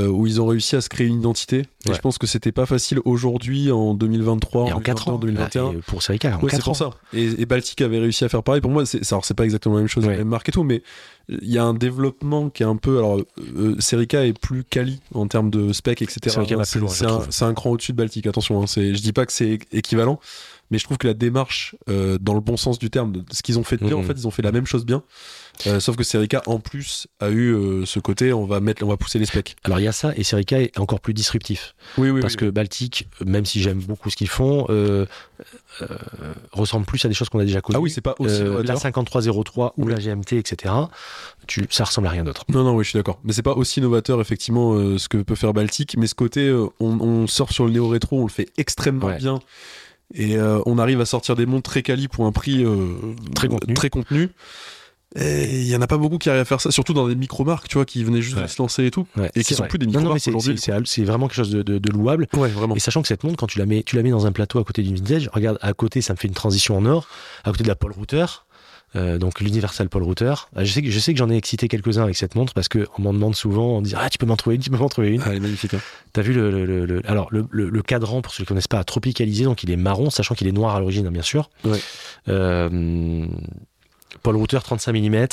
où 0.10 0.28
ils 0.28 0.42
ont 0.42 0.48
réussi 0.48 0.76
à 0.76 0.82
se 0.82 0.90
créer 0.90 1.08
une 1.08 1.20
identité. 1.20 1.60
Et 1.86 1.90
Ouais. 1.90 1.96
je 1.96 2.00
pense 2.02 2.18
que 2.18 2.28
c'était 2.28 2.52
pas 2.52 2.66
facile 2.66 3.00
aujourd'hui, 3.06 3.72
en 3.72 3.94
2023, 3.94 4.68
Et 4.70 4.74
en 4.74 4.80
4 4.80 5.08
ans, 5.10 5.18
2021. 5.18 5.72
là, 5.74 5.78
et 5.78 5.82
pour 5.82 6.02
Serica, 6.04 6.30
en 6.38 6.42
Ouais, 6.42 6.50
c'est 6.50 6.58
4 6.58 6.64
pour 6.64 6.72
ans. 6.72 6.74
ça. 6.76 6.90
Et, 7.14 7.42
et 7.42 7.46
Baltic 7.46 7.80
avait 7.82 8.00
réussi 8.00 8.24
à 8.26 8.30
faire 8.30 8.44
pareil. 8.44 8.62
Pour 8.62 8.72
moi, 8.72 8.86
c'est, 8.86 9.10
alors 9.12 9.24
c'est 9.26 9.34
pas 9.34 9.44
exactement 9.46 9.76
la 9.76 9.82
même 9.82 9.88
chose, 9.90 10.06
Ouais. 10.06 10.12
la 10.12 10.18
même 10.20 10.28
marque 10.30 10.50
et 10.50 10.52
tout, 10.52 10.64
mais 10.64 10.82
il 11.30 11.50
y 11.50 11.58
a 11.58 11.64
un 11.64 11.74
développement 11.74 12.50
qui 12.50 12.64
est 12.64 12.66
un 12.66 12.76
peu. 12.76 12.98
Alors, 12.98 13.20
euh, 13.56 13.76
Serica 13.80 14.26
est 14.26 14.38
plus 14.38 14.64
quali 14.64 15.02
en 15.14 15.28
termes 15.28 15.50
de 15.50 15.72
spec, 15.72 16.02
etc. 16.02 16.20
C'est, 17.30 17.46
un, 17.46 17.54
cran 17.54 17.72
au-dessus 17.72 17.94
de 17.94 17.98
Baltic. 17.98 18.28
Attention, 18.28 18.62
hein, 18.62 18.66
je 18.68 18.92
dis 18.92 19.14
pas 19.14 19.26
que 19.26 19.32
c'est 19.32 19.60
équivalent, 19.72 20.20
mais 20.70 20.78
je 20.78 20.84
trouve 20.84 20.98
que 20.98 21.08
la 21.08 21.14
démarche, 21.14 21.76
euh, 21.90 22.18
dans 22.20 22.34
le 22.34 22.42
bon 22.42 22.58
sens 22.58 22.78
du 22.78 22.90
terme, 22.90 23.14
de 23.14 23.24
ce 23.32 23.42
qu'ils 23.42 23.58
ont 23.58 23.64
fait 23.64 23.78
de 23.78 23.86
bien, 23.86 23.96
en 23.96 24.04
fait, 24.04 24.14
ils 24.14 24.28
ont 24.28 24.32
fait 24.32 24.42
la 24.42 24.52
même 24.52 24.66
chose 24.66 24.86
bien. 24.86 25.04
Euh, 25.68 25.80
sauf 25.80 25.96
que 25.96 26.04
Serica, 26.04 26.42
en 26.48 26.60
plus, 26.60 27.08
a 27.20 27.30
eu 27.30 27.54
euh, 27.54 27.86
ce 27.86 28.00
côté, 28.00 28.34
on 28.34 28.46
va 28.46 28.60
mettre, 28.60 28.84
on 28.84 28.88
va 28.88 28.98
pousser 28.98 29.20
les 29.20 29.26
specs. 29.26 29.56
Alors 29.64 29.80
il 29.80 29.84
y 29.84 29.88
a 29.88 29.92
ça, 29.92 30.12
et 30.18 30.24
Serica 30.24 30.60
est 30.62 30.78
encore 30.80 31.00
plus 31.00 31.14
disruptif. 31.14 31.76
Oui, 31.98 32.10
oui, 32.10 32.22
parce 32.22 32.36
que 32.36 32.50
Baltic, 32.50 33.08
même 33.26 33.46
si 33.46 33.62
j'aime 33.62 33.80
beaucoup 33.80 34.10
ce 34.10 34.16
qu'ils 34.16 34.28
font, 34.30 34.66
euh, 34.70 35.06
ressemble 36.52 36.86
plus 36.86 37.04
à 37.06 37.08
des 37.08 37.14
choses 37.14 37.30
qu'on 37.30 37.40
a 37.40 37.46
déjà 37.46 37.62
connues. 37.62 37.78
Ah 37.78 37.82
oui, 37.82 37.90
c'est 37.92 38.02
pas 38.02 38.16
aussi. 38.20 38.42
La 38.64 38.76
5303 38.76 39.74
ou 39.78 39.86
Oui. 39.86 39.92
la 39.94 40.00
GMT, 40.00 40.34
etc. 40.34 40.74
Tu, 41.48 41.66
ça 41.70 41.84
ressemble 41.84 42.08
à 42.08 42.12
rien 42.12 42.24
d'autre. 42.24 42.44
Non, 42.50 42.64
non, 42.64 42.76
oui, 42.76 42.84
je 42.84 42.90
suis 42.90 42.98
d'accord. 43.00 43.20
Mais 43.24 43.34
c'est 43.34 43.42
pas 43.44 43.54
aussi 43.54 43.80
novateur, 43.82 44.20
effectivement, 44.22 44.98
ce 44.98 45.08
que 45.08 45.18
peut 45.18 45.36
faire 45.36 45.54
Baltic. 45.54 45.96
Mais 45.98 46.08
ce 46.08 46.16
côté, 46.16 46.52
on, 46.80 47.00
on 47.00 47.28
sort 47.28 47.52
sur 47.52 47.66
le 47.66 47.72
néo-rétro, 47.72 48.20
on 48.20 48.24
le 48.26 48.30
fait 48.32 48.50
extrêmement 48.58 49.08
Ouais. 49.08 49.18
bien. 49.18 49.40
Et 50.16 50.36
euh, 50.38 50.62
on 50.66 50.78
arrive 50.78 51.02
à 51.02 51.06
sortir 51.06 51.36
des 51.36 51.46
montres 51.46 51.70
très 51.70 51.82
quali 51.82 52.08
pour 52.08 52.26
un 52.26 52.32
prix 52.32 52.64
euh, 52.64 52.88
Très 53.34 53.48
contenu. 53.48 53.74
Très 53.74 53.90
contenu. 53.90 54.30
Et 55.16 55.62
il 55.62 55.68
y 55.68 55.76
en 55.76 55.82
a 55.82 55.88
pas 55.88 55.98
beaucoup 55.98 56.18
qui 56.18 56.30
arrivent 56.30 56.42
à 56.42 56.46
faire 56.46 56.60
ça, 56.60 56.72
surtout 56.72 56.94
dans 56.94 57.08
des 57.08 57.16
micro-marques, 57.16 57.68
tu 57.68 57.76
vois, 57.76 57.86
qui 57.86 58.04
venaient 58.04 58.22
juste 58.22 58.36
Ouais. 58.38 58.44
de 58.44 58.48
se 58.48 58.60
lancer 58.62 58.86
et 58.86 58.92
tout. 58.92 59.06
Ouais, 59.16 59.30
Et 59.36 59.44
qui 59.44 59.54
sont 59.54 59.62
vrai. 59.64 59.68
plus 59.70 59.78
des 59.78 59.86
Non, 59.86 59.92
non, 59.92 60.00
mais 60.00 60.02
micro-marques 60.16 60.22
c'est- 60.24 60.30
aujourd'hui. 60.32 60.58
c'est 60.58 60.72
c'est- 60.72 60.86
c'est 60.86 61.04
vraiment 61.04 61.28
quelque 61.28 61.36
chose 61.38 61.52
de, 61.52 61.62
de- 61.62 61.78
de 61.78 61.90
louable. 61.92 62.28
Ouais, 62.34 62.50
vraiment. 62.50 62.76
Et 62.76 62.80
sachant 62.80 63.02
que 63.04 63.08
cette 63.08 63.24
montre, 63.24 63.38
quand 63.38 63.48
tu 63.48 63.60
la 63.60 63.66
mets, 63.68 63.84
tu 63.84 63.96
la 63.96 64.02
mets 64.04 64.10
dans 64.12 64.26
un 64.26 64.32
plateau 64.32 64.58
à 64.60 64.64
côté 64.64 64.82
d'une 64.82 64.96
vintage, 64.96 65.30
regarde, 65.34 65.60
à 65.62 65.74
côté, 65.74 66.02
ça 66.02 66.14
me 66.14 66.18
fait 66.18 66.28
une 66.28 66.34
transition 66.34 66.76
en 66.78 66.86
or, 66.86 67.08
à 67.44 67.52
côté 67.52 67.64
de 67.64 67.68
la 67.68 67.76
Paul 67.76 67.92
Router, 67.92 68.26
euh, 68.96 69.18
donc 69.20 69.40
l'Universal 69.40 69.88
Paul 69.90 70.02
Router. 70.04 70.34
Euh, 70.58 70.64
Je 70.66 70.72
sais 70.72 70.82
que, 70.82 70.90
je 70.90 71.00
sais 71.00 71.14
que 71.14 71.20
j'en 71.20 71.30
ai 71.30 71.36
excité 71.36 71.68
quelques-uns 71.68 72.04
avec 72.04 72.16
cette 72.16 72.34
montre 72.36 72.54
parce 72.56 72.68
que 72.68 72.88
on 72.98 73.04
m'en 73.04 73.14
demande 73.14 73.36
souvent, 73.36 73.78
on 73.78 73.82
me 73.82 73.86
dit, 73.86 73.94
ah, 73.98 74.10
tu 74.10 74.18
peux 74.18 74.26
m'en 74.26 74.36
trouver 74.36 74.56
une, 74.56 74.62
tu 74.64 74.70
peux 74.72 74.78
m'en 74.78 74.90
trouver 74.90 75.10
une. 75.10 75.22
Ah, 75.22 75.30
elle 75.30 75.38
est 75.38 75.40
magnifique. 75.42 75.74
hein. 75.76 75.80
T'as 76.14 76.22
vu 76.24 76.34
le, 76.34 76.50
le- 76.52 76.66
le- 76.66 76.86
le- 76.86 77.02
alors 77.08 77.28
le, 77.32 77.46
le- 77.52 77.70
le 77.70 77.82
cadran 77.84 78.22
pour 78.24 78.34
ceux 78.34 78.44
qui 78.44 78.48
connaissent 78.48 78.68
pas 78.68 78.80
a 78.80 78.84
tropicalisé 78.84 79.44
donc 79.46 79.64
il 79.64 79.70
est 79.72 79.76
marron 79.78 80.10
sachant 80.12 80.34
qu'il 80.36 80.48
est 80.48 80.52
noir 80.52 80.76
à 80.76 80.80
l'origine 80.80 81.06
hein, 81.08 81.12
bien 81.12 81.22
sûr. 81.24 81.50
Ouais. 81.66 81.80
Euh, 82.30 83.26
Paul 84.22 84.36
Router 84.36 84.60
35 84.64 84.94
mm. 84.94 85.28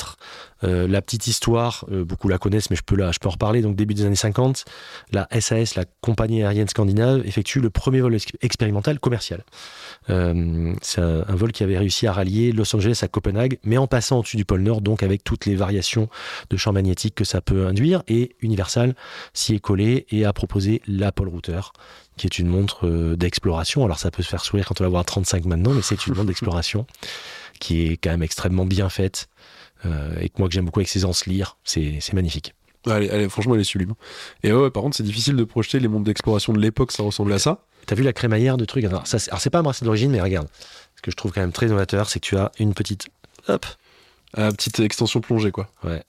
Euh, 0.63 0.87
la 0.87 1.01
petite 1.01 1.25
histoire, 1.25 1.85
euh, 1.91 2.05
beaucoup 2.05 2.27
la 2.27 2.37
connaissent, 2.37 2.69
mais 2.69 2.75
je 2.75 2.83
peux, 2.83 2.95
la, 2.95 3.11
je 3.11 3.19
peux 3.19 3.27
en 3.27 3.31
reparler. 3.31 3.61
Donc, 3.61 3.75
début 3.75 3.93
des 3.93 4.05
années 4.05 4.15
50, 4.15 4.65
la 5.11 5.27
SAS, 5.39 5.75
la 5.75 5.85
compagnie 6.01 6.43
aérienne 6.43 6.67
scandinave, 6.67 7.25
effectue 7.25 7.59
le 7.59 7.71
premier 7.71 8.01
vol 8.01 8.13
ex- 8.13 8.27
expérimental 8.41 8.99
commercial. 8.99 9.43
Euh, 10.09 10.73
c'est 10.81 11.01
un, 11.01 11.35
vol 11.35 11.51
qui 11.51 11.63
avait 11.63 11.77
réussi 11.77 12.05
à 12.05 12.13
rallier 12.13 12.51
Los 12.51 12.75
Angeles 12.75 12.99
à 13.01 13.07
Copenhague, 13.07 13.57
mais 13.63 13.77
en 13.77 13.87
passant 13.87 14.19
au-dessus 14.19 14.37
du 14.37 14.45
pôle 14.45 14.61
Nord, 14.61 14.81
donc 14.81 15.03
avec 15.03 15.23
toutes 15.23 15.45
les 15.45 15.55
variations 15.55 16.09
de 16.49 16.57
champ 16.57 16.73
magnétique 16.73 17.15
que 17.15 17.23
ça 17.23 17.41
peut 17.41 17.65
induire. 17.65 18.03
Et 18.07 18.35
Universal 18.41 18.95
s'y 19.33 19.55
est 19.55 19.59
collé 19.59 20.05
et 20.11 20.25
a 20.25 20.33
proposé 20.33 20.81
la 20.87 21.11
Paul 21.11 21.29
Router, 21.29 21.61
qui 22.17 22.27
est 22.27 22.37
une 22.37 22.47
montre 22.47 22.87
euh, 22.87 23.15
d'exploration. 23.15 23.83
Alors, 23.83 23.97
ça 23.97 24.11
peut 24.11 24.21
se 24.21 24.29
faire 24.29 24.43
sourire 24.43 24.67
quand 24.67 24.79
on 24.79 24.83
va 24.83 24.89
voir 24.89 25.05
35 25.05 25.45
maintenant, 25.45 25.71
mais 25.71 25.81
c'est 25.81 26.05
une 26.05 26.13
montre 26.13 26.27
d'exploration 26.27 26.85
qui 27.61 27.87
est 27.87 27.97
quand 27.97 28.09
même 28.09 28.23
extrêmement 28.23 28.65
bien 28.65 28.89
faite 28.89 29.29
euh, 29.85 30.13
et 30.19 30.27
que 30.27 30.35
moi 30.39 30.49
que 30.49 30.53
j'aime 30.53 30.65
beaucoup 30.65 30.79
avec 30.81 30.89
ses 30.89 31.05
lire, 31.27 31.57
c'est 31.63 31.99
magnifique. 32.13 32.53
Elle 32.87 33.03
est- 33.03 33.29
franchement, 33.29 33.53
elle 33.55 33.61
est 33.61 33.63
sublime. 33.63 33.93
Et 34.43 34.51
ouais, 34.51 34.59
ouais, 34.63 34.71
par 34.71 34.81
contre, 34.83 34.97
c'est 34.97 35.03
difficile 35.03 35.35
de 35.35 35.43
projeter 35.43 35.79
les 35.79 35.87
montres 35.87 36.03
d'exploration 36.05 36.51
de 36.51 36.59
l'époque, 36.59 36.91
ça 36.91 37.03
ressemblait 37.03 37.35
à 37.35 37.39
ça. 37.39 37.63
T'as 37.85 37.95
vu 37.95 38.03
la 38.03 38.11
crémaillère 38.13 38.57
de 38.57 38.65
trucs? 38.65 38.83
Alors, 38.85 39.05
ça, 39.07 39.19
c'est- 39.19 39.29
alors 39.29 39.39
c'est 39.39 39.49
pas 39.51 39.59
un 39.59 39.63
bracelet 39.63 39.85
d'origine, 39.85 40.11
mais 40.11 40.19
regarde. 40.21 40.47
Ce 40.95 41.01
que 41.03 41.11
je 41.11 41.15
trouve 41.15 41.31
quand 41.31 41.41
même 41.41 41.51
très 41.51 41.67
novateur, 41.67 42.09
c'est 42.09 42.19
que 42.19 42.25
tu 42.25 42.37
as 42.37 42.51
une 42.59 42.73
petite. 42.73 43.07
Hop 43.47 43.65
Ah, 44.37 44.51
petite 44.51 44.79
extension 44.79 45.19
plongée, 45.21 45.51
quoi. 45.51 45.67
Ouais, 45.83 46.03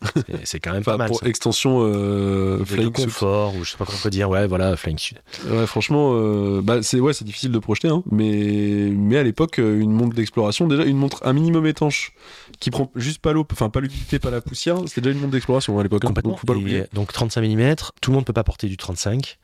c'est- 0.44 0.60
quand 0.60 0.70
même 0.72 0.80
Enfin, 0.80 0.92
pas 0.92 0.96
mal. 0.98 1.08
pour 1.08 1.20
ça. 1.20 1.26
extension 1.26 1.80
euh, 1.82 2.64
Flying 2.64 2.92
confort, 2.92 3.54
ou 3.56 3.64
je 3.64 3.70
sais 3.72 3.76
pas 3.76 3.84
comment 3.84 3.98
on 3.98 4.02
peut 4.02 4.10
dire, 4.10 4.30
ouais, 4.30 4.46
voilà, 4.46 4.76
Flying 4.76 4.98
Sud. 4.98 5.18
Ouais, 5.48 5.66
franchement, 5.66 6.12
euh, 6.14 6.60
bah, 6.62 6.82
c'est 6.82 7.00
ouais, 7.00 7.12
difficile 7.22 7.50
de 7.52 7.58
projeter, 7.58 7.88
hein, 7.88 8.02
mais 8.10 8.90
mais 8.92 9.16
à 9.18 9.22
l'époque, 9.22 9.58
euh, 9.58 9.80
une 9.80 9.92
montre 9.92 10.14
d'exploration, 10.14 10.66
déjà 10.68 10.84
une 10.84 10.96
montre 10.96 11.20
un 11.24 11.32
minimum 11.32 11.66
étanche 11.66 12.12
qui 12.60 12.70
prend 12.70 12.90
juste 12.94 13.18
pas 13.20 13.32
l'eau, 13.32 13.46
enfin 13.52 13.70
pas 13.70 13.80
l'humidité, 13.80 14.18
pas 14.18 14.30
la 14.30 14.40
poussière, 14.40 14.76
c'était 14.86 15.00
déjà 15.00 15.14
une 15.14 15.20
montre 15.20 15.32
d'exploration 15.32 15.78
à 15.78 15.82
l'époque. 15.82 16.04
hein, 16.04 16.08
Complètement. 16.08 16.30
donc 16.32 16.40
faut 16.40 16.46
pas. 16.46 16.54
Et 16.54 16.84
donc 16.92 17.12
35 17.12 17.42
mm, 17.42 17.74
tout 18.00 18.10
le 18.10 18.14
monde 18.16 18.24
peut 18.24 18.32
pas 18.32 18.44
porter 18.44 18.68
du 18.68 18.76
35. 18.76 19.38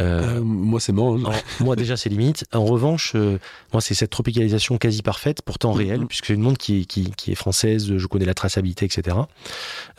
Euh, 0.00 0.18
Euh, 0.38 0.40
moi, 0.42 0.80
c'est 0.80 0.92
mort. 0.92 1.14
hein. 1.16 1.32
En- 1.60 1.64
moi 1.64 1.76
déjà 1.76 1.96
c'est 1.96 2.08
limite. 2.08 2.44
En 2.52 2.64
revanche, 2.64 3.12
euh, 3.14 3.38
moi 3.72 3.80
c'est 3.80 3.94
cette 3.94 4.10
tropicalisation 4.10 4.76
quasi 4.78 5.02
parfaite, 5.02 5.42
pourtant 5.42 5.72
réelle, 5.72 6.00
Mhm. 6.00 6.06
puisque 6.08 6.26
c'est 6.26 6.34
une 6.34 6.42
montre 6.42 6.58
qui, 6.58 6.86
qui, 6.86 7.10
qui 7.16 7.32
est 7.32 7.34
française, 7.36 7.96
je 7.96 8.06
connais 8.18 8.26
la 8.26 8.34
traçabilité, 8.34 8.84
etc. 8.84 9.16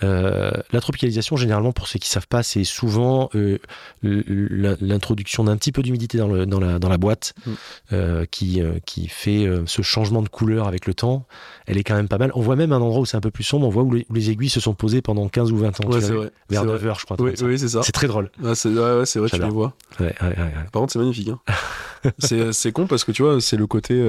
Euh, 0.03 0.51
la 0.71 0.81
tropicalisation, 0.81 1.35
généralement, 1.37 1.71
pour 1.71 1.87
ceux 1.87 1.99
qui 1.99 2.09
savent 2.09 2.27
pas, 2.27 2.43
c'est 2.43 2.63
souvent 2.63 3.29
euh, 3.35 3.57
l'introduction 4.03 5.43
d'un 5.43 5.57
petit 5.57 5.71
peu 5.71 5.81
d'humidité 5.81 6.17
dans, 6.17 6.27
la, 6.27 6.79
dans 6.79 6.89
la 6.89 6.97
boîte 6.97 7.33
Mhm. 7.45 7.55
euh, 7.93 8.25
qui, 8.29 8.61
qui 8.85 9.07
fait 9.07 9.47
ce 9.65 9.81
changement 9.81 10.21
de 10.21 10.29
couleur 10.29 10.67
avec 10.67 10.85
le 10.85 10.93
temps. 10.93 11.25
Elle 11.65 11.77
est 11.77 11.83
quand 11.83 11.95
même 11.95 12.07
pas 12.07 12.17
mal. 12.17 12.31
On 12.35 12.41
voit 12.41 12.55
même 12.55 12.71
un 12.73 12.81
endroit 12.81 13.01
où 13.01 13.05
c'est 13.05 13.17
un 13.17 13.21
peu 13.21 13.31
plus 13.31 13.43
sombre, 13.43 13.67
on 13.67 13.69
voit 13.69 13.83
où 13.83 13.93
les, 13.93 14.05
où 14.09 14.13
les 14.13 14.29
aiguilles 14.29 14.49
se 14.49 14.59
sont 14.59 14.73
posées 14.73 15.01
pendant 15.01 15.27
15 15.29 15.51
ou 15.51 15.57
20 15.57 15.79
ans. 15.85 15.89
Ouais, 15.89 15.99
vrai. 15.99 16.29
Vers 16.49 16.61
c'est 16.61 16.67
9 16.67 16.79
vrai. 16.79 16.87
heures, 16.89 16.99
je 16.99 17.05
crois. 17.05 17.17
Oui, 17.19 17.59
c'est 17.59 17.67
ça. 17.69 17.81
C'est 17.83 17.91
très 17.91 18.07
drôle. 18.07 18.31
Ah, 18.43 18.55
c'est 18.55 18.69
ouais, 18.69 18.75
ouais, 18.75 19.03
vrai, 19.15 19.29
tu 19.29 19.39
les 19.41 19.49
vois. 19.49 19.73
Par 19.97 20.81
contre, 20.81 20.93
c'est 20.93 20.99
magnifique. 20.99 21.29
Hein. 21.29 22.11
c'est 22.19 22.71
con 22.71 22.87
parce 22.87 23.03
que 23.03 23.11
tu 23.11 23.23
vois, 23.23 23.39
c'est 23.41 23.57
le 23.57 23.67
côté, 23.67 24.01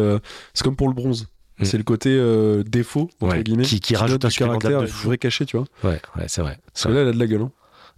c'est 0.55 0.65
comme 0.65 0.77
pour 0.77 0.89
le 0.89 0.95
bronze. 0.95 1.29
Mm. 1.61 1.65
C'est 1.65 1.79
le 1.79 1.85
côté 1.85 2.11
euh, 2.11 2.63
défaut 2.65 3.11
entre 3.21 3.37
Ouais, 3.37 3.43
guillemets 3.43 3.65
qui- 3.65 3.95
rajoute 3.97 4.25
un 4.25 4.29
caractère 4.31 4.81
de 4.83 4.87
fou. 4.87 5.09
vrai 5.09 5.19
cachet, 5.19 5.45
tu 5.45 5.57
vois. 5.57 5.67
Ouais, 5.85 6.01
ouais, 6.17 6.25
c'est 6.27 6.43
vrai. 6.43 6.59
Parce 6.73 6.87
que 6.87 6.93
là, 6.93 7.01
elle 7.03 7.09
a 7.09 7.13
de 7.13 7.19
la 7.19 7.27
gueule. 7.27 7.43
Hein. 7.43 7.51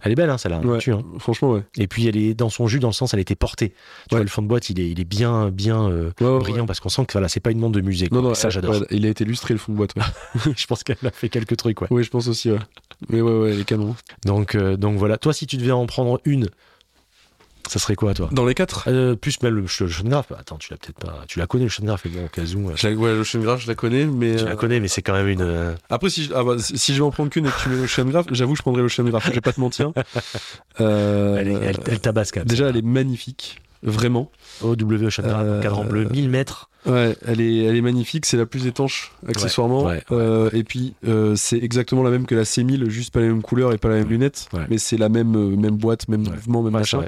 Elle 0.05 0.11
est 0.11 0.15
belle, 0.15 0.29
hein, 0.29 0.37
celle-là. 0.37 0.59
Ouais. 0.59 0.79
Hein. 0.89 1.01
Franchement, 1.19 1.51
ouais. 1.53 1.63
Et 1.77 1.87
puis 1.87 2.07
elle 2.07 2.17
est 2.17 2.33
dans 2.33 2.49
son 2.49 2.67
jus, 2.67 2.79
dans 2.79 2.89
le 2.89 2.93
sens, 2.93 3.13
elle 3.13 3.21
été 3.21 3.35
portée. 3.35 3.69
Tu 3.69 3.75
Ouais. 4.15 4.17
vois, 4.17 4.19
le 4.23 4.27
fond 4.27 4.41
de 4.41 4.47
boîte, 4.47 4.69
il 4.69 4.77
est, 4.81 4.89
il 4.89 4.99
est 4.99 5.05
bien, 5.05 5.49
bien 5.49 5.87
euh, 5.89 6.11
Ouais, 6.19 6.39
brillant 6.39 6.65
parce 6.65 6.81
qu'on 6.81 6.89
sent 6.89 7.05
que 7.05 7.13
voilà, 7.13 7.29
c'est 7.29 7.39
pas 7.39 7.51
une 7.51 7.59
montre 7.59 7.71
de 7.75 7.79
musée. 7.79 8.09
quoi. 8.09 8.17
Non, 8.17 8.27
non, 8.27 8.33
ça 8.33 8.49
j'adore. 8.49 8.83
il 8.91 9.05
a 9.05 9.09
été 9.09 9.23
illustré 9.23 9.53
le 9.53 9.59
fond 9.59 9.71
de 9.71 9.77
boîte. 9.77 9.93
Je 10.57 10.65
pense 10.67 10.83
qu'elle 10.83 10.97
a 11.05 11.11
fait 11.11 11.29
quelques 11.29 11.55
trucs. 11.55 11.79
Ouais. 11.79 11.87
Oui, 11.89 12.03
je 12.03 12.09
pense 12.09 12.27
aussi. 12.27 12.51
Ouais. 12.51 12.59
Mais 13.07 13.21
ouais, 13.21 13.31
ouais, 13.31 13.51
elle 13.53 13.61
est 13.61 13.65
canon. 13.65 13.95
Donc, 14.25 14.55
euh, 14.55 14.75
donc 14.75 14.97
voilà. 14.97 15.17
Toi, 15.17 15.31
si 15.31 15.47
tu 15.47 15.55
devais 15.55 15.71
en 15.71 15.85
prendre 15.85 16.19
une, 16.25 16.49
ça 17.69 17.79
serait 17.79 17.95
quoi, 17.95 18.13
toi 18.13 18.29
Dans 18.31 18.45
les 18.45 18.53
quatre? 18.53 18.85
Euh, 18.87 19.15
Plus 19.15 19.41
même 19.41 19.55
le, 19.55 19.61
le 19.61 19.67
Schoengraf. 19.67 20.31
Attends, 20.37 20.57
tu 20.57 20.71
l'as 20.71 20.77
peut-être 20.77 20.99
pas. 20.99 21.23
Tu 21.27 21.39
la 21.39 21.47
connais 21.47 21.63
le 21.63 21.69
Schoengraf, 21.69 22.05
bon, 22.07 22.25
au 22.25 22.27
cas 22.27 22.41
où. 22.55 22.69
euh, 22.69 22.73
je 22.75 22.87
la, 22.87 22.93
Ouais, 22.95 23.21
Graph, 23.43 23.61
je 23.61 23.67
la 23.67 23.75
connais, 23.75 24.05
mais. 24.05 24.35
tu 24.35 24.43
euh, 24.43 24.49
la 24.49 24.55
connais, 24.55 24.79
mais 24.79 24.87
c'est 24.87 25.01
quand 25.01 25.13
même 25.13 25.27
une. 25.27 25.41
euh, 25.41 25.73
Après, 25.89 26.09
si 26.09 26.23
je, 26.25 26.33
ah 26.33 26.43
bah, 26.43 26.55
si 26.59 26.93
je 26.93 26.99
vais 26.99 27.05
en 27.05 27.11
prendre 27.11 27.29
qu'une 27.29 27.45
et 27.45 27.49
que 27.49 27.61
tu 27.63 27.69
mets 27.69 27.75
l'Ocean 27.77 28.05
Graph, 28.05 28.25
j'avoue, 28.31 28.55
je 28.55 28.61
prendrais 28.61 28.81
l'Ocean 28.81 29.03
Graph. 29.05 29.25
Je 29.27 29.31
vais 29.31 29.41
pas 29.41 29.53
te 29.53 29.59
mentir. 29.61 29.91
Euh, 30.81 31.37
elle, 31.37 31.47
est- 31.49 31.53
elle, 31.53 31.77
elle 31.87 31.99
tabasse 31.99 32.31
quand 32.31 32.39
même. 32.41 32.47
déjà, 32.47 32.67
elle 32.69 32.77
est 32.77 32.81
magnifique. 32.81 33.61
Vraiment. 33.83 34.31
OW 34.61 35.09
Schoengraf, 35.09 35.41
Euh, 35.43 35.61
cadran 35.61 35.83
bleu, 35.85 36.05
1000 36.09 36.29
mètres. 36.29 36.69
Ouais, 36.85 37.15
elle 37.25 37.39
est, 37.41 37.63
elle 37.63 37.75
est 37.75 37.81
magnifique. 37.81 38.25
C'est 38.25 38.37
la 38.37 38.45
plus 38.45 38.65
étanche, 38.67 39.11
accessoirement. 39.27 39.83
ouais, 39.85 40.03
ouais. 40.09 40.17
Euh, 40.17 40.49
et 40.53 40.63
puis, 40.63 40.95
euh, 41.07 41.35
c'est 41.35 41.57
exactement 41.57 42.03
la 42.03 42.09
même 42.09 42.25
que 42.25 42.35
la 42.35 42.43
C1000, 42.43 42.89
juste 42.89 43.13
pas 43.13 43.19
la 43.21 43.27
même 43.27 43.41
couleur 43.41 43.71
et 43.73 43.77
pas 43.77 43.89
la 43.89 43.95
même 43.95 44.09
lunette. 44.09 44.47
Mais 44.69 44.77
c'est 44.77 44.97
la 44.97 45.09
même, 45.09 45.55
même 45.55 45.77
boîte, 45.77 46.07
même 46.07 46.21
mouvement, 46.23 46.61
même 46.63 46.73
machin. 46.73 47.03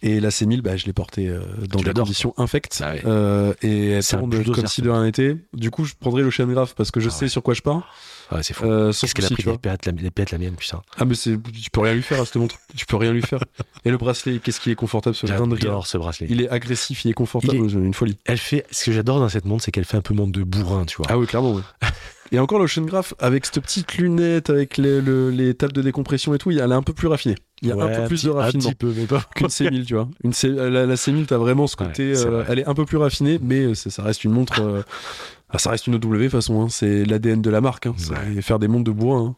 Et 0.00 0.20
la 0.20 0.28
C1000, 0.28 0.62
bah, 0.62 0.76
je 0.76 0.86
l'ai 0.86 0.92
portée 0.92 1.26
euh, 1.28 1.40
dans 1.68 1.80
des 1.80 1.92
conditions 1.92 2.32
infectes. 2.36 2.80
Ah 2.84 2.92
ouais. 2.92 3.02
Euh, 3.04 3.52
et 3.62 3.90
elle 3.90 4.04
tourne 4.04 4.44
comme 4.54 4.66
si 4.68 4.80
de 4.80 4.90
rien 4.90 5.02
n'était. 5.02 5.36
Du 5.54 5.72
coup, 5.72 5.84
je 5.84 5.94
prendrais 5.98 6.22
l'Ocean 6.22 6.46
Graph 6.46 6.74
parce 6.76 6.92
que 6.92 7.00
je 7.00 7.08
Ah 7.08 7.10
sais 7.12 7.24
ouais. 7.24 7.28
sur 7.28 7.42
quoi 7.42 7.54
je 7.54 7.62
pars. 7.62 7.92
Ouais, 8.30 8.42
c'est 8.42 8.52
fou. 8.54 8.64
Euh, 8.66 8.92
Qu'est-ce 8.92 9.14
qu'elle 9.14 9.24
a 9.24 9.28
pris 9.30 9.42
des 9.44 9.50
la, 10.04 10.10
pètes, 10.10 10.30
la 10.32 10.38
mienne, 10.38 10.54
putain. 10.54 10.82
Ah, 10.98 11.04
mais 11.06 11.14
c'est, 11.14 11.38
tu 11.52 11.70
peux 11.70 11.80
rien 11.80 11.94
lui 11.94 12.02
faire 12.02 12.20
à 12.20 12.26
cette 12.26 12.36
montre. 12.36 12.56
Tu 12.76 12.84
peux 12.84 12.96
rien 12.96 13.12
lui 13.12 13.22
faire. 13.22 13.40
Et 13.84 13.90
le 13.90 13.96
bracelet, 13.96 14.38
qu'est-ce 14.38 14.60
qu'il 14.60 14.70
est 14.72 14.74
confortable, 14.76 15.16
ce. 15.16 15.26
J'adore 15.26 15.86
ce 15.86 15.96
bracelet. 15.96 16.26
Il 16.30 16.42
est 16.42 16.48
agressif, 16.50 17.04
il 17.06 17.10
est 17.10 17.14
confortable. 17.14 17.56
Il 17.56 17.64
est- 17.64 17.68
C'est 17.70 17.74
Une 17.76 17.94
folie. 17.94 18.18
Elle 18.26 18.38
fait, 18.38 18.66
ce 18.70 18.84
que 18.86 18.92
j'adore 18.92 19.18
dans 19.20 19.28
cette 19.30 19.46
montre, 19.46 19.64
c'est 19.64 19.70
qu'elle 19.70 19.84
fait 19.86 19.96
un 19.96 20.02
peu 20.02 20.12
montre 20.14 20.32
de 20.32 20.42
bourrin, 20.42 20.84
tu 20.84 20.96
vois. 20.98 21.06
Ah 21.08 21.16
oui, 21.18 21.26
clairement, 21.26 21.54
ouais. 21.54 21.62
Et 22.30 22.38
encore 22.38 22.58
l'Ocean 22.58 22.82
Graph, 22.82 23.14
avec 23.18 23.46
cette 23.46 23.60
petite 23.60 23.96
lunette, 23.96 24.50
avec 24.50 24.76
les, 24.76 25.00
le- 25.00 25.30
les 25.30 25.54
tables 25.54 25.72
de 25.72 25.80
décompression 25.80 26.34
et 26.34 26.38
tout, 26.38 26.50
elle 26.50 26.58
est 26.58 26.62
un 26.74 26.82
peu 26.82 26.92
plus 26.92 27.08
raffinée. 27.08 27.36
Il 27.62 27.68
y 27.68 27.72
a 27.72 27.76
Ouais, 27.76 27.84
un 27.84 28.02
peu 28.02 28.08
plus 28.08 28.16
petit- 28.18 28.26
de 28.26 28.30
raffinement 28.32 28.66
Un 28.68 28.72
petit 28.72 28.74
peu, 28.74 28.92
mais 28.94 29.06
pas. 29.06 29.24
qu'une 29.34 29.46
C1000, 29.46 29.86
tu 29.86 29.94
vois. 29.94 30.10
Une 30.22 30.34
C- 30.34 30.48
la, 30.50 30.84
la 30.84 30.94
C1000, 30.96 31.24
t'as 31.24 31.38
vraiment 31.38 31.66
ce 31.66 31.76
côté. 31.76 32.12
Ouais, 32.12 32.26
euh, 32.26 32.44
elle 32.46 32.58
est 32.58 32.66
un 32.68 32.74
peu 32.74 32.84
plus 32.84 32.98
raffinée, 32.98 33.38
mais 33.42 33.60
euh, 33.60 33.74
ça 33.74 34.02
reste 34.02 34.24
une 34.24 34.32
montre. 34.32 34.60
euh, 34.60 34.82
ah, 35.50 35.58
ça 35.58 35.70
reste 35.70 35.86
une 35.86 35.94
OW, 35.94 35.98
de 35.98 36.22
toute 36.24 36.30
façon. 36.30 36.62
hein. 36.62 36.68
C'est 36.68 37.04
l'ADN 37.04 37.40
de 37.40 37.50
la 37.50 37.60
marque. 37.60 37.86
Hein. 37.86 37.94
Ouais. 38.10 38.42
faire 38.42 38.58
des 38.58 38.68
montres 38.68 38.84
de 38.84 38.90
bois. 38.90 39.18
hein. 39.18 39.34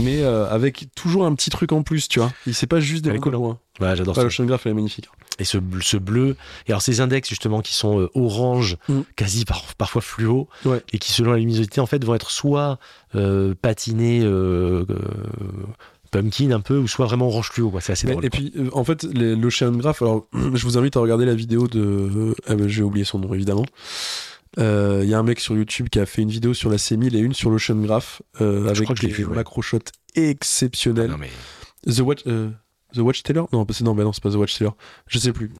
mais 0.00 0.22
euh, 0.22 0.48
avec 0.50 0.86
toujours 0.94 1.26
un 1.26 1.34
petit 1.34 1.50
truc 1.50 1.72
en 1.72 1.82
plus, 1.82 2.08
tu 2.08 2.18
vois. 2.20 2.32
Il 2.46 2.54
c'est 2.54 2.66
pas 2.66 2.80
juste 2.80 3.04
des 3.04 3.10
est 3.10 3.18
cool, 3.18 3.34
hein. 3.34 3.38
points. 3.38 3.58
Ouais, 3.80 3.96
j'adore 3.96 4.14
ça. 4.14 4.22
l'Ocean 4.22 4.44
Graph, 4.44 4.66
elle 4.66 4.72
est 4.72 4.74
magnifique. 4.74 5.08
Et 5.38 5.44
ce, 5.44 5.56
bl- 5.58 5.82
ce 5.82 5.96
bleu. 5.96 6.36
Et 6.66 6.72
alors, 6.72 6.82
ces 6.82 7.00
index, 7.00 7.28
justement, 7.28 7.60
qui 7.62 7.74
sont 7.74 8.00
euh, 8.00 8.10
orange, 8.14 8.76
Mm. 8.88 9.00
quasi 9.16 9.44
par- 9.44 9.64
parfois 9.78 10.02
fluo, 10.02 10.48
Ouais. 10.64 10.82
et 10.92 10.98
qui, 10.98 11.10
selon 11.12 11.32
la 11.32 11.38
luminosité, 11.38 11.80
en 11.80 11.86
fait, 11.86 12.04
vont 12.04 12.14
être 12.14 12.30
soit 12.30 12.78
euh, 13.14 13.54
patinés 13.60 14.20
euh, 14.22 14.84
euh, 14.90 14.96
pumpkin 16.10 16.50
un 16.50 16.60
peu, 16.60 16.76
ou 16.76 16.86
soit 16.86 17.06
vraiment 17.06 17.28
orange 17.28 17.48
fluo. 17.50 17.70
quoi. 17.70 17.80
C'est 17.80 17.92
assez 17.92 18.06
Mais- 18.06 18.12
drôle. 18.12 18.26
et 18.26 18.28
quoi. 18.30 18.38
puis, 18.40 18.52
euh, 18.58 18.68
en 18.72 18.84
fait, 18.84 19.04
l'Ocean 19.04 19.72
Graph, 19.72 20.02
alors, 20.02 20.26
je 20.54 20.64
vous 20.64 20.76
invite 20.78 20.96
à 20.96 21.00
regarder 21.00 21.24
la 21.24 21.34
vidéo 21.34 21.66
de. 21.66 22.34
Ah, 22.46 22.54
bah, 22.54 22.64
J'ai 22.68 22.82
oublié 22.82 23.04
son 23.06 23.18
nom, 23.18 23.32
évidemment. 23.32 23.64
Euh, 24.58 25.00
Il 25.02 25.08
y 25.08 25.14
a 25.14 25.18
un 25.18 25.22
mec 25.22 25.40
sur 25.40 25.54
YouTube 25.56 25.88
qui 25.88 25.98
a 25.98 26.06
fait 26.06 26.22
une 26.22 26.28
vidéo 26.30 26.54
sur 26.54 26.70
la 26.70 26.76
C1000 26.76 27.16
et 27.16 27.18
une 27.20 27.32
sur 27.34 27.50
l'Ocean 27.50 27.76
Graph 27.76 28.22
euh, 28.40 28.68
avec 28.68 28.92
des 29.00 29.08
vu, 29.08 29.24
ouais. 29.24 29.34
macro-shots 29.34 29.78
Ah, 30.16 30.20
exceptionnels. 30.20 31.10
non, 31.10 31.16
mais... 31.18 31.30
The 31.92 32.00
Watch. 32.00 32.20
euh, 32.26 32.50
The 32.94 32.98
Watchtower 32.98 33.46
Non, 33.52 33.62
bah, 33.62 33.74
c'est- 33.76 33.84
non, 33.84 33.94
bah 33.94 34.04
non, 34.04 34.12
c'est 34.12 34.22
pas 34.22 34.30
The 34.30 34.34
Watchtower. 34.36 34.72
Je 35.08 35.18
sais 35.18 35.32
plus. 35.32 35.50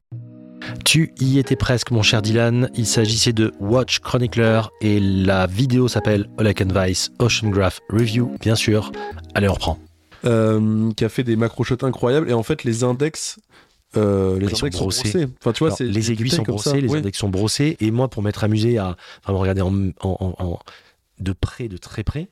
Tu 0.85 1.11
y 1.19 1.39
étais 1.39 1.55
presque, 1.55 1.91
mon 1.91 2.01
cher 2.03 2.21
Dylan. 2.21 2.69
Il 2.75 2.85
s'agissait 2.85 3.33
de 3.33 3.51
Watch 3.59 3.99
Chronicler 3.99 4.61
et 4.81 4.99
la 4.99 5.47
vidéo 5.47 5.87
s'appelle 5.87 6.29
All 6.37 6.47
I 6.47 6.53
Can 6.53 6.67
Vice 6.73 7.11
Ocean 7.19 7.49
Graph 7.49 7.79
Review, 7.89 8.35
bien 8.39 8.55
sûr. 8.55 8.91
Allez, 9.33 9.49
on 9.49 9.53
reprend. 9.53 9.79
Euh, 10.25 10.89
qui 10.95 11.03
a 11.03 11.09
fait 11.09 11.23
des 11.23 11.35
macro-shots 11.35 11.83
incroyables. 11.83 12.29
Et 12.29 12.33
en 12.33 12.43
fait, 12.43 12.63
les 12.63 12.83
index. 12.85 13.39
Euh, 13.97 14.39
les 14.39 14.45
Ils 14.47 14.55
sont 14.55 14.63
index 14.65 14.77
sont 14.77 14.83
brossés. 14.85 15.01
brossés. 15.11 15.27
Enfin, 15.41 15.51
tu 15.53 15.59
vois, 15.59 15.67
Alors, 15.69 15.77
c'est 15.77 15.83
les 15.85 15.91
des 15.91 16.11
aiguilles 16.11 16.29
sont 16.29 16.37
ça. 16.37 16.51
brossées, 16.51 16.81
les 16.81 16.93
index 16.95 17.17
sont 17.17 17.29
brossés. 17.29 17.77
Et 17.79 17.91
moi, 17.91 18.07
pour 18.09 18.23
m'être 18.23 18.43
amusé 18.43 18.77
à 18.77 18.95
vraiment 19.23 19.39
regarder 19.39 19.61
en, 19.61 19.73
en- 19.73 19.93
en- 20.01 20.35
en- 20.39 20.59
de 21.19 21.31
près, 21.33 21.67
de 21.67 21.77
très 21.77 22.03
près, 22.03 22.29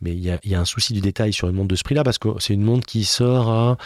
mais 0.00 0.10
il 0.12 0.18
y 0.20 0.30
a, 0.30 0.40
il 0.42 0.50
y 0.50 0.54
a 0.56 0.60
un 0.60 0.64
souci 0.64 0.92
du 0.94 1.00
détail 1.00 1.32
sur 1.32 1.48
une 1.48 1.54
montre 1.54 1.68
de 1.68 1.76
ce 1.76 1.84
prix-là 1.84 2.02
parce 2.02 2.18
que 2.18 2.28
c'est 2.40 2.54
une 2.54 2.62
montre 2.62 2.84
qui 2.86 3.04
sort 3.04 3.48
à 3.50 3.76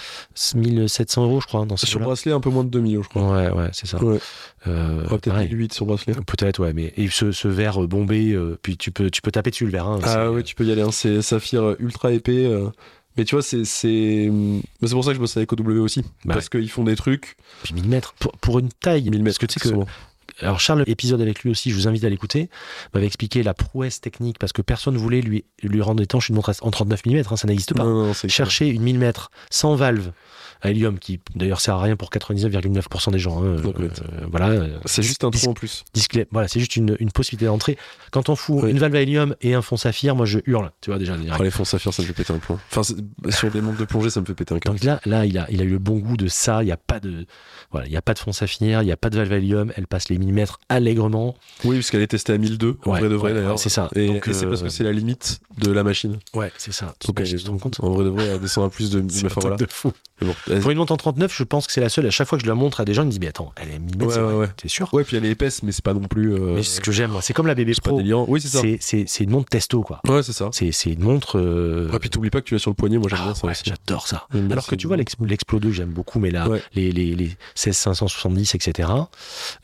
1700 0.54 1.24
euros, 1.24 1.40
je 1.40 1.46
crois, 1.46 1.66
dans 1.66 1.76
ce 1.76 1.86
Sur 1.86 2.00
bracelet, 2.00 2.32
un 2.32 2.40
peu 2.40 2.50
moins 2.50 2.64
de 2.64 2.70
2 2.70 2.80
millions, 2.80 3.02
je 3.02 3.08
crois. 3.08 3.30
Ouais, 3.32 3.50
ouais, 3.50 3.68
c'est 3.72 3.86
ça. 3.86 4.02
Ouais. 4.02 4.18
Euh, 4.66 5.02
Ouais, 5.02 5.08
peut-être 5.08 5.28
pareil. 5.30 5.48
1008 5.48 5.74
sur 5.74 5.86
bracelet. 5.86 6.14
Peut-être, 6.26 6.60
ouais, 6.60 6.72
mais 6.72 6.92
et 6.96 7.08
ce, 7.08 7.32
ce 7.32 7.48
verre 7.48 7.82
euh, 7.82 7.86
bombé, 7.86 8.32
euh, 8.32 8.58
puis 8.62 8.76
tu 8.76 8.90
peux, 8.92 9.10
tu 9.10 9.20
peux 9.20 9.30
taper 9.30 9.50
dessus 9.50 9.64
le 9.66 9.70
verre. 9.72 9.86
hein, 9.88 9.98
Ah 10.04 10.30
ouais, 10.32 10.42
tu 10.42 10.54
peux 10.54 10.64
y 10.64 10.72
aller. 10.72 10.82
hein. 10.82 10.90
C'est 10.92 11.20
saphir 11.22 11.76
ultra 11.78 12.12
épais. 12.12 12.46
euh. 12.46 12.70
Mais 13.16 13.24
tu 13.24 13.34
vois, 13.34 13.42
c'est 13.42 13.64
c'est 13.64 14.30
c'est 14.82 14.90
pour 14.92 15.04
ça 15.04 15.10
que 15.10 15.14
je 15.16 15.20
bosse 15.20 15.36
avec 15.36 15.52
OW 15.52 15.78
aussi, 15.78 16.02
Bah 16.24 16.34
parce 16.34 16.48
qu'ils 16.48 16.70
font 16.70 16.84
des 16.84 16.96
trucs 16.96 17.36
Puis 17.62 17.74
millimètres 17.74 18.14
pour, 18.18 18.32
pour 18.32 18.58
une 18.58 18.68
taille. 18.68 19.02
millimètres. 19.04 19.38
Parce 19.38 19.38
que 19.38 19.46
tu 19.46 19.58
sais 19.58 19.70
que. 19.70 19.74
Alors 20.40 20.60
Charles, 20.60 20.84
épisode 20.86 21.22
avec 21.22 21.42
lui 21.42 21.50
aussi, 21.50 21.70
je 21.70 21.76
vous 21.76 21.88
invite 21.88 22.04
à 22.04 22.10
l'écouter, 22.10 22.50
m'avait 22.92 23.06
expliqué 23.06 23.42
la 23.42 23.54
prouesse 23.54 24.02
technique 24.02 24.38
parce 24.38 24.52
que 24.52 24.60
personne 24.60 24.96
voulait 24.96 25.22
lui, 25.22 25.44
lui 25.62 25.80
rendre 25.80 26.02
étanche 26.02 26.28
une 26.28 26.34
montre 26.34 26.52
en 26.60 26.70
39 26.70 27.06
mm, 27.06 27.22
ça 27.36 27.46
n'existe 27.48 27.72
pas. 27.74 27.84
Non, 27.84 28.08
non, 28.08 28.14
c'est 28.14 28.28
Chercher 28.28 28.68
une 28.68 28.82
1000 28.82 28.98
mètres 28.98 29.30
sans 29.50 29.76
valve 29.76 30.10
à 30.62 30.70
hélium, 30.70 30.98
qui 30.98 31.20
d'ailleurs 31.34 31.60
sert 31.60 31.74
à 31.74 31.82
rien 31.82 31.96
pour 31.96 32.10
99,9% 32.10 33.10
des 33.12 33.18
gens. 33.18 33.42
hein, 33.42 33.56
Donc, 33.56 33.76
euh, 33.80 33.88
voilà. 34.30 34.66
C'est 34.84 35.02
juste 35.02 35.24
un 35.24 35.30
trou 35.30 35.48
en 35.50 35.54
plus. 35.54 35.84
disclaimer. 35.94 36.26
Voilà, 36.32 36.48
c'est 36.48 36.60
juste 36.60 36.76
une, 36.76 36.96
une 37.00 37.10
possibilité 37.10 37.46
d'entrée. 37.46 37.76
Quand 38.10 38.28
on 38.28 38.36
fout 38.36 38.60
Oui. 38.64 38.70
une 38.70 38.78
valve 38.78 38.94
à 38.94 39.00
hélium 39.00 39.34
et 39.42 39.54
un 39.54 39.62
fond 39.62 39.76
saphir, 39.76 40.14
moi 40.16 40.26
je 40.26 40.38
hurle. 40.46 40.70
Tu 40.80 40.90
vois 40.90 40.98
déjà. 40.98 41.16
Oh, 41.38 41.42
les 41.42 41.50
fonds 41.50 41.64
saphir, 41.64 41.92
ça 41.92 42.02
me 42.02 42.06
fait 42.06 42.12
péter 42.14 42.32
un 42.32 42.38
plomb. 42.38 42.58
Enfin, 42.70 42.82
sur 43.30 43.50
des 43.50 43.60
montres 43.60 43.78
de 43.78 43.84
plongée, 43.84 44.10
ça 44.10 44.20
me 44.20 44.26
fait 44.26 44.34
péter 44.34 44.54
un 44.54 44.58
câble. 44.58 44.76
Donc 44.76 44.84
là, 44.84 45.00
là, 45.04 45.26
il 45.26 45.36
a, 45.38 45.46
il 45.50 45.60
a 45.60 45.64
eu 45.64 45.70
le 45.70 45.78
bon 45.78 45.98
goût 45.98 46.16
de 46.16 46.28
ça. 46.28 46.62
Il 46.62 46.66
n'y 46.66 46.72
a 46.72 46.76
pas 46.76 47.00
de, 47.00 47.26
voilà, 47.70 47.86
il 47.86 47.92
y 47.92 47.96
a 47.96 48.02
pas 48.02 48.14
de 48.14 48.18
fond 48.18 48.32
saphir, 48.32 48.82
il 48.82 48.86
n'y 48.86 48.92
a 48.92 48.96
pas 48.96 49.10
de 49.10 49.16
valve 49.16 49.32
à 49.32 49.36
hélium. 49.36 49.72
Elle 49.76 49.86
passe 49.86 50.08
les 50.08 50.18
millimètres 50.18 50.58
allègrement. 50.68 51.34
Oui, 51.64 51.76
parce 51.76 51.90
qu'elle 51.90 52.02
est 52.02 52.06
testée 52.06 52.32
à 52.32 52.38
1002, 52.38 52.78
en 52.84 52.90
Ouais, 52.92 53.00
vrai 53.00 53.08
de 53.08 53.14
vrai 53.14 53.32
ouais, 53.32 53.38
d'ailleurs. 53.40 53.58
c'est 53.58 53.68
ça. 53.68 53.88
Et, 53.94 54.20
c'est 54.24 54.44
euh, 54.44 54.48
parce 54.48 54.62
que 54.62 54.68
c'est 54.68 54.84
la 54.84 54.92
limite 54.92 55.40
de 55.58 55.70
la 55.70 55.82
machine. 55.84 56.18
Ouais, 56.34 56.50
c'est 56.56 56.72
ça. 56.72 56.94
Donc, 57.06 57.16
te 57.22 57.50
rends 57.50 57.58
compte 57.58 57.80
en 57.80 57.90
vrai 57.90 58.04
de 58.04 58.10
vrai, 58.10 58.26
elle 58.26 58.40
descend 58.40 58.64
à 58.64 58.70
plus 58.70 58.90
de. 58.90 59.04
C'est 59.10 59.26
enfin, 59.26 59.40
voilà. 59.40 59.56
de 59.56 59.66
fou. 59.70 59.92
Mais 60.20 60.26
bon, 60.28 60.34
Pour 60.60 60.70
une 60.70 60.78
montre 60.78 60.92
en 60.92 60.96
39, 60.96 61.34
je 61.36 61.42
pense 61.44 61.66
que 61.66 61.72
c'est 61.72 61.80
la 61.80 61.88
seule. 61.88 62.06
À 62.06 62.10
chaque 62.10 62.28
fois 62.28 62.38
que 62.38 62.44
je 62.44 62.48
la 62.48 62.54
montre 62.54 62.80
à 62.80 62.84
des 62.84 62.94
gens, 62.94 63.02
ils 63.02 63.06
me 63.06 63.10
disent 63.10 63.20
Mais 63.20 63.28
attends, 63.28 63.52
elle 63.56 63.70
est 63.70 63.78
millimètre, 63.78 64.06
Ouais, 64.06 64.46
c'est 64.56 64.64
ouais, 64.64 64.68
sûr? 64.68 64.92
Ouais, 64.94 65.04
puis 65.04 65.16
elle 65.16 65.24
est 65.24 65.30
épaisse, 65.30 65.62
mais 65.62 65.72
c'est 65.72 65.84
pas 65.84 65.94
non 65.94 66.00
plus. 66.08 66.34
euh, 66.34 66.54
Mais 66.54 66.62
c'est 66.62 66.76
ce 66.76 66.80
que 66.80 66.92
j'aime. 66.92 67.12
C'est 67.20 67.32
comme 67.34 67.46
la 67.46 67.54
BB 67.54 67.72
Pro. 67.82 68.00
Oui, 68.28 68.40
c'est 68.40 68.48
ça. 68.48 68.62
C'est 69.06 69.24
une 69.24 69.30
montre 69.30 69.48
testo, 69.48 69.82
quoi. 69.82 70.00
Ouais, 70.08 70.22
c'est 70.22 70.32
ça. 70.32 70.50
C'est 70.52 70.70
une 70.92 71.02
montre. 71.02 71.38
euh, 71.38 71.90
Ouais, 71.92 71.98
puis 71.98 72.10
t'oublies 72.10 72.30
pas 72.30 72.40
que 72.40 72.46
tu 72.46 72.54
l'as 72.54 72.58
sur 72.60 72.70
le 72.70 72.74
poignet, 72.76 72.98
moi 72.98 73.08
j'aime 73.08 73.18
ah, 73.22 73.24
bien 73.26 73.34
ça 73.34 73.46
ouais. 73.46 73.52
J'adore 73.64 74.06
ça. 74.06 74.26
Bien, 74.32 74.50
Alors 74.50 74.66
que 74.66 74.74
tu 74.74 74.86
vois, 74.86 74.96
l'Explo 74.96 75.58
2, 75.60 75.70
j'aime 75.72 75.90
beaucoup, 75.90 76.18
mais 76.20 76.30
là, 76.30 76.48
les, 76.74 76.92
les, 76.92 77.14
les 77.14 77.36
16570, 77.54 78.54
etc., 78.54 78.88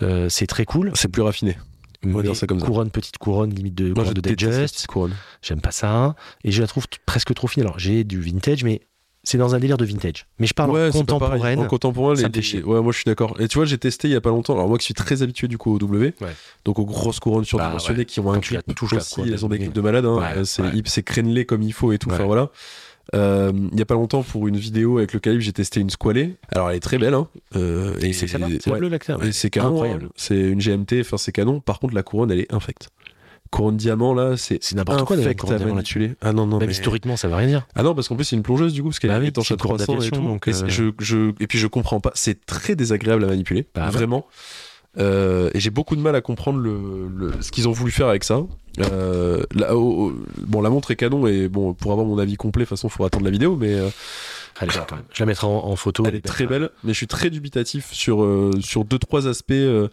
euh, 0.02 0.28
c'est 0.28 0.46
très 0.46 0.64
cool. 0.64 0.90
C'est 0.94 1.08
plus 1.08 1.22
raffiné. 1.22 1.52
va 2.02 2.16
Mais 2.18 2.22
dire 2.22 2.36
ça 2.36 2.46
comme 2.46 2.60
ça. 2.60 2.66
Couronne, 2.66 2.90
petite 2.90 3.18
couronne, 3.18 3.50
limite 3.50 3.74
de, 3.74 3.86
Moi, 3.92 4.04
couronne 4.04 4.14
de 4.14 4.20
Digest. 4.20 4.86
J'aime 5.42 5.60
pas 5.60 5.70
ça. 5.70 6.14
Et 6.44 6.50
je 6.52 6.60
la 6.60 6.66
trouve 6.66 6.86
presque 7.06 7.32
trop 7.34 7.46
fine. 7.46 7.62
Alors, 7.62 7.78
j'ai 7.78 8.04
du 8.04 8.20
vintage, 8.20 8.64
mais 8.64 8.80
c'est 9.24 9.38
dans 9.38 9.54
un 9.54 9.58
délire 9.60 9.76
de 9.76 9.84
vintage. 9.84 10.26
Mais 10.38 10.46
je 10.46 10.54
parle 10.54 10.70
en 10.70 10.74
Ouais, 10.74 10.88
pareil. 10.88 10.92
contemporaine. 11.00 11.58
En 11.60 11.66
contemporain, 11.66 12.16
ça 12.16 12.22
les, 12.22 12.28
me 12.28 12.34
fait 12.34 12.42
chier. 12.42 12.62
Ouais, 12.62 12.80
moi 12.80 12.92
je 12.92 12.96
suis 12.98 13.04
d'accord. 13.04 13.36
Et 13.40 13.48
tu 13.48 13.58
vois, 13.58 13.64
j'ai 13.66 13.78
testé 13.78 14.08
il 14.08 14.12
y 14.12 14.16
a 14.16 14.20
pas 14.20 14.30
longtemps. 14.30 14.54
Alors 14.54 14.68
moi 14.68 14.78
qui 14.78 14.84
suis 14.84 14.94
très 14.94 15.22
habitué 15.22 15.48
du 15.48 15.58
coup 15.58 15.72
au 15.74 15.78
W, 15.78 16.14
Ouais. 16.20 16.28
donc 16.64 16.78
aux 16.78 16.84
grosses 16.84 17.20
couronnes 17.20 17.44
surdimensionnées 17.44 18.00
ouais. 18.00 18.04
qui 18.04 18.20
ont 18.20 18.32
un 18.32 18.40
touches, 18.40 18.92
la 18.92 18.98
aussi, 18.98 19.20
elles 19.20 19.44
ont 19.44 19.48
des 19.48 19.58
clips 19.58 19.72
de 19.72 19.80
malade. 19.80 20.04
Hein. 20.06 20.42
C'est 20.44 20.62
ouais. 20.62 20.70
hip- 20.74 20.88
c'est 20.88 21.02
crénelé 21.02 21.44
comme 21.44 21.62
il 21.62 21.72
faut 21.72 21.92
et 21.92 21.98
tout. 21.98 22.10
Enfin 22.10 22.24
voilà. 22.24 22.50
Euh, 23.14 23.52
il 23.72 23.78
y 23.78 23.82
a 23.82 23.84
pas 23.84 23.94
longtemps 23.94 24.22
pour 24.22 24.46
une 24.46 24.56
vidéo 24.56 24.98
avec 24.98 25.12
le 25.12 25.18
calibre, 25.18 25.42
j'ai 25.42 25.52
testé 25.52 25.80
une 25.80 25.90
Squalé. 25.90 26.36
Alors 26.50 26.70
elle 26.70 26.76
est 26.76 26.80
très 26.80 26.98
belle. 26.98 27.14
Hein. 27.14 27.28
Euh, 27.56 27.96
et 28.00 28.12
C'est 28.12 28.32
ouais. 28.36 28.78
bleu 28.78 28.88
lactaire. 28.88 29.22
Et 29.24 29.32
c'est 29.32 29.50
canon. 29.50 29.70
Incroyable. 29.70 30.04
hein. 30.06 30.12
C'est 30.16 30.38
une 30.40 30.60
GMT. 30.60 31.00
Enfin 31.00 31.16
c'est 31.16 31.32
canon. 31.32 31.60
Par 31.60 31.80
contre 31.80 31.94
la 31.94 32.02
couronne 32.02 32.30
elle 32.30 32.40
est 32.40 32.52
infecte. 32.54 32.90
Couronne 33.52 33.76
diamant 33.76 34.14
là, 34.14 34.36
c'est 34.36 34.58
C'est 34.64 34.74
n'importe 34.74 34.98
quoi, 35.04 35.14
d'ailleurs. 35.16 35.36
Ah 36.22 36.32
non 36.32 36.46
non. 36.46 36.58
Même 36.58 36.66
mais- 36.68 36.72
historiquement, 36.72 37.16
ça 37.16 37.28
veut 37.28 37.34
rien 37.34 37.46
dire. 37.46 37.66
ah 37.76 37.82
non, 37.84 37.94
parce 37.94 38.08
qu'en 38.08 38.16
plus, 38.16 38.24
c'est 38.24 38.34
une 38.34 38.42
plongeuse 38.42 38.72
du 38.72 38.82
coup, 38.82 38.88
parce 38.88 38.98
qu'elle 38.98 39.10
Bah 39.10 39.18
est 39.18 39.20
oui, 39.20 39.26
une 39.26 39.56
couronne 39.58 39.76
300 39.78 40.00
et 40.00 40.10
tout. 40.10 40.20
donc, 40.22 40.48
et, 40.48 40.54
euh, 40.54 40.68
je, 40.68 40.84
je- 40.98 41.32
et 41.38 41.46
puis 41.46 41.58
je 41.58 41.66
comprends 41.66 42.00
pas, 42.00 42.10
c'est 42.14 42.44
très 42.46 42.74
désagréable 42.76 43.22
à 43.24 43.26
manipuler, 43.28 43.66
Bah 43.74 43.90
vraiment. 43.90 44.26
Euh, 44.98 45.50
et 45.54 45.60
j'ai 45.60 45.70
beaucoup 45.70 45.96
de 45.96 46.00
mal 46.02 46.14
à 46.16 46.20
comprendre 46.20 46.58
le, 46.58 47.08
le- 47.14 47.32
ce 47.40 47.50
qu'ils 47.50 47.66
ont 47.68 47.72
voulu 47.72 47.92
faire 47.92 48.08
avec 48.08 48.24
ça. 48.24 48.40
Euh, 48.80 49.42
la, 49.54 49.74
oh, 49.76 50.12
oh, 50.12 50.22
bon, 50.46 50.60
la 50.62 50.68
montre 50.70 50.90
est 50.90 50.96
canon 50.96 51.26
et 51.26 51.48
bon, 51.48 51.72
pour 51.74 51.92
avoir 51.92 52.06
mon 52.06 52.18
avis 52.18 52.36
complet, 52.36 52.64
de 52.64 52.68
toute 52.68 52.76
façon, 52.78 52.88
il 52.88 52.90
faut 52.90 53.04
attendre 53.04 53.24
la 53.24 53.30
vidéo, 53.30 53.56
mais 53.56 53.74
euh, 53.74 53.88
Elle 54.60 54.68
est 54.68 54.72
belle. 54.72 54.98
Je 55.12 55.22
la 55.22 55.26
mettrai 55.26 55.46
en, 55.46 55.50
en 55.50 55.76
photo. 55.76 56.04
elle 56.06 56.14
est 56.14 56.24
très 56.24 56.46
belle. 56.46 56.70
Mais 56.84 56.92
je 56.92 56.96
suis 56.98 57.06
très 57.06 57.30
dubitatif 57.30 57.92
sur 57.92 58.22
euh, 58.22 58.50
sur 58.60 58.84
deux 58.84 58.98
trois 58.98 59.26
aspects 59.28 59.52
euh, 59.52 59.88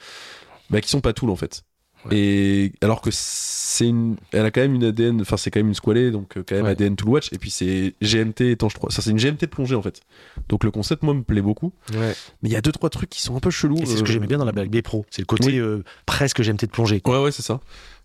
bah, 0.69 0.81
qui 0.81 0.89
sont 0.89 1.01
pas 1.01 1.13
tout 1.13 1.29
en 1.29 1.35
fait. 1.35 1.63
Ouais. 2.05 2.17
Et 2.17 2.71
alors 2.81 3.01
que 3.01 3.09
c'est 3.11 3.87
une, 3.87 4.15
elle 4.31 4.45
a 4.45 4.51
quand 4.51 4.61
même 4.61 4.75
une 4.75 4.85
ADN, 4.85 5.19
enfin 5.21 5.35
c'est 5.37 5.51
quand 5.51 5.59
même 5.59 5.67
une 5.67 5.73
squalée, 5.75 6.11
donc 6.11 6.37
euh, 6.37 6.43
quand 6.47 6.55
même 6.55 6.63
Ouais. 6.65 6.71
ADN 6.71 6.95
Tool 6.95 7.09
Watch, 7.09 7.33
et 7.33 7.37
puis 7.37 7.49
c'est 7.51 7.93
GMT 8.01 8.41
étanche 8.51 8.73
3. 8.73 8.89
Ça 8.91 9.01
c'est 9.01 9.09
une 9.11 9.17
GMT 9.17 9.41
de 9.41 9.45
plongée 9.47 9.75
en 9.75 9.81
fait. 9.81 10.01
Donc 10.47 10.63
le 10.63 10.71
concept 10.71 11.03
moi 11.03 11.13
me 11.13 11.23
plaît 11.23 11.41
beaucoup. 11.41 11.73
Ouais. 11.93 12.13
Mais 12.41 12.49
il 12.49 12.51
y 12.51 12.55
a 12.55 12.61
deux 12.61 12.71
trois 12.71 12.89
trucs 12.89 13.09
qui 13.09 13.21
sont 13.21 13.35
un 13.35 13.39
peu 13.41 13.49
chelous. 13.51 13.77
C'est 13.79 13.97
ce 13.97 14.03
que 14.03 14.09
euh, 14.09 14.13
j'aimais 14.13 14.27
bien 14.27 14.37
dans 14.37 14.45
la 14.45 14.51
Black 14.53 14.69
Bay 14.69 14.81
Pro. 14.81 15.05
C'est 15.09 15.21
le 15.21 15.25
côté 15.25 15.47
Oui. 15.47 15.59
euh, 15.59 15.83
presque 16.05 16.41
GMT 16.41 16.61
de 16.65 16.71
plongée. 16.71 17.01
quoi. 17.01 17.17
Ouais 17.19 17.25
ouais 17.25 17.31
c'est 17.31 17.41
ça. 17.43 17.59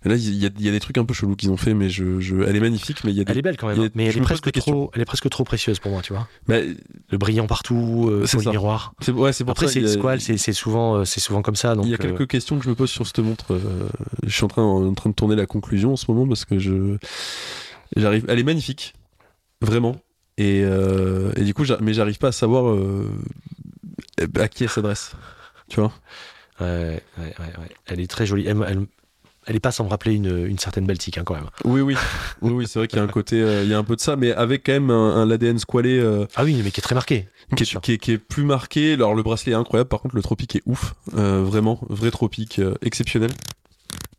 Là 0.04 0.16
il 0.16 0.34
y, 0.34 0.44
a- 0.46 0.50
il 0.58 0.64
y 0.64 0.68
a 0.68 0.72
des 0.72 0.80
trucs 0.80 0.98
un 0.98 1.04
peu 1.04 1.14
chelous 1.14 1.34
qu'ils 1.34 1.50
ont 1.50 1.56
fait, 1.56 1.72
mais 1.74 1.88
je, 1.88 2.20
je, 2.20 2.36
elle 2.36 2.56
est 2.56 2.60
magnifique, 2.60 3.04
mais 3.04 3.10
il 3.12 3.16
y 3.16 3.20
a 3.20 3.24
des. 3.24 3.32
Elle 3.32 3.38
est 3.38 3.42
belle 3.42 3.56
quand 3.56 3.68
même, 3.68 3.80
a- 3.80 3.84
hein, 3.84 3.90
mais 3.94 4.04
elle 4.06 4.18
est, 4.18 4.20
presque 4.20 4.52
trop, 4.52 4.90
elle 4.94 5.00
est 5.00 5.04
presque 5.06 5.28
trop 5.30 5.44
précieuse 5.44 5.78
pour 5.78 5.90
moi, 5.92 6.02
tu 6.02 6.12
vois. 6.12 6.28
Bah, 6.46 6.56
Le 7.10 7.18
brillant 7.18 7.46
partout, 7.46 8.08
euh, 8.10 8.26
C'est 8.26 8.44
le 8.44 8.50
miroir. 8.50 8.92
c'est 9.00 9.12
ouais 9.12 9.32
c'est 9.32 9.44
pour 9.44 9.52
Après, 9.52 9.68
c'est 9.68 9.86
Squall, 9.88 10.20
c'est 10.20 10.52
souvent, 10.52 10.96
euh, 10.96 11.04
c'est 11.04 11.20
souvent 11.20 11.40
comme 11.42 11.56
ça. 11.56 11.74
Il 11.82 11.88
y 11.88 11.92
a 11.92 11.94
euh, 11.94 11.98
quelques 11.98 12.26
questions 12.28 12.58
que 12.58 12.64
je 12.64 12.68
me 12.70 12.74
pose 12.74 12.90
sur 12.90 13.06
cette 13.06 13.18
montre. 13.20 13.54
euh, 13.54 13.88
je 14.24 14.34
suis 14.34 14.44
en 14.44 14.48
train, 14.48 14.62
en 14.62 14.92
train 14.94 15.10
de 15.10 15.14
tourner 15.14 15.36
la 15.36 15.46
conclusion 15.46 15.92
en 15.94 15.96
ce 15.96 16.10
moment 16.10 16.26
parce 16.28 16.44
que 16.44 16.58
je, 16.58 16.96
j'arrive. 17.96 18.24
Elle 18.28 18.38
est 18.38 18.44
magnifique, 18.44 18.94
vraiment. 19.62 19.96
Et, 20.36 20.62
euh, 20.64 21.32
et 21.36 21.44
du 21.44 21.54
coup, 21.54 21.64
mais 21.80 21.94
j'arrive 21.94 22.18
pas 22.18 22.28
à 22.28 22.32
savoir 22.32 22.68
euh, 22.68 23.08
à 24.36 24.48
qui 24.48 24.64
elle 24.64 24.70
s'adresse. 24.70 25.12
Tu 25.68 25.80
vois 25.80 25.92
ouais, 26.60 27.02
ouais, 27.18 27.34
ouais, 27.38 27.52
ouais. 27.60 27.70
Elle 27.86 28.00
est 28.00 28.06
très 28.10 28.26
jolie. 28.26 28.44
Elle, 28.46 28.58
elle, 28.68 28.86
elle 29.46 29.56
est 29.56 29.60
pas 29.60 29.72
sans 29.72 29.84
me 29.84 29.90
rappeler 29.90 30.14
une, 30.14 30.46
une 30.46 30.58
certaine 30.58 30.86
Baltique 30.86 31.18
hein, 31.18 31.22
quand 31.24 31.34
même. 31.34 31.48
Oui, 31.64 31.80
oui, 31.80 31.96
oui, 32.42 32.52
oui. 32.52 32.66
C'est 32.66 32.78
vrai 32.78 32.88
qu'il 32.88 32.98
y 32.98 33.00
a 33.00 33.04
un 33.04 33.08
côté, 33.08 33.40
euh, 33.40 33.62
il 33.64 33.70
y 33.70 33.74
a 33.74 33.78
un 33.78 33.84
peu 33.84 33.96
de 33.96 34.00
ça, 34.00 34.16
mais 34.16 34.32
avec 34.32 34.64
quand 34.64 34.72
même 34.72 34.90
un, 34.90 35.16
un 35.16 35.26
l'ADN 35.26 35.58
squalé 35.58 35.98
euh, 35.98 36.26
Ah 36.36 36.44
oui, 36.44 36.60
mais 36.64 36.70
qui 36.70 36.80
est 36.80 36.82
très 36.82 36.94
marqué. 36.94 37.28
qui, 37.56 37.62
est, 37.62 37.66
sûr. 37.66 37.80
qui, 37.80 37.92
est, 37.92 37.98
qui 37.98 38.12
est 38.12 38.18
plus 38.18 38.44
marqué. 38.44 38.94
Alors 38.94 39.14
le 39.14 39.22
bracelet 39.22 39.52
est 39.52 39.56
incroyable. 39.56 39.88
Par 39.88 40.00
contre, 40.00 40.16
le 40.16 40.22
tropique 40.22 40.56
est 40.56 40.62
ouf, 40.66 40.94
Euh, 41.16 41.42
vraiment, 41.44 41.78
vrai 41.88 42.10
tropique 42.10 42.60
exceptionnel. 42.82 43.30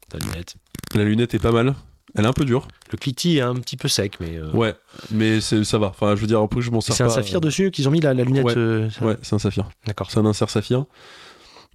Ta 0.09 0.17
lunette. 0.19 0.55
La 0.93 1.03
lunette 1.03 1.34
est 1.34 1.39
pas 1.39 1.51
mal. 1.51 1.76
Elle 2.17 2.23
est 2.23 2.28
un 2.30 2.34
peu 2.34 2.45
dure. 2.45 2.67
Le 2.91 2.97
cliti 2.97 3.38
est 3.38 3.41
un 3.41 3.55
petit 3.55 3.76
peu 3.76 3.88
sec, 3.89 4.19
mais. 4.21 4.39
Ouais, 4.53 4.73
mais 5.11 5.41
ça 5.41 5.78
va. 5.78 5.88
Enfin, 5.88 6.15
je 6.15 6.21
veux 6.21 6.28
dire, 6.28 6.39
après, 6.39 6.61
je 6.61 6.71
m'en 6.71 6.80
sers 6.80 6.95
C'est 6.95 7.03
un 7.03 7.07
pas, 7.07 7.13
saphir 7.15 7.41
dessus 7.41 7.71
qu'ils 7.71 7.89
ont 7.89 7.91
mis 7.91 7.99
la, 7.99 8.13
la 8.13 8.23
lunette. 8.23 8.45
Ouais. 8.45 8.88
Ouais, 9.01 9.17
c'est 9.21 9.36
un 9.36 9.39
saphir. 9.39 9.69
D'accord. 9.86 10.11
C'est 10.11 10.19
un 10.19 10.26
insert 10.26 10.49
saphir. 10.49 10.86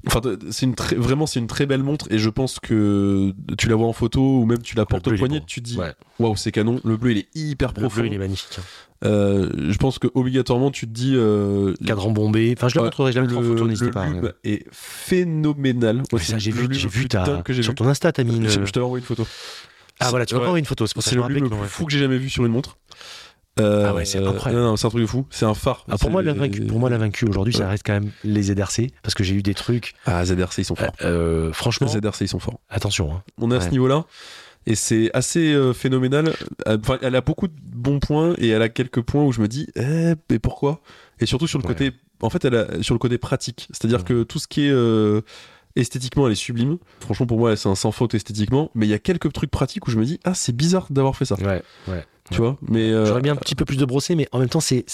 Enfin, 0.06 0.20
c'est 0.50 0.64
une 0.66 0.74
très, 0.74 0.96
vraiment, 0.96 1.26
c'est 1.26 1.40
une 1.40 1.46
très 1.46 1.66
belle 1.66 1.82
montre 1.82 2.06
et 2.10 2.18
je 2.18 2.30
pense 2.30 2.58
que 2.58 3.34
tu 3.58 3.68
la 3.68 3.74
vois 3.74 3.86
en 3.86 3.92
photo 3.92 4.40
ou 4.40 4.46
même 4.46 4.62
tu 4.62 4.74
la 4.76 4.86
portes 4.86 5.06
au 5.08 5.14
poignet, 5.14 5.42
tu 5.46 5.60
te 5.60 5.66
dis 5.68 5.76
Ouais. 5.78 5.92
waouh, 6.18 6.36
c'est 6.36 6.52
canon. 6.52 6.80
Le 6.84 6.96
bleu, 6.96 7.12
il 7.12 7.18
est 7.18 7.28
hyper 7.34 7.68
Le 7.68 7.74
profond. 7.82 8.00
bleu, 8.00 8.06
il 8.08 8.14
est 8.14 8.18
magnifique. 8.18 8.58
hein. 8.58 8.62
Euh, 9.02 9.50
je 9.70 9.76
pense 9.78 9.98
que 9.98 10.08
obligatoirement, 10.14 10.70
tu 10.70 10.86
te 10.86 10.92
dis 10.92 11.12
euh, 11.14 11.74
Cadran 11.86 12.10
bombé. 12.10 12.54
Enfin, 12.56 12.68
je 12.68 12.74
la 12.76 12.82
Ouais, 12.82 12.86
montrerai, 12.88 13.12
la 13.12 13.20
mettrai 13.22 13.36
en 13.36 13.40
le, 13.40 13.48
photo, 13.48 13.64
le 13.64 13.70
n'hésitez 13.70 13.90
pas. 13.90 14.06
lube 14.08 14.26
hein. 14.26 14.32
est 14.44 14.66
phénoménal. 14.72 16.02
Ça, 16.18 16.38
j'ai 16.38 16.50
le 16.50 16.56
vu, 16.62 16.68
j'ai 16.74 16.84
le 16.84 16.88
vu 16.90 17.08
ta, 17.08 17.42
que 17.44 17.52
sur 17.54 17.72
vu. 17.72 17.74
ton 17.74 17.88
Insta, 17.88 18.12
t'as 18.12 18.24
mis 18.24 18.36
une. 18.36 18.48
Je, 18.48 18.64
je 18.64 18.70
t'avais 18.72 18.84
envoyé 18.86 19.00
une 19.02 19.06
photo. 19.06 19.26
Ah 20.00 20.08
voilà, 20.10 20.24
tu 20.26 20.34
m'as 20.34 20.40
Ouais. 20.40 20.46
envoyé 20.46 20.60
une 20.60 20.66
photo, 20.66 20.86
c'est 20.86 20.94
pour 20.94 21.02
ça 21.02 21.10
C'est 21.10 21.16
que 21.16 21.22
je 21.22 21.28
le 21.28 21.40
le 21.40 21.48
plus 21.48 21.68
fou 21.68 21.84
que 21.84 21.92
j'ai 21.92 21.98
jamais 21.98 22.16
vu 22.18 22.30
sur 22.30 22.44
une 22.46 22.52
montre. 22.52 22.78
Euh, 23.60 23.86
Ah 23.88 23.94
ouais, 23.94 24.04
c'est 24.04 24.18
incroyable. 24.18 24.62
non, 24.62 24.70
non, 24.70 24.76
c'est 24.76 24.86
un 24.86 24.90
truc 24.90 25.02
de 25.02 25.06
fou. 25.06 25.26
C'est 25.30 25.44
un 25.46 25.54
phare. 25.54 25.84
Ah, 25.88 25.96
pour, 25.98 26.10
moi, 26.10 26.22
l'invaincu, 26.22 26.62
pour 26.62 26.78
moi, 26.78 26.90
l'invaincu 26.90 27.24
aujourd'hui, 27.26 27.54
ça 27.54 27.68
reste 27.68 27.84
quand 27.86 27.92
même 27.92 28.10
les 28.24 28.42
ZRC, 28.42 28.88
parce 29.02 29.14
que 29.14 29.22
j'ai 29.24 29.34
eu 29.34 29.42
des 29.42 29.54
trucs. 29.54 29.94
Ah, 30.06 30.24
ZRC, 30.24 30.58
ils 30.58 30.64
sont 30.64 30.74
forts. 30.76 30.92
euh, 31.02 31.52
franchement, 31.52 31.88
ZRC, 31.88 32.22
ils 32.22 32.28
sont 32.28 32.38
forts. 32.38 32.58
attention. 32.70 33.12
hein. 33.14 33.22
On 33.38 33.50
est 33.50 33.56
à 33.56 33.60
ce 33.60 33.70
niveau-là. 33.70 34.04
Et 34.66 34.74
c'est 34.74 35.10
assez 35.14 35.54
euh, 35.54 35.72
phénoménal. 35.72 36.34
Euh, 36.68 36.76
Enfin, 36.82 36.98
elle 37.00 37.16
a 37.16 37.22
beaucoup 37.22 37.48
de 37.48 37.54
bons 37.74 37.98
points 37.98 38.34
et 38.36 38.48
elle 38.48 38.60
a 38.62 38.68
quelques 38.68 39.00
points 39.00 39.24
où 39.24 39.32
je 39.32 39.40
me 39.40 39.48
dis, 39.48 39.66
eh, 39.74 40.12
mais 40.30 40.38
pourquoi? 40.38 40.80
Et 41.18 41.24
surtout 41.26 41.46
sur 41.46 41.58
le 41.58 41.64
Ouais. 41.64 41.68
côté, 41.74 41.92
en 42.20 42.28
fait, 42.28 42.44
elle 42.44 42.54
a 42.54 42.82
sur 42.82 42.94
le 42.94 42.98
côté 42.98 43.16
pratique. 43.16 43.68
C'est-à-dire 43.70 44.04
que 44.04 44.22
tout 44.22 44.38
ce 44.38 44.46
qui 44.46 44.66
est 44.66 44.70
euh, 44.70 45.22
esthétiquement, 45.76 46.26
elle 46.26 46.32
est 46.32 46.36
sublime. 46.36 46.76
Franchement, 47.00 47.26
pour 47.26 47.38
moi, 47.38 47.56
c'est 47.56 47.68
un 47.70 47.74
sans 47.74 47.90
faute 47.92 48.14
esthétiquement. 48.14 48.70
Mais 48.74 48.86
il 48.86 48.90
y 48.90 48.94
a 48.94 48.98
quelques 48.98 49.32
trucs 49.32 49.50
pratiques 49.50 49.86
où 49.86 49.90
je 49.90 49.98
me 49.98 50.04
dis, 50.04 50.20
ah, 50.24 50.34
c'est 50.34 50.54
bizarre 50.54 50.86
d'avoir 50.90 51.16
fait 51.16 51.24
ça. 51.24 51.36
Ouais, 51.36 51.62
ouais. 51.88 52.04
Tu 52.30 52.38
vois 52.38 52.56
Mais 52.68 52.90
euh, 52.92 53.06
J'aurais 53.06 53.22
bien 53.22 53.32
un 53.32 53.36
petit 53.36 53.54
peu 53.54 53.64
plus 53.64 53.76
de 53.76 53.84
brossé, 53.84 54.14
mais 54.14 54.28
en 54.32 54.38
même 54.38 54.48
temps, 54.48 54.60
c'est, 54.60 54.84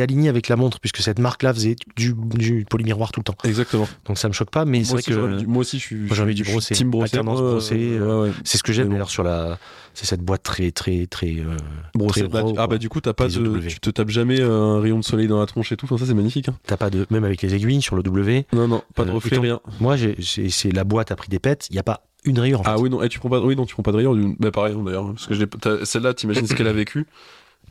aligné 0.00 0.28
avec 0.28 0.48
la 0.48 0.56
montre, 0.56 0.80
puisque 0.80 0.98
cette 0.98 1.18
marque-là 1.18 1.52
faisait 1.52 1.76
du, 1.96 2.14
du 2.34 2.64
polymiroir 2.68 3.12
tout 3.12 3.20
le 3.20 3.24
temps. 3.24 3.36
exactement. 3.44 3.88
Donc 4.06 4.18
ça 4.18 4.28
me 4.28 4.32
choque 4.32 4.50
pas, 4.50 4.64
mais 4.64 4.84
c'est 4.84 4.92
Moi 4.92 5.00
vrai 5.02 5.12
aussi, 5.12 5.42
que 5.42 5.46
moi 5.46 5.62
je 5.64 5.76
suis. 5.76 6.08
J'ai 6.14 6.22
envie 6.22 6.34
du 6.34 6.44
brossé. 6.44 6.74
Team 6.74 6.90
brossé. 6.90 7.18
Ouais, 7.18 7.98
euh, 7.98 8.22
ouais. 8.24 8.30
c'est 8.44 8.58
ce 8.58 8.62
que 8.62 8.72
j'aime 8.72 8.86
bon. 8.86 8.92
d'ailleurs 8.92 9.10
sur 9.10 9.22
la. 9.22 9.58
C'est 9.94 10.06
cette 10.06 10.22
boîte 10.22 10.42
très, 10.44 10.70
très, 10.70 11.06
très. 11.06 11.36
euh, 11.38 11.56
Brossé. 11.94 12.20
très 12.20 12.28
Bah, 12.28 12.42
raw, 12.42 12.54
ah 12.56 12.66
bah 12.68 12.78
du 12.78 12.88
coup 12.88 13.00
t'as 13.00 13.14
pas 13.14 13.26
de, 13.28 13.58
tu 13.66 13.80
te 13.80 13.90
tapes 13.90 14.10
jamais 14.10 14.40
un 14.40 14.80
rayon 14.80 14.98
de 15.00 15.04
soleil 15.04 15.26
dans 15.26 15.40
la 15.40 15.46
tronche 15.46 15.72
et 15.72 15.76
tout. 15.76 15.86
Enfin 15.86 15.98
ça 15.98 16.06
c'est 16.06 16.14
magnifique. 16.14 16.48
hein. 16.48 16.54
T'as 16.66 16.76
pas 16.76 16.88
de. 16.90 17.04
Même 17.10 17.24
avec 17.24 17.42
les 17.42 17.54
aiguilles 17.54 17.82
sur 17.82 17.96
le 17.96 18.02
W. 18.04 18.46
Non 18.52 18.68
non, 18.68 18.82
pas 18.94 19.04
de 19.04 19.10
Euh, 19.10 19.14
reflet 19.14 19.38
rien. 19.38 19.60
Moi, 19.80 19.96
c'est 20.20 20.72
la 20.72 20.84
boîte 20.84 21.10
a 21.10 21.16
pris 21.16 21.28
des 21.28 21.38
pètes. 21.40 21.66
Il 21.70 21.76
y 21.76 21.78
a 21.80 21.82
pas 21.82 22.02
une 22.24 22.38
rayure. 22.38 22.60
En 22.60 22.64
fait. 22.64 22.70
Ah 22.70 22.78
oui 22.78 22.90
non, 22.90 23.02
eh, 23.02 23.08
tu 23.08 23.18
prends 23.18 23.28
pas, 23.28 23.40
oui 23.40 23.56
non 23.56 23.64
tu 23.66 23.74
prends 23.74 23.82
pas 23.82 23.92
de 23.92 23.96
rayures. 23.96 24.14
du- 24.14 24.36
Bah 24.38 24.50
pareil 24.50 24.74
d'ailleurs, 24.84 25.06
parce 25.12 25.26
que 25.26 25.84
celle-là 25.84 26.14
t'imagines 26.14 26.46
ce 26.46 26.54
qu'elle 26.54 26.66
a 26.68 26.72
vécu. 26.72 27.06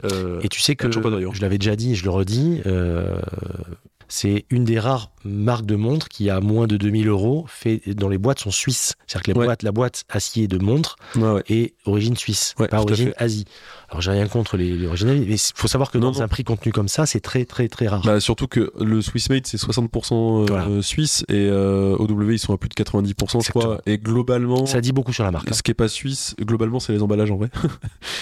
Euh, 0.04 0.40
Et 0.44 0.48
tu 0.50 0.62
sais 0.62 0.76
que 0.76 0.88
je 0.92 1.42
l'avais 1.42 1.58
déjà 1.58 1.76
dit 1.76 1.94
et 1.94 1.96
je 1.96 2.04
le 2.04 2.12
redis. 2.12 2.62
euh, 2.66 3.20
c'est 4.08 4.46
une 4.50 4.64
des 4.64 4.80
rares 4.80 5.12
marques 5.28 5.66
de 5.66 5.76
montres 5.76 6.08
qui 6.10 6.30
a 6.30 6.40
moins 6.40 6.68
de 6.68 6.78
2000 6.78 7.08
euros 7.08 7.46
fait 7.48 7.82
dont 7.88 8.10
les 8.10 8.18
boîtes 8.18 8.40
sont 8.40 8.52
suisses. 8.52 8.96
C'est-à-dire 9.06 9.24
que 9.24 9.32
les 9.32 9.38
Ouais. 9.38 9.46
boîtes, 9.46 9.64
la 9.64 9.72
boîte 9.72 10.04
acier 10.10 10.48
de 10.48 10.58
montre 10.58 10.96
ouais, 11.16 11.22
ouais. 11.30 11.44
est 11.50 11.74
origine 11.86 12.16
suisse, 12.18 12.56
pas 12.70 12.80
origine. 12.82 13.14
Asie. 13.18 13.46
Alors 13.90 14.02
j'ai 14.02 14.12
rien 14.12 14.28
contre 14.28 14.58
les, 14.58 14.76
les 14.76 14.86
originales, 14.88 15.20
mais 15.20 15.36
il 15.36 15.40
faut 15.56 15.68
savoir 15.70 15.92
que 15.92 15.98
Non, 15.98 16.12
dans 16.12 16.20
non. 16.20 16.26
un 16.26 16.28
prix 16.28 16.44
contenu 16.44 16.72
comme 16.72 16.88
ça, 16.90 17.06
c'est 17.06 17.20
très 17.22 17.46
très 17.46 17.68
très 17.70 17.88
rare. 17.88 18.02
Bah, 18.04 18.20
surtout 18.20 18.48
que 18.48 18.72
le 18.80 19.02
Swissmade 19.02 19.46
c'est 19.48 19.58
60% 19.58 20.42
euh, 20.42 20.46
Voilà. 20.48 20.82
suisse 20.82 21.24
et 21.30 21.48
euh, 21.50 21.96
OW 21.98 22.32
ils 22.32 22.40
sont 22.40 22.54
à 22.54 22.58
plus 22.58 22.70
de 22.70 22.74
90% 22.76 23.46
je 23.46 23.50
crois. 23.52 23.80
Et 23.86 23.98
globalement, 23.98 24.66
ça 24.66 24.82
dit 24.82 24.92
beaucoup 24.92 25.14
sur 25.14 25.24
la 25.24 25.32
marque. 25.32 25.50
hein. 25.50 25.54
ce 25.54 25.64
qui 25.64 25.72
est 25.72 25.76
pas 25.76 25.88
suisse, 25.88 26.36
globalement 26.42 26.80
c'est 26.80 26.92
les 26.94 27.02
emballages 27.02 27.32
en 27.32 27.38
vrai. 27.38 27.50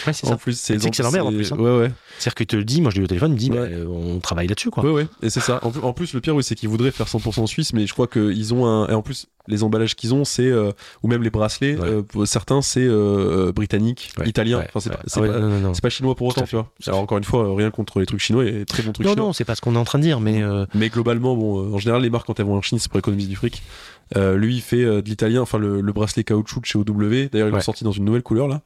Ouais, 0.05 0.13
c'est 0.13 0.25
ça. 0.27 0.35
plus 0.37 0.57
c'est 0.59 0.77
Tu 0.77 0.89
que 0.89 0.95
c'est 0.95 1.03
leur 1.03 1.11
merde, 1.11 1.27
en 1.27 1.31
plus, 1.31 1.51
hein. 1.51 1.57
Ouais 1.57 1.77
ouais. 1.79 1.91
C'est-à-dire 2.19 2.35
qu'il 2.35 2.47
te 2.47 2.55
le 2.55 2.63
dit, 2.63 2.81
moi 2.81 2.91
je 2.91 2.97
l'ai 2.97 3.01
eu 3.01 3.05
au 3.05 3.07
téléphone, 3.07 3.31
il 3.31 3.35
me 3.35 3.39
dit, 3.39 3.49
bah, 3.49 3.65
on 3.89 4.19
travaille 4.19 4.47
là-dessus 4.47 4.69
quoi. 4.69 4.83
Ouais, 4.85 4.91
ouais, 4.91 5.07
et 5.23 5.29
c'est 5.29 5.39
ça. 5.39 5.59
En 5.63 5.71
plus, 5.71 5.81
en 5.81 5.93
plus, 5.93 6.13
le 6.13 6.21
pire, 6.21 6.35
oui, 6.35 6.43
c'est 6.43 6.55
qu'ils 6.55 6.69
voudraient 6.69 6.91
faire 6.95 7.07
100% 7.07 7.45
suisse, 7.47 7.73
mais 7.73 7.85
je 7.87 7.93
crois 7.93 8.07
qu'ils 8.07 8.53
ont 8.53 8.65
un. 8.65 8.87
Et 8.87 8.93
en 8.93 9.01
plus, 9.01 9.27
les 9.47 9.63
emballages 9.63 9.95
qu'ils 9.95 10.13
ont, 10.13 10.25
c'est. 10.25 10.47
euh, 10.47 10.71
ou 11.03 11.07
même 11.07 11.21
les 11.23 11.29
bracelets, 11.29 11.75
Ouais. 11.77 12.01
euh, 12.17 12.25
certains, 12.25 12.61
c'est 12.61 12.81
euh, 12.85 13.51
britannique, 13.51 14.11
Ouais, 14.17 14.27
italien. 14.27 14.57
ouais, 14.59 14.67
Enfin, 14.73 14.79
c'est 14.79 14.89
pas, 14.89 14.99
Ah 15.05 15.19
pas- 15.33 15.39
non, 15.39 15.49
non, 15.49 15.59
non. 15.59 15.71
pas 15.73 15.89
chinois 15.89 16.15
pour 16.15 16.27
autant, 16.27 16.43
tu 16.45 16.55
vois. 16.55 16.71
Alors, 16.87 16.99
encore 16.99 17.17
une 17.17 17.23
fois, 17.23 17.55
rien 17.55 17.69
contre 17.71 17.99
les 17.99 18.05
trucs 18.05 18.19
chinois 18.21 18.45
et 18.45 18.65
très 18.65 18.81
bons 18.83 18.91
trucs 18.93 19.05
Non, 19.05 19.13
chinois. 19.13 19.27
non, 19.27 19.33
c'est 19.33 19.45
pas 19.45 19.55
ce 19.55 19.61
qu'on 19.61 19.75
est 19.75 19.79
en 19.79 19.83
train 19.85 19.99
de 19.99 20.03
dire, 20.03 20.19
mais 20.19 20.41
Mais 20.73 20.89
globalement, 20.89 21.35
bon, 21.35 21.73
en 21.75 21.77
général, 21.77 22.01
les 22.01 22.09
marques, 22.09 22.25
quand 22.27 22.39
elles 22.39 22.45
vont 22.45 22.55
en 22.57 22.61
Chine, 22.61 22.79
c'est 22.79 22.89
pour 22.89 22.99
économiser 22.99 23.27
du 23.29 23.35
fric. 23.35 23.61
Lui, 24.15 24.55
il 24.55 24.61
fait 24.61 24.83
de 24.83 25.01
l'italien, 25.07 25.41
enfin, 25.41 25.57
le, 25.59 25.81
le 25.81 25.93
bracelet 25.93 26.23
caoutchouc 26.23 26.61
de 26.61 26.65
chez 26.65 26.77
OW. 26.79 27.29
D'ailleurs, 27.31 27.47
ils 27.49 27.51
l'ont 27.51 27.59
sorti 27.61 27.83
dans 27.83 27.91
une 27.91 28.05
nouvelle 28.05 28.23
couleur, 28.23 28.47
là. 28.47 28.61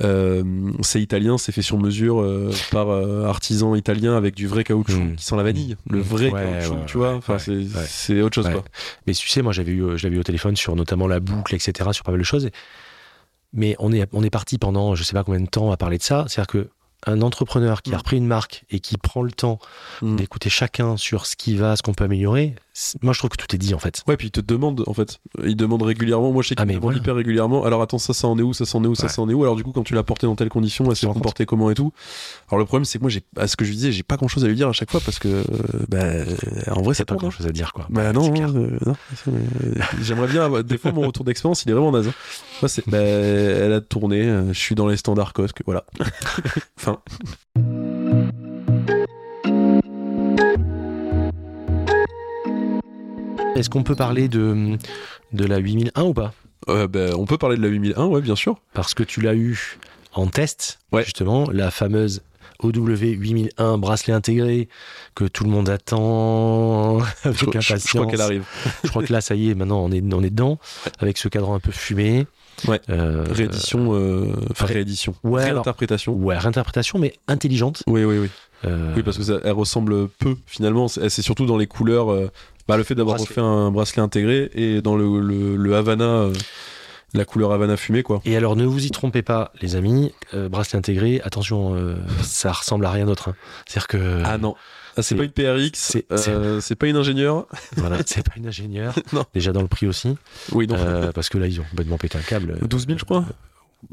Euh, 0.00 0.42
c'est 0.80 1.02
italien, 1.02 1.36
c'est 1.36 1.52
fait 1.52 1.60
sur 1.62 1.76
mesure 1.78 2.20
euh, 2.22 2.50
par 2.70 2.88
euh, 2.88 3.26
artisan 3.26 3.74
italien 3.74 4.16
avec 4.16 4.34
du 4.34 4.46
vrai 4.46 4.64
caoutchouc 4.64 4.96
Mm. 4.98 5.16
qui 5.16 5.24
sent 5.24 5.36
la 5.36 5.42
vanille, 5.42 5.76
le 5.90 6.00
vrai 6.00 6.30
Ouais, 6.30 6.42
caoutchouc, 6.42 6.74
ouais, 6.74 6.86
tu 6.86 6.96
vois. 6.98 7.14
Enfin, 7.14 7.36
c'est 7.38 8.22
autre 8.22 8.34
chose, 8.34 8.48
quoi. 8.50 8.64
Mais 9.06 9.12
tu 9.12 9.28
sais, 9.28 9.42
moi 9.42 9.52
j'avais 9.52 9.72
eu, 9.72 9.98
je 9.98 10.04
l'avais 10.06 10.16
eu 10.16 10.20
au 10.20 10.24
téléphone 10.24 10.56
sur 10.56 10.74
notamment 10.76 11.06
la 11.06 11.20
boucle, 11.20 11.54
etc., 11.54 11.90
sur 11.92 12.04
pas 12.04 12.12
mal 12.12 12.20
de 12.20 12.24
choses. 12.24 12.48
Mais 13.52 13.76
on 13.78 13.92
est, 13.92 14.06
on 14.12 14.22
est 14.24 14.30
parti 14.30 14.56
pendant 14.58 14.94
je 14.94 15.02
sais 15.02 15.12
pas 15.12 15.24
combien 15.24 15.40
de 15.40 15.46
temps 15.48 15.70
à 15.72 15.76
parler 15.76 15.98
de 15.98 16.02
ça. 16.02 16.24
C'est-à-dire 16.28 16.46
que 16.46 16.68
un 17.04 17.20
entrepreneur 17.20 17.82
qui 17.82 17.90
a 17.90 17.96
Mm. 17.96 17.98
repris 17.98 18.16
une 18.16 18.26
marque 18.26 18.64
et 18.70 18.78
qui 18.80 18.96
prend 18.96 19.22
le 19.22 19.32
temps 19.32 19.58
Mm. 20.00 20.16
d'écouter 20.16 20.48
chacun 20.48 20.96
sur 20.96 21.26
ce 21.26 21.36
qui 21.36 21.56
va, 21.56 21.76
ce 21.76 21.82
qu'on 21.82 21.92
peut 21.94 22.04
améliorer, 22.04 22.54
moi 23.02 23.12
je 23.12 23.18
trouve 23.18 23.30
que 23.30 23.36
tout 23.36 23.54
est 23.54 23.58
dit 23.58 23.74
en 23.74 23.78
fait. 23.78 24.02
Ouais, 24.06 24.16
puis 24.16 24.28
il 24.28 24.30
te 24.30 24.40
demande, 24.40 24.82
en 24.86 24.94
fait. 24.94 25.18
Il 25.44 25.56
demande 25.56 25.82
régulièrement. 25.82 26.32
Moi, 26.32 26.42
je 26.42 26.48
sais 26.48 26.54
qu'il 26.54 26.62
Ah, 26.62 26.66
me 26.66 26.70
demande 26.70 26.82
voilà. 26.84 26.98
hyper 26.98 27.14
régulièrement. 27.14 27.64
Alors, 27.64 27.82
attends, 27.82 27.98
ça, 27.98 28.14
ça 28.14 28.26
en 28.28 28.38
est 28.38 28.42
où 28.42 28.52
Ça, 28.54 28.64
ça 28.64 28.78
en 28.78 28.84
est 28.84 28.86
où 28.86 28.94
Ça, 28.94 29.04
Ouais. 29.04 29.08
ça 29.08 29.20
en 29.22 29.28
est 29.28 29.34
où? 29.34 29.42
Alors, 29.42 29.56
du 29.56 29.62
coup, 29.64 29.72
quand 29.72 29.82
tu 29.84 29.94
l'as 29.94 30.02
porté 30.02 30.26
dans 30.26 30.36
telle 30.36 30.48
condition, 30.48 30.88
elle 30.88 30.96
s'est 30.96 31.06
comportée 31.06 31.44
comment 31.46 31.70
et 31.70 31.74
tout? 31.74 31.92
Alors, 32.48 32.58
le 32.58 32.64
problème, 32.64 32.84
c'est 32.84 32.98
que 32.98 33.02
moi, 33.04 33.10
j'ai, 33.10 33.22
à 33.36 33.46
ce 33.46 33.56
que 33.56 33.64
je 33.64 33.70
lui 33.70 33.76
disais, 33.76 33.92
j'ai 33.92 34.02
pas 34.02 34.16
grand 34.16 34.28
chose 34.28 34.44
à 34.44 34.48
lui 34.48 34.54
dire 34.56 34.68
à 34.68 34.72
chaque 34.72 34.90
fois 34.90 35.00
parce 35.04 35.18
que, 35.18 35.28
euh, 35.28 35.42
bah, 35.88 35.98
en 36.74 36.82
vrai, 36.82 36.94
C'est 36.94 36.98
c'est 36.98 37.04
pas 37.04 37.16
grand 37.16 37.30
chose 37.30 37.46
à 37.46 37.52
dire 37.52 37.72
quoi. 37.72 37.86
Bah 37.90 38.12
non, 38.12 38.32
euh, 38.32 38.78
non, 38.86 38.96
euh, 39.28 39.34
j'aimerais 40.00 40.28
bien 40.28 40.44
avoir, 40.44 40.64
des 40.64 40.78
fois 40.78 40.92
mon 40.92 41.02
retour 41.02 41.24
d'expérience 41.24 41.64
il 41.64 41.70
est 41.70 41.72
vraiment 41.72 41.92
naze. 41.92 42.08
hein. 42.08 42.12
Moi 42.62 42.68
c'est 42.68 42.86
bah, 42.88 42.98
elle 42.98 43.72
a 43.72 43.80
tourné, 43.80 44.22
euh, 44.22 44.52
je 44.52 44.58
suis 44.58 44.74
dans 44.74 44.86
les 44.86 44.96
standards 44.96 45.32
codes, 45.32 45.52
que- 45.52 45.62
voilà. 45.64 45.84
enfin, 46.78 46.98
Est-ce 53.62 53.70
qu'on 53.70 53.82
peut 53.84 53.94
parler 53.96 54.26
de, 54.28 54.76
de 55.32 55.44
la 55.46 55.58
8001 55.58 56.02
ou 56.02 56.12
pas 56.14 56.34
euh, 56.68 56.86
bah, 56.86 57.06
on 57.16 57.24
peut 57.26 57.38
parler 57.38 57.56
de 57.56 57.62
la 57.62 57.68
8001, 57.68 58.06
ouais 58.06 58.20
bien 58.20 58.36
sûr. 58.36 58.56
Parce 58.74 58.92
que 58.94 59.02
tu 59.02 59.20
l'as 59.20 59.34
eu 59.34 59.78
en 60.14 60.26
test, 60.26 60.78
Ouais. 60.92 61.02
justement, 61.04 61.48
la 61.50 61.70
fameuse 61.72 62.22
OW 62.62 62.70
8001 62.86 63.78
bracelet 63.78 64.12
intégré 64.14 64.68
que 65.16 65.24
tout 65.24 65.42
le 65.44 65.50
monde 65.50 65.68
attend 65.68 66.98
avec 67.24 67.36
Je, 67.38 67.46
je- 67.46 67.50
je 67.50 67.72
impatience. 67.72 67.82
crois 67.90 68.06
qu'elle 68.06 68.20
arrive. 68.20 68.44
Je 68.84 68.88
crois 68.90 69.02
que 69.02 69.12
là, 69.12 69.20
ça 69.20 69.34
y 69.34 69.50
est, 69.50 69.54
maintenant 69.54 69.80
on 69.84 69.90
est, 69.90 70.02
on 70.12 70.22
est 70.22 70.30
dedans, 70.30 70.58
avec 71.00 71.18
ce 71.18 71.28
cadran 71.28 71.54
un 71.54 71.60
peu 71.60 71.72
fumé. 71.72 72.26
Ouais. 72.68 72.80
Euh, 72.90 73.24
Réédition, 73.30 73.94
euh, 73.94 74.32
enfin 74.50 74.66
ré- 74.66 74.74
réédition, 74.74 75.14
Ouais, 75.24 75.42
alors- 75.42 75.54
réinterprétation. 75.64 76.12
Ouais, 76.14 76.36
réinterprétation, 76.38 76.98
mais 76.98 77.14
intelligente. 77.26 77.82
Oui, 77.88 78.04
oui, 78.04 78.18
oui. 78.18 78.28
Euh, 78.64 78.92
Oui, 78.94 79.02
parce 79.02 79.16
que 79.18 79.24
ça, 79.24 79.40
elle 79.42 79.50
ressemble 79.52 80.06
peu 80.08 80.36
finalement. 80.46 80.86
C'est 80.86 81.10
surtout 81.22 81.46
dans 81.46 81.56
les 81.56 81.66
couleurs. 81.66 82.10
Bah, 82.68 82.76
le 82.76 82.82
fait 82.84 82.94
d'avoir 82.94 83.18
refait 83.18 83.40
un 83.40 83.70
bracelet 83.70 84.02
intégré 84.02 84.50
et 84.54 84.80
dans 84.82 84.96
le, 84.96 85.20
le, 85.20 85.56
le 85.56 85.76
Havana, 85.76 86.04
euh, 86.04 86.32
la 87.14 87.24
couleur 87.24 87.52
Havana 87.52 87.76
fumée 87.76 88.02
quoi. 88.02 88.20
Et 88.24 88.36
alors, 88.36 88.56
ne 88.56 88.64
vous 88.64 88.84
y 88.86 88.90
trompez 88.90 89.22
pas, 89.22 89.52
les 89.60 89.76
amis, 89.76 90.12
euh, 90.34 90.48
bracelet 90.48 90.78
intégré, 90.78 91.20
attention, 91.24 91.74
euh, 91.74 91.96
ça 92.22 92.52
ressemble 92.52 92.86
à 92.86 92.90
rien 92.90 93.06
d'autre. 93.06 93.28
hein. 93.30 93.34
C'est-à-dire 93.66 93.88
que. 93.88 94.22
Ah 94.24 94.38
non. 94.38 94.54
Ah, 94.96 95.00
c'est 95.02 95.14
pas 95.14 95.24
une 95.24 95.30
PRX, 95.30 95.70
c'est- 95.74 96.06
euh, 96.28 96.60
pas 96.78 96.86
une 96.86 96.96
ingénieure. 96.96 97.46
Voilà, 97.78 97.96
c'est 98.04 98.22
pas 98.26 98.34
une 98.36 98.46
ingénieure. 98.46 98.94
Non. 99.14 99.24
Déjà 99.34 99.52
dans 99.52 99.62
le 99.62 99.68
prix 99.68 99.86
aussi. 99.86 100.16
Oui. 100.52 100.66
Euh, 100.70 101.12
parce 101.12 101.28
que 101.30 101.38
là, 101.38 101.46
ils 101.46 101.60
ont 101.60 101.64
complètement 101.70 101.96
pété 101.96 102.18
un 102.18 102.22
câble. 102.22 102.58
12 102.68 102.86
000, 102.86 102.98
je 102.98 103.04
crois. 103.04 103.24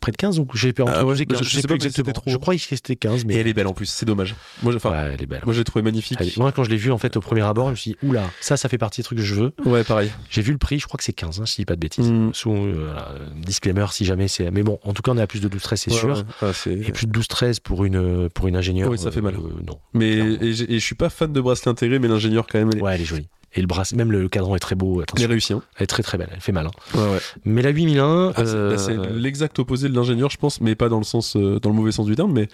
Près 0.01 0.11
de 0.11 0.17
15, 0.17 0.37
donc 0.37 0.55
j'ai 0.55 0.71
peur. 0.71 0.87
Ah 0.87 1.03
ouais, 1.05 1.15
j'ai 1.15 1.23
je- 1.23 1.35
15, 1.35 1.41
je 1.43 1.59
sais 1.59 1.67
pas 1.67 1.73
exactement. 1.73 2.11
trop. 2.13 2.29
Je 2.29 2.37
crois 2.37 2.55
que 2.55 2.61
c'était 2.61 2.95
15, 2.95 3.25
mais. 3.25 3.33
Et 3.33 3.37
elle 3.39 3.47
est 3.47 3.53
belle 3.53 3.67
en 3.67 3.73
plus, 3.73 3.87
c'est 3.87 4.05
dommage. 4.05 4.35
Moi, 4.61 4.71
je- 4.71 4.77
enfin, 4.77 4.91
Ouais, 4.91 5.11
elle 5.13 5.21
est 5.21 5.25
belle. 5.25 5.41
moi 5.45 5.53
je 5.53 5.59
l'ai 5.59 5.63
trouvé 5.63 5.81
magnifique. 5.83 6.17
Elle 6.21 6.29
Moi, 6.37 6.51
quand 6.51 6.63
je 6.63 6.69
l'ai 6.69 6.77
vue 6.77 6.91
en 6.91 6.97
fait 6.99 7.17
au 7.17 7.21
premier 7.21 7.41
abord, 7.41 7.65
je 7.67 7.71
me 7.71 7.75
suis 7.75 7.91
dit, 7.91 7.97
oula, 8.03 8.29
ça, 8.39 8.55
ça 8.55 8.69
fait 8.69 8.77
partie 8.77 9.01
des 9.01 9.05
trucs 9.05 9.17
que 9.17 9.23
je 9.25 9.33
veux. 9.35 9.51
Ouais, 9.65 9.83
pareil. 9.83 10.11
J'ai 10.29 10.41
vu 10.41 10.51
le 10.51 10.57
prix, 10.59 10.79
je 10.79 10.85
crois 10.85 10.97
que 10.97 11.03
c'est 11.03 11.13
15, 11.13 11.41
hein, 11.41 11.45
si 11.45 11.53
je 11.53 11.61
dis 11.61 11.65
pas 11.65 11.75
de 11.75 11.79
bêtises. 11.81 12.11
Mm. 12.11 12.31
Sous 12.33 12.51
euh, 12.53 12.93
euh, 12.95 13.27
disclaimer, 13.45 13.85
si 13.91 14.05
jamais 14.05 14.27
c'est. 14.27 14.49
Mais 14.51 14.63
bon, 14.63 14.79
en 14.83 14.93
tout 14.93 15.01
cas, 15.01 15.11
on 15.11 15.17
est 15.17 15.21
à 15.21 15.27
plus 15.27 15.41
de 15.41 15.47
12-13, 15.47 15.75
c'est 15.81 15.91
Ouais, 15.91 15.97
sûr. 15.97 16.23
Ah, 16.41 16.53
c'est- 16.53 16.71
Et 16.73 16.91
plus 16.91 17.07
de 17.07 17.11
12-13 17.11 17.59
pour 17.59 17.83
une, 17.83 18.29
pour 18.29 18.47
une 18.47 18.55
ingénieure. 18.55 18.89
Oui, 18.91 18.99
ça 18.99 19.11
fait 19.11 19.21
mal. 19.21 19.35
euh, 19.35 19.61
non. 19.67 19.79
Mais 19.93 20.11
et, 20.17 20.47
et 20.49 20.53
je 20.79 20.85
suis 20.85 20.95
pas 20.95 21.09
fan 21.09 21.33
de 21.33 21.41
bracelet 21.41 21.69
intégré, 21.71 21.97
mais 21.99 22.07
l'ingénieur 22.07 22.45
quand 22.47 22.59
même, 22.59 22.69
elle, 22.71 22.79
est- 22.79 22.81
Ouais, 22.83 22.95
elle 22.95 23.01
est 23.01 23.05
jolie. 23.05 23.27
Et 23.55 23.61
le 23.61 23.67
même 23.95 24.11
le 24.11 24.29
cadran 24.29 24.55
est 24.55 24.59
très 24.59 24.75
beau. 24.75 25.01
elle 25.15 25.23
est 25.23 25.25
réussie. 25.25 25.53
Hein. 25.53 25.63
elle 25.77 25.83
est 25.85 25.87
très 25.87 26.03
très 26.03 26.17
belle. 26.17 26.29
Elle 26.33 26.39
fait 26.41 26.51
mal. 26.51 26.67
hein. 26.67 26.71
Ouais, 26.93 27.13
ouais. 27.13 27.19
Mais 27.45 27.61
la 27.63 27.71
8001, 27.71 28.33
Ah, 28.35 28.45
c'est 28.45 28.53
euh, 28.53 28.69
bah, 28.71 28.77
c'est 28.77 28.95
l'exact 29.11 29.57
opposé 29.59 29.89
de 29.89 29.95
l'ingénieur, 29.95 30.29
je 30.29 30.37
pense, 30.37 30.61
mais 30.61 30.75
pas 30.75 30.87
dans 30.89 30.99
le 30.99 31.03
sens, 31.03 31.35
euh, 31.35 31.59
dans 31.59 31.69
le 31.69 31.75
mauvais 31.75 31.91
sens 31.91 32.05
du 32.05 32.15
terme, 32.15 32.31
mais 32.31 32.47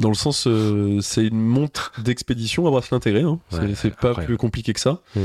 dans 0.00 0.08
le 0.08 0.14
sens, 0.16 0.46
euh, 0.48 0.98
c'est 1.00 1.26
une 1.26 1.40
montre 1.40 1.92
d'expédition 2.02 2.66
à 2.66 2.70
bracelet 2.70 2.96
intégré. 2.96 3.22
Hein. 3.22 3.38
C'est- 3.50 3.58
Ouais, 3.60 3.74
c'est 3.76 3.94
pas 3.94 4.14
plus 4.14 4.36
compliqué 4.36 4.72
que 4.72 4.80
ça. 4.80 5.00
Mm. 5.14 5.20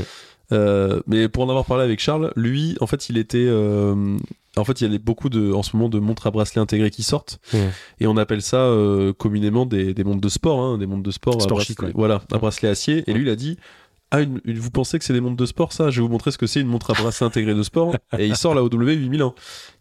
Euh, 0.50 1.00
mais 1.06 1.28
pour 1.28 1.42
en 1.44 1.48
avoir 1.50 1.66
parlé 1.66 1.84
avec 1.84 2.00
Charles, 2.00 2.32
lui, 2.36 2.76
en 2.80 2.86
fait, 2.86 3.08
il 3.10 3.18
était. 3.18 3.36
euh, 3.46 4.16
en 4.56 4.64
fait, 4.64 4.80
il 4.80 4.90
y 4.90 4.94
a 4.94 4.98
beaucoup 4.98 5.28
de, 5.28 5.52
en 5.52 5.62
ce 5.62 5.76
moment 5.76 5.88
de 5.90 5.98
montres 5.98 6.26
à 6.26 6.30
bracelet 6.30 6.60
intégré 6.60 6.90
qui 6.90 7.02
sortent, 7.02 7.38
Mm. 7.52 7.56
et 8.00 8.06
on 8.06 8.16
appelle 8.16 8.40
ça 8.42 8.56
euh, 8.58 9.12
communément 9.12 9.66
des, 9.66 9.92
des 9.94 10.04
montres 10.04 10.20
de 10.22 10.28
sport, 10.28 10.58
hein, 10.60 10.78
des 10.78 10.86
montres 10.86 11.02
de 11.02 11.10
sport, 11.10 11.36
à 11.36 11.40
Sport 11.40 11.56
bracelet, 11.58 11.66
chic, 11.74 11.82
ouais. 11.82 11.92
voilà, 11.94 12.22
à 12.32 12.38
bracelet 12.38 12.68
acier. 12.68 13.04
Et 13.06 13.12
lui, 13.12 13.22
il 13.24 13.28
a 13.28 13.36
dit. 13.36 13.58
Ah, 14.10 14.22
une- 14.22 14.40
une- 14.44 14.58
vous 14.58 14.70
pensez 14.70 14.98
que 14.98 15.04
c'est 15.04 15.12
des 15.12 15.20
montres 15.20 15.36
de 15.36 15.44
sport, 15.46 15.72
ça? 15.72 15.90
Je 15.90 16.00
vais 16.00 16.06
vous 16.06 16.10
montrer 16.12 16.30
ce 16.30 16.38
que 16.38 16.46
c'est 16.46 16.60
une 16.60 16.66
montre 16.66 16.90
à 16.90 16.94
bracelet 16.94 17.26
intégré 17.26 17.54
de 17.54 17.62
sport. 17.62 17.94
Et 18.18 18.26
il 18.26 18.36
sort 18.36 18.54
la 18.54 18.62
OW 18.64 18.68
8001, 18.82 19.34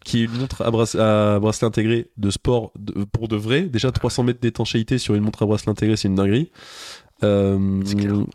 qui 0.03 0.21
est 0.21 0.25
une 0.25 0.33
montre 0.37 0.61
à, 0.63 0.69
brace- 0.71 0.95
à 0.95 1.39
bracelet 1.39 1.65
intégré 1.67 2.07
de 2.17 2.29
sport 2.29 2.71
de- 2.77 3.05
pour 3.05 3.29
de 3.29 3.37
vrai. 3.37 3.61
Déjà 3.63 3.91
300 3.91 4.23
mètres 4.23 4.41
d'étanchéité 4.41 4.97
sur 4.97 5.15
une 5.15 5.23
montre 5.23 5.43
à 5.43 5.45
bracelet 5.45 5.71
intégré, 5.71 5.95
c'est 5.95 6.09
une 6.09 6.15
dinguerie. 6.15 6.51
Euh, 7.23 7.81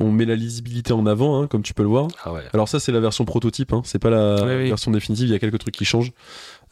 on 0.01 0.11
met 0.11 0.25
la 0.25 0.35
lisibilité 0.35 0.93
en 0.93 1.07
avant, 1.07 1.41
hein, 1.41 1.47
comme 1.47 1.63
tu 1.63 1.73
peux 1.73 1.83
le 1.85 1.89
voir. 1.89 2.09
Ah 2.25 2.33
ouais. 2.33 2.41
Alors 2.53 2.69
ça 2.69 2.81
c'est 2.81 2.91
la 2.91 2.99
version 2.99 3.25
prototype, 3.25 3.73
hein, 3.73 3.83
c'est 3.85 4.01
pas 4.01 4.11
la 4.11 4.45
Oui, 4.45 4.55
oui. 4.63 4.69
version 4.71 4.91
définitive. 4.91 5.29
Il 5.29 5.33
y 5.33 5.37
a 5.37 5.39
quelques 5.39 5.59
trucs 5.61 5.75
qui 5.77 5.85
changent. 5.85 6.11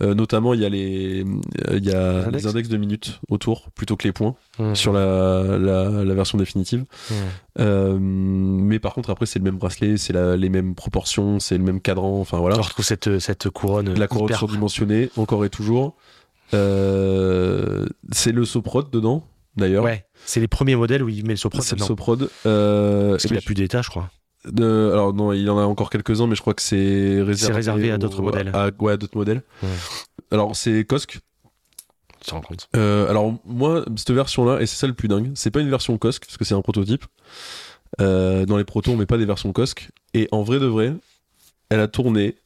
Euh, 0.02 0.14
notamment 0.14 0.54
il 0.54 0.60
y 0.60 0.64
a 0.64 0.68
les 0.70 1.22
euh, 1.68 1.76
il 1.76 1.84
y 1.84 1.90
a 1.92 2.20
Les 2.20 2.24
index. 2.28 2.44
les 2.44 2.46
index 2.50 2.68
de 2.70 2.76
minutes 2.78 3.20
autour 3.28 3.70
plutôt 3.72 3.96
que 3.96 4.06
les 4.08 4.12
points 4.12 4.34
Mmh. 4.58 4.74
sur 4.74 4.92
la, 4.92 5.58
la, 5.58 6.04
la 6.04 6.14
version 6.14 6.36
définitive. 6.38 6.80
Mmh. 7.10 7.14
Euh, 7.60 7.98
mais 8.00 8.78
par 8.78 8.94
contre 8.94 9.10
après 9.10 9.26
c'est 9.26 9.38
le 9.38 9.44
même 9.44 9.56
bracelet, 9.58 9.96
c'est 9.98 10.12
les 10.36 10.48
mêmes 10.48 10.74
proportions, 10.74 11.38
c'est 11.38 11.56
le 11.58 11.64
même 11.64 11.80
cadran. 11.80 12.18
Enfin 12.20 12.38
voilà. 12.38 12.56
On 12.58 12.62
retrouve 12.62 12.84
cette, 12.84 13.18
cette 13.18 13.50
couronne. 13.50 13.92
la 13.94 14.06
couronne 14.08 14.26
hyper- 14.28 14.38
surdimensionnée 14.38 15.10
encore 15.16 15.44
et 15.44 15.50
toujours. 15.50 15.94
Euh, 16.54 17.86
c'est 18.12 18.32
le 18.32 18.44
Soprod 18.44 18.90
dedans 18.90 19.24
d'ailleurs. 19.56 19.84
Ouais, 19.84 20.04
c'est 20.24 20.40
les 20.40 20.48
premiers 20.48 20.76
modèles 20.76 21.02
où 21.02 21.08
il 21.08 21.24
met 21.24 21.34
le 21.34 21.36
Sopro 21.36 21.60
C'est 21.62 21.78
le. 21.78 21.84
Soprod. 21.84 22.28
Parce 22.42 23.24
qu'il 23.26 23.36
a 23.36 23.40
plus 23.40 23.54
d'état, 23.54 23.82
je 23.82 23.88
crois. 23.90 24.10
De- 24.46 24.90
alors 24.92 25.12
non, 25.12 25.32
il 25.32 25.42
y 25.42 25.48
en 25.50 25.58
a 25.58 25.62
encore 25.64 25.90
quelques-uns, 25.90 26.26
mais 26.26 26.34
je 26.34 26.40
crois 26.40 26.54
que 26.54 26.62
c'est 26.62 27.20
réservé, 27.22 27.54
réservé 27.56 27.90
à 27.90 27.94
au- 27.94 27.98
d'autres 27.98 28.22
modèles. 28.22 28.50
À, 28.54 28.70
ouais, 28.80 28.96
d'autres 28.96 29.16
modèles. 29.16 29.42
Ouais. 29.62 29.68
Alors 30.30 30.54
c'est 30.56 30.84
compte 32.42 32.68
Euh, 32.76 33.08
alors 33.08 33.34
moi, 33.44 33.84
cette 33.96 34.10
version-là, 34.10 34.60
et 34.60 34.66
c'est 34.66 34.76
ça 34.76 34.86
le 34.86 34.92
plus 34.94 35.08
dingue, 35.08 35.30
c'est 35.34 35.50
pas 35.50 35.60
une 35.60 35.70
version 35.70 35.96
Cosque 35.98 36.24
parce 36.26 36.36
que 36.36 36.44
c'est 36.44 36.54
un 36.54 36.62
prototype. 36.62 37.04
Euh, 38.00 38.46
dans 38.46 38.56
les 38.56 38.64
protos, 38.64 38.92
on 38.92 38.96
met 38.96 39.06
pas 39.06 39.18
des 39.18 39.24
versions 39.24 39.52
Cosque. 39.52 39.88
Et 40.14 40.28
en 40.32 40.42
vrai 40.42 40.58
de 40.60 40.66
vrai, 40.66 40.92
elle 41.70 41.80
a 41.80 41.88
tourné. 41.88 42.36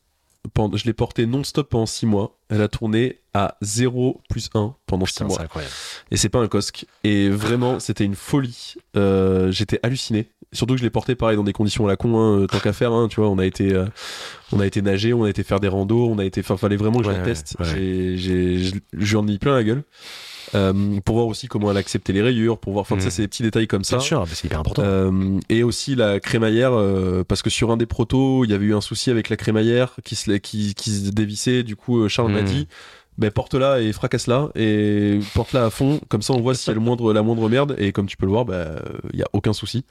Pendant, 0.53 0.77
je 0.77 0.85
l'ai 0.85 0.93
portée 0.93 1.25
non-stop 1.25 1.71
pendant 1.71 1.87
6 1.87 2.05
mois. 2.05 2.37
Elle 2.51 2.61
a 2.61 2.69
tourné 2.69 3.21
à 3.33 3.57
0 3.63 4.21
plus 4.29 4.51
1 4.55 4.75
pendant 4.87 5.07
6 5.07 5.15
Putain, 5.15 5.25
mois. 5.27 5.41
incroyable. 5.41 5.73
Et 6.11 6.19
c'est 6.19 6.29
pas 6.29 6.39
un 6.41 6.49
Cosque. 6.49 6.85
Et 7.03 7.31
vraiment, 7.31 7.81
c'était 7.81 8.05
une 8.05 8.15
folie. 8.15 8.75
Euh, 8.95 9.51
J'étais 9.51 9.81
halluciné. 9.83 10.29
Surtout 10.55 10.75
que 10.75 10.79
je 10.81 10.85
l'ai 10.85 10.91
porté 10.91 11.15
pareil 11.15 11.37
dans 11.37 11.45
des 11.45 11.53
conditions 11.53 11.85
à 11.85 11.89
la 11.89 11.97
con, 11.97 12.19
hein, 12.19 12.47
tant 12.51 12.59
qu'à 12.61 12.73
faire. 12.73 12.93
hein, 12.93 13.09
tu 13.09 13.21
vois, 13.21 13.29
on 13.29 13.39
a 13.39 13.45
été, 13.47 13.75
euh, 13.75 13.85
on 14.53 14.61
a 14.61 14.67
été 14.67 14.81
nager, 14.81 15.13
on 15.13 15.25
a 15.25 15.29
été 15.31 15.43
faire 15.43 15.61
des 15.61 15.69
randos, 15.69 16.09
on 16.09 16.19
a 16.19 16.25
été. 16.25 16.41
Enfin, 16.41 16.57
fallait 16.57 16.77
vraiment 16.77 16.99
que 16.99 17.05
je 17.05 17.11
Ouais, 17.11 17.19
la 17.19 17.25
teste. 17.25 17.57
ouais. 17.61 17.67
J'ai, 17.75 18.17
j'ai, 18.17 18.59
je- 18.59 18.75
je 18.93 19.11
lui 19.11 19.17
en 19.17 19.27
ai 19.29 19.33
mis 19.33 19.39
plein 19.39 19.55
la 19.55 19.65
gueule. 19.65 19.83
Euh, 20.55 21.01
pour 21.05 21.17
voir 21.17 21.27
aussi 21.27 21.49
comment 21.49 21.71
elle 21.73 21.77
acceptait 21.77 22.13
les 22.13 22.23
rayures, 22.23 22.59
pour 22.59 22.73
voir. 22.75 22.83
Enfin, 22.83 22.97
sais, 23.01 23.07
Mhm. 23.07 23.11
c'est 23.11 23.23
des 23.23 23.29
petits 23.29 23.43
détails 23.43 23.67
comme 23.67 23.83
ça. 23.83 23.97
Bien 23.97 24.05
sûr, 24.05 24.25
c'est 24.29 24.47
hyper 24.47 24.61
important. 24.61 24.83
Euh, 24.85 25.41
et 25.49 25.65
aussi 25.65 25.97
la 25.97 26.21
crémaillère, 26.21 26.73
euh, 26.75 27.25
parce 27.27 27.43
que 27.43 27.51
sur 27.51 27.73
un 27.73 27.77
des 27.77 27.87
protos, 27.87 28.45
il 28.45 28.51
y 28.51 28.55
avait 28.55 28.67
eu 28.67 28.75
un 28.75 28.81
souci 28.81 29.11
avec 29.11 29.31
la 29.31 29.37
crémaillère 29.37 29.97
qui 30.05 30.15
se, 30.15 30.31
qui, 30.33 30.75
qui 30.75 30.91
se 30.91 31.11
dévissait. 31.11 31.65
Du 31.65 31.75
coup, 31.75 32.03
euh, 32.03 32.09
Charles 32.09 32.31
m'a 32.31 32.43
Mhm. 32.43 32.47
dit 32.47 32.69
ben, 33.19 33.31
porte-la 33.31 33.81
et 33.81 33.93
fracasse-la 33.93 34.51
et 34.57 35.19
porte-la 35.35 35.65
à 35.67 35.71
fond. 35.71 36.01
Comme 36.09 36.23
ça, 36.23 36.33
on 36.35 36.41
voit 36.41 36.55
s'il 36.55 36.69
y 36.69 36.71
a 36.73 36.75
le 36.75 36.81
moindre, 36.81 37.13
la 37.13 37.23
moindre 37.23 37.49
merde. 37.49 37.75
Et 37.79 37.91
comme 37.93 38.07
tu 38.07 38.17
peux 38.17 38.27
le 38.27 38.33
voir, 38.33 38.45
ben, 38.45 38.77
il 39.13 39.19
y 39.19 39.23
a 39.23 39.29
aucun 39.33 39.53
souci. 39.55 39.85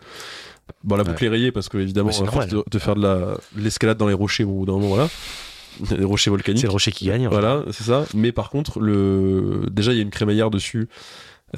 Bon, 0.83 0.95
la 0.95 1.03
boucle 1.03 1.23
est 1.25 1.29
rayée 1.29 1.51
parce 1.51 1.69
que, 1.69 1.77
évidemment, 1.77 2.09
à 2.09 2.13
force 2.31 2.47
de, 2.47 2.63
de 2.69 2.79
faire 2.79 2.95
de 2.95 3.01
la- 3.01 3.37
de 3.55 3.61
l'escalade 3.61 3.97
dans 3.97 4.07
les 4.07 4.13
rochers, 4.13 4.43
au 4.43 4.51
bout 4.51 4.65
d'un 4.65 4.73
moment, 4.73 4.87
voilà. 4.89 5.09
Les 5.97 6.03
rochers 6.05 6.29
volcaniques. 6.29 6.61
C'est 6.61 6.67
le 6.67 6.71
rocher 6.71 6.91
qui 6.91 7.05
gagne. 7.07 7.25
en 7.27 7.31
fait. 7.31 7.35
Voilà, 7.35 7.63
c'est 7.71 7.83
ça. 7.83 8.05
Mais 8.13 8.31
par 8.31 8.49
contre, 8.51 8.79
le... 8.79 9.65
déjà, 9.71 9.91
il 9.91 9.95
y 9.95 9.99
a 9.99 10.03
une 10.03 10.11
crémaillère 10.11 10.51
dessus. 10.51 10.87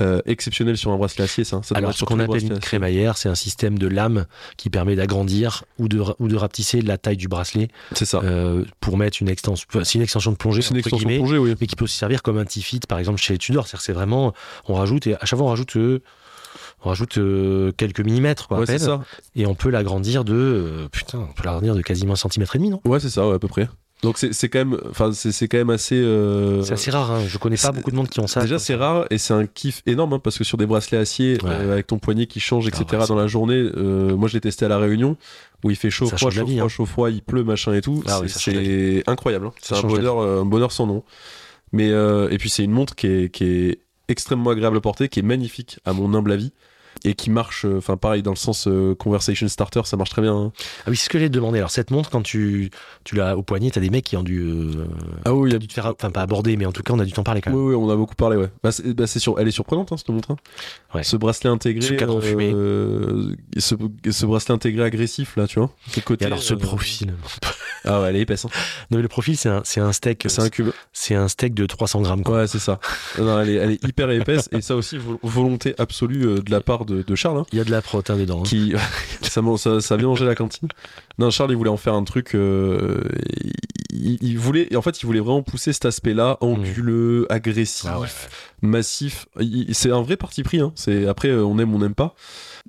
Euh, 0.01 0.19
exceptionnelle 0.25 0.75
sur 0.77 0.91
un 0.91 0.97
bracelet 0.97 1.23
acier, 1.23 1.45
ça. 1.45 1.61
Alors, 1.73 1.93
ce 1.93 2.03
qu'on 2.03 2.19
appelle 2.19 2.43
une 2.43 2.59
crémaillère, 2.59 3.15
c'est 3.17 3.29
un 3.29 3.35
système 3.35 3.79
de 3.79 3.87
lame 3.87 4.25
qui 4.57 4.69
permet 4.69 4.95
d'agrandir 4.97 5.63
ou 5.79 5.87
de, 5.87 6.03
ou 6.19 6.27
de 6.27 6.35
rapetisser 6.35 6.81
la 6.81 6.97
taille 6.97 7.15
du 7.15 7.29
bracelet 7.29 7.69
C'est 7.93 8.03
ça. 8.03 8.19
euh, 8.21 8.65
pour 8.81 8.97
mettre 8.97 9.19
une 9.21 9.29
extension. 9.29 9.65
C'est 9.83 9.95
une 9.95 10.01
extension 10.01 10.31
de 10.33 10.35
plongée, 10.37 10.61
c'est 10.61 10.71
une 10.71 10.77
extension 10.77 10.97
guillemets, 11.07 11.19
plongée, 11.23 11.37
oui. 11.37 11.55
mais 11.61 11.67
qui 11.67 11.77
peut 11.77 11.85
aussi 11.85 11.97
servir 11.97 12.23
comme 12.23 12.37
un 12.37 12.43
T-fit, 12.43 12.81
par 12.89 12.99
exemple, 12.99 13.21
chez 13.21 13.33
les 13.33 13.39
Tudor. 13.39 13.67
C'est-à-dire 13.67 13.79
que 13.79 13.85
c'est 13.85 13.93
vraiment, 13.93 14.33
on 14.67 14.73
rajoute, 14.73 15.07
et 15.07 15.15
à 15.15 15.25
chaque 15.25 15.37
fois, 15.39 15.47
on 15.47 15.51
rajoute, 15.51 15.77
euh, 15.77 16.01
on 16.85 16.89
rajoute 16.89 17.17
euh, 17.17 17.71
quelques 17.75 17.99
millimètres, 18.01 18.47
quoi, 18.47 18.59
Ouais, 18.59 18.65
peine, 18.65 18.79
ça. 18.79 19.01
et 19.35 19.45
on 19.45 19.55
peut 19.55 19.69
l'agrandir 19.69 20.23
de, 20.23 20.33
euh, 20.33 20.87
putain, 20.91 21.19
on 21.29 21.33
peut 21.33 21.43
l'agrandir 21.43 21.75
de 21.75 21.81
quasiment 21.81 22.13
un 22.13 22.17
centimètre 22.17 22.55
et 22.55 22.59
demi, 22.59 22.69
non? 22.69 22.79
Ouais, 22.85 22.99
c'est 22.99 23.09
ça, 23.09 23.27
ouais, 23.27 23.35
à 23.35 23.39
peu 23.39 23.47
près. 23.47 23.67
Donc 24.03 24.17
c'est 24.19 24.49
quand 24.49 24.59
même, 24.59 24.77
enfin 24.89 25.13
c'est 25.13 25.47
quand 25.47 25.57
même 25.57 25.69
assez. 25.71 25.95
euh, 25.95 26.61
C'est 26.61 26.73
assez 26.73 26.91
rare, 26.91 27.09
hein. 27.11 27.21
je 27.27 27.37
connais 27.39 27.55
pas 27.55 27.71
beaucoup 27.71 27.89
de 27.89 27.95
monde 27.95 28.09
qui 28.09 28.19
ont 28.19 28.27
ça. 28.27 28.41
Déjà 28.41 28.59
c'est 28.59 28.75
rare 28.75 29.05
et 29.09 29.17
c'est 29.17 29.33
un 29.33 29.47
kiff 29.47 29.81
énorme 29.87 30.13
hein, 30.13 30.19
parce 30.19 30.37
que 30.37 30.43
sur 30.43 30.57
des 30.57 30.65
bracelets 30.67 30.97
acier 30.97 31.37
Ouais. 31.41 31.49
euh, 31.49 31.73
avec 31.73 31.87
ton 31.87 31.97
poignet 31.97 32.27
qui 32.27 32.39
change 32.41 32.67
etc 32.67 32.85
Ah 32.91 32.97
ouais, 32.99 33.07
dans 33.07 33.15
la 33.15 33.25
journée, 33.25 33.55
euh, 33.55 34.13
moi 34.15 34.27
je 34.27 34.33
l'ai 34.33 34.41
testé 34.41 34.65
à 34.65 34.67
la 34.67 34.77
Réunion 34.77 35.15
où 35.63 35.71
il 35.71 35.77
fait 35.77 35.89
chaud 35.89 36.05
Ça 36.07 36.17
froid 36.17 36.29
chaud 36.29 36.45
vie, 36.45 36.55
froid 36.57 36.65
hein. 36.65 36.69
chaud 36.69 36.85
froid 36.85 37.09
il 37.09 37.21
pleut 37.23 37.45
machin 37.45 37.73
et 37.73 37.81
tout. 37.81 38.03
Ah 38.05 38.19
C'est- 38.27 39.01
incroyable. 39.09 39.47
hein. 39.47 39.53
C'est 39.61 39.75
un 39.75 39.81
bonheur 39.81 40.19
un 40.19 40.45
bonheur 40.45 40.71
sans 40.73 40.85
nom. 40.85 41.03
Mais 41.71 41.87
et 41.87 42.37
puis 42.37 42.49
c'est 42.49 42.63
une 42.65 42.71
montre 42.71 42.95
qui 42.95 43.07
est 43.07 43.29
qui 43.31 43.45
est 43.45 43.79
extrêmement 44.09 44.51
agréable 44.51 44.77
à 44.77 44.81
porter, 44.81 45.07
qui 45.09 45.19
est 45.19 45.23
magnifique 45.23 45.79
à 45.85 45.93
mon 45.93 46.13
humble 46.13 46.31
avis 46.33 46.51
et 47.05 47.13
qui 47.13 47.29
marche, 47.29 47.65
euh, 47.65 47.77
enfin 47.77 47.95
pareil 47.97 48.21
dans 48.23 48.31
le 48.31 48.35
sens 48.37 48.67
euh, 48.67 48.95
conversation 48.95 49.47
starter, 49.47 49.81
ça 49.85 49.95
marche 49.97 50.09
très 50.09 50.21
bien. 50.21 50.35
hein. 50.35 50.51
Ah 50.85 50.89
oui, 50.89 50.97
c'est 50.97 51.05
ce 51.05 51.09
que 51.09 51.19
j'ai 51.19 51.29
demandé. 51.29 51.59
Alors, 51.59 51.71
cette 51.71 51.91
montre, 51.91 52.09
quand 52.09 52.21
tu, 52.21 52.69
tu 53.03 53.15
l'as 53.15 53.37
au 53.37 53.43
poignet, 53.43 53.69
t'as 53.71 53.79
des 53.81 53.89
mecs 53.89 54.03
qui 54.05 54.17
ont 54.17 54.23
dû, 54.23 54.39
euh, 54.41 54.85
Ah 55.23 55.33
oui, 55.33 55.49
il 55.51 55.55
a 55.55 55.59
dû 55.59 55.67
te 55.67 55.73
faire, 55.73 55.87
enfin, 55.97 56.09
pas 56.11 56.21
aborder, 56.21 56.57
mais 56.57 56.65
en 56.65 56.71
tout 56.71 56.83
cas, 56.83 56.93
on 56.93 56.99
a 56.99 57.05
dû 57.05 57.11
t'en 57.11 57.23
parler 57.23 57.41
quand 57.41 57.51
Oui, 57.51 57.57
même. 57.57 57.67
oui, 57.67 57.75
on 57.75 57.89
a 57.89 57.95
beaucoup 57.95 58.15
parlé, 58.15 58.37
ouais. 58.37 58.49
Bah, 58.63 58.71
c'est, 58.71 58.93
bah, 58.93 59.07
c'est 59.07 59.19
sur... 59.19 59.39
Elle 59.39 59.47
est 59.47 59.51
surprenante, 59.51 59.91
hein, 59.91 59.97
cette 59.97 60.09
montre. 60.09 60.31
hein. 60.31 60.37
Ouais. 60.93 61.03
Ce 61.03 61.15
bracelet 61.15 61.49
intégré. 61.49 61.85
Ce 61.85 61.93
cadran 61.93 62.19
fumé. 62.21 62.51
euh, 62.53 63.33
ce, 63.57 63.75
ce 64.09 64.25
bracelet 64.25 64.53
intégré 64.55 64.83
agressif, 64.83 65.35
là, 65.35 65.47
tu 65.47 65.59
vois. 65.59 65.69
Ce 65.89 65.99
côté, 65.99 66.23
Et 66.23 66.27
alors, 66.27 66.41
ce 66.41 66.53
euh, 66.53 66.57
profil. 66.57 67.13
Ah 67.83 68.01
ouais, 68.01 68.09
elle 68.09 68.15
est 68.15 68.21
épaisse. 68.21 68.45
hein. 68.45 68.49
Non, 68.89 68.97
mais 68.97 69.03
le 69.03 69.07
profil, 69.07 69.37
c'est 69.37 69.49
un, 69.49 69.61
c'est 69.63 69.79
un 69.81 69.91
steak. 69.93 70.23
C'est 70.27 70.41
un 70.41 70.49
cube. 70.49 70.69
C'est 70.91 71.13
un 71.15 71.27
steak 71.27 71.53
de 71.53 71.65
300 71.67 72.01
grammes, 72.01 72.23
quoi. 72.23 72.37
Ouais, 72.37 72.47
c'est 72.47 72.59
ça. 72.59 72.79
Non, 73.19 73.39
elle, 73.41 73.49
est, 73.49 73.53
elle 73.55 73.71
est 73.71 73.83
hyper 73.83 74.09
épaisse. 74.09 74.49
Et 74.51 74.61
ça 74.61 74.75
aussi, 74.75 74.97
vo- 74.97 75.19
volonté 75.21 75.75
absolue 75.77 76.41
de 76.41 76.51
la 76.51 76.61
part 76.61 76.85
de, 76.85 76.94
de 77.03 77.15
Charles. 77.15 77.39
hein, 77.39 77.45
Il 77.51 77.57
y 77.57 77.61
a 77.61 77.63
de 77.63 77.71
la 77.71 77.81
protéine 77.81 78.19
dedans. 78.19 78.39
hein. 78.41 78.43
qui 78.45 78.73
ça, 79.21 79.41
ça, 79.57 79.81
ça 79.81 79.97
vient 79.97 80.07
manger 80.07 80.25
à 80.25 80.27
la 80.27 80.35
cantine. 80.35 80.67
Non, 81.17 81.29
Charles, 81.31 81.51
il 81.51 81.57
voulait 81.57 81.69
en 81.69 81.77
faire 81.77 81.93
un 81.93 82.03
truc. 82.03 82.35
euh, 82.35 83.01
il, 83.91 84.17
il 84.21 84.37
voulait, 84.37 84.75
en 84.75 84.81
fait, 84.81 85.01
il 85.01 85.05
voulait 85.05 85.19
vraiment 85.19 85.41
pousser 85.43 85.71
cet 85.73 85.85
aspect-là, 85.85 86.37
anguleux, 86.41 87.25
agressif, 87.29 87.85
Ah 87.89 87.99
ouais, 87.99 88.07
massif. 88.61 89.27
C'est 89.71 89.91
un 89.91 90.01
vrai 90.01 90.17
parti 90.17 90.43
pris. 90.43 90.59
Hein. 90.59 90.71
C'est 90.75 91.07
après, 91.07 91.29
euh, 91.29 91.43
on 91.45 91.57
aime, 91.59 91.73
on 91.73 91.79
n'aime 91.79 91.95
pas. 91.95 92.15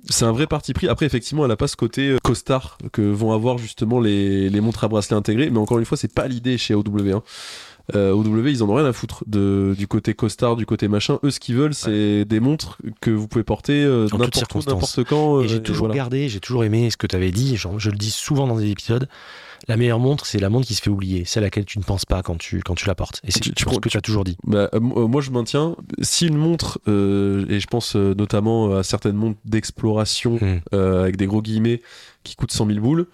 C'est 0.09 0.25
un 0.25 0.31
vrai 0.31 0.47
parti 0.47 0.73
pris. 0.73 0.87
Après, 0.87 1.05
effectivement, 1.05 1.43
elle 1.43 1.51
a 1.51 1.57
pas 1.57 1.67
ce 1.67 1.75
côté 1.75 2.09
euh, 2.11 2.17
costard 2.23 2.77
que 2.93 3.01
vont 3.01 3.33
avoir 3.33 3.57
justement 3.57 3.99
les, 3.99 4.49
les 4.49 4.61
montres 4.61 4.83
à 4.83 4.87
bracelet 4.87 5.17
intégrés. 5.17 5.49
Mais 5.49 5.57
encore 5.59 5.79
une 5.79 5.85
fois, 5.85 5.97
c'est 5.97 6.13
pas 6.13 6.27
l'idée 6.27 6.57
chez 6.57 6.73
OW. 6.75 7.21
Euh, 7.95 8.11
OW, 8.11 8.47
ils 8.47 8.63
en 8.63 8.69
ont 8.69 8.75
rien 8.75 8.85
à 8.85 8.93
foutre 8.93 9.23
de, 9.27 9.73
du 9.77 9.87
côté 9.87 10.13
costard, 10.13 10.55
du 10.55 10.65
côté 10.65 10.87
machin. 10.87 11.19
Eux, 11.23 11.31
ce 11.31 11.39
qu'ils 11.39 11.55
veulent, 11.55 11.73
c'est 11.73 12.25
des 12.25 12.39
montres 12.39 12.77
que 12.99 13.11
vous 13.11 13.27
pouvez 13.27 13.43
porter 13.43 13.83
euh, 13.83 14.07
n'importe 14.11 14.53
où, 14.55 14.59
n'importe 14.59 15.03
quand. 15.05 15.41
Et 15.41 15.45
euh, 15.45 15.47
j'ai 15.47 15.63
toujours 15.63 15.87
voilà. 15.87 15.95
gardé, 15.95 16.27
j'ai 16.27 16.39
toujours 16.41 16.65
aimé 16.65 16.89
ce 16.89 16.97
que 16.97 17.07
tu 17.07 17.15
avais 17.15 17.31
dit, 17.31 17.55
genre, 17.55 17.79
je 17.79 17.89
le 17.89 17.97
dis 17.97 18.11
souvent 18.11 18.47
dans 18.47 18.57
des 18.57 18.69
épisodes. 18.69 19.07
La 19.69 19.75
meilleure 19.75 19.99
montre, 19.99 20.25
c'est 20.25 20.39
la 20.39 20.49
montre 20.49 20.65
qui 20.65 20.75
se 20.75 20.81
fait 20.81 20.89
oublier, 20.89 21.25
celle 21.25 21.43
à 21.43 21.47
laquelle 21.47 21.65
tu 21.65 21.77
ne 21.77 21.83
penses 21.83 22.05
pas 22.05 22.23
quand 22.23 22.37
tu, 22.37 22.61
quand 22.61 22.73
tu 22.75 22.87
la 22.87 22.95
portes. 22.95 23.19
Et 23.25 23.31
c'est 23.31 23.41
Tu- 23.41 23.51
tu 23.53 23.65
ce 23.69 23.79
que 23.79 23.89
tu 23.89 23.97
as 23.97 24.01
toujours 24.01 24.23
dit. 24.23 24.37
Bah, 24.45 24.69
euh, 24.73 24.79
moi, 24.79 25.07
moi, 25.09 25.21
je 25.21 25.29
maintiens, 25.31 25.75
si 26.01 26.27
une 26.27 26.37
montre, 26.37 26.79
euh, 26.87 27.45
et 27.49 27.59
je 27.59 27.67
pense 27.67 27.95
euh, 27.97 28.13
notamment 28.15 28.75
à 28.77 28.83
certaines 28.83 29.17
montres 29.17 29.39
d'exploration 29.43 30.35
Mm. 30.41 30.61
euh, 30.73 31.01
avec 31.03 31.17
des 31.17 31.25
gros 31.25 31.41
guillemets 31.41 31.81
qui 32.23 32.35
coûtent 32.37 32.51
100 32.53 32.67
000 32.67 32.79
boules, 32.79 33.07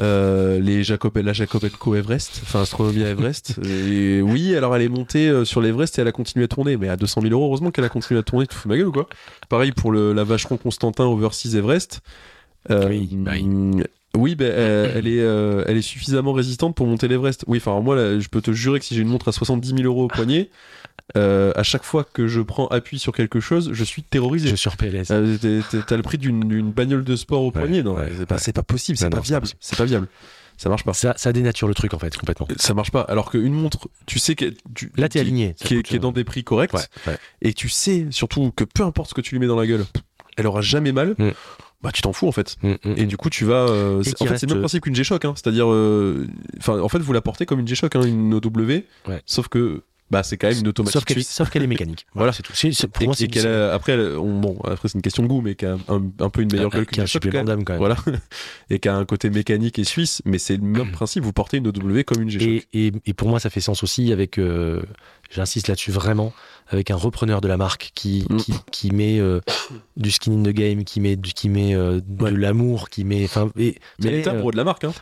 euh, 0.00 0.58
les 0.60 0.82
Jacob, 0.82 1.16
la 1.16 1.32
Jacob 1.32 1.62
Co 1.78 1.94
Everest, 1.94 2.40
enfin 2.42 2.62
Astronomia 2.62 3.08
Everest, 3.08 3.58
et 3.64 4.20
oui, 4.20 4.56
alors 4.56 4.74
elle 4.74 4.82
est 4.82 4.88
montée 4.88 5.28
euh, 5.28 5.44
sur 5.44 5.60
l'Everest 5.60 5.96
et 5.98 6.02
elle 6.02 6.08
a 6.08 6.12
continué 6.12 6.44
à 6.44 6.48
tourner, 6.48 6.76
mais 6.76 6.88
à 6.88 6.96
200 6.96 7.20
000 7.22 7.32
euros, 7.34 7.46
heureusement 7.46 7.70
qu'elle 7.70 7.84
a 7.84 7.88
continué 7.88 8.18
à 8.18 8.22
tourner, 8.24 8.46
tu 8.48 8.54
fous 8.56 8.68
de 8.68 8.72
ma 8.74 8.78
gueule 8.78 8.88
ou 8.88 8.92
quoi? 8.92 9.06
Pareil 9.48 9.70
pour 9.72 9.92
le, 9.92 10.12
la 10.12 10.24
Vacheron 10.24 10.56
Constantin 10.56 11.04
Overseas 11.04 11.54
Everest. 11.56 12.00
Euh, 12.70 12.88
Oui, 12.88 13.08
bah 13.12 13.32
oui. 13.34 13.82
Oui, 14.16 14.34
ben, 14.34 14.50
euh, 14.50 14.92
elle, 14.96 15.06
est, 15.06 15.20
euh, 15.20 15.64
elle 15.66 15.76
est 15.76 15.82
suffisamment 15.82 16.32
résistante 16.32 16.74
pour 16.74 16.86
monter 16.86 17.08
l'Everest. 17.08 17.44
Oui, 17.46 17.58
enfin, 17.58 17.78
moi, 17.80 17.96
là, 17.96 18.18
je 18.18 18.28
peux 18.28 18.40
te 18.40 18.52
jurer 18.52 18.78
que 18.78 18.84
si 18.84 18.94
j'ai 18.94 19.02
une 19.02 19.08
montre 19.08 19.28
à 19.28 19.32
70 19.32 19.68
000 19.68 19.82
euros 19.82 20.04
au 20.04 20.08
poignet, 20.08 20.50
euh, 21.16 21.52
à 21.56 21.62
chaque 21.62 21.84
fois 21.84 22.04
que 22.04 22.26
je 22.28 22.40
prends 22.40 22.66
appui 22.68 22.98
sur 22.98 23.12
quelque 23.12 23.40
chose, 23.40 23.70
je 23.72 23.84
suis 23.84 24.02
terrorisé. 24.02 24.48
Je 24.48 24.54
suis 24.54 24.62
sur 24.62 24.76
PLS. 24.76 25.08
Euh, 25.10 25.62
T'as 25.86 25.96
le 25.96 26.02
prix 26.02 26.18
d'une 26.18 26.70
bagnole 26.70 27.04
de 27.04 27.16
sport 27.16 27.42
au 27.42 27.50
poignet, 27.50 27.82
non 27.82 27.96
ouais, 27.96 28.08
C'est 28.16 28.26
pas, 28.26 28.34
ouais. 28.36 28.40
c'est 28.40 28.52
pas 28.52 28.62
possible, 28.62 28.98
c'est 28.98 29.10
pas 29.10 29.20
viable, 29.20 29.46
c'est 29.60 29.76
pas 29.76 29.84
viable. 29.84 30.08
Ça 30.56 30.68
marche 30.68 30.84
pas. 30.84 30.92
Ça, 30.92 31.14
ça 31.16 31.32
dénature 31.32 31.68
le 31.68 31.74
truc, 31.74 31.94
en 31.94 31.98
fait, 31.98 32.14
complètement. 32.18 32.46
Ça 32.58 32.74
marche 32.74 32.90
pas. 32.90 33.00
Alors 33.00 33.30
qu'une 33.30 33.54
montre, 33.54 33.88
tu 34.04 34.18
sais 34.18 34.34
que 34.34 34.52
tu, 34.74 34.92
Là, 34.98 35.08
t'es 35.08 35.18
aligné. 35.18 35.54
qui 35.54 35.76
est, 35.76 35.98
dans 35.98 36.12
des 36.12 36.24
prix 36.24 36.44
corrects, 36.44 36.72
et 37.40 37.54
tu 37.54 37.68
sais 37.68 38.06
surtout 38.10 38.52
que 38.54 38.64
peu 38.64 38.82
importe 38.82 39.10
ce 39.10 39.14
que 39.14 39.22
tu 39.22 39.34
lui 39.34 39.40
mets 39.40 39.46
dans 39.46 39.58
la 39.58 39.66
gueule, 39.66 39.86
elle 40.36 40.46
aura 40.46 40.60
jamais 40.60 40.92
mal. 40.92 41.14
Mm. 41.18 41.30
Bah 41.82 41.90
tu 41.92 42.02
t'en 42.02 42.12
fous 42.12 42.28
en 42.28 42.32
fait. 42.32 42.56
Mm, 42.62 42.68
mm. 42.72 42.94
Et 42.96 43.06
du 43.06 43.16
coup, 43.16 43.30
tu 43.30 43.44
vas. 43.46 43.66
euh, 43.68 44.00
en 44.20 44.26
fait, 44.26 44.36
c'est 44.38 44.46
le 44.46 44.54
même 44.54 44.60
principe 44.62 44.82
qu'une 44.82 44.94
G-Shock. 44.94 45.24
Hein. 45.24 45.32
C'est-à-dire. 45.36 45.70
euh, 45.70 46.26
Enfin, 46.58 46.78
en 46.80 46.88
fait, 46.88 46.98
vous 46.98 47.12
la 47.12 47.22
portez 47.22 47.46
comme 47.46 47.60
une 47.60 47.68
G-Shock, 47.68 47.96
hein, 47.96 48.02
une 48.02 48.34
OW. 48.34 48.82
Ouais. 49.08 49.22
Sauf 49.26 49.48
que 49.48 49.82
bah 50.10 50.24
c'est 50.24 50.36
quand 50.36 50.48
même 50.48 50.58
une 50.58 50.66
automatique 50.66 50.94
Sauf 50.94 51.04
qu'elle 51.04 51.18
est, 51.18 51.22
suisse. 51.22 51.32
sauf 51.36 51.50
qu'elle 51.50 51.62
est 51.62 51.68
mécanique. 51.68 52.04
Voilà, 52.14 52.32
c'est 52.32 52.42
tout. 52.42 52.52
C'est- 52.52 52.86
pour 52.88 53.02
Et, 53.02 53.06
moi, 53.06 53.14
c'est 53.14 53.28
qu'elle 53.28 53.46
a- 53.46 53.72
après, 53.72 53.96
on- 54.16 54.40
bon, 54.40 54.58
après 54.64 54.88
c'est 54.88 54.96
une 54.98 55.02
question 55.02 55.22
de 55.22 55.28
goût, 55.28 55.40
mais 55.40 55.54
qui 55.54 55.64
a 55.66 55.76
un, 55.88 56.02
un 56.18 56.28
peu 56.30 56.42
une 56.42 56.50
meilleure 56.52 56.68
gueule 56.70 56.84
qui 56.84 56.98
a 56.98 57.04
un 57.04 57.06
qu'une 57.06 57.20
G-Shock, 57.20 57.22
quand 57.30 57.32
même. 57.38 57.46
d'âme 57.46 57.64
quand 57.64 57.74
même. 57.74 57.78
Voilà, 57.78 57.94
et 58.70 58.80
qui 58.80 58.88
a 58.88 58.96
un 58.96 59.04
côté 59.04 59.30
mécanique 59.30 59.78
et 59.78 59.84
suisse, 59.84 60.20
mais 60.24 60.38
c'est 60.38 60.56
le 60.56 60.62
même 60.64 60.90
principe. 60.92 61.22
Vous 61.22 61.32
portez 61.32 61.58
une 61.58 61.68
OW 61.68 62.02
comme 62.04 62.22
une 62.22 62.28
G-Shock. 62.28 62.66
Et, 62.72 62.86
et, 62.88 62.92
et 63.06 63.14
pour 63.14 63.28
moi, 63.28 63.38
ça 63.38 63.50
fait 63.50 63.60
sens 63.60 63.84
aussi 63.84 64.12
avec, 64.12 64.38
euh, 64.38 64.82
j'insiste 65.30 65.68
là-dessus 65.68 65.92
vraiment, 65.92 66.32
avec 66.70 66.90
un 66.90 66.96
repreneur 66.96 67.40
de 67.40 67.48
la 67.48 67.56
marque 67.56 67.90
qui, 67.94 68.24
Mm. 68.30 68.36
qui, 68.38 68.52
qui 68.72 68.90
met 68.92 69.18
euh, 69.18 69.40
du 69.96 70.10
skin 70.10 70.32
in 70.32 70.42
the 70.42 70.48
game, 70.54 70.84
qui 70.84 71.00
met, 71.00 71.16
du- 71.16 71.32
qui 71.34 71.48
met 71.48 71.74
euh, 71.74 72.00
de 72.06 72.24
Ouais. 72.24 72.30
l'amour, 72.30 72.88
qui 72.88 73.04
met. 73.04 73.24
Et, 73.24 73.28
Mais 73.58 73.74
il 73.98 74.14
était 74.14 74.28
euh, 74.28 74.32
amoureux 74.32 74.52
de 74.52 74.56
la 74.56 74.64
marque, 74.64 74.84
hein. 74.84 74.92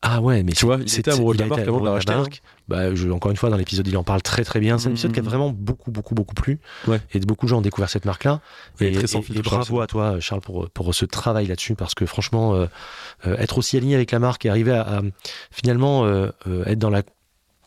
Ah 0.00 0.20
ouais, 0.20 0.44
mais 0.44 0.52
Tu 0.52 0.64
vois, 0.64 0.76
il 0.80 0.88
c'est- 0.88 1.00
était 1.00 1.10
amoureux 1.12 1.34
de 1.34 1.40
la 1.40 1.46
marque 1.46 1.62
avant 1.62 1.80
de 1.80 1.84
la 1.84 1.90
racheter, 1.90 2.12
hein. 2.12 2.22
Bah, 2.68 2.94
je, 2.94 3.08
encore 3.10 3.32
une 3.32 3.36
fois, 3.36 3.50
dans 3.50 3.56
l'épisode, 3.56 3.88
il 3.88 3.96
en 3.96 4.04
parle 4.04 4.22
très 4.22 4.44
très 4.44 4.60
bien. 4.60 4.78
C'est 4.78 4.86
un 4.86 4.90
épisode 4.92 5.10
qui 5.10 5.18
a 5.18 5.22
Mhm. 5.22 5.28
vraiment 5.28 5.50
beaucoup, 5.50 5.90
beaucoup, 5.90 6.14
beaucoup 6.14 6.34
plu. 6.36 6.60
Ouais. 6.86 7.00
Et 7.14 7.18
beaucoup 7.18 7.46
de 7.46 7.50
gens 7.50 7.58
ont 7.58 7.62
découvert 7.62 7.90
cette 7.90 8.04
marque-là. 8.04 8.40
Et, 8.78 8.86
et- 8.86 8.98
et 9.00 9.42
bravo 9.42 9.80
à 9.80 9.88
toi, 9.88 10.20
Charles, 10.20 10.40
pour, 10.42 10.70
pour 10.70 10.94
ce 10.94 11.04
travail 11.04 11.46
là-dessus, 11.48 11.74
parce 11.74 11.94
que 11.94 12.06
franchement, 12.06 12.54
euh, 12.54 12.66
euh, 13.26 13.36
être 13.38 13.58
aussi 13.58 13.76
aligné 13.76 13.96
avec 13.96 14.12
la 14.12 14.20
marque 14.20 14.46
et 14.46 14.50
arriver 14.50 14.70
à, 14.72 14.82
à, 14.82 15.00
finalement 15.50 16.04
euh, 16.04 16.30
être 16.66 16.78
dans 16.78 16.90
la 16.90 17.02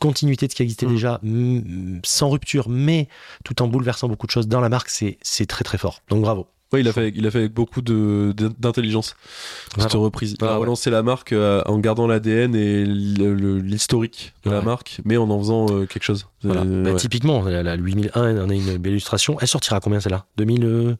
continuité 0.02 0.48
de 0.48 0.52
ce 0.52 0.56
qui 0.58 0.64
existait 0.64 0.88
Mhm. 0.88 0.92
déjà, 0.92 1.20
mm, 1.24 2.00
sans 2.04 2.30
rupture, 2.30 2.68
mais 2.68 3.08
tout 3.46 3.62
en 3.62 3.68
bouleversant 3.68 4.10
beaucoup 4.10 4.26
de 4.28 4.32
choses 4.32 4.48
dans 4.48 4.60
la 4.60 4.68
marque, 4.70 4.90
c'est 4.90 5.46
très 5.48 5.64
très 5.64 5.78
fort. 5.78 6.02
Donc 6.10 6.22
bravo. 6.24 6.48
Ouais, 6.74 6.80
il 6.80 6.88
a 6.88 6.94
fait, 6.94 7.12
il 7.14 7.28
a 7.28 7.32
fait 7.32 7.40
avec 7.40 7.54
beaucoup 7.54 7.82
d'intelligence 7.82 9.16
cette 9.78 9.92
reprise. 9.94 10.38
Il 10.40 10.46
a 10.46 10.56
relancé 10.56 10.90
la 10.90 11.04
marque 11.04 11.34
euh, 11.34 11.62
en 11.66 11.78
gardant 11.80 12.08
l'ADN 12.08 12.56
et 12.56 12.86
l'historique 12.86 14.34
de 14.46 14.52
la 14.52 14.62
marque, 14.62 15.02
mais 15.04 15.18
en 15.18 15.30
en 15.30 15.38
faisant 15.40 15.66
euh, 15.70 15.86
quelque 15.86 16.04
chose. 16.04 16.28
Voilà. 16.44 16.62
Euh, 16.62 16.84
Bah, 16.84 16.92
ouais. 16.92 16.96
Typiquement, 16.98 17.42
la, 17.44 17.64
la 17.64 17.76
8001, 17.76 18.38
on 18.46 18.50
a 18.50 18.54
une 18.54 18.78
belle 18.78 18.94
illustration. 18.94 19.38
Elle 19.42 19.48
sortira 19.48 19.80
combien 19.80 20.00
celle-là? 20.00 20.26
2000 20.38 20.66
euh, 20.66 20.96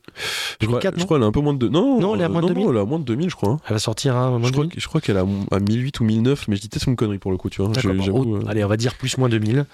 je 0.60 0.68
crois, 0.68 0.80
2004, 0.80 1.00
je 1.00 1.06
crois 1.06 1.18
qu'elle 1.18 1.24
a 1.24 1.28
un 1.28 1.32
peu 1.32 1.42
moins 1.42 1.54
de. 1.54 1.68
Non, 1.68 2.00
Non, 2.00 2.16
elle 2.16 2.22
est 2.22 2.24
à 2.26 2.30
moins 2.30 2.42
de 2.42 2.48
non, 2.48 2.54
2000. 2.54 2.64
non, 2.66 2.72
elle 2.72 2.78
est 2.78 2.82
à 2.82 2.86
moins 2.86 3.00
de 3.00 3.04
2000, 3.06 3.30
je 3.30 3.36
crois. 3.36 3.50
hein. 3.54 3.60
Elle 3.68 3.74
va 3.74 3.80
sortir 3.80 4.16
à 4.16 4.30
moins 4.30 4.40
Je 4.40 4.46
de 4.48 4.52
crois, 4.52 4.64
2000 4.66 4.76
que- 4.76 4.82
je 4.82 4.88
crois 4.88 5.02
qu'elle 5.02 5.18
est 5.18 5.20
à, 5.20 5.56
à 5.56 5.60
1008 5.60 6.00
ou 6.00 6.04
1009, 6.04 6.48
mais 6.48 6.56
je 6.56 6.62
dis 6.62 6.70
peut-être 6.70 6.88
une 6.88 6.96
connerie 6.96 7.18
pour 7.18 7.32
le 7.32 7.38
coup, 7.38 7.50
tu 7.50 7.62
vois. 7.62 7.72
Je- 7.78 7.90
bon, 7.90 8.36
euh, 8.38 8.42
Allez, 8.48 8.64
on 8.64 8.68
va 8.68 8.78
dire 8.78 8.96
plus 8.96 9.18
moins 9.18 9.30
2000. 9.30 9.66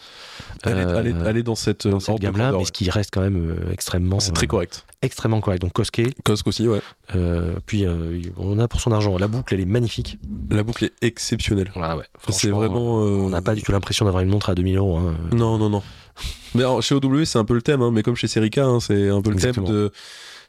elle, 0.64 0.72
est, 0.72 0.76
euh, 0.85 0.99
elle 0.99 1.07
est- 1.07 1.15
elle 1.26 1.38
est 1.38 1.44
dans 1.44 1.56
cette, 1.56 1.88
dans 1.88 1.98
euh, 1.98 2.15
gamme-là, 2.18 2.52
mais 2.57 2.65
ce 2.65 2.72
qui 2.72 2.89
reste 2.89 3.10
quand 3.14 3.22
même 3.22 3.38
euh, 3.38 3.72
extrêmement. 3.73 4.19
C'est 4.19 4.31
très 4.31 4.45
euh, 4.45 4.48
correct. 4.48 4.85
extrêmement 5.02 5.41
correct. 5.41 5.61
Donc 5.61 5.73
Koske, 5.73 6.02
Cosque 6.23 6.48
aussi, 6.48 6.68
ouais. 6.68 6.81
euh, 7.15 7.53
puis 7.65 7.85
euh, 7.85 8.22
on 8.38 8.60
a 8.60 8.68
pour 8.68 8.80
son 8.81 8.91
argent. 8.91 9.18
La 9.18 9.27
boucle, 9.27 9.53
elle 9.53 9.60
est 9.61 9.65
magnifique. 9.65 10.18
La 10.49 10.64
boucle 10.64 10.85
est 10.85 10.94
exceptionnelle. 11.02 11.72
Voilà, 11.76 11.98
ouais. 11.98 12.03
C'est 12.30 12.49
vraiment. 12.49 13.03
euh, 13.03 13.18
On 13.18 13.30
n'a 13.30 13.41
pas 13.41 13.56
du 13.56 13.61
tout 13.64 13.72
l'impression 13.72 14.06
d'avoir 14.06 14.23
une 14.23 14.30
montre 14.30 14.49
à 14.49 14.56
2000 14.56 14.77
euros. 14.77 14.98
hein. 14.98 15.15
Non, 15.34 15.56
non, 15.57 15.69
non. 15.69 15.84
Mais 16.55 16.61
alors, 16.63 16.81
chez 16.81 16.95
OW, 16.95 17.25
c'est 17.25 17.38
un 17.39 17.45
peu 17.45 17.53
le 17.53 17.61
thème, 17.61 17.81
hein, 17.81 17.91
mais 17.91 18.01
comme 18.03 18.15
chez 18.15 18.27
Serica, 18.27 18.65
hein, 18.65 18.79
c'est 18.79 19.09
un 19.09 19.21
peu 19.21 19.29
le 19.29 19.35
Exactement. 19.35 19.67
thème 19.67 19.75
de. 19.75 19.91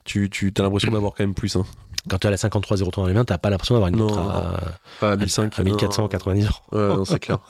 Tu, 0.05 0.31
tu 0.31 0.53
as 0.57 0.63
l'impression 0.63 0.91
d'avoir 0.91 1.13
quand 1.13 1.23
même 1.25 1.35
plus. 1.35 1.55
Hein. 1.57 1.65
Quand 2.09 2.17
tu 2.19 2.27
as 2.27 2.31
la 2.31 2.39
5303 2.39 3.03
dans 3.03 3.09
les 3.09 3.15
mains, 3.15 3.25
t'as 3.27 3.37
pas 3.37 3.51
l'impression 3.51 3.75
d'avoir 3.75 3.89
une 3.91 3.97
Non, 3.97 4.05
montre 4.07 4.23
non, 4.23 4.29
à, 4.31 4.61
Pas 5.01 5.11
à 5.11 5.13
à, 5.13 5.17
1500. 5.17 5.51
à 5.59 5.63
1490 5.63 6.45
euros. 6.47 6.55
Ouais, 6.73 6.97
non, 6.97 7.05
c'est 7.05 7.19
clair. 7.19 7.39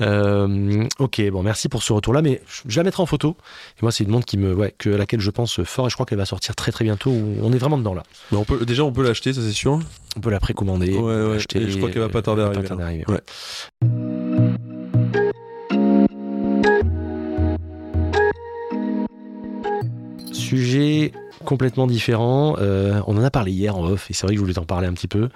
Euh, 0.00 0.84
ok, 0.98 1.30
bon, 1.30 1.42
merci 1.44 1.68
pour 1.68 1.82
ce 1.84 1.92
retour-là, 1.92 2.22
mais 2.22 2.42
je 2.66 2.76
la 2.76 2.82
mettrai 2.84 3.02
en 3.02 3.06
photo. 3.06 3.36
Et 3.76 3.82
moi, 3.82 3.92
c'est 3.92 4.02
une 4.02 4.10
montre 4.10 4.26
qui 4.26 4.36
me, 4.36 4.52
ouais, 4.52 4.74
que, 4.76 4.90
à 4.94 4.96
laquelle 4.98 5.20
je 5.20 5.30
pense 5.30 5.62
fort, 5.62 5.86
et 5.86 5.90
je 5.90 5.94
crois 5.94 6.06
qu'elle 6.06 6.18
va 6.18 6.24
sortir 6.24 6.56
très 6.56 6.72
très 6.72 6.84
bientôt. 6.84 7.12
On 7.42 7.52
est 7.52 7.58
vraiment 7.58 7.78
dedans 7.78 7.94
là. 7.94 8.02
Mais 8.32 8.38
on 8.38 8.44
peut, 8.44 8.64
déjà, 8.64 8.82
on 8.84 8.92
peut 8.92 9.02
l'acheter, 9.04 9.32
ça 9.32 9.40
c'est 9.40 9.52
sûr. 9.52 9.78
On 10.16 10.20
peut 10.20 10.30
la 10.30 10.40
précommander, 10.40 10.96
Ouais, 10.96 11.02
ouais, 11.02 11.32
l'acheter, 11.34 11.60
et 11.60 11.70
je 11.70 11.76
crois 11.78 11.90
qu'elle 11.90 12.02
va 12.02 12.08
pas 12.08 12.22
tarder 12.22 12.42
à 12.42 12.50
pas 12.50 12.62
tarder 12.62 12.82
arriver. 12.82 13.04
Sujet 20.48 21.12
complètement 21.44 21.86
différent. 21.86 22.56
euh, 22.58 23.00
on 23.06 23.16
en 23.16 23.24
a 23.24 23.30
parlé 23.30 23.52
hier 23.52 23.76
en 23.76 23.84
off, 23.84 24.10
et 24.10 24.14
c'est 24.14 24.26
vrai 24.26 24.34
que 24.34 24.38
je 24.38 24.40
voulais 24.40 24.54
t'en 24.54 24.64
parler 24.64 24.86
un 24.86 24.92
petit 24.92 25.08
peu. 25.08 25.28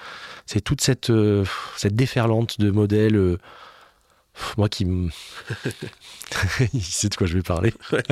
C'est 0.46 0.60
toute 0.60 0.80
cette, 0.80 1.10
euh, 1.10 1.44
cette 1.76 1.94
déferlante 1.94 2.60
de 2.60 2.70
modèles. 2.70 3.16
euh, 3.16 3.38
moi 4.56 4.68
qui. 4.68 4.86
Il 6.72 6.82
sait 6.82 7.10
de 7.10 7.14
quoi 7.14 7.26
je 7.26 7.34
vais 7.34 7.42
parler. 7.42 7.74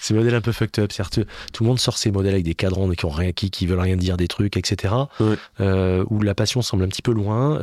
ces 0.00 0.12
modèles 0.12 0.34
un 0.34 0.42
peu 0.42 0.52
fucked 0.52 0.82
up. 0.82 0.92
Certes, 0.92 1.20
tout 1.52 1.64
le 1.64 1.68
monde 1.68 1.80
sort 1.80 1.96
ces 1.96 2.10
modèles 2.10 2.34
avec 2.34 2.44
des 2.44 2.54
cadrans 2.54 2.90
qui, 2.90 3.04
ont 3.06 3.10
rien, 3.10 3.32
qui, 3.32 3.50
qui 3.50 3.66
veulent 3.66 3.80
rien 3.80 3.96
dire, 3.96 4.18
des 4.18 4.28
trucs, 4.28 4.58
etc. 4.58 4.94
Ouais. 5.20 5.36
Où 6.10 6.22
la 6.22 6.34
passion 6.34 6.60
semble 6.60 6.84
un 6.84 6.88
petit 6.88 7.02
peu 7.02 7.12
loin. 7.12 7.58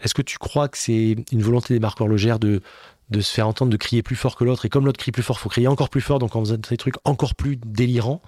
Est-ce 0.00 0.14
que 0.14 0.22
tu 0.22 0.38
crois 0.38 0.68
que 0.68 0.78
c'est 0.78 1.16
une 1.32 1.42
volonté 1.42 1.74
des 1.74 1.80
marques 1.80 2.00
horlogères 2.00 2.38
de, 2.38 2.62
de 3.10 3.20
se 3.20 3.32
faire 3.32 3.48
entendre, 3.48 3.70
de 3.72 3.76
crier 3.76 4.02
plus 4.02 4.16
fort 4.16 4.36
que 4.36 4.44
l'autre 4.44 4.66
Et 4.66 4.68
comme 4.68 4.84
l'autre 4.84 4.98
crie 4.98 5.12
plus 5.12 5.22
fort, 5.22 5.40
faut 5.40 5.48
crier 5.48 5.66
encore 5.66 5.88
plus 5.88 6.00
fort, 6.02 6.18
donc 6.18 6.36
en 6.36 6.40
faisant 6.40 6.56
des 6.56 6.76
trucs 6.76 6.96
encore 7.04 7.34
plus 7.34 7.56
délirants. 7.56 8.20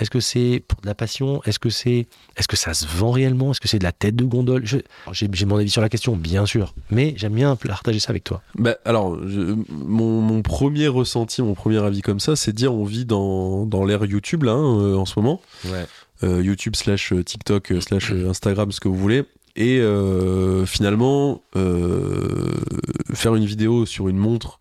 Est-ce 0.00 0.10
que 0.10 0.20
c'est 0.20 0.62
pour 0.66 0.80
de 0.80 0.86
la 0.86 0.94
passion? 0.94 1.40
Est-ce 1.44 1.58
que 1.58 1.70
c'est, 1.70 2.06
est-ce 2.36 2.48
que 2.48 2.56
ça 2.56 2.74
se 2.74 2.86
vend 2.86 3.12
réellement? 3.12 3.52
Est-ce 3.52 3.60
que 3.60 3.68
c'est 3.68 3.78
de 3.78 3.84
la 3.84 3.92
tête 3.92 4.16
de 4.16 4.24
gondole? 4.24 4.64
J'ai 5.12 5.46
mon 5.46 5.56
avis 5.56 5.70
sur 5.70 5.80
la 5.80 5.88
question, 5.88 6.16
bien 6.16 6.44
sûr, 6.44 6.74
mais 6.90 7.14
j'aime 7.16 7.34
bien 7.34 7.54
partager 7.56 8.00
ça 8.00 8.10
avec 8.10 8.24
toi. 8.24 8.42
Bah, 8.56 8.76
alors, 8.84 9.16
je- 9.26 9.54
mon, 9.70 10.20
mon 10.20 10.42
premier 10.42 10.88
ressenti, 10.88 11.40
mon 11.40 11.54
premier 11.54 11.78
avis 11.78 12.02
comme 12.02 12.20
ça, 12.20 12.36
c'est 12.36 12.50
de 12.52 12.56
dire 12.56 12.74
on 12.74 12.84
vit 12.84 13.04
dans, 13.06 13.64
dans 13.64 13.84
l'ère 13.84 14.04
YouTube 14.04 14.42
là, 14.42 14.52
hein, 14.52 14.80
euh, 14.80 14.96
en 14.96 15.06
ce 15.06 15.18
moment. 15.18 15.40
Ouais. 15.66 15.86
Euh, 16.24 16.42
YouTube 16.42 16.74
slash 16.76 17.12
euh, 17.12 17.22
TikTok 17.22 17.74
slash 17.80 18.10
Instagram, 18.10 18.72
ce 18.72 18.80
que 18.80 18.88
vous 18.88 18.96
voulez. 18.96 19.24
Et 19.56 19.78
euh, 19.80 20.66
finalement, 20.66 21.42
euh, 21.56 22.52
faire 23.14 23.34
une 23.34 23.44
vidéo 23.46 23.86
sur 23.86 24.08
une 24.08 24.18
montre, 24.18 24.60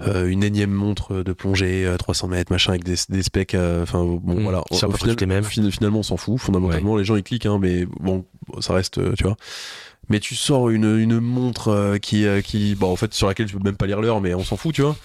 euh, 0.00 0.26
une 0.28 0.42
énième 0.44 0.70
montre 0.70 1.22
de 1.22 1.32
plongée 1.32 1.86
à 1.86 1.98
300 1.98 2.28
mètres, 2.28 2.52
machin, 2.52 2.70
avec 2.72 2.84
des, 2.84 2.94
des 3.08 3.22
specs, 3.22 3.54
euh, 3.54 3.82
enfin 3.82 4.04
bon, 4.04 4.20
Mm. 4.40 4.42
voilà. 4.42 4.62
Près 4.88 4.98
final- 4.98 5.16
les 5.20 5.26
mêmes. 5.26 5.44
fin- 5.44 5.70
finalement, 5.70 5.98
on 6.00 6.02
s'en 6.04 6.16
fout, 6.16 6.38
fondamentalement. 6.38 6.96
Les 6.96 7.04
gens, 7.04 7.16
ils 7.16 7.22
cliquent, 7.24 7.46
hein, 7.46 7.58
mais 7.60 7.86
bon, 8.00 8.24
ça 8.60 8.72
reste, 8.74 9.00
tu 9.16 9.24
vois. 9.24 9.36
Mais 10.10 10.20
tu 10.20 10.34
sors 10.36 10.68
une, 10.70 10.98
une 10.98 11.18
montre 11.18 11.96
qui, 12.02 12.26
qui, 12.44 12.74
bon, 12.74 12.92
en 12.92 12.96
fait, 12.96 13.14
sur 13.14 13.26
laquelle 13.26 13.46
tu 13.46 13.56
peux 13.56 13.64
même 13.64 13.76
pas 13.76 13.86
lire 13.86 14.00
l'heure, 14.00 14.20
mais 14.20 14.34
on 14.34 14.44
s'en 14.44 14.56
fout, 14.56 14.74
tu 14.74 14.82
vois. 14.82 14.96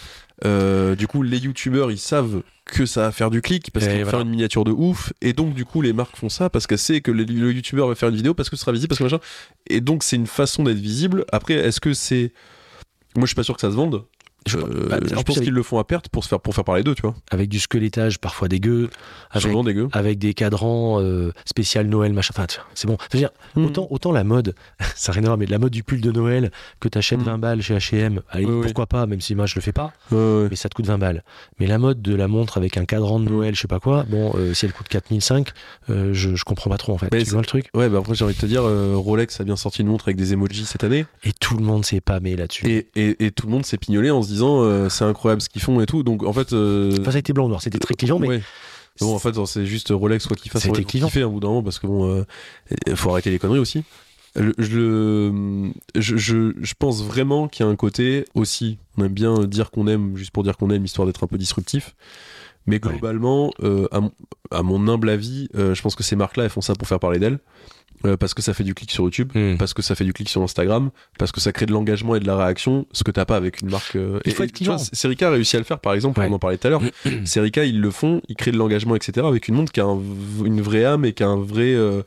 Euh, 0.45 0.95
du 0.95 1.07
coup, 1.07 1.21
les 1.21 1.37
youtubeurs, 1.37 1.91
ils 1.91 1.99
savent 1.99 2.43
que 2.65 2.85
ça 2.85 3.01
va 3.01 3.11
faire 3.11 3.29
du 3.29 3.41
clic 3.41 3.71
parce 3.71 3.85
qu'ils 3.85 3.95
vont 3.95 4.03
voilà. 4.03 4.11
faire 4.11 4.21
une 4.21 4.29
miniature 4.29 4.63
de 4.63 4.71
ouf. 4.71 5.11
Et 5.21 5.33
donc, 5.33 5.53
du 5.53 5.65
coup, 5.65 5.81
les 5.81 5.93
marques 5.93 6.15
font 6.15 6.29
ça 6.29 6.49
parce 6.49 6.67
qu'elles 6.67 6.77
savent 6.77 7.01
que 7.01 7.11
le, 7.11 7.23
le 7.23 7.51
youtubeur 7.51 7.87
va 7.87 7.95
faire 7.95 8.09
une 8.09 8.15
vidéo 8.15 8.33
parce 8.33 8.49
que 8.49 8.55
ce 8.55 8.61
sera 8.61 8.71
visible, 8.71 8.89
parce 8.89 8.99
que 8.99 9.03
machin. 9.03 9.19
Et 9.67 9.81
donc, 9.81 10.03
c'est 10.03 10.15
une 10.15 10.27
façon 10.27 10.63
d'être 10.63 10.77
visible. 10.77 11.25
Après, 11.31 11.53
est-ce 11.55 11.79
que 11.79 11.93
c'est. 11.93 12.31
Moi, 13.15 13.25
je 13.25 13.29
suis 13.29 13.35
pas 13.35 13.43
sûr 13.43 13.55
que 13.55 13.61
ça 13.61 13.71
se 13.71 13.75
vende. 13.75 14.05
Je- 14.49 14.88
bah, 14.89 14.97
je 15.03 15.13
pense 15.15 15.30
avec- 15.38 15.43
qu'ils 15.43 15.53
le 15.53 15.63
font 15.63 15.80
à 15.80 15.84
perte 15.84 16.09
pour, 16.09 16.23
se 16.23 16.30
faire, 16.30 16.39
pour 16.39 16.53
faire 16.55 16.63
parler 16.63 16.84
d'eux, 16.84 16.95
tu 16.95 17.01
vois. 17.03 17.15
Avec 17.31 17.49
du 17.49 17.59
squelettage 17.59 18.19
parfois 18.19 18.47
dégueu, 18.47 18.89
avec, 19.31 19.43
Souvent 19.49 19.63
dégueu. 19.63 19.88
avec 19.91 20.17
des 20.19 20.34
cadrans 20.34 20.99
euh, 21.01 21.31
spécial 21.45 21.88
Noël, 21.88 22.13
machin. 22.13 22.34
Enfin, 22.35 22.47
c'est 22.73 22.88
bon. 22.88 22.97
Je 23.11 23.17
veux 23.17 23.19
dire, 23.21 23.30
Hmm. 23.55 23.65
autant, 23.65 23.88
autant 23.89 24.11
la 24.11 24.23
mode, 24.23 24.55
ça 24.95 25.11
n'a 25.11 25.15
rien 25.15 25.23
à 25.23 25.27
voir, 25.27 25.38
mais 25.38 25.45
la 25.45 25.57
mode 25.59 25.71
du 25.71 25.84
pull 25.84 26.01
de 26.01 26.11
Noël 26.11 26.51
que 26.80 26.88
t'achètes 26.88 27.19
Mm. 27.19 27.23
20 27.23 27.38
balles 27.39 27.61
chez 27.61 27.76
H&M, 27.76 28.21
allez, 28.30 28.45
Oui, 28.45 28.51
oui. 28.55 28.61
pourquoi 28.63 28.85
pas, 28.88 29.05
même 29.05 29.21
si 29.21 29.35
moi 29.35 29.45
je 29.45 29.55
le 29.55 29.61
fais 29.61 29.71
pas, 29.71 29.93
ouais. 30.11 30.47
mais 30.49 30.55
ça 30.55 30.69
te 30.69 30.76
coûte 30.76 30.85
20 30.85 30.97
balles. 30.97 31.23
Mais 31.59 31.67
la 31.67 31.77
mode 31.77 32.01
de 32.01 32.15
la 32.15 32.27
montre 32.27 32.57
avec 32.57 32.77
un 32.77 32.85
cadran 32.85 33.19
de 33.19 33.30
Noël, 33.30 33.55
je 33.55 33.61
sais 33.61 33.67
pas 33.67 33.80
quoi, 33.80 34.03
bon, 34.09 34.31
euh, 34.35 34.53
si 34.53 34.65
elle 34.65 34.73
coûte 34.73 34.88
4005, 34.88 35.49
euh, 35.89 36.13
je, 36.13 36.35
je 36.35 36.43
comprends 36.43 36.69
pas 36.69 36.77
trop 36.77 36.93
en 36.93 36.97
fait. 36.97 37.09
Mais 37.11 37.19
tu 37.19 37.26
c'est- 37.26 37.31
vois 37.31 37.41
le 37.41 37.45
truc? 37.47 37.65
Ouais, 37.73 37.89
bah 37.89 37.99
après, 37.99 38.15
j'ai 38.15 38.23
envie 38.26 38.35
de 38.35 38.39
te 38.39 38.45
dire, 38.45 38.63
euh, 38.63 38.93
Rolex 38.95 39.39
a 39.41 39.43
bien 39.43 39.55
sorti 39.55 39.81
une 39.81 39.88
montre 39.88 40.07
avec 40.07 40.15
des 40.17 40.34
emojis 40.34 40.65
cette 40.65 40.84
année. 40.84 41.05
Et 41.23 41.31
tout 41.34 41.57
le 41.57 41.63
monde 41.63 41.84
s'est 41.85 42.01
pâmé 42.01 42.35
là-dessus. 42.35 42.67
Et, 42.69 42.88
et, 42.95 43.26
et 43.26 43.31
tout 43.31 43.45
le 43.47 43.51
monde 43.51 43.65
s'est 43.65 43.77
pignolé 43.77 44.09
en 44.11 44.21
se 44.21 44.27
disant, 44.30 44.38
euh, 44.47 44.89
c'est 44.89 45.03
incroyable 45.05 45.41
ce 45.41 45.49
qu'ils 45.49 45.61
font 45.61 45.79
et 45.81 45.85
tout. 45.85 46.03
Donc, 46.03 46.23
en 46.23 46.33
fait. 46.33 46.53
euh, 46.53 46.91
Enfin, 47.01 47.11
ça 47.11 47.17
a 47.17 47.19
été 47.19 47.33
blanc 47.33 47.47
noir, 47.47 47.61
c'était 47.61 47.79
très 47.79 47.93
clivant, 47.95 48.19
mais 48.19 48.27
ouais. 48.27 48.41
Bon, 49.01 49.15
en 49.15 49.19
fait, 49.19 49.33
c'est 49.45 49.65
juste 49.65 49.89
Rolex, 49.91 50.27
quoi 50.27 50.35
qu'il 50.35 50.51
fasse. 50.51 50.63
C'était 50.63 50.83
clivant. 50.83 51.07
fait 51.09 51.21
un 51.21 51.29
bout 51.29 51.39
d'un 51.39 51.47
moment, 51.47 51.63
parce 51.63 51.79
que 51.79 51.87
bon, 51.87 52.09
euh, 52.11 52.95
faut 52.95 53.09
arrêter 53.11 53.29
les 53.31 53.39
conneries 53.39 53.59
aussi. 53.59 53.83
Le- 54.35 54.53
je, 54.57 55.71
je, 55.95 56.17
je, 56.17 56.53
je 56.59 56.73
pense 56.77 57.01
vraiment 57.03 57.47
qu'il 57.47 57.65
y 57.65 57.69
a 57.69 57.71
un 57.71 57.75
côté 57.77 58.25
aussi. 58.35 58.77
On 58.97 59.05
aime 59.05 59.13
bien 59.13 59.45
dire 59.45 59.71
qu'on 59.71 59.87
aime, 59.87 60.17
juste 60.17 60.31
pour 60.31 60.43
dire 60.43 60.57
qu'on 60.57 60.69
aime, 60.69 60.83
histoire 60.85 61.05
d'être 61.05 61.23
un 61.23 61.27
peu 61.27 61.37
disruptif. 61.37 61.95
Mais 62.67 62.79
globalement, 62.79 63.51
euh, 63.63 63.87
à, 63.91 64.01
mon- 64.01 64.11
à 64.51 64.63
mon 64.63 64.87
humble 64.87 65.09
avis, 65.09 65.47
euh, 65.55 65.73
je 65.73 65.81
pense 65.81 65.95
que 65.95 66.03
ces 66.03 66.15
marques-là, 66.15 66.43
elles 66.43 66.49
font 66.49 66.61
ça 66.61 66.73
pour 66.75 66.87
faire 66.87 66.99
parler 66.99 67.17
d'elles. 67.19 67.39
Euh, 68.05 68.17
parce 68.17 68.34
que 68.34 68.41
ça 68.41 68.53
fait 68.53 68.63
du 68.63 68.73
clic 68.73 68.91
sur 68.91 69.03
YouTube, 69.03 69.31
Hmm. 69.35 69.57
parce 69.57 69.73
que 69.73 69.81
ça 69.81 69.95
fait 69.95 70.05
du 70.05 70.13
clic 70.13 70.30
sur 70.30 70.41
Instagram, 70.41 70.89
parce 71.17 71.31
que 71.31 71.39
ça 71.39 71.51
crée 71.51 71.65
de 71.65 71.71
l'engagement 71.71 72.15
et 72.15 72.19
de 72.19 72.27
la 72.27 72.38
réaction, 72.38 72.85
ce 72.91 73.03
que 73.03 73.11
t'as 73.11 73.26
pas 73.26 73.35
avec 73.35 73.61
une 73.61 73.69
marque. 73.69 73.95
euh, 73.95 74.19
Il 74.26 74.34
faut 74.34 74.43
et- 74.43 74.47
être. 74.47 74.80
Serica 74.93 75.27
a 75.27 75.31
réussi 75.31 75.55
à 75.55 75.59
le 75.59 75.65
faire, 75.65 75.80
par 75.80 75.93
exemple, 75.93 76.19
Ouais. 76.19 76.27
on 76.30 76.34
en 76.34 76.39
parlait 76.39 76.57
tout 76.57 76.67
à 76.67 76.69
l'heure. 76.71 76.81
Serica, 77.26 77.65
ils 77.65 77.80
le 77.81 77.91
font, 77.91 78.21
ils 78.30 78.35
créent 78.35 78.51
de 78.51 78.57
l'engagement, 78.57 78.95
etc. 78.95 79.26
avec 79.27 79.47
une 79.47 79.55
montre 79.55 79.71
qui 79.71 79.80
a 79.81 79.85
un 79.85 79.99
une 80.45 80.61
vraie 80.61 80.85
âme 80.85 81.05
et 81.05 81.13
qui 81.13 81.23
a 81.23 81.27
un 81.27 81.39
vrai, 81.41 81.73
euh, 81.73 82.01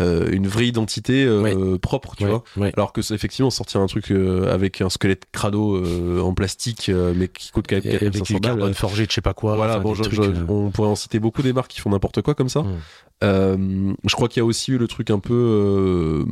euh, 0.00 0.28
une 0.30 0.46
vraie 0.46 0.66
identité 0.66 1.24
euh, 1.24 1.78
propre, 1.78 2.14
tu 2.16 2.24
Ouais, 2.24 2.30
vois. 2.30 2.44
ouais. 2.56 2.72
Alors 2.76 2.92
que 2.92 3.00
effectivement 3.12 3.50
sortir 3.50 3.80
un 3.80 3.86
truc 3.86 4.10
euh, 4.10 4.52
avec 4.52 4.80
un 4.80 4.88
squelette 4.90 5.24
crado 5.32 5.82
en 6.22 6.34
plastique, 6.34 6.90
mais 7.16 7.28
qui 7.28 7.50
coûte 7.50 7.66
quand 7.68 7.76
même 7.76 7.84
Et 7.86 7.96
avec 7.96 8.12
4500 8.12 8.34
du 8.34 8.40
balles. 8.62 8.74
forgé 8.74 9.04
de 9.06 9.10
je 9.10 9.14
sais 9.14 9.20
pas 9.20 9.34
quoi. 9.34 9.56
Voilà, 9.56 9.74
enfin, 9.74 9.82
bon, 9.82 9.92
des 9.92 9.98
je- 9.98 10.02
trucs, 10.02 10.22
je- 10.22 10.42
on 10.48 10.70
pourrait 10.70 10.88
en 10.88 10.94
citer 10.96 11.18
beaucoup 11.18 11.42
des 11.42 11.52
marques 11.52 11.70
qui 11.70 11.80
font 11.80 11.90
n'importe 11.90 12.22
quoi 12.22 12.34
comme 12.34 12.48
ça. 12.48 12.62
Mm. 12.62 13.94
Je 14.04 14.14
crois 14.14 14.28
qu'il 14.28 14.40
y 14.40 14.42
a 14.42 14.46
aussi 14.46 14.70
eu 14.72 14.78
le 14.78 14.86
truc 14.86 15.10
un 15.10 15.18
peu 15.18 15.34
euh, 15.34 16.24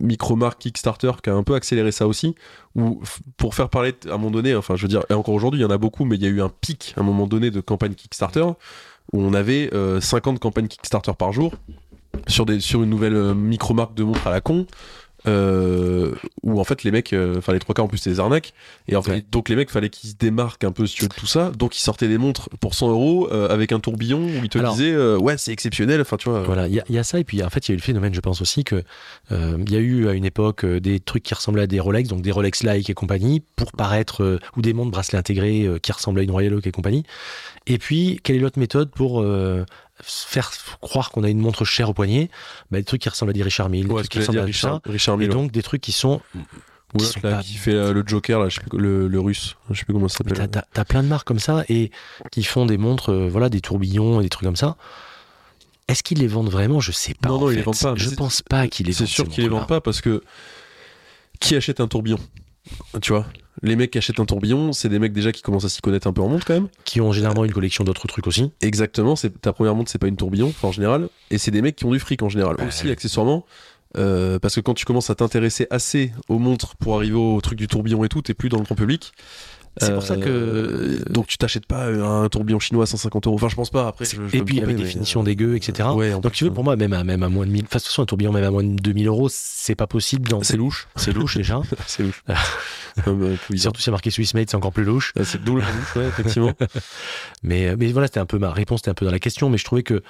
micro-marque 0.00 0.58
Kickstarter 0.60 1.10
qui 1.22 1.30
a 1.30 1.34
un 1.34 1.42
peu 1.42 1.54
accéléré 1.54 1.92
ça 1.92 2.06
aussi. 2.06 2.34
Où, 2.76 3.00
pour 3.36 3.54
faire 3.54 3.68
parler, 3.68 3.94
à 4.06 4.10
un 4.14 4.18
moment 4.18 4.30
donné, 4.30 4.54
enfin, 4.54 4.76
je 4.76 4.82
veux 4.82 4.88
dire, 4.88 5.02
et 5.10 5.14
encore 5.14 5.34
aujourd'hui, 5.34 5.60
il 5.60 5.62
y 5.62 5.66
en 5.66 5.70
a 5.70 5.78
beaucoup, 5.78 6.04
mais 6.04 6.16
il 6.16 6.22
y 6.22 6.26
a 6.26 6.28
eu 6.28 6.40
un 6.40 6.48
pic 6.60 6.94
à 6.96 7.00
un 7.00 7.04
moment 7.04 7.26
donné 7.26 7.50
de 7.50 7.60
campagne 7.60 7.94
Kickstarter 7.94 8.44
où 9.12 9.20
on 9.22 9.32
avait 9.34 9.70
euh, 9.74 10.00
50 10.00 10.38
campagnes 10.38 10.68
Kickstarter 10.68 11.12
par 11.18 11.32
jour 11.32 11.54
sur, 12.26 12.46
des, 12.46 12.60
sur 12.60 12.82
une 12.82 12.90
nouvelle 12.90 13.14
euh, 13.14 13.34
micro-marque 13.34 13.94
de 13.94 14.02
montre 14.04 14.26
à 14.26 14.30
la 14.30 14.40
con. 14.40 14.66
Euh, 15.26 16.14
où 16.44 16.60
en 16.60 16.64
fait 16.64 16.84
les 16.84 16.92
mecs, 16.92 17.12
euh, 17.12 17.34
enfin 17.38 17.52
les 17.52 17.58
trois 17.58 17.74
quarts 17.74 17.84
en 17.84 17.88
plus 17.88 17.98
c'est 17.98 18.08
des 18.08 18.20
arnaques, 18.20 18.54
et 18.86 18.94
en 18.94 19.02
fait 19.02 19.10
Ouais. 19.10 19.24
donc 19.32 19.48
les 19.48 19.56
mecs 19.56 19.68
fallait 19.68 19.90
qu'ils 19.90 20.10
se 20.10 20.14
démarquent 20.14 20.62
un 20.62 20.70
peu 20.70 20.86
si 20.86 20.94
tu 20.94 21.02
veux, 21.02 21.08
de 21.08 21.14
tout 21.14 21.26
ça, 21.26 21.50
donc 21.50 21.76
ils 21.76 21.80
sortaient 21.82 22.06
des 22.06 22.18
montres 22.18 22.48
pour 22.60 22.72
100 22.74 22.90
euros 22.90 23.28
avec 23.32 23.72
un 23.72 23.80
tourbillon 23.80 24.20
où 24.20 24.44
ils 24.44 24.48
te 24.48 24.58
Alors- 24.58 24.74
disaient 24.74 24.92
euh, 24.92 25.18
ouais 25.18 25.36
c'est 25.36 25.50
exceptionnel, 25.52 26.00
enfin 26.00 26.16
tu 26.18 26.30
vois. 26.30 26.42
Voilà, 26.44 26.68
il 26.68 26.74
y, 26.74 26.78
a- 26.80 26.84
il 26.88 26.94
y 26.94 26.98
a 26.98 27.02
ça, 27.02 27.18
et 27.18 27.24
puis 27.24 27.42
en 27.42 27.50
fait, 27.50 27.66
il 27.68 27.70
y 27.70 27.72
a 27.72 27.74
eu 27.74 27.78
le 27.78 27.82
phénomène, 27.82 28.14
je 28.14 28.20
pense 28.20 28.40
aussi, 28.40 28.62
que 28.62 28.84
il 29.32 29.70
y 29.70 29.76
a 29.76 29.80
eu 29.80 30.08
à 30.08 30.12
une 30.12 30.24
époque 30.24 30.64
des 30.64 31.00
trucs 31.00 31.24
qui 31.24 31.34
ressemblaient 31.34 31.62
à 31.62 31.66
des 31.66 31.80
Rolex, 31.80 32.08
donc 32.08 32.22
des 32.22 32.30
Rolex 32.30 32.62
Like 32.62 32.88
et 32.88 32.94
compagnie, 32.94 33.42
pour 33.56 33.72
paraître, 33.72 34.38
ou 34.56 34.62
des 34.62 34.72
montres 34.72 34.92
bracelets 34.92 35.18
intégrés 35.18 35.68
qui 35.82 35.90
ressemblent 35.90 36.20
à 36.20 36.22
une 36.22 36.30
Royal 36.30 36.54
Oak 36.54 36.66
et 36.68 36.70
compagnie. 36.70 37.02
Et 37.66 37.78
puis, 37.78 38.20
quelle 38.22 38.36
est 38.36 38.40
l'autre 38.40 38.58
méthode 38.60 38.90
pour 38.92 39.20
faire 40.02 40.50
croire 40.80 41.10
qu'on 41.10 41.24
a 41.24 41.28
une 41.28 41.38
montre 41.40 41.64
chère 41.64 41.90
au 41.90 41.94
poignet 41.94 42.30
bah, 42.70 42.78
Des 42.78 42.84
trucs 42.84 43.02
qui 43.02 43.08
ressemblent 43.08 43.30
à 43.30 43.32
des 43.34 43.42
Richard 43.42 43.68
Mille, 43.68 43.86
des 43.88 43.92
Ouais, 43.92 44.00
trucs 44.02 44.12
qui 44.12 44.18
ressemblent 44.20 44.38
à 44.40 44.44
Richard, 44.44 44.80
ça. 44.84 44.90
Richard 44.90 45.14
Et 45.16 45.18
Mille. 45.18 45.28
donc, 45.30 45.50
des 45.52 45.62
trucs 45.62 45.80
qui 45.80 45.92
sont. 45.92 46.20
Ou 46.94 46.98
qui 46.98 47.20
là, 47.20 47.30
pas- 47.36 47.42
qui 47.42 47.54
fait 47.54 47.74
euh, 47.74 47.92
le 47.92 48.02
Joker 48.06 48.40
là, 48.40 48.48
je 48.48 48.56
sais 48.56 48.62
plus, 48.66 48.78
le, 48.78 49.08
le 49.08 49.20
russe, 49.20 49.56
je 49.68 49.78
sais 49.78 49.84
plus 49.84 49.92
comment 49.92 50.08
ça 50.08 50.18
s'appelle. 50.24 50.48
t'as, 50.72 50.84
plein 50.86 51.02
de 51.02 51.08
marques 51.08 51.26
comme 51.28 51.38
ça 51.38 51.62
et 51.68 51.90
qui 52.32 52.42
font 52.42 52.64
des 52.64 52.78
montres, 52.78 53.10
euh, 53.12 53.28
voilà, 53.28 53.50
des 53.50 53.60
tourbillons 53.60 54.20
et 54.20 54.22
des 54.22 54.30
trucs 54.30 54.46
comme 54.46 54.56
ça. 54.56 54.76
Est-ce 55.86 56.02
qu'ils 56.02 56.18
les 56.20 56.26
vendent 56.26 56.48
vraiment? 56.50 56.80
Je 56.80 56.92
sais 56.92 57.12
pas. 57.12 57.28
Non, 57.28 57.34
en 57.36 57.40
non, 57.40 57.50
ils 57.50 57.56
les 57.56 57.62
vendent 57.62 57.78
pas, 57.78 57.94
Je 57.94 58.08
c'est- 58.08 58.16
pense 58.16 58.40
pas 58.40 58.68
qu'ils 58.68 58.86
les 58.86 58.92
C'est 58.92 59.00
vendent. 59.00 59.08
sûr 59.08 59.24
ces 59.26 59.30
qu'ils 59.32 59.42
les 59.44 59.50
vendent 59.50 59.66
pas 59.66 59.82
parce 59.82 60.00
que 60.00 60.22
qui 61.40 61.56
achète 61.56 61.80
un 61.80 61.88
tourbillon? 61.88 62.18
Tu 63.02 63.12
vois? 63.12 63.26
Les 63.62 63.76
mecs 63.76 63.90
qui 63.90 63.98
achètent 63.98 64.20
un 64.20 64.24
tourbillon, 64.24 64.72
c'est 64.72 64.88
des 64.88 64.98
mecs 64.98 65.12
déjà 65.12 65.32
qui 65.32 65.42
commencent 65.42 65.64
à 65.64 65.68
s'y 65.68 65.80
connaître 65.80 66.06
un 66.06 66.12
peu 66.12 66.20
en 66.20 66.28
montre 66.28 66.46
quand 66.46 66.54
même. 66.54 66.68
Qui 66.84 67.00
ont 67.00 67.12
généralement 67.12 67.44
une 67.44 67.52
collection 67.52 67.84
d'autres 67.84 68.06
trucs 68.06 68.26
aussi. 68.26 68.50
Exactement, 68.60 69.16
c'est 69.16 69.40
ta 69.40 69.52
première 69.52 69.74
montre, 69.74 69.90
c'est 69.90 69.98
pas 69.98 70.08
une 70.08 70.16
tourbillon, 70.16 70.52
en 70.62 70.72
général, 70.72 71.08
et 71.30 71.38
c'est 71.38 71.50
des 71.50 71.62
mecs 71.62 71.76
qui 71.76 71.84
ont 71.84 71.90
du 71.90 71.98
fric 71.98 72.22
en 72.22 72.28
général. 72.28 72.56
Aussi, 72.66 72.90
accessoirement, 72.90 73.44
euh, 73.96 74.38
parce 74.38 74.54
que 74.54 74.60
quand 74.60 74.74
tu 74.74 74.84
commences 74.84 75.10
à 75.10 75.14
t'intéresser 75.14 75.66
assez 75.70 76.12
aux 76.28 76.38
montres 76.38 76.76
pour 76.76 76.96
arriver 76.96 77.16
au 77.16 77.40
truc 77.40 77.58
du 77.58 77.66
tourbillon 77.68 78.04
et 78.04 78.08
tout, 78.08 78.22
t'es 78.22 78.34
plus 78.34 78.48
dans 78.48 78.58
le 78.58 78.64
grand 78.64 78.74
public. 78.74 79.12
C'est 79.76 79.92
pour 79.94 80.02
ça 80.02 80.16
que- 80.16 80.28
Euh, 80.28 80.98
donc 81.10 81.26
tu 81.26 81.38
t'achètes 81.38 81.66
pas 81.66 81.86
un 81.86 82.28
tourbillon 82.28 82.58
chinois 82.58 82.84
à 82.84 82.86
150 82.86 83.26
euros. 83.26 83.36
Enfin, 83.36 83.48
je 83.48 83.54
pense 83.54 83.70
pas. 83.70 83.88
Après, 83.88 84.04
je- 84.04 84.10
je 84.16 84.16
peux 84.22 84.36
et 84.36 84.42
puis 84.42 84.60
avec 84.60 84.76
des 84.76 84.82
mais, 84.84 84.88
finitions 84.88 85.20
euh, 85.20 85.24
dégueu, 85.24 85.56
etc. 85.56 85.88
Ouais, 85.94 86.12
en 86.12 86.20
Donc 86.20 86.32
tu 86.32 86.44
veux, 86.44 86.50
euh, 86.50 86.54
pour 86.54 86.64
moi, 86.64 86.74
même 86.76 86.92
à, 86.92 87.04
même 87.04 87.22
à 87.22 87.28
moins 87.28 87.46
de 87.46 87.50
1000, 87.52 87.64
enfin, 87.64 87.76
de 87.78 87.82
toute 87.82 87.88
façon, 87.88 88.02
un 88.02 88.06
tourbillon, 88.06 88.32
même 88.32 88.44
à 88.44 88.50
moins 88.50 88.64
de 88.64 88.74
2000 88.74 89.06
euros, 89.06 89.28
c'est 89.30 89.74
pas 89.74 89.86
possible. 89.86 90.28
Dans... 90.28 90.42
c'est 90.42 90.56
louche. 90.56 90.88
C'est 90.96 91.12
louche 91.12 91.36
déjà. 91.36 91.60
c'est 91.86 92.02
louche. 92.02 92.22
Euh. 92.30 92.34
Surtout 93.56 93.78
si 93.80 93.84
c'est 93.84 93.90
marqué 93.92 94.10
Swiss 94.10 94.34
Made, 94.34 94.50
c'est 94.50 94.56
encore 94.56 94.72
plus 94.72 94.84
louche. 94.84 95.12
Ah, 95.18 95.24
C'est 95.24 95.42
double 95.42 95.60
louche, 95.60 95.96
ouais, 95.96 96.06
effectivement. 96.08 96.52
Mais, 97.42 97.68
euh, 97.68 97.76
mais 97.78 97.92
voilà, 97.92 98.08
c'était 98.08 98.20
un 98.20 98.26
peu 98.26 98.38
ma 98.38 98.50
réponse, 98.52 98.80
c'était 98.80 98.90
un 98.90 98.94
peu 98.94 99.04
dans 99.04 99.12
la 99.12 99.18
question, 99.20 99.50
mais 99.50 99.58
je 99.58 99.64
trouvais 99.64 99.82
que 99.84 100.02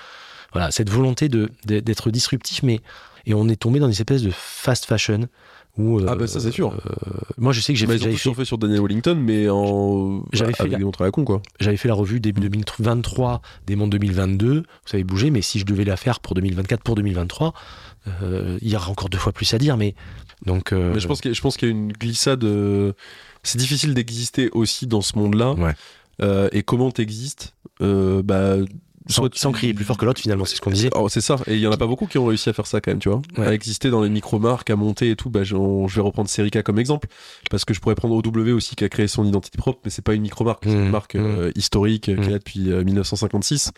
voilà, 0.53 0.71
cette 0.71 0.89
volonté 0.89 1.29
de, 1.29 1.51
de- 1.67 1.81
d'être 1.81 2.11
disruptif, 2.11 2.63
mais 2.63 2.81
et 3.27 3.35
on 3.35 3.47
est 3.49 3.57
tombé 3.57 3.79
dans 3.81 3.87
une 3.87 3.93
espèce 3.93 4.23
de 4.23 4.31
fast 4.33 4.87
fashion 4.87 5.29
où. 5.79 5.99
euh, 6.01 6.07
Ah 6.09 6.17
bah 6.17 6.27
ça, 6.27 6.41
c'est 6.41 6.51
sûr. 6.51 6.73
euh, 6.75 7.11
moi, 7.39 7.53
je 7.53 7.61
sais 7.61 7.73
que 7.73 7.79
j'ai 7.79 7.87
fait, 7.87 7.99
j'avais 7.99 8.17
surfé 8.17 8.45
sur 8.45 8.59
Daniel 8.59 8.81
Wellington, 8.83 9.15
mais 9.19 9.49
en 9.49 10.25
J'avais 10.33 10.53
fait 10.53 10.61
avec 10.63 10.73
la- 10.73 10.79
des 10.79 10.85
montres 10.85 11.01
à 11.03 11.05
la 11.05 11.11
con 11.11 11.25
quoi. 11.25 11.41
j'avais 11.61 11.77
fait 11.77 11.89
la 11.89 11.95
revue 11.95 12.21
début 12.21 12.41
2023 12.41 13.41
des 13.67 13.77
montres 13.77 13.91
2022. 13.91 14.65
Ça 14.85 14.97
avait 14.97 15.05
bougé, 15.05 15.31
mais 15.31 15.41
si 15.43 15.59
je 15.59 15.65
devais 15.65 15.85
la 15.85 15.97
faire 15.97 16.21
pour 16.21 16.35
2024, 16.35 16.83
pour 16.83 16.95
2023, 16.97 17.55
euh, 18.23 18.59
il 18.61 18.69
y 18.69 18.77
aura 18.77 18.91
encore 18.91 19.09
deux 19.09 19.19
fois 19.19 19.33
plus 19.33 19.53
à 19.55 19.59
dire. 19.59 19.77
Mais 19.77 19.95
donc, 20.45 20.73
Mais 20.73 21.01
je 21.01 21.07
pense 21.07 21.21
qu'il 21.21 21.31
y 21.31 21.33
a- 21.33 21.35
je 21.35 21.41
pense 21.41 21.57
qu'il 21.57 21.69
y 21.69 21.71
a 21.71 21.75
une 21.75 21.93
glissade. 21.93 22.45
C'est 23.43 23.59
difficile 23.59 23.95
d'exister 23.95 24.51
aussi 24.53 24.87
dans 24.87 25.01
ce 25.01 25.17
monde-là. 25.19 25.53
Ouais. 25.55 25.75
Euh, 26.21 26.49
et 26.53 26.65
comment 26.65 26.91
t'existes 26.91 27.55
euh, 27.81 28.23
bah, 28.25 28.57
soit 29.09 29.35
sans 29.37 29.53
crier 29.53 29.75
plus 29.75 29.85
fort 29.85 29.97
que 29.97 30.05
l'autre, 30.05 30.21
finalement, 30.21 30.45
c'est 30.45 30.57
ce 30.57 30.61
qu'on 30.61 30.71
disait. 30.71 30.91
Oh, 30.95 31.09
c'est 31.09 31.21
ça. 31.21 31.37
Et 31.47 31.55
il 31.55 31.61
y 31.61 31.67
en 31.67 31.73
a 31.73 31.77
pas 31.77 31.87
beaucoup 31.87 32.07
qui 32.07 32.19
ont 32.19 32.27
réussi 32.27 32.49
à 32.49 32.53
faire 32.53 32.67
ça 32.67 32.81
quand 32.81 32.91
même, 32.91 32.99
tu 32.99 33.09
vois. 33.09 33.23
Ouais. 33.39 33.47
À 33.47 33.53
exister 33.55 33.91
dans 33.91 34.03
les 34.03 34.11
micro-marques, 34.11 34.71
à 34.71 34.77
monter 34.77 35.11
et 35.11 35.17
tout. 35.17 35.31
Bah, 35.31 35.45
je 35.45 35.55
vais 35.57 36.01
reprendre 36.01 36.29
Serica 36.29 36.63
comme 36.63 36.79
exemple. 36.79 37.09
Parce 37.51 37.65
que 37.65 37.73
je 37.75 37.81
pourrais 37.81 37.95
prendre 37.95 38.15
OW 38.15 38.53
aussi 38.55 38.77
qui 38.77 38.85
a 38.85 38.89
créé 38.89 39.09
son 39.09 39.25
identité 39.25 39.57
propre, 39.59 39.81
mais 39.85 39.91
c'est 39.91 40.03
pas 40.03 40.15
une 40.15 40.23
micro-marque. 40.23 40.65
C'est 40.65 40.73
une 40.73 40.91
marque 40.91 41.15
euh, 41.15 41.51
historique 41.57 42.09
euh, 42.09 42.17
qui 42.17 42.29
est 42.29 42.33
là 42.33 42.39
depuis 42.39 42.71
euh, 42.71 42.85
1956. 42.85 43.73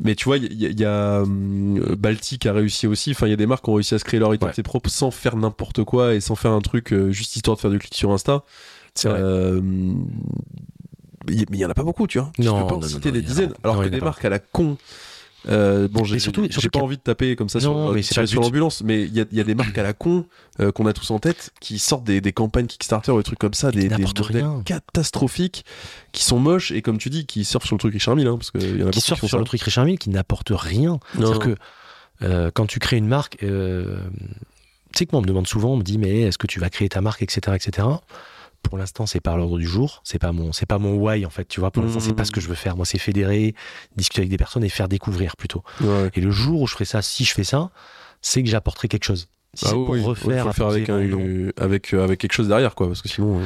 Mais 0.00 0.14
tu 0.14 0.26
vois, 0.26 0.36
il 0.36 0.52
y, 0.60 0.66
a- 0.66 0.70
y 0.70 0.84
a 0.84 1.22
hum, 1.22 1.94
Baltic 1.98 2.42
qui 2.42 2.48
a 2.48 2.52
réussi 2.52 2.86
aussi. 2.86 3.10
Enfin, 3.10 3.26
il 3.26 3.30
y 3.30 3.32
a 3.32 3.36
des 3.36 3.46
marques 3.46 3.64
qui 3.64 3.70
ont 3.70 3.74
réussi 3.74 3.94
à 3.94 3.98
se 3.98 4.04
créer 4.04 4.20
leur 4.20 4.34
identité 4.34 4.62
propre 4.62 4.88
sans 4.90 5.10
faire 5.10 5.36
n'importe 5.36 5.82
quoi 5.84 6.14
et 6.14 6.20
sans 6.20 6.36
faire 6.36 6.52
un 6.52 6.60
truc 6.60 6.92
euh, 6.92 7.10
juste 7.10 7.34
histoire 7.36 7.56
de 7.56 7.60
faire 7.60 7.70
du 7.70 7.78
clic 7.78 7.94
sur 7.94 8.12
Insta. 8.12 8.44
C'est 8.94 9.08
vrai. 9.08 9.18
Euh, 9.20 9.60
il 11.28 11.56
y 11.56 11.64
en 11.64 11.70
a 11.70 11.74
pas 11.74 11.82
beaucoup, 11.84 12.06
tu 12.06 12.18
vois. 12.18 12.30
Non, 12.38 12.56
je 12.58 12.62
peux 12.62 12.68
pas 12.68 12.74
en 12.76 12.82
citer 12.82 13.12
des 13.12 13.20
il 13.20 13.24
y 13.24 13.26
en 13.26 13.30
a 13.30 13.34
dizaines. 13.34 13.52
pas. 13.52 13.58
Alors 13.70 13.82
que 13.82 13.86
y 13.86 13.90
des 13.90 14.00
marques 14.00 14.24
à 14.24 14.28
la 14.30 14.38
con. 14.38 14.76
Euh, 15.48 15.86
bon, 15.88 16.02
j'ai 16.04 16.18
surtout- 16.18 16.42
pas 16.42 16.78
y 16.80 16.82
envie 16.82 16.96
de 16.96 17.02
taper 17.02 17.36
comme 17.36 17.48
ça 17.48 17.60
Non, 17.60 17.86
sur, 17.86 17.94
mais 17.94 18.00
but. 18.26 18.34
l'ambulance, 18.34 18.82
mais 18.82 19.04
il 19.04 19.14
y 19.14 19.20
a, 19.20 19.24
y 19.30 19.44
des 19.44 19.54
marques 19.54 19.78
à 19.78 19.84
la 19.84 19.92
con 19.92 20.26
euh, 20.58 20.72
qu'on 20.72 20.84
a 20.86 20.92
tous 20.92 21.10
en 21.12 21.20
tête 21.20 21.52
qui 21.60 21.78
sortent 21.78 22.02
des, 22.04 22.20
des 22.20 22.32
campagnes 22.32 22.66
Kickstarter 22.66 23.12
ou 23.12 23.18
des 23.18 23.22
trucs 23.22 23.38
comme 23.38 23.54
ça, 23.54 23.70
des, 23.70 23.88
des 23.88 23.96
modèles 23.96 24.44
catastrophiques 24.64 25.64
qui 26.12 26.24
sont 26.24 26.40
moches 26.40 26.72
et 26.72 26.82
comme 26.82 26.98
tu 26.98 27.08
dis, 27.08 27.24
qui 27.24 27.44
surfent 27.44 27.66
sur 27.66 27.76
le 27.76 27.80
truc 27.80 27.92
Richard 27.92 28.16
Mille, 28.16 28.26
hein, 28.26 28.36
parce 28.36 28.50
qu'il 28.50 28.80
y 28.80 28.82
en 28.82 28.88
a 28.88 28.90
qui 28.90 29.00
surfent 29.00 29.20
sur 29.20 29.30
ça. 29.30 29.38
le 29.38 29.44
truc 29.44 29.62
Richard 29.62 29.84
Mille 29.84 29.98
qui 29.98 30.10
n'apporte 30.10 30.50
rien. 30.52 30.98
C'est-à-dire 31.14 31.38
que 31.38 31.54
euh, 32.22 32.50
quand 32.52 32.66
tu 32.66 32.80
crées 32.80 32.96
une 32.96 33.06
marque, 33.06 33.38
euh, 33.44 33.96
tu 34.92 34.98
sais 34.98 35.06
que 35.06 35.10
moi 35.12 35.20
on 35.20 35.22
me 35.22 35.28
demande 35.28 35.46
souvent, 35.46 35.70
on 35.74 35.76
me 35.76 35.82
dit 35.84 35.98
mais 35.98 36.22
est-ce 36.22 36.36
que 36.38 36.48
tu 36.48 36.58
vas 36.58 36.68
créer 36.68 36.88
ta 36.88 37.00
marque, 37.00 37.22
etc., 37.22 37.40
etc. 37.54 37.86
Pour 38.62 38.76
l'instant, 38.76 39.06
c'est 39.06 39.20
pas 39.20 39.32
à 39.32 39.36
l'ordre 39.36 39.56
du 39.58 39.66
jour, 39.66 40.00
c'est 40.04 40.18
pas 40.18 40.32
mon, 40.32 40.52
c'est 40.52 40.66
pas 40.66 40.78
mon 40.78 40.94
why 40.96 41.24
en 41.24 41.30
fait. 41.30 41.46
Tu 41.46 41.60
vois, 41.60 41.70
pour 41.70 41.82
l'instant, 41.82 42.00
c'est 42.00 42.12
pas 42.14 42.24
ce 42.24 42.32
que 42.32 42.40
je 42.40 42.48
veux 42.48 42.54
faire. 42.54 42.76
Moi, 42.76 42.84
c'est 42.84 42.98
fédérer, 42.98 43.54
discuter 43.96 44.20
avec 44.22 44.30
des 44.30 44.36
personnes 44.36 44.64
et 44.64 44.68
faire 44.68 44.88
découvrir 44.88 45.36
plutôt. 45.36 45.62
Ouais. 45.80 46.10
Et 46.14 46.20
le 46.20 46.30
jour 46.30 46.62
où 46.62 46.66
je 46.66 46.72
ferai 46.74 46.84
ça, 46.84 47.00
si 47.00 47.24
je 47.24 47.32
fais 47.32 47.44
ça, 47.44 47.70
c'est 48.20 48.42
que 48.42 48.48
j'apporterai 48.50 48.88
quelque 48.88 49.04
chose. 49.04 49.28
Si 49.54 49.64
Ah 49.64 49.70
c'est 49.70 49.74
oui, 49.76 49.84
pour 49.86 49.94
oui. 49.94 50.02
Refaire, 50.02 50.42
faut 50.42 50.48
le 50.48 50.52
faire 50.52 50.66
avec, 50.66 50.88
nom, 50.88 51.50
avec, 51.56 51.94
euh, 51.94 52.04
avec 52.04 52.20
quelque 52.20 52.32
chose 52.34 52.48
derrière, 52.48 52.74
quoi, 52.74 52.88
parce 52.88 53.00
que 53.00 53.08
sinon, 53.08 53.40
euh, 53.40 53.44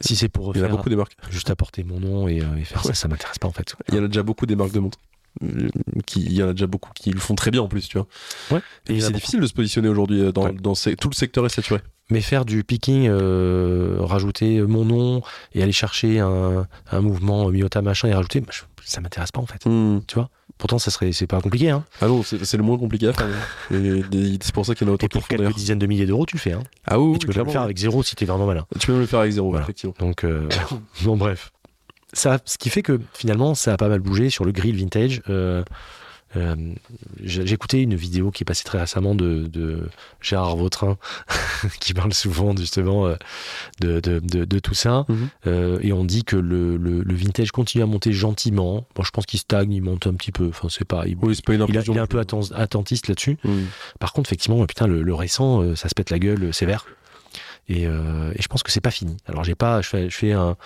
si 0.00 0.16
c'est 0.16 0.28
pour 0.28 0.56
il 0.56 0.58
y 0.58 0.60
en 0.60 0.64
a 0.64 0.66
refaire, 0.66 0.76
beaucoup 0.76 0.88
des 0.88 0.96
marques. 0.96 1.16
juste 1.30 1.48
apporter 1.50 1.84
mon 1.84 2.00
nom 2.00 2.26
et, 2.26 2.40
euh, 2.42 2.56
et 2.58 2.64
faire 2.64 2.78
Ouais. 2.84 2.88
ça, 2.88 2.94
ça 2.94 3.08
m'intéresse 3.08 3.38
pas 3.38 3.46
en 3.46 3.52
fait. 3.52 3.76
Il 3.88 3.94
y 3.94 3.98
en 4.00 4.04
a 4.04 4.08
déjà 4.08 4.24
beaucoup 4.24 4.46
des 4.46 4.56
marques 4.56 4.72
de 4.72 4.80
montres. 4.80 4.98
Qui, 6.06 6.22
il 6.22 6.32
y 6.32 6.42
en 6.42 6.48
a 6.48 6.52
déjà 6.52 6.66
beaucoup 6.66 6.90
qui 6.94 7.10
le 7.10 7.20
font 7.20 7.34
très 7.34 7.50
bien 7.50 7.60
en 7.60 7.68
plus, 7.68 7.86
tu 7.88 7.98
vois. 7.98 8.06
Ouais. 8.50 8.60
Et, 8.88 9.00
c'est 9.00 9.12
difficile 9.12 9.38
de 9.40 9.46
se 9.46 9.52
positionner 9.52 9.88
aujourd'hui 9.88 10.32
dans, 10.32 10.46
Ouais. 10.46 10.52
dans 10.54 10.74
ces- 10.74 10.96
tout 10.96 11.10
le 11.10 11.14
secteur 11.14 11.44
est 11.44 11.50
saturé. 11.50 11.80
Mais 12.10 12.20
faire 12.20 12.44
du 12.44 12.62
picking, 12.62 13.08
euh, 13.08 13.96
rajouter 14.00 14.60
mon 14.62 14.84
nom 14.84 15.22
et 15.54 15.62
aller 15.62 15.72
chercher 15.72 16.20
un, 16.20 16.66
un 16.92 17.00
mouvement 17.00 17.50
Miota 17.50 17.82
machin 17.82 18.08
et 18.08 18.14
rajouter, 18.14 18.40
bah, 18.40 18.52
je- 18.52 18.62
ça 18.84 19.00
m'intéresse 19.00 19.32
pas 19.32 19.40
en 19.40 19.46
fait. 19.46 19.58
Tu 20.06 20.14
vois? 20.14 20.30
Pourtant, 20.58 20.78
ça 20.78 20.90
serait, 20.90 21.12
c'est 21.12 21.26
pas 21.26 21.40
compliqué. 21.40 21.68
Hein. 21.70 21.84
Ah 22.00 22.06
non, 22.06 22.22
c'est 22.22 22.56
le 22.56 22.62
moins 22.62 22.78
compliqué 22.78 23.08
à 23.08 23.12
faire. 23.12 23.26
c'est 23.70 24.52
pour 24.52 24.64
ça 24.64 24.74
qu'il 24.74 24.86
y 24.86 24.88
en 24.88 24.92
a 24.92 24.94
autant 24.94 25.06
Et 25.06 25.08
pour 25.08 25.26
quelques 25.28 25.54
dizaines 25.54 25.78
de 25.80 25.86
milliers 25.86 26.06
d'euros, 26.06 26.24
tu 26.26 26.36
le 26.36 26.40
fais. 26.40 26.52
Hein. 26.52 26.62
Ah 26.86 26.98
oui, 26.98 27.16
Et 27.16 27.18
tu 27.18 27.26
peux 27.26 27.34
même 27.34 27.44
le 27.46 27.52
faire 27.52 27.60
avec 27.62 27.76
zéro 27.76 28.02
si 28.02 28.14
t'es 28.16 28.24
vraiment 28.24 28.46
malin. 28.46 28.64
Tu 28.78 28.86
peux 28.86 28.92
même 28.92 29.00
le 29.02 29.06
faire 29.06 29.20
avec 29.20 29.32
zéro, 29.32 29.50
Voilà. 29.50 29.64
effectivement. 29.64 29.94
Donc, 29.98 30.24
euh, 30.24 30.48
bon, 31.02 31.16
bref. 31.16 31.52
Ça, 32.12 32.38
ce 32.46 32.56
qui 32.56 32.70
fait 32.70 32.82
que 32.82 32.98
finalement, 33.12 33.54
ça 33.54 33.74
a 33.74 33.76
pas 33.76 33.88
mal 33.88 34.00
bougé 34.00 34.30
sur 34.30 34.44
le 34.46 34.52
grill 34.52 34.76
vintage. 34.76 35.20
Euh, 35.28 35.62
euh, 36.36 36.56
écouté 37.24 37.82
une 37.82 37.94
vidéo 37.94 38.30
qui 38.30 38.42
est 38.42 38.44
passée 38.44 38.64
très 38.64 38.78
récemment 38.80 39.14
de, 39.14 39.46
de 39.46 39.88
Gérard 40.20 40.56
Vautrin, 40.56 40.98
qui 41.80 41.94
parle 41.94 42.12
souvent 42.12 42.54
justement 42.56 43.06
euh, 43.06 43.16
de, 43.80 44.00
de, 44.00 44.18
de, 44.18 44.44
de 44.44 44.58
tout 44.58 44.74
ça. 44.74 45.04
Mhm. 45.08 45.28
Euh, 45.46 45.78
et 45.82 45.92
on 45.92 46.04
dit 46.04 46.24
que 46.24 46.36
le, 46.36 46.76
le, 46.76 47.02
le 47.02 47.14
vintage 47.14 47.52
continue 47.52 47.82
à 47.84 47.86
monter 47.86 48.12
gentiment. 48.12 48.86
Bon, 48.94 49.02
je 49.04 49.10
pense 49.10 49.26
qu'il 49.26 49.38
stagne, 49.40 49.72
il 49.72 49.82
monte 49.82 50.06
un 50.06 50.14
petit 50.14 50.32
peu. 50.32 50.48
Enfin, 50.48 50.68
c'est 50.70 50.84
pas. 50.84 51.04
Il, 51.06 51.16
Oui, 51.22 51.38
pas 51.44 51.54
une 51.54 51.60
il, 51.60 51.62
a- 51.62 51.64
implosion. 51.64 51.92
il 51.94 51.96
est 51.96 52.00
un 52.00 52.06
peu 52.06 52.20
atten- 52.20 52.52
attentiste 52.54 53.08
là-dessus. 53.08 53.38
Mm. 53.44 53.50
Par 54.00 54.12
contre, 54.12 54.28
effectivement, 54.28 54.64
putain, 54.66 54.86
le, 54.86 55.02
le 55.02 55.14
récent, 55.14 55.74
ça 55.76 55.88
se 55.88 55.94
pète 55.94 56.10
la 56.10 56.18
gueule 56.18 56.52
sévère. 56.52 56.86
Et, 57.68 57.86
euh, 57.86 58.30
et 58.36 58.42
je 58.42 58.46
pense 58.48 58.62
que 58.62 58.70
c'est 58.70 58.80
pas 58.80 58.92
fini. 58.92 59.16
Alors, 59.26 59.42
j'ai 59.42 59.54
pas, 59.56 59.80
je 59.82 59.88
fais, 59.88 60.08
je 60.10 60.16
fais 60.16 60.32
un, 60.32 60.56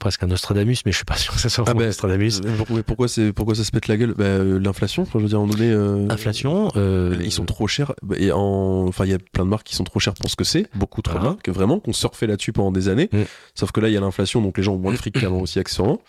presque 0.00 0.24
un 0.24 0.26
Nostradamus, 0.26 0.78
mais 0.84 0.90
je 0.90 0.96
suis 0.96 1.04
pas 1.04 1.16
sûr 1.16 1.32
que 1.34 1.38
ça 1.40 1.48
soit 1.48 1.64
Ah 1.68 1.74
ben, 1.74 1.86
Nostradamus. 1.86 2.40
Mais 2.70 2.82
pourquoi, 2.82 3.06
c'est, 3.06 3.32
pourquoi 3.32 3.54
ça 3.54 3.62
se 3.62 3.70
pète 3.70 3.86
la 3.86 3.96
gueule? 3.96 4.14
Bah, 4.16 4.24
euh, 4.24 4.58
L'inflation, 4.58 5.06
je 5.14 5.18
veux 5.18 5.26
dire, 5.28 5.38
moment 5.38 5.52
donné. 5.52 5.70
euh, 5.70 6.08
Inflation. 6.10 6.72
euh, 6.74 7.16
Ils 7.22 7.30
sont 7.30 7.44
trop 7.44 7.68
chers. 7.68 7.92
Bah, 8.02 8.16
Et 8.18 8.32
en... 8.32 8.86
Enfin, 8.88 9.04
il 9.04 9.12
y 9.12 9.14
a 9.14 9.18
plein 9.32 9.44
de 9.44 9.50
marques 9.50 9.66
qui 9.68 9.76
sont 9.76 9.84
trop 9.84 10.00
chères 10.00 10.14
pour 10.14 10.28
ce 10.28 10.34
que 10.34 10.42
c'est. 10.44 10.66
Beaucoup 10.74 11.02
trop 11.02 11.18
Voilà. 11.18 11.36
Que 11.44 11.52
vraiment, 11.52 11.78
qu'on 11.78 11.92
surfait 11.92 12.26
là-dessus 12.26 12.52
pendant 12.52 12.72
des 12.72 12.88
années. 12.88 13.08
Mm. 13.12 13.18
Sauf 13.54 13.70
que 13.70 13.78
là, 13.80 13.88
il 13.88 13.94
y 13.94 13.96
a 13.96 14.00
l'inflation, 14.00 14.40
donc 14.42 14.56
les 14.58 14.64
gens 14.64 14.72
ont 14.74 14.78
moins 14.78 14.92
de 14.92 14.96
fric 14.98 15.20
qu'avant 15.20 15.40
aussi, 15.40 15.58
accessoirement. 15.60 16.00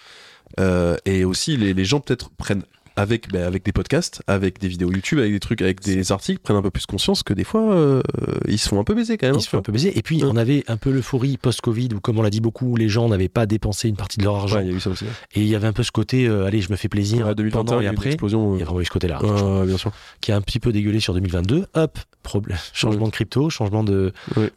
Euh, 0.60 0.98
et 1.06 1.24
aussi, 1.24 1.56
les, 1.58 1.74
les 1.74 1.86
gens 1.86 2.00
peut-être 2.00 2.30
prennent 2.32 2.64
avec, 2.96 3.32
bah, 3.32 3.46
avec 3.48 3.64
des 3.64 3.72
podcasts, 3.72 4.22
avec 4.28 4.60
des 4.60 4.68
vidéos 4.68 4.92
YouTube, 4.92 5.20
avec 5.20 5.32
des 5.32 5.40
trucs, 5.40 5.62
avec 5.62 5.80
des 5.82 6.12
articles, 6.12 6.40
prennent 6.42 6.58
un 6.58 6.62
peu 6.62 6.72
plus 6.72 6.86
conscience 6.86 7.24
que 7.24 7.34
des 7.34 7.44
fois, 7.44 7.74
euh, 7.74 8.02
ils 8.48 8.60
se 8.60 8.68
font 8.70 8.80
un 8.80 8.84
peu 8.84 8.94
baiser 8.94 9.18
quand 9.18 9.28
même. 9.28 9.36
Ils 9.36 9.38
hein, 9.38 9.42
se 9.42 9.50
font 9.50 9.58
un 9.58 9.62
peu 9.62 9.72
baiser. 9.72 9.98
Et 9.98 10.02
puis, 10.02 10.24
Ouais. 10.24 10.30
on 10.32 10.36
avait 10.36 10.64
un 10.68 10.78
peu 10.78 10.92
l'euphorie 10.92 11.38
post-Covid 11.38 11.90
où, 11.96 12.00
comme 12.00 12.20
on 12.20 12.22
l'a 12.22 12.30
dit 12.30 12.42
beaucoup, 12.42 12.76
les 12.76 12.90
gens 12.90 13.08
n'avaient 13.08 13.30
pas 13.30 13.46
dépensé 13.46 13.88
une 13.90 13.96
partie 13.96 14.18
de 14.18 14.24
leur 14.24 14.36
argent. 14.36 14.58
Ouais, 14.58 14.66
il 14.66 14.72
y 14.72 14.74
a 14.74 14.76
eu 14.78 14.80
ça 14.80 14.90
aussi. 14.90 15.06
Et 15.34 15.42
il 15.42 15.48
y 15.48 15.56
avait 15.56 15.68
un 15.68 15.74
peu 15.74 15.84
ce 15.84 15.92
côté, 15.92 16.28
euh, 16.28 16.46
allez, 16.46 16.62
je 16.62 16.70
me 16.72 16.76
fais 16.76 16.90
plaisir 16.90 17.28
Ouais, 17.28 17.36
2021, 17.36 17.64
pendant 17.64 17.80
il 17.80 17.84
y 17.84 17.86
et 17.86 17.90
après. 17.90 18.10
explosion. 18.10 18.56
Il 18.56 18.60
y 18.60 18.62
a 18.62 18.66
vraiment 18.66 18.82
eu 18.82 18.86
ce 18.86 18.92
côté-là, 18.92 19.20
euh, 19.24 19.66
bien 19.66 19.78
sûr. 19.78 19.92
qui 20.20 20.32
a 20.32 20.36
un 20.36 20.42
petit 20.42 20.60
peu 20.60 20.72
dégueulé 20.72 21.00
sur 21.00 21.14
2022. 21.14 21.68
Hop, 21.74 21.98
problème, 22.24 22.58
changement 22.74 23.08
de 23.08 23.12
crypto, 23.12 23.50
changement 23.50 23.84
de, 23.84 24.12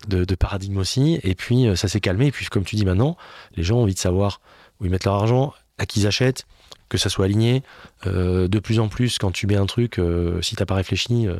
de, 0.09 0.24
de 0.24 0.35
paradigme 0.35 0.78
aussi. 0.78 1.20
Et 1.23 1.35
puis, 1.35 1.66
euh, 1.69 1.77
ça 1.77 1.89
s'est 1.89 2.01
calmé. 2.01 2.27
Et 2.27 2.31
puis, 2.32 2.47
comme 2.47 2.65
tu 2.65 2.77
dis 2.77 2.85
maintenant, 2.85 3.16
les 3.56 3.62
gens 3.62 3.77
ont 3.78 3.82
envie 3.85 3.94
de 3.94 3.98
savoir 3.98 4.40
où 4.81 4.85
ils 4.86 4.90
mettent 4.90 5.05
leur 5.05 5.15
argent, 5.15 5.55
à 5.78 5.86
qui 5.86 6.01
ils 6.01 6.06
achètent, 6.06 6.44
que 6.95 7.01
ça 7.03 7.09
soit 7.11 7.25
aligné. 7.25 7.62
Euh, 8.07 8.47
de 8.49 8.59
plus 8.59 8.79
en 8.79 8.89
plus, 8.89 9.19
quand 9.19 9.31
tu 9.33 9.47
mets 9.47 9.57
un 9.57 9.66
truc, 9.66 9.99
euh, 9.99 10.41
si 10.43 10.55
t'as 10.57 10.65
pas 10.66 10.75
réfléchi, 10.77 11.27
euh, 11.27 11.37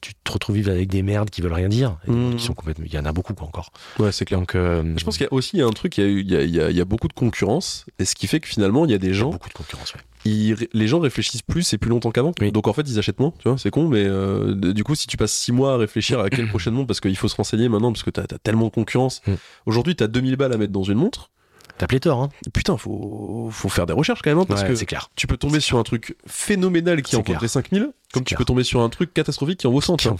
tu 0.00 0.12
te 0.14 0.32
retrouves 0.32 0.56
vivre 0.56 0.70
avec 0.70 0.88
des 0.88 1.02
merdes 1.02 1.30
qui 1.30 1.40
veulent 1.42 1.52
rien 1.52 1.68
dire. 1.68 1.96
Et 2.08 2.36
qui 2.36 2.42
sont 2.44 2.54
complètement, 2.54 2.84
il 2.86 2.94
y 2.94 2.98
en 2.98 3.04
a 3.04 3.12
beaucoup, 3.12 3.34
quoi, 3.34 3.46
encore. 3.46 3.72
Ouais, 3.98 4.12
c'est 4.12 4.24
clair. 4.24 4.38
Donc, 4.38 4.54
euh, 4.54 4.82
Je 4.96 5.04
pense 5.04 5.16
qu'il 5.16 5.24
y 5.24 5.28
a 5.28 5.32
aussi 5.32 5.60
un 5.60 5.70
truc, 5.70 5.98
il 5.98 6.04
y 6.04 6.06
a, 6.06 6.10
eu- 6.10 6.20
il 6.20 6.30
y, 6.30 6.36
a, 6.36 6.42
il 6.42 6.54
y 6.54 6.60
a- 6.60 6.70
il 6.70 6.76
y 6.76 6.80
a 6.80 6.84
beaucoup 6.84 7.08
de 7.08 7.12
concurrence, 7.12 7.84
et 7.98 8.04
ce 8.04 8.14
qui 8.14 8.26
fait 8.26 8.40
que 8.40 8.48
finalement, 8.48 8.84
il 8.84 8.90
y 8.90 8.94
a 8.94 8.98
des 8.98 9.12
gens, 9.14 9.30
beaucoup 9.30 9.48
de 9.48 9.54
concurrence, 9.54 9.94
ouais. 9.94 10.00
ils 10.24 10.56
les 10.72 10.86
gens 10.86 11.00
réfléchissent 11.00 11.42
plus 11.42 11.72
et 11.72 11.78
plus 11.78 11.90
longtemps 11.90 12.10
qu'avant. 12.12 12.32
Oui. 12.40 12.52
Donc 12.52 12.68
en 12.68 12.72
fait, 12.72 12.82
ils 12.88 12.98
achètent 12.98 13.18
moins, 13.20 13.32
tu 13.38 13.48
vois, 13.48 13.58
c'est 13.58 13.70
con, 13.70 13.88
mais 13.88 14.04
euh, 14.04 14.54
du 14.54 14.84
coup, 14.84 14.94
si 14.94 15.06
tu 15.08 15.16
passes 15.16 15.32
6 15.32 15.52
mois 15.52 15.74
à 15.74 15.76
réfléchir 15.76 16.20
à 16.20 16.30
quel 16.30 16.46
prochaine 16.48 16.74
montre, 16.74 16.86
parce 16.86 17.00
qu'il 17.00 17.16
faut 17.16 17.28
se 17.28 17.36
renseigner 17.36 17.68
maintenant, 17.68 17.92
parce 17.92 18.02
que 18.04 18.10
t'as 18.10 18.22
as 18.22 18.38
tellement 18.38 18.66
de 18.66 18.70
concurrence. 18.72 19.20
Mm. 19.26 19.32
Aujourd'hui, 19.66 19.96
t'as 19.96 20.06
2000 20.06 20.36
balles 20.36 20.52
à 20.52 20.56
mettre 20.58 20.72
dans 20.72 20.84
une 20.84 20.98
montre. 20.98 21.30
T'as 21.78 21.86
pléthore, 21.86 22.22
hein. 22.22 22.28
Putain, 22.52 22.76
faut, 22.76 23.48
faut 23.50 23.68
faire 23.68 23.86
des 23.86 23.92
recherches 23.92 24.20
quand 24.22 24.30
même, 24.30 24.38
hein, 24.38 24.44
parce 24.46 24.62
Ouais, 24.62 24.68
que 24.68 24.74
c'est 24.76 24.86
clair. 24.86 25.10
tu 25.16 25.26
peux 25.26 25.36
tomber 25.36 25.58
sur 25.58 25.78
un 25.78 25.82
truc 25.82 26.16
phénoménal 26.26 27.02
qui 27.02 27.16
en 27.16 27.22
coûterait 27.22 27.48
5000, 27.48 27.90
comme 28.12 28.22
tu 28.22 28.28
clair. 28.34 28.38
peux 28.38 28.44
tomber 28.44 28.62
sur 28.62 28.82
un 28.82 28.88
truc 28.88 29.12
catastrophique 29.12 29.58
qui 29.58 29.66
en 29.66 29.72
vaut 29.72 29.80
100, 29.80 29.96
tu 29.96 30.08
vois. 30.08 30.16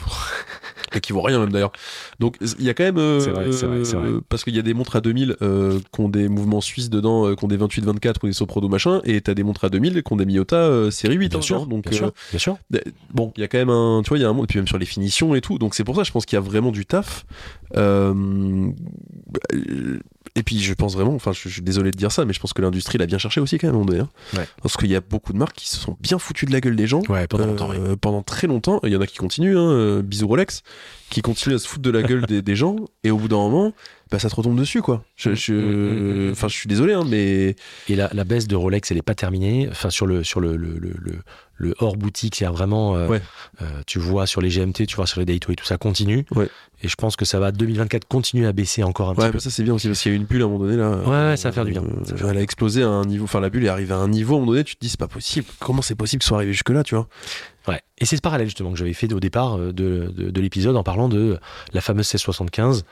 et 0.95 1.01
qui 1.01 1.13
vaut 1.13 1.21
rien 1.23 1.39
même 1.39 1.51
d'ailleurs. 1.53 1.71
Donc 2.19 2.37
il 2.41 2.65
y 2.65 2.69
a 2.71 2.75
quand 2.75 2.83
même 2.85 2.99
euh, 2.99 3.19
vrai, 3.19 3.53
c'est 3.53 3.67
vrai, 3.67 3.79
vrai. 3.83 3.97
euh, 4.09 4.21
parce 4.29 4.43
qu'il 4.45 4.57
y 4.57 4.59
a 4.59 4.63
des 4.63 4.75
montres 4.75 4.97
à 4.97 5.01
2000 5.01 5.37
euh, 5.41 5.79
qui 5.95 6.01
ont 6.01 6.09
des 6.09 6.29
mouvements 6.29 6.61
suisses 6.61 6.91
dedans, 6.91 7.29
euh, 7.29 7.35
qui 7.37 7.45
ont 7.45 7.49
des 7.49 7.57
28 7.57 7.85
24 7.85 8.25
ou 8.25 8.27
des 8.27 8.33
Soprodo 8.33 8.69
machin 8.69 9.01
et 9.05 9.21
t'as 9.21 9.35
des 9.35 9.43
montres 9.45 9.65
à 9.65 9.69
2000 9.69 10.03
qui 10.03 10.13
ont 10.13 10.17
des 10.17 10.27
Miyota 10.27 10.57
euh, 10.57 10.91
série 10.91 11.15
8 11.15 11.29
Bien 11.29 11.39
hein, 11.39 11.43
sûr, 11.43 11.67
donc 11.67 11.85
bien 11.89 11.97
sûr, 11.97 12.07
euh, 12.09 12.11
bien 12.31 12.39
sûr. 12.41 12.59
bon, 13.13 13.33
il 13.37 13.41
y 13.41 13.45
a 13.45 13.49
quand 13.49 13.59
même 13.59 13.71
un 13.71 14.01
tu 14.03 14.09
vois, 14.09 14.19
il 14.19 14.23
y 14.23 14.25
a 14.25 14.29
un 14.29 14.33
monde 14.33 14.45
et 14.45 14.49
puis 14.49 14.59
même 14.59 14.67
sur 14.69 14.79
les 14.79 14.87
finitions 14.87 15.35
et 15.37 15.41
tout. 15.41 15.59
Donc 15.59 15.75
c'est 15.77 15.85
pour 15.85 15.95
ça 15.95 16.03
je 16.03 16.11
pense 16.11 16.27
qu'il 16.27 16.37
y 16.37 16.39
a 16.39 16.43
vraiment 16.43 16.73
du 16.73 16.87
taf. 16.87 17.25
Euh, 20.23 20.29
euh, 20.37 20.41
et 20.41 20.43
puis 20.43 20.59
je 20.61 20.75
pense 20.75 20.95
vraiment, 20.95 21.15
enfin 21.15 21.33
je, 21.33 21.49
suis 21.49 21.63
désolé 21.63 21.91
de 21.91 21.97
dire 21.97 22.13
ça, 22.13 22.25
mais 22.25 22.33
je 22.33 22.41
pense 22.41 22.53
que 22.53 22.63
l'industrie 22.63 22.99
l'a 22.99 23.07
bien 23.07 23.19
cherché 23.19 23.41
aussi 23.41 23.59
quand 23.59 23.73
même 23.73 23.85
donné, 23.85 24.01
hein. 24.01 24.09
Ouais. 24.35 24.47
Parce 24.63 24.77
qu'il 24.77 24.91
y 24.91 24.97
a 24.97 25.01
beaucoup 25.01 25.33
de 25.33 25.39
marques 25.39 25.57
qui 25.57 25.69
se 25.69 25.77
sont 25.77 25.97
bien 26.01 26.19
foutues 26.19 26.47
de 26.47 26.53
la 26.53 26.61
gueule 26.61 26.77
des 26.77 26.87
gens. 26.87 27.03
Ouais, 27.09 27.27
pendant 27.27 27.47
longtemps, 27.47 27.71
oui. 27.71 27.77
Euh, 27.79 27.97
pendant 27.97 28.23
très 28.23 28.47
longtemps. 28.47 28.81
Il 28.85 28.91
y 28.91 28.97
en 28.97 29.01
a 29.01 29.07
qui 29.07 29.17
continuent, 29.17 29.57
hein, 29.57 29.71
euh, 29.71 30.03
bisous 30.03 30.29
Rolex, 30.29 30.63
qui 31.11 31.23
continuent 31.23 31.55
à 31.55 31.59
se 31.59 31.69
foutre 31.69 31.83
de 31.83 31.91
la 31.91 32.03
gueule 32.03 32.27
des, 32.27 32.43
des 32.43 32.57
gens, 32.57 32.77
et 33.05 33.11
au 33.11 33.19
bout 33.19 33.29
d'un 33.29 33.37
moment, 33.37 33.73
bah, 34.11 34.19
ça 34.19 34.29
te 34.29 34.35
retombe 34.35 34.59
dessus, 34.59 34.83
quoi. 34.83 35.05
Je, 35.17 35.31
Mm, 35.31 35.35
je, 35.35 36.33
enfin, 36.33 36.49
je 36.49 36.55
suis 36.55 36.69
désolé, 36.69 36.93
hein, 36.93 37.05
mais 37.07 37.57
Et 37.89 37.97
la, 37.97 38.11
la 38.13 38.25
baisse 38.25 38.47
de 38.47 38.57
Rolex, 38.57 38.91
elle 38.91 38.97
n'est 38.99 39.03
pas 39.03 39.15
terminée. 39.15 39.69
Enfin, 39.71 39.91
sur 39.91 40.07
le, 40.07 40.23
sur 40.23 40.41
le, 40.41 40.57
le, 40.57 40.79
le, 40.79 41.19
le- 41.63 41.75
hors 41.79 41.97
boutique, 41.97 42.35
c'est 42.37 42.45
vraiment. 42.47 42.97
euh, 42.97 43.09
Ouais. 43.09 43.23
euh, 43.63 43.65
tu 43.87 43.99
vois 43.99 44.27
sur 44.27 44.41
les 44.41 44.49
GMT, 44.51 44.87
tu 44.87 44.97
vois 44.97 45.07
sur 45.07 45.21
les 45.21 45.27
Dayto 45.27 45.53
et 45.53 45.57
tout 45.57 45.65
ça 45.65 45.79
continue. 45.79 46.25
Ouais. 46.35 46.49
Et 46.85 46.89
je 46.89 46.97
pense 46.97 47.15
que 47.15 47.25
ça 47.25 47.39
va 47.39 47.53
2024 47.53 48.07
continuer 48.09 48.45
à 48.47 48.53
baisser 48.53 48.83
encore 48.83 49.09
un 49.11 49.15
ouais, 49.15 49.27
petit 49.29 49.35
mais 49.35 49.41
ça 49.41 49.51
c'est 49.51 49.63
bien 49.63 49.73
aussi 49.75 49.87
parce 49.87 50.01
qu'il 50.03 50.11
y 50.11 50.15
a 50.15 50.17
eu 50.17 50.21
une 50.21 50.27
bulle 50.27 50.43
à 50.43 50.47
un 50.47 50.49
moment 50.49 50.65
donné 50.65 50.77
là. 50.77 50.91
Ouais, 51.31 51.37
ça 51.37 51.49
va 51.49 51.53
faire 51.53 51.65
du 51.65 51.71
bien. 51.71 51.83
Euh, 51.85 52.17
faire 52.17 52.29
elle 52.31 52.39
a 52.39 52.43
explosé 52.43 52.83
à 52.83 52.89
un 52.89 53.05
niveau, 53.05 53.25
enfin 53.25 53.39
la 53.39 53.51
bulle 53.51 53.65
est 53.65 53.69
arrivée 53.69 53.95
à 53.95 53.99
un 53.99 54.09
niveau 54.09 54.35
à 54.35 54.37
un 54.39 54.41
moment 54.41 54.53
donné, 54.53 54.65
tu 54.65 54.75
te 54.75 54.81
dis 54.81 54.89
c'est 54.89 54.99
pas 54.99 55.07
possible. 55.07 55.47
Comment 55.61 55.81
c'est 55.83 55.95
possible 55.95 56.19
que 56.19 56.25
ce 56.25 56.29
soit 56.29 56.39
arrivé 56.39 56.53
jusque 56.53 56.71
là, 56.71 56.83
tu 56.83 56.97
vois? 56.97 57.07
Peu. 57.65 57.73
Ouais. 57.73 57.81
Et 57.99 58.05
c'est 58.07 58.17
ce 58.17 58.21
parallèle 58.23 58.49
justement 58.49 58.73
que 58.73 58.79
j'avais 58.79 58.93
fait 58.95 59.13
au 59.13 59.21
départ 59.21 59.57
de, 59.59 59.71
de, 59.71 60.11
de 60.31 60.41
l'épisode 60.41 60.77
en 60.77 60.83
parlant 60.83 61.09
de 61.09 61.39
la 61.73 61.81
fameuse 61.81 62.07
1675 62.07 62.85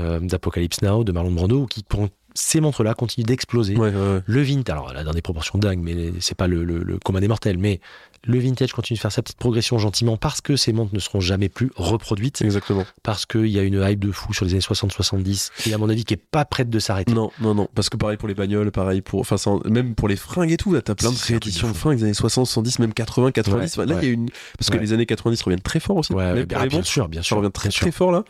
euh, 0.00 0.18
d'Apocalypse 0.18 0.82
Now 0.82 1.04
de 1.04 1.12
Marlon 1.12 1.30
Brando 1.30 1.66
qui 1.66 1.84
pour 1.84 2.08
ces 2.34 2.60
montres-là 2.60 2.94
continuent 2.94 3.24
d'exploser. 3.24 3.76
Ouais, 3.76 3.90
ouais, 3.90 3.94
ouais. 3.94 4.20
Le 4.26 4.42
vintage, 4.42 4.74
alors 4.76 4.92
là 4.92 5.04
dans 5.04 5.12
des 5.12 5.22
proportions 5.22 5.58
dingues, 5.58 5.78
mais 5.80 6.12
c'est 6.20 6.34
pas 6.36 6.48
le, 6.48 6.64
le, 6.64 6.82
le 6.82 6.98
commun 6.98 7.20
des 7.20 7.28
mortels, 7.28 7.56
mais 7.58 7.80
le 8.26 8.38
vintage 8.38 8.72
continue 8.72 8.96
de 8.96 9.00
faire 9.00 9.12
sa 9.12 9.22
petite 9.22 9.38
progression 9.38 9.78
gentiment 9.78 10.16
parce 10.16 10.40
que 10.40 10.56
ces 10.56 10.72
montres 10.72 10.94
ne 10.94 10.98
seront 10.98 11.20
jamais 11.20 11.48
plus 11.48 11.70
reproduites, 11.76 12.42
Exactement. 12.42 12.84
parce 13.02 13.24
qu'il 13.26 13.46
y 13.46 13.58
a 13.58 13.62
une 13.62 13.82
hype 13.88 14.00
de 14.04 14.10
fou 14.12 14.32
sur 14.34 14.44
les 14.44 14.52
années 14.52 14.60
60-70, 14.60 15.50
et 15.68 15.74
à 15.74 15.78
mon 15.78 15.88
avis 15.88 16.04
qui 16.04 16.14
est 16.14 16.16
pas 16.16 16.44
prête 16.44 16.68
de 16.70 16.78
s'arrêter. 16.78 17.12
Non, 17.12 17.30
non, 17.40 17.54
non. 17.54 17.68
Parce 17.74 17.88
que 17.88 17.96
pareil 17.96 18.16
pour 18.16 18.28
les 18.28 18.34
bagnoles, 18.34 18.70
pareil 18.72 19.00
pour. 19.00 19.20
Enfin, 19.20 19.36
ça 19.36 19.50
en- 19.50 19.60
même 19.68 19.94
pour 19.94 20.08
les 20.08 20.16
fringues 20.16 20.50
et 20.52 20.56
tout, 20.56 20.72
là, 20.72 20.82
t'as 20.82 20.94
plein 20.94 21.10
de 21.10 21.16
rééditions 21.16 21.68
de 21.68 21.76
fringues 21.76 21.98
des 21.98 22.04
années 22.04 22.14
60, 22.14 22.46
70, 22.46 22.78
même 22.80 22.92
80, 22.94 23.30
90. 23.32 23.76
Ouais, 23.78 23.86
là, 23.86 23.98
il 24.02 24.06
y 24.06 24.10
a 24.10 24.12
une. 24.12 24.28
Parce 24.58 24.70
que 24.70 24.76
Ouais. 24.76 24.82
les 24.82 24.92
années 24.92 25.06
90 25.06 25.40
reviennent 25.42 25.60
très 25.60 25.80
fort 25.80 25.96
aussi. 25.96 26.12
Ouais, 26.12 26.44
ah, 26.54 26.66
bien 26.66 26.82
sûr, 26.82 27.08
bien 27.08 27.20
Ça 27.22 27.26
sûr. 27.28 27.36
revient 27.38 27.50
très 27.52 27.90
fort 27.92 28.10
là. 28.12 28.24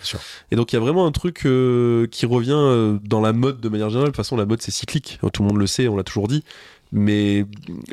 Et 0.51 0.57
donc 0.57 0.73
il 0.73 0.77
y 0.77 0.79
a 0.79 0.81
vraiment 0.81 1.07
un 1.07 1.13
truc 1.13 1.47
euh, 1.47 2.07
qui 2.09 2.27
revient 2.27 2.53
euh, 2.55 2.99
dans 3.05 3.21
la 3.21 3.33
mode 3.33 3.61
de 3.61 3.69
manière 3.69 3.89
générale. 3.89 4.09
De 4.09 4.11
toute 4.13 4.17
façon, 4.17 4.37
la 4.37 4.47
mode 4.47 4.61
c'est 4.63 4.71
cyclique. 4.71 5.19
Tout 5.33 5.43
le 5.43 5.49
monde 5.49 5.59
le 5.59 5.67
sait, 5.67 5.89
on 5.89 5.97
l'a 5.97 6.05
toujours 6.05 6.29
dit. 6.29 6.45
Mais 6.93 7.45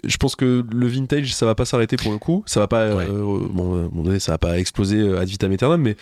je 0.03 0.17
pense 0.17 0.35
que 0.35 0.63
le 0.71 0.87
vintage, 0.87 1.33
ça 1.33 1.45
va 1.45 1.55
pas 1.55 1.65
s'arrêter 1.65 1.97
pour 1.97 2.11
le 2.11 2.17
coup. 2.19 2.43
Ça 2.45 2.59
va 2.59 2.67
pas, 2.67 2.93
Ouais. 2.95 3.07
euh, 3.09 3.47
bon, 3.49 4.19
ça 4.19 4.33
va 4.33 4.37
pas 4.37 4.59
exploser 4.59 4.97
euh, 4.99 5.19
ad 5.19 5.27
vitam 5.27 5.51
aeternam, 5.51 5.81
mais 5.81 5.95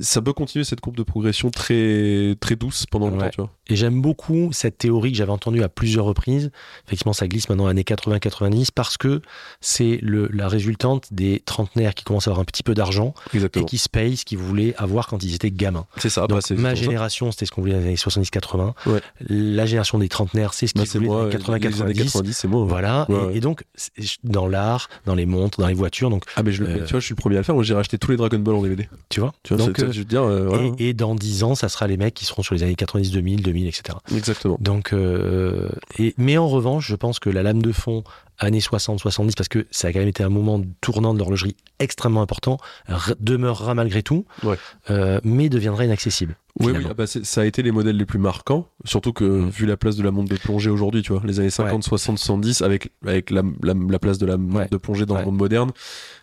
ça 0.00 0.20
peut 0.22 0.32
continuer 0.32 0.64
cette 0.64 0.80
courbe 0.80 0.96
de 0.96 1.02
progression 1.02 1.50
très 1.50 2.36
très 2.40 2.56
douce 2.56 2.86
pendant 2.90 3.08
longtemps, 3.08 3.24
Ouais. 3.24 3.30
tu 3.30 3.40
vois. 3.40 3.50
Et 3.68 3.74
j'aime 3.76 4.00
beaucoup 4.00 4.50
cette 4.52 4.78
théorie 4.78 5.10
que 5.12 5.18
j'avais 5.18 5.32
entendue 5.32 5.62
à 5.62 5.68
plusieurs 5.68 6.04
reprises. 6.04 6.50
Effectivement, 6.86 7.12
ça 7.12 7.26
glisse 7.26 7.48
maintenant 7.48 7.66
années 7.66 7.82
80-90 7.82 8.68
parce 8.74 8.96
que 8.96 9.22
c'est 9.60 9.98
la 10.02 10.46
résultante 10.48 11.08
des 11.12 11.42
trentenaires 11.44 11.94
qui 11.94 12.04
commencent 12.04 12.28
à 12.28 12.30
avoir 12.30 12.42
un 12.42 12.44
petit 12.44 12.62
peu 12.62 12.74
d'argent 12.74 13.12
et 13.34 13.64
qui 13.64 13.78
se 13.78 13.88
payent 13.88 14.16
ce 14.16 14.24
qu'ils 14.24 14.38
voulaient 14.38 14.74
avoir 14.76 15.08
quand 15.08 15.22
ils 15.24 15.34
étaient 15.34 15.50
gamins. 15.50 15.86
C'est 15.98 16.10
ça. 16.10 16.26
Donc, 16.28 16.40
bah, 16.48 16.56
ma 16.56 16.74
génération, 16.74 17.32
c'était 17.32 17.46
ce 17.46 17.50
qu'on 17.50 17.60
voulait 17.62 17.72
dans 17.74 17.80
les 17.80 17.86
années 17.86 17.96
70-80. 17.96 18.74
Ouais. 18.86 19.00
La 19.28 19.66
génération 19.66 19.98
des 19.98 20.08
trentenaires, 20.08 20.54
c'est 20.54 20.66
ce 20.68 20.74
Bah, 20.74 20.82
qu'ils 20.82 20.90
c'est 20.90 20.98
voulaient 20.98 21.08
dans 21.08 21.14
moi. 21.48 21.58
les 21.58 21.58
les 21.68 21.82
années 21.82 21.92
80-90. 21.94 22.04
90, 22.04 22.32
c'est 22.34 22.48
moi. 22.48 22.64
Voilà. 22.64 23.06
Ouais, 23.08 23.36
et, 23.36 23.40
donc, 23.40 23.64
dans 24.22 24.46
l'art, 24.46 24.88
dans 25.06 25.14
les 25.16 25.26
montres, 25.26 25.60
dans 25.60 25.66
les 25.66 25.74
voitures, 25.74 26.10
donc, 26.10 26.24
Ah 26.36 26.42
mais 26.44 26.52
je 26.52 26.62
Euh, 26.64 26.84
tu 26.84 26.92
vois, 26.92 27.00
je 27.00 27.04
suis 27.06 27.12
le 27.14 27.16
premier 27.20 27.36
à 27.36 27.38
le 27.38 27.44
faire. 27.44 27.54
Moi, 27.54 27.64
j'ai 27.64 27.74
racheté 27.74 27.98
tous 27.98 28.10
les 28.12 28.16
Dragon 28.16 28.38
Ball 28.38 28.54
en 28.56 28.62
DVD. 28.62 28.88
tu 29.08 29.20
vois. 29.20 29.32
Tu 29.42 29.54
vois, 29.54 29.64
donc, 29.66 29.75
euh, 29.84 29.92
je 29.92 29.98
veux 30.00 30.04
dire, 30.04 30.22
voilà. 30.24 30.70
et, 30.78 30.88
et 30.88 30.94
dans 30.94 31.14
10 31.14 31.42
ans, 31.44 31.54
ça 31.54 31.68
sera 31.68 31.86
les 31.86 31.96
mecs 31.96 32.14
qui 32.14 32.24
seront 32.24 32.42
sur 32.42 32.54
les 32.54 32.62
années 32.62 32.74
90, 32.74 33.10
2000, 33.12 33.42
2000, 33.42 33.66
etc. 33.66 33.98
Exactement. 34.14 34.56
Donc, 34.60 34.92
euh, 34.92 35.68
et, 35.98 36.14
mais 36.18 36.36
en 36.38 36.48
revanche, 36.48 36.86
je 36.88 36.94
pense 36.96 37.18
que 37.18 37.30
la 37.30 37.42
lame 37.42 37.62
de 37.62 37.72
fond 37.72 38.04
années 38.38 38.60
60, 38.60 39.00
70, 39.00 39.34
parce 39.34 39.48
que 39.48 39.66
ça 39.70 39.88
a 39.88 39.92
quand 39.92 39.98
même 40.00 40.08
été 40.08 40.22
un 40.22 40.28
moment 40.28 40.60
tournant 40.82 41.14
de 41.14 41.18
l'horlogerie 41.18 41.56
extrêmement 41.78 42.20
important, 42.20 42.58
demeurera 43.20 43.74
malgré 43.74 44.02
tout, 44.02 44.26
Ouais. 44.42 44.56
euh, 44.90 45.20
mais 45.24 45.48
deviendra 45.48 45.84
inaccessible. 45.84 46.36
Oui, 46.60 46.72
oui, 46.74 46.86
ah 46.90 46.94
bah, 46.94 47.04
ça 47.06 47.40
a 47.42 47.44
été 47.44 47.62
les 47.62 47.70
modèles 47.70 47.96
les 47.98 48.06
plus 48.06 48.18
marquants, 48.18 48.66
surtout 48.84 49.12
que 49.12 49.24
Mm. 49.24 49.48
vu 49.50 49.66
la 49.66 49.76
place 49.76 49.96
de 49.96 50.02
la 50.02 50.10
montre 50.10 50.30
de 50.30 50.36
plongée 50.38 50.70
aujourd'hui, 50.70 51.02
tu 51.02 51.12
vois, 51.12 51.22
les 51.24 51.38
années 51.40 51.50
50, 51.50 51.82
60, 51.84 52.18
70, 52.18 52.62
avec, 52.62 52.92
avec 53.06 53.30
la, 53.30 53.42
la, 53.62 53.74
la 53.74 53.98
place 53.98 54.16
de 54.18 54.24
la 54.26 54.36
montre 54.38 54.56
Ouais. 54.60 54.68
de 54.70 54.76
plongée 54.78 55.04
dans 55.06 55.14
Ouais. 55.14 55.20
le 55.20 55.26
monde 55.26 55.36
moderne, 55.36 55.70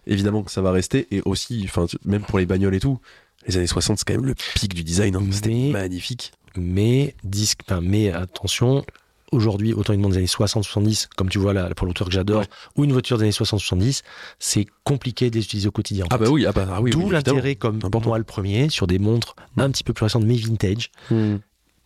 évidemment 0.07 0.41
que 0.43 0.51
ça 0.51 0.61
va 0.61 0.71
rester, 0.71 1.07
et 1.11 1.21
aussi, 1.25 1.61
enfin, 1.65 1.85
même 2.05 2.21
pour 2.23 2.39
les 2.39 2.45
bagnoles 2.47 2.73
et 2.75 2.79
tout, 2.79 2.99
les 3.47 3.57
années 3.57 3.67
60, 3.67 3.97
c'est 3.99 4.05
quand 4.05 4.13
même 4.13 4.25
le 4.25 4.35
pic 4.55 4.73
du 4.73 4.83
design, 4.83 5.15
hein. 5.15 5.23
c'était 5.31 5.69
magnifique. 5.71 6.31
Mais, 6.55 7.15
disque, 7.23 7.59
enfin, 7.67 7.81
mais 7.81 8.11
attention, 8.11 8.85
aujourd'hui, 9.31 9.73
autant 9.73 9.93
une 9.93 10.01
montre 10.01 10.13
des 10.13 10.17
années 10.19 10.27
60, 10.27 10.63
70, 10.63 11.09
comme 11.15 11.29
tu 11.29 11.39
vois 11.39 11.53
là, 11.53 11.69
pour 11.75 11.87
l'auteur 11.87 12.07
que 12.07 12.13
j'adore, 12.13 12.41
Ouais. 12.41 12.47
ou 12.77 12.83
une 12.83 12.91
voiture 12.93 13.17
des 13.17 13.23
années 13.23 13.31
60, 13.31 13.59
70, 13.59 14.03
c'est 14.39 14.67
compliqué 14.83 15.29
de 15.31 15.35
les 15.37 15.43
utiliser 15.43 15.67
au 15.67 15.71
quotidien. 15.71 16.05
en 16.05 16.09
Ah 16.11 16.17
fait. 16.19 16.25
bah 16.25 16.29
oui, 16.29 16.45
ah 16.45 16.51
bah 16.51 16.67
ah 16.71 16.81
oui, 16.81 16.91
D'où 16.91 17.03
oui, 17.03 17.11
l'intérêt, 17.11 17.55
comme 17.55 17.77
Important. 17.77 18.09
moi 18.09 18.17
le 18.19 18.23
premier, 18.23 18.69
sur 18.69 18.85
des 18.85 18.99
montres 18.99 19.35
un 19.57 19.71
petit 19.71 19.83
peu 19.83 19.93
plus 19.93 20.03
récentes, 20.03 20.23
mais 20.25 20.35
vintage, 20.35 20.91
Mm. 21.09 21.37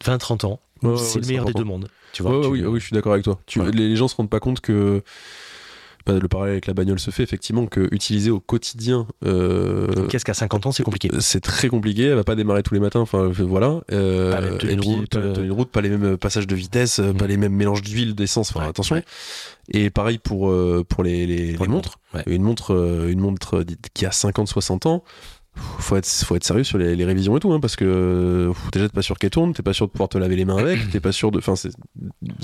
20-30 0.05 0.45
ans, 0.45 0.59
Ouais, 0.83 0.91
ouais, 0.91 0.97
c'est 0.97 1.15
ouais, 1.15 1.21
le 1.21 1.27
meilleur 1.27 1.45
des 1.45 1.53
deux 1.53 1.63
mondes. 1.63 1.87
Tu 2.13 2.21
vois, 2.23 2.39
tu- 2.41 2.47
oui, 2.49 2.79
je 2.79 2.85
suis 2.85 2.93
d'accord 2.93 3.13
avec 3.13 3.23
toi. 3.23 3.39
Tu, 3.47 3.59
les, 3.71 3.87
les 3.89 3.95
gens 3.95 4.07
se 4.07 4.15
rendent 4.15 4.29
pas 4.29 4.39
compte 4.39 4.59
que 4.61 5.01
le 6.07 6.27
parallèle 6.27 6.53
avec 6.53 6.67
la 6.67 6.73
bagnole 6.73 6.99
se 6.99 7.11
fait 7.11 7.23
effectivement 7.23 7.65
que 7.67 7.87
utiliser 7.91 8.29
au 8.31 8.39
quotidien 8.39 9.07
euh, 9.25 10.07
Qu'est-ce 10.07 10.25
qu'à 10.25 10.33
50 10.33 10.65
ans, 10.67 10.71
c'est 10.71 10.83
compliqué. 10.83 11.09
c'est 11.19 11.41
très 11.41 11.67
compliqué, 11.69 12.03
elle 12.03 12.15
va 12.15 12.23
pas 12.23 12.35
démarrer 12.35 12.63
tous 12.63 12.73
les 12.73 12.79
matins, 12.79 12.99
enfin 12.99 13.19
euh, 13.25 13.31
voilà. 13.33 13.81
Euh, 13.91 14.31
Pas 14.31 14.41
même 14.41 14.79
route, 14.81 15.09
pas 15.09 15.19
même 15.19 15.49
euh. 15.49 15.53
route, 15.53 15.69
pas 15.69 15.81
les 15.81 15.89
mêmes 15.89 16.17
passages 16.17 16.47
de 16.47 16.55
vitesse, 16.55 16.99
euh, 16.99 17.13
Mm. 17.13 17.17
pas 17.17 17.27
les 17.27 17.37
mêmes 17.37 17.53
mélanges 17.53 17.81
d'huile, 17.81 18.15
d'essence, 18.15 18.49
enfin 18.51 18.61
Ouais, 18.61 18.69
attention. 18.69 18.95
ouais. 18.95 19.03
Et 19.69 19.89
pareil 19.89 20.17
pour, 20.17 20.49
euh, 20.49 20.85
pour 20.87 21.03
les, 21.03 21.25
les, 21.27 21.53
Pour 21.53 21.65
les 21.65 21.69
les 21.69 21.75
montres. 21.75 21.99
Ouais. 22.13 22.23
Une 22.27 22.41
montre, 22.43 22.73
euh, 22.73 23.09
une 23.11 23.19
montre 23.19 23.65
qui 23.93 24.05
a 24.05 24.11
50-60 24.11 24.87
ans, 24.87 25.03
faut 25.79 25.95
être, 25.95 26.07
faut 26.07 26.35
être 26.35 26.43
sérieux 26.43 26.63
sur 26.63 26.77
les, 26.77 26.95
les 26.95 27.05
révisions 27.05 27.35
et 27.37 27.39
tout, 27.39 27.51
hein, 27.53 27.59
parce 27.59 27.75
que 27.75 27.85
euh, 27.85 28.53
déjà 28.73 28.87
t'es 28.87 28.93
pas 28.93 29.01
sûr 29.01 29.17
qu'elle 29.17 29.29
tourne, 29.29 29.53
t'es 29.53 29.63
pas 29.63 29.73
sûr 29.73 29.87
de 29.87 29.91
pouvoir 29.91 30.09
te 30.09 30.17
laver 30.17 30.35
les 30.35 30.45
mains 30.45 30.57
avec, 30.57 30.89
t'es 30.91 30.99
pas 30.99 31.11
sûr 31.11 31.31
de. 31.31 31.37
Enfin, 31.39 31.55
c'est 31.55 31.71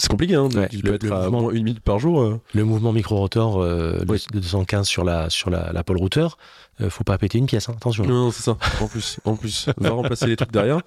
compliqué, 0.10 0.35
hein. 0.35 0.49
Ouais, 0.56 0.68
tu 0.69 0.77
le- 0.77 0.81
peux 0.84 0.94
être 0.95 1.11
à 1.11 1.30
mouvement- 1.30 1.52
une 1.52 1.64
minute 1.64 1.80
par 1.81 1.99
jour. 1.99 2.22
euh. 2.22 2.40
Le 2.53 2.64
mouvement 2.65 2.91
micro-rotor 2.94 3.61
euh, 3.61 3.99
de 3.99 4.40
215 4.40 4.88
sur 4.88 5.03
la, 5.03 5.30
sur 5.30 5.49
la, 5.49 5.72
la 5.73 5.84
pole 5.84 5.98
router, 5.98 6.27
euh, 6.82 6.90
faut 6.90 7.04
pas 7.04 7.18
péter 7.18 7.38
une 7.38 7.45
pièce, 7.45 7.70
hein, 7.70 7.74
attention. 7.78 8.04
Non, 8.06 8.26
non, 8.26 8.32
c'est 8.32 8.44
ça. 8.44 8.58
En 8.82 8.88
plus, 8.88 9.18
en 9.26 9.36
plus, 9.36 9.68
va 9.78 9.91
remplacer 9.91 10.28
les 10.28 10.36
trucs 10.36 10.52
derrière. 10.52 10.82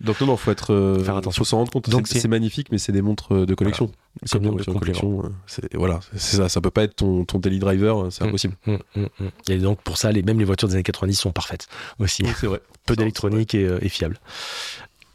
Donc 0.00 0.20
non, 0.20 0.26
non, 0.28 0.36
faut 0.36 0.50
être, 0.50 0.72
euh, 0.74 0.98
Faire 1.02 1.16
attention. 1.16 1.40
Faut 1.40 1.48
s'en 1.48 1.58
rendre 1.58 1.70
compte. 1.72 1.88
Donc, 1.90 2.06
C'est- 2.08 2.26
magnifique, 2.28 2.68
mais 2.72 2.78
c'est 2.78 2.92
des 2.92 3.02
montres 3.02 3.34
euh, 3.34 3.46
de 3.46 3.54
collection. 3.54 3.90
C'est 4.24 4.32
Comme 4.32 4.42
des 4.42 4.46
montre 4.48 4.56
voitures 4.64 4.74
de 4.74 4.78
collection. 4.80 5.24
euh, 5.24 5.28
C'est 5.46 5.74
voilà, 5.76 6.00
c'est 6.16 6.36
ça. 6.38 6.48
Ça 6.48 6.60
peut 6.60 6.70
pas 6.70 6.82
être 6.82 6.96
ton, 6.96 7.24
ton 7.24 7.38
daily 7.38 7.58
driver, 7.60 8.08
c'est 8.10 8.24
Mm. 8.24 8.28
impossible. 8.28 8.54
Hum, 8.66 8.78
hum, 8.96 9.08
hum. 9.20 9.30
Et 9.48 9.58
donc 9.58 9.80
pour 9.82 9.96
ça, 9.96 10.10
les, 10.12 10.22
même 10.22 10.38
les 10.38 10.44
voitures 10.44 10.68
des 10.68 10.74
années 10.74 10.82
90 10.82 11.14
sont 11.14 11.30
parfaites 11.32 11.68
aussi. 12.00 12.22
Donc, 12.24 12.34
C'est 12.40 12.46
vrai. 12.48 12.60
Peu 12.86 12.96
d'électronique 12.96 13.54
et, 13.54 13.68
et 13.82 13.88
fiable. 13.88 14.18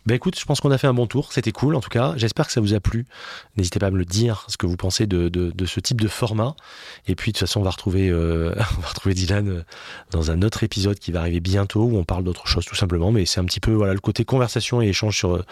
Ben 0.06 0.16
écoute, 0.16 0.38
je 0.40 0.44
pense 0.46 0.60
qu'on 0.60 0.72
a 0.72 0.78
fait 0.78 0.88
un 0.88 0.94
bon 0.94 1.08
tour. 1.08 1.32
C'était 1.32 1.52
cool 1.52 1.76
en 1.76 1.80
tout 1.82 1.90
cas. 1.90 2.14
J'espère 2.18 2.46
que 2.48 2.52
ça 2.52 2.60
vous 2.62 2.74
a 2.74 2.80
plu. 2.80 3.06
N'hésitez 3.58 3.80
pas 3.80 3.88
à 3.88 3.92
me 3.92 3.98
le 3.98 4.06
dire, 4.06 4.46
ce 4.50 4.58
que 4.58 4.66
vous 4.66 4.76
pensez 4.76 5.08
de, 5.08 5.30
de, 5.30 5.52
de 5.52 5.66
ce 5.66 5.80
type 5.80 6.02
de 6.02 6.08
format. 6.08 6.56
Et 7.08 7.16
puis 7.16 7.32
de 7.32 7.38
toute 7.38 7.48
façon, 7.48 7.62
on 7.62 7.64
va 7.64 7.70
retrouver, 7.70 8.10
euh, 8.10 8.54
on 8.78 8.82
va 8.82 8.88
retrouver 8.90 9.16
Dylan 9.16 9.48
euh, 9.50 9.64
dans 10.12 10.30
un 10.32 10.42
autre 10.42 10.64
épisode 10.64 11.00
qui 11.00 11.12
va 11.12 11.22
arriver 11.22 11.40
bientôt 11.40 11.84
où 11.84 11.98
on 11.98 12.04
parle 12.04 12.24
d'autre 12.24 12.48
chose 12.48 12.66
tout 12.66 12.76
simplement. 12.76 13.12
Mais 13.12 13.26
c'est 13.26 13.40
un 13.40 13.46
petit 13.46 13.60
peu 13.62 13.72
voilà 13.72 13.94
le 13.94 14.00
côté 14.02 14.26
conversation 14.26 14.82
et 14.82 14.88
échange 14.88 15.18
sur, 15.18 15.36
euh, 15.36 15.44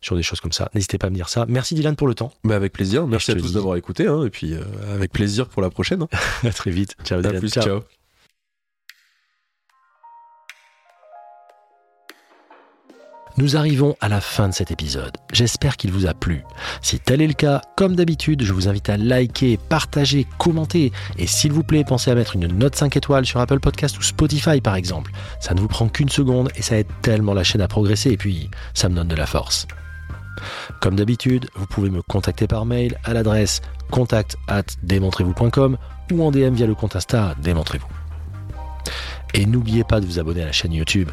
sur 0.00 0.16
des 0.16 0.22
choses 0.22 0.40
comme 0.40 0.52
ça. 0.52 0.70
N'hésitez 0.74 0.96
pas 0.98 1.08
à 1.08 1.10
me 1.10 1.14
dire 1.14 1.28
ça. 1.28 1.44
Merci 1.48 1.74
Dylan 1.74 1.94
pour 1.96 2.08
le 2.08 2.14
temps. 2.14 2.32
Mais 2.44 2.54
avec 2.54 2.72
plaisir. 2.72 3.06
Merci 3.06 3.32
à 3.32 3.34
tous 3.34 3.48
dis- 3.48 3.54
d'avoir 3.54 3.76
écouté. 3.76 4.06
hein, 4.06 4.24
et 4.24 4.30
puis 4.30 4.54
euh, 4.54 4.62
avec 4.94 5.12
plaisir 5.12 5.48
pour 5.48 5.60
la 5.62 5.70
prochaine. 5.70 6.02
hein. 6.02 6.08
à 6.48 6.50
très 6.52 6.70
vite. 6.70 6.94
Ciao 7.04 7.18
À 7.18 7.22
Dylan. 7.22 7.38
plus. 7.40 7.50
Ciao. 7.50 7.62
ciao. 7.64 7.97
Nous 13.38 13.56
arrivons 13.56 13.94
à 14.00 14.08
la 14.08 14.20
fin 14.20 14.48
de 14.48 14.52
cet 14.52 14.72
épisode. 14.72 15.16
J'espère 15.32 15.76
qu'il 15.76 15.92
vous 15.92 16.08
a 16.08 16.12
plu. 16.12 16.42
Si 16.82 16.98
tel 16.98 17.22
est 17.22 17.26
le 17.28 17.34
cas, 17.34 17.62
comme 17.76 17.94
d'habitude, 17.94 18.42
je 18.42 18.52
vous 18.52 18.66
invite 18.66 18.88
à 18.88 18.96
liker, 18.96 19.60
partager, 19.68 20.26
commenter. 20.38 20.90
Et 21.18 21.28
s'il 21.28 21.52
vous 21.52 21.62
plaît, 21.62 21.84
pensez 21.84 22.10
à 22.10 22.16
mettre 22.16 22.34
une 22.34 22.48
note 22.48 22.74
5 22.74 22.96
étoiles 22.96 23.26
sur 23.26 23.38
Apple 23.38 23.60
Podcast 23.60 23.96
ou 23.96 24.02
Spotify 24.02 24.60
par 24.60 24.74
exemple. 24.74 25.12
Ça 25.38 25.54
ne 25.54 25.60
vous 25.60 25.68
prend 25.68 25.88
qu'une 25.88 26.08
seconde 26.08 26.50
et 26.56 26.62
ça 26.62 26.78
aide 26.78 26.88
tellement 27.00 27.32
la 27.32 27.44
chaîne 27.44 27.60
à 27.60 27.68
progresser 27.68 28.10
et 28.10 28.16
puis 28.16 28.50
ça 28.74 28.88
me 28.88 28.96
donne 28.96 29.06
de 29.06 29.14
la 29.14 29.26
force. 29.26 29.68
Comme 30.80 30.96
d'habitude, 30.96 31.48
vous 31.54 31.66
pouvez 31.66 31.90
me 31.90 32.02
contacter 32.02 32.48
par 32.48 32.66
mail 32.66 32.98
à 33.04 33.14
l'adresse 33.14 33.60
contact 33.92 34.36
at 34.48 34.64
démontrez-vous.com 34.82 35.78
ou 36.10 36.24
en 36.24 36.32
DM 36.32 36.54
via 36.54 36.66
le 36.66 36.74
compte 36.74 36.96
Insta 36.96 37.36
démontrez-vous. 37.40 37.86
Et 39.32 39.46
n'oubliez 39.46 39.84
pas 39.84 40.00
de 40.00 40.06
vous 40.06 40.18
abonner 40.18 40.42
à 40.42 40.46
la 40.46 40.52
chaîne 40.52 40.72
YouTube. 40.72 41.08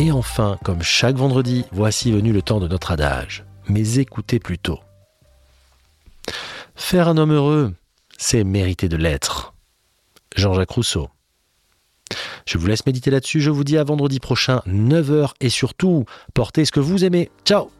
Et 0.00 0.12
enfin, 0.12 0.56
comme 0.64 0.80
chaque 0.80 1.16
vendredi, 1.16 1.66
voici 1.72 2.10
venu 2.10 2.32
le 2.32 2.40
temps 2.40 2.58
de 2.58 2.66
notre 2.66 2.90
adage. 2.90 3.44
Mais 3.68 3.98
écoutez 3.98 4.38
plutôt. 4.38 4.78
Faire 6.74 7.06
un 7.06 7.18
homme 7.18 7.34
heureux, 7.34 7.74
c'est 8.16 8.42
mériter 8.42 8.88
de 8.88 8.96
l'être. 8.96 9.52
Jean-Jacques 10.34 10.70
Rousseau. 10.70 11.10
Je 12.46 12.56
vous 12.56 12.66
laisse 12.66 12.86
méditer 12.86 13.10
là-dessus, 13.10 13.42
je 13.42 13.50
vous 13.50 13.62
dis 13.62 13.76
à 13.76 13.84
vendredi 13.84 14.20
prochain, 14.20 14.62
9h, 14.66 15.32
et 15.40 15.50
surtout, 15.50 16.06
portez 16.32 16.64
ce 16.64 16.72
que 16.72 16.80
vous 16.80 17.04
aimez. 17.04 17.30
Ciao 17.44 17.70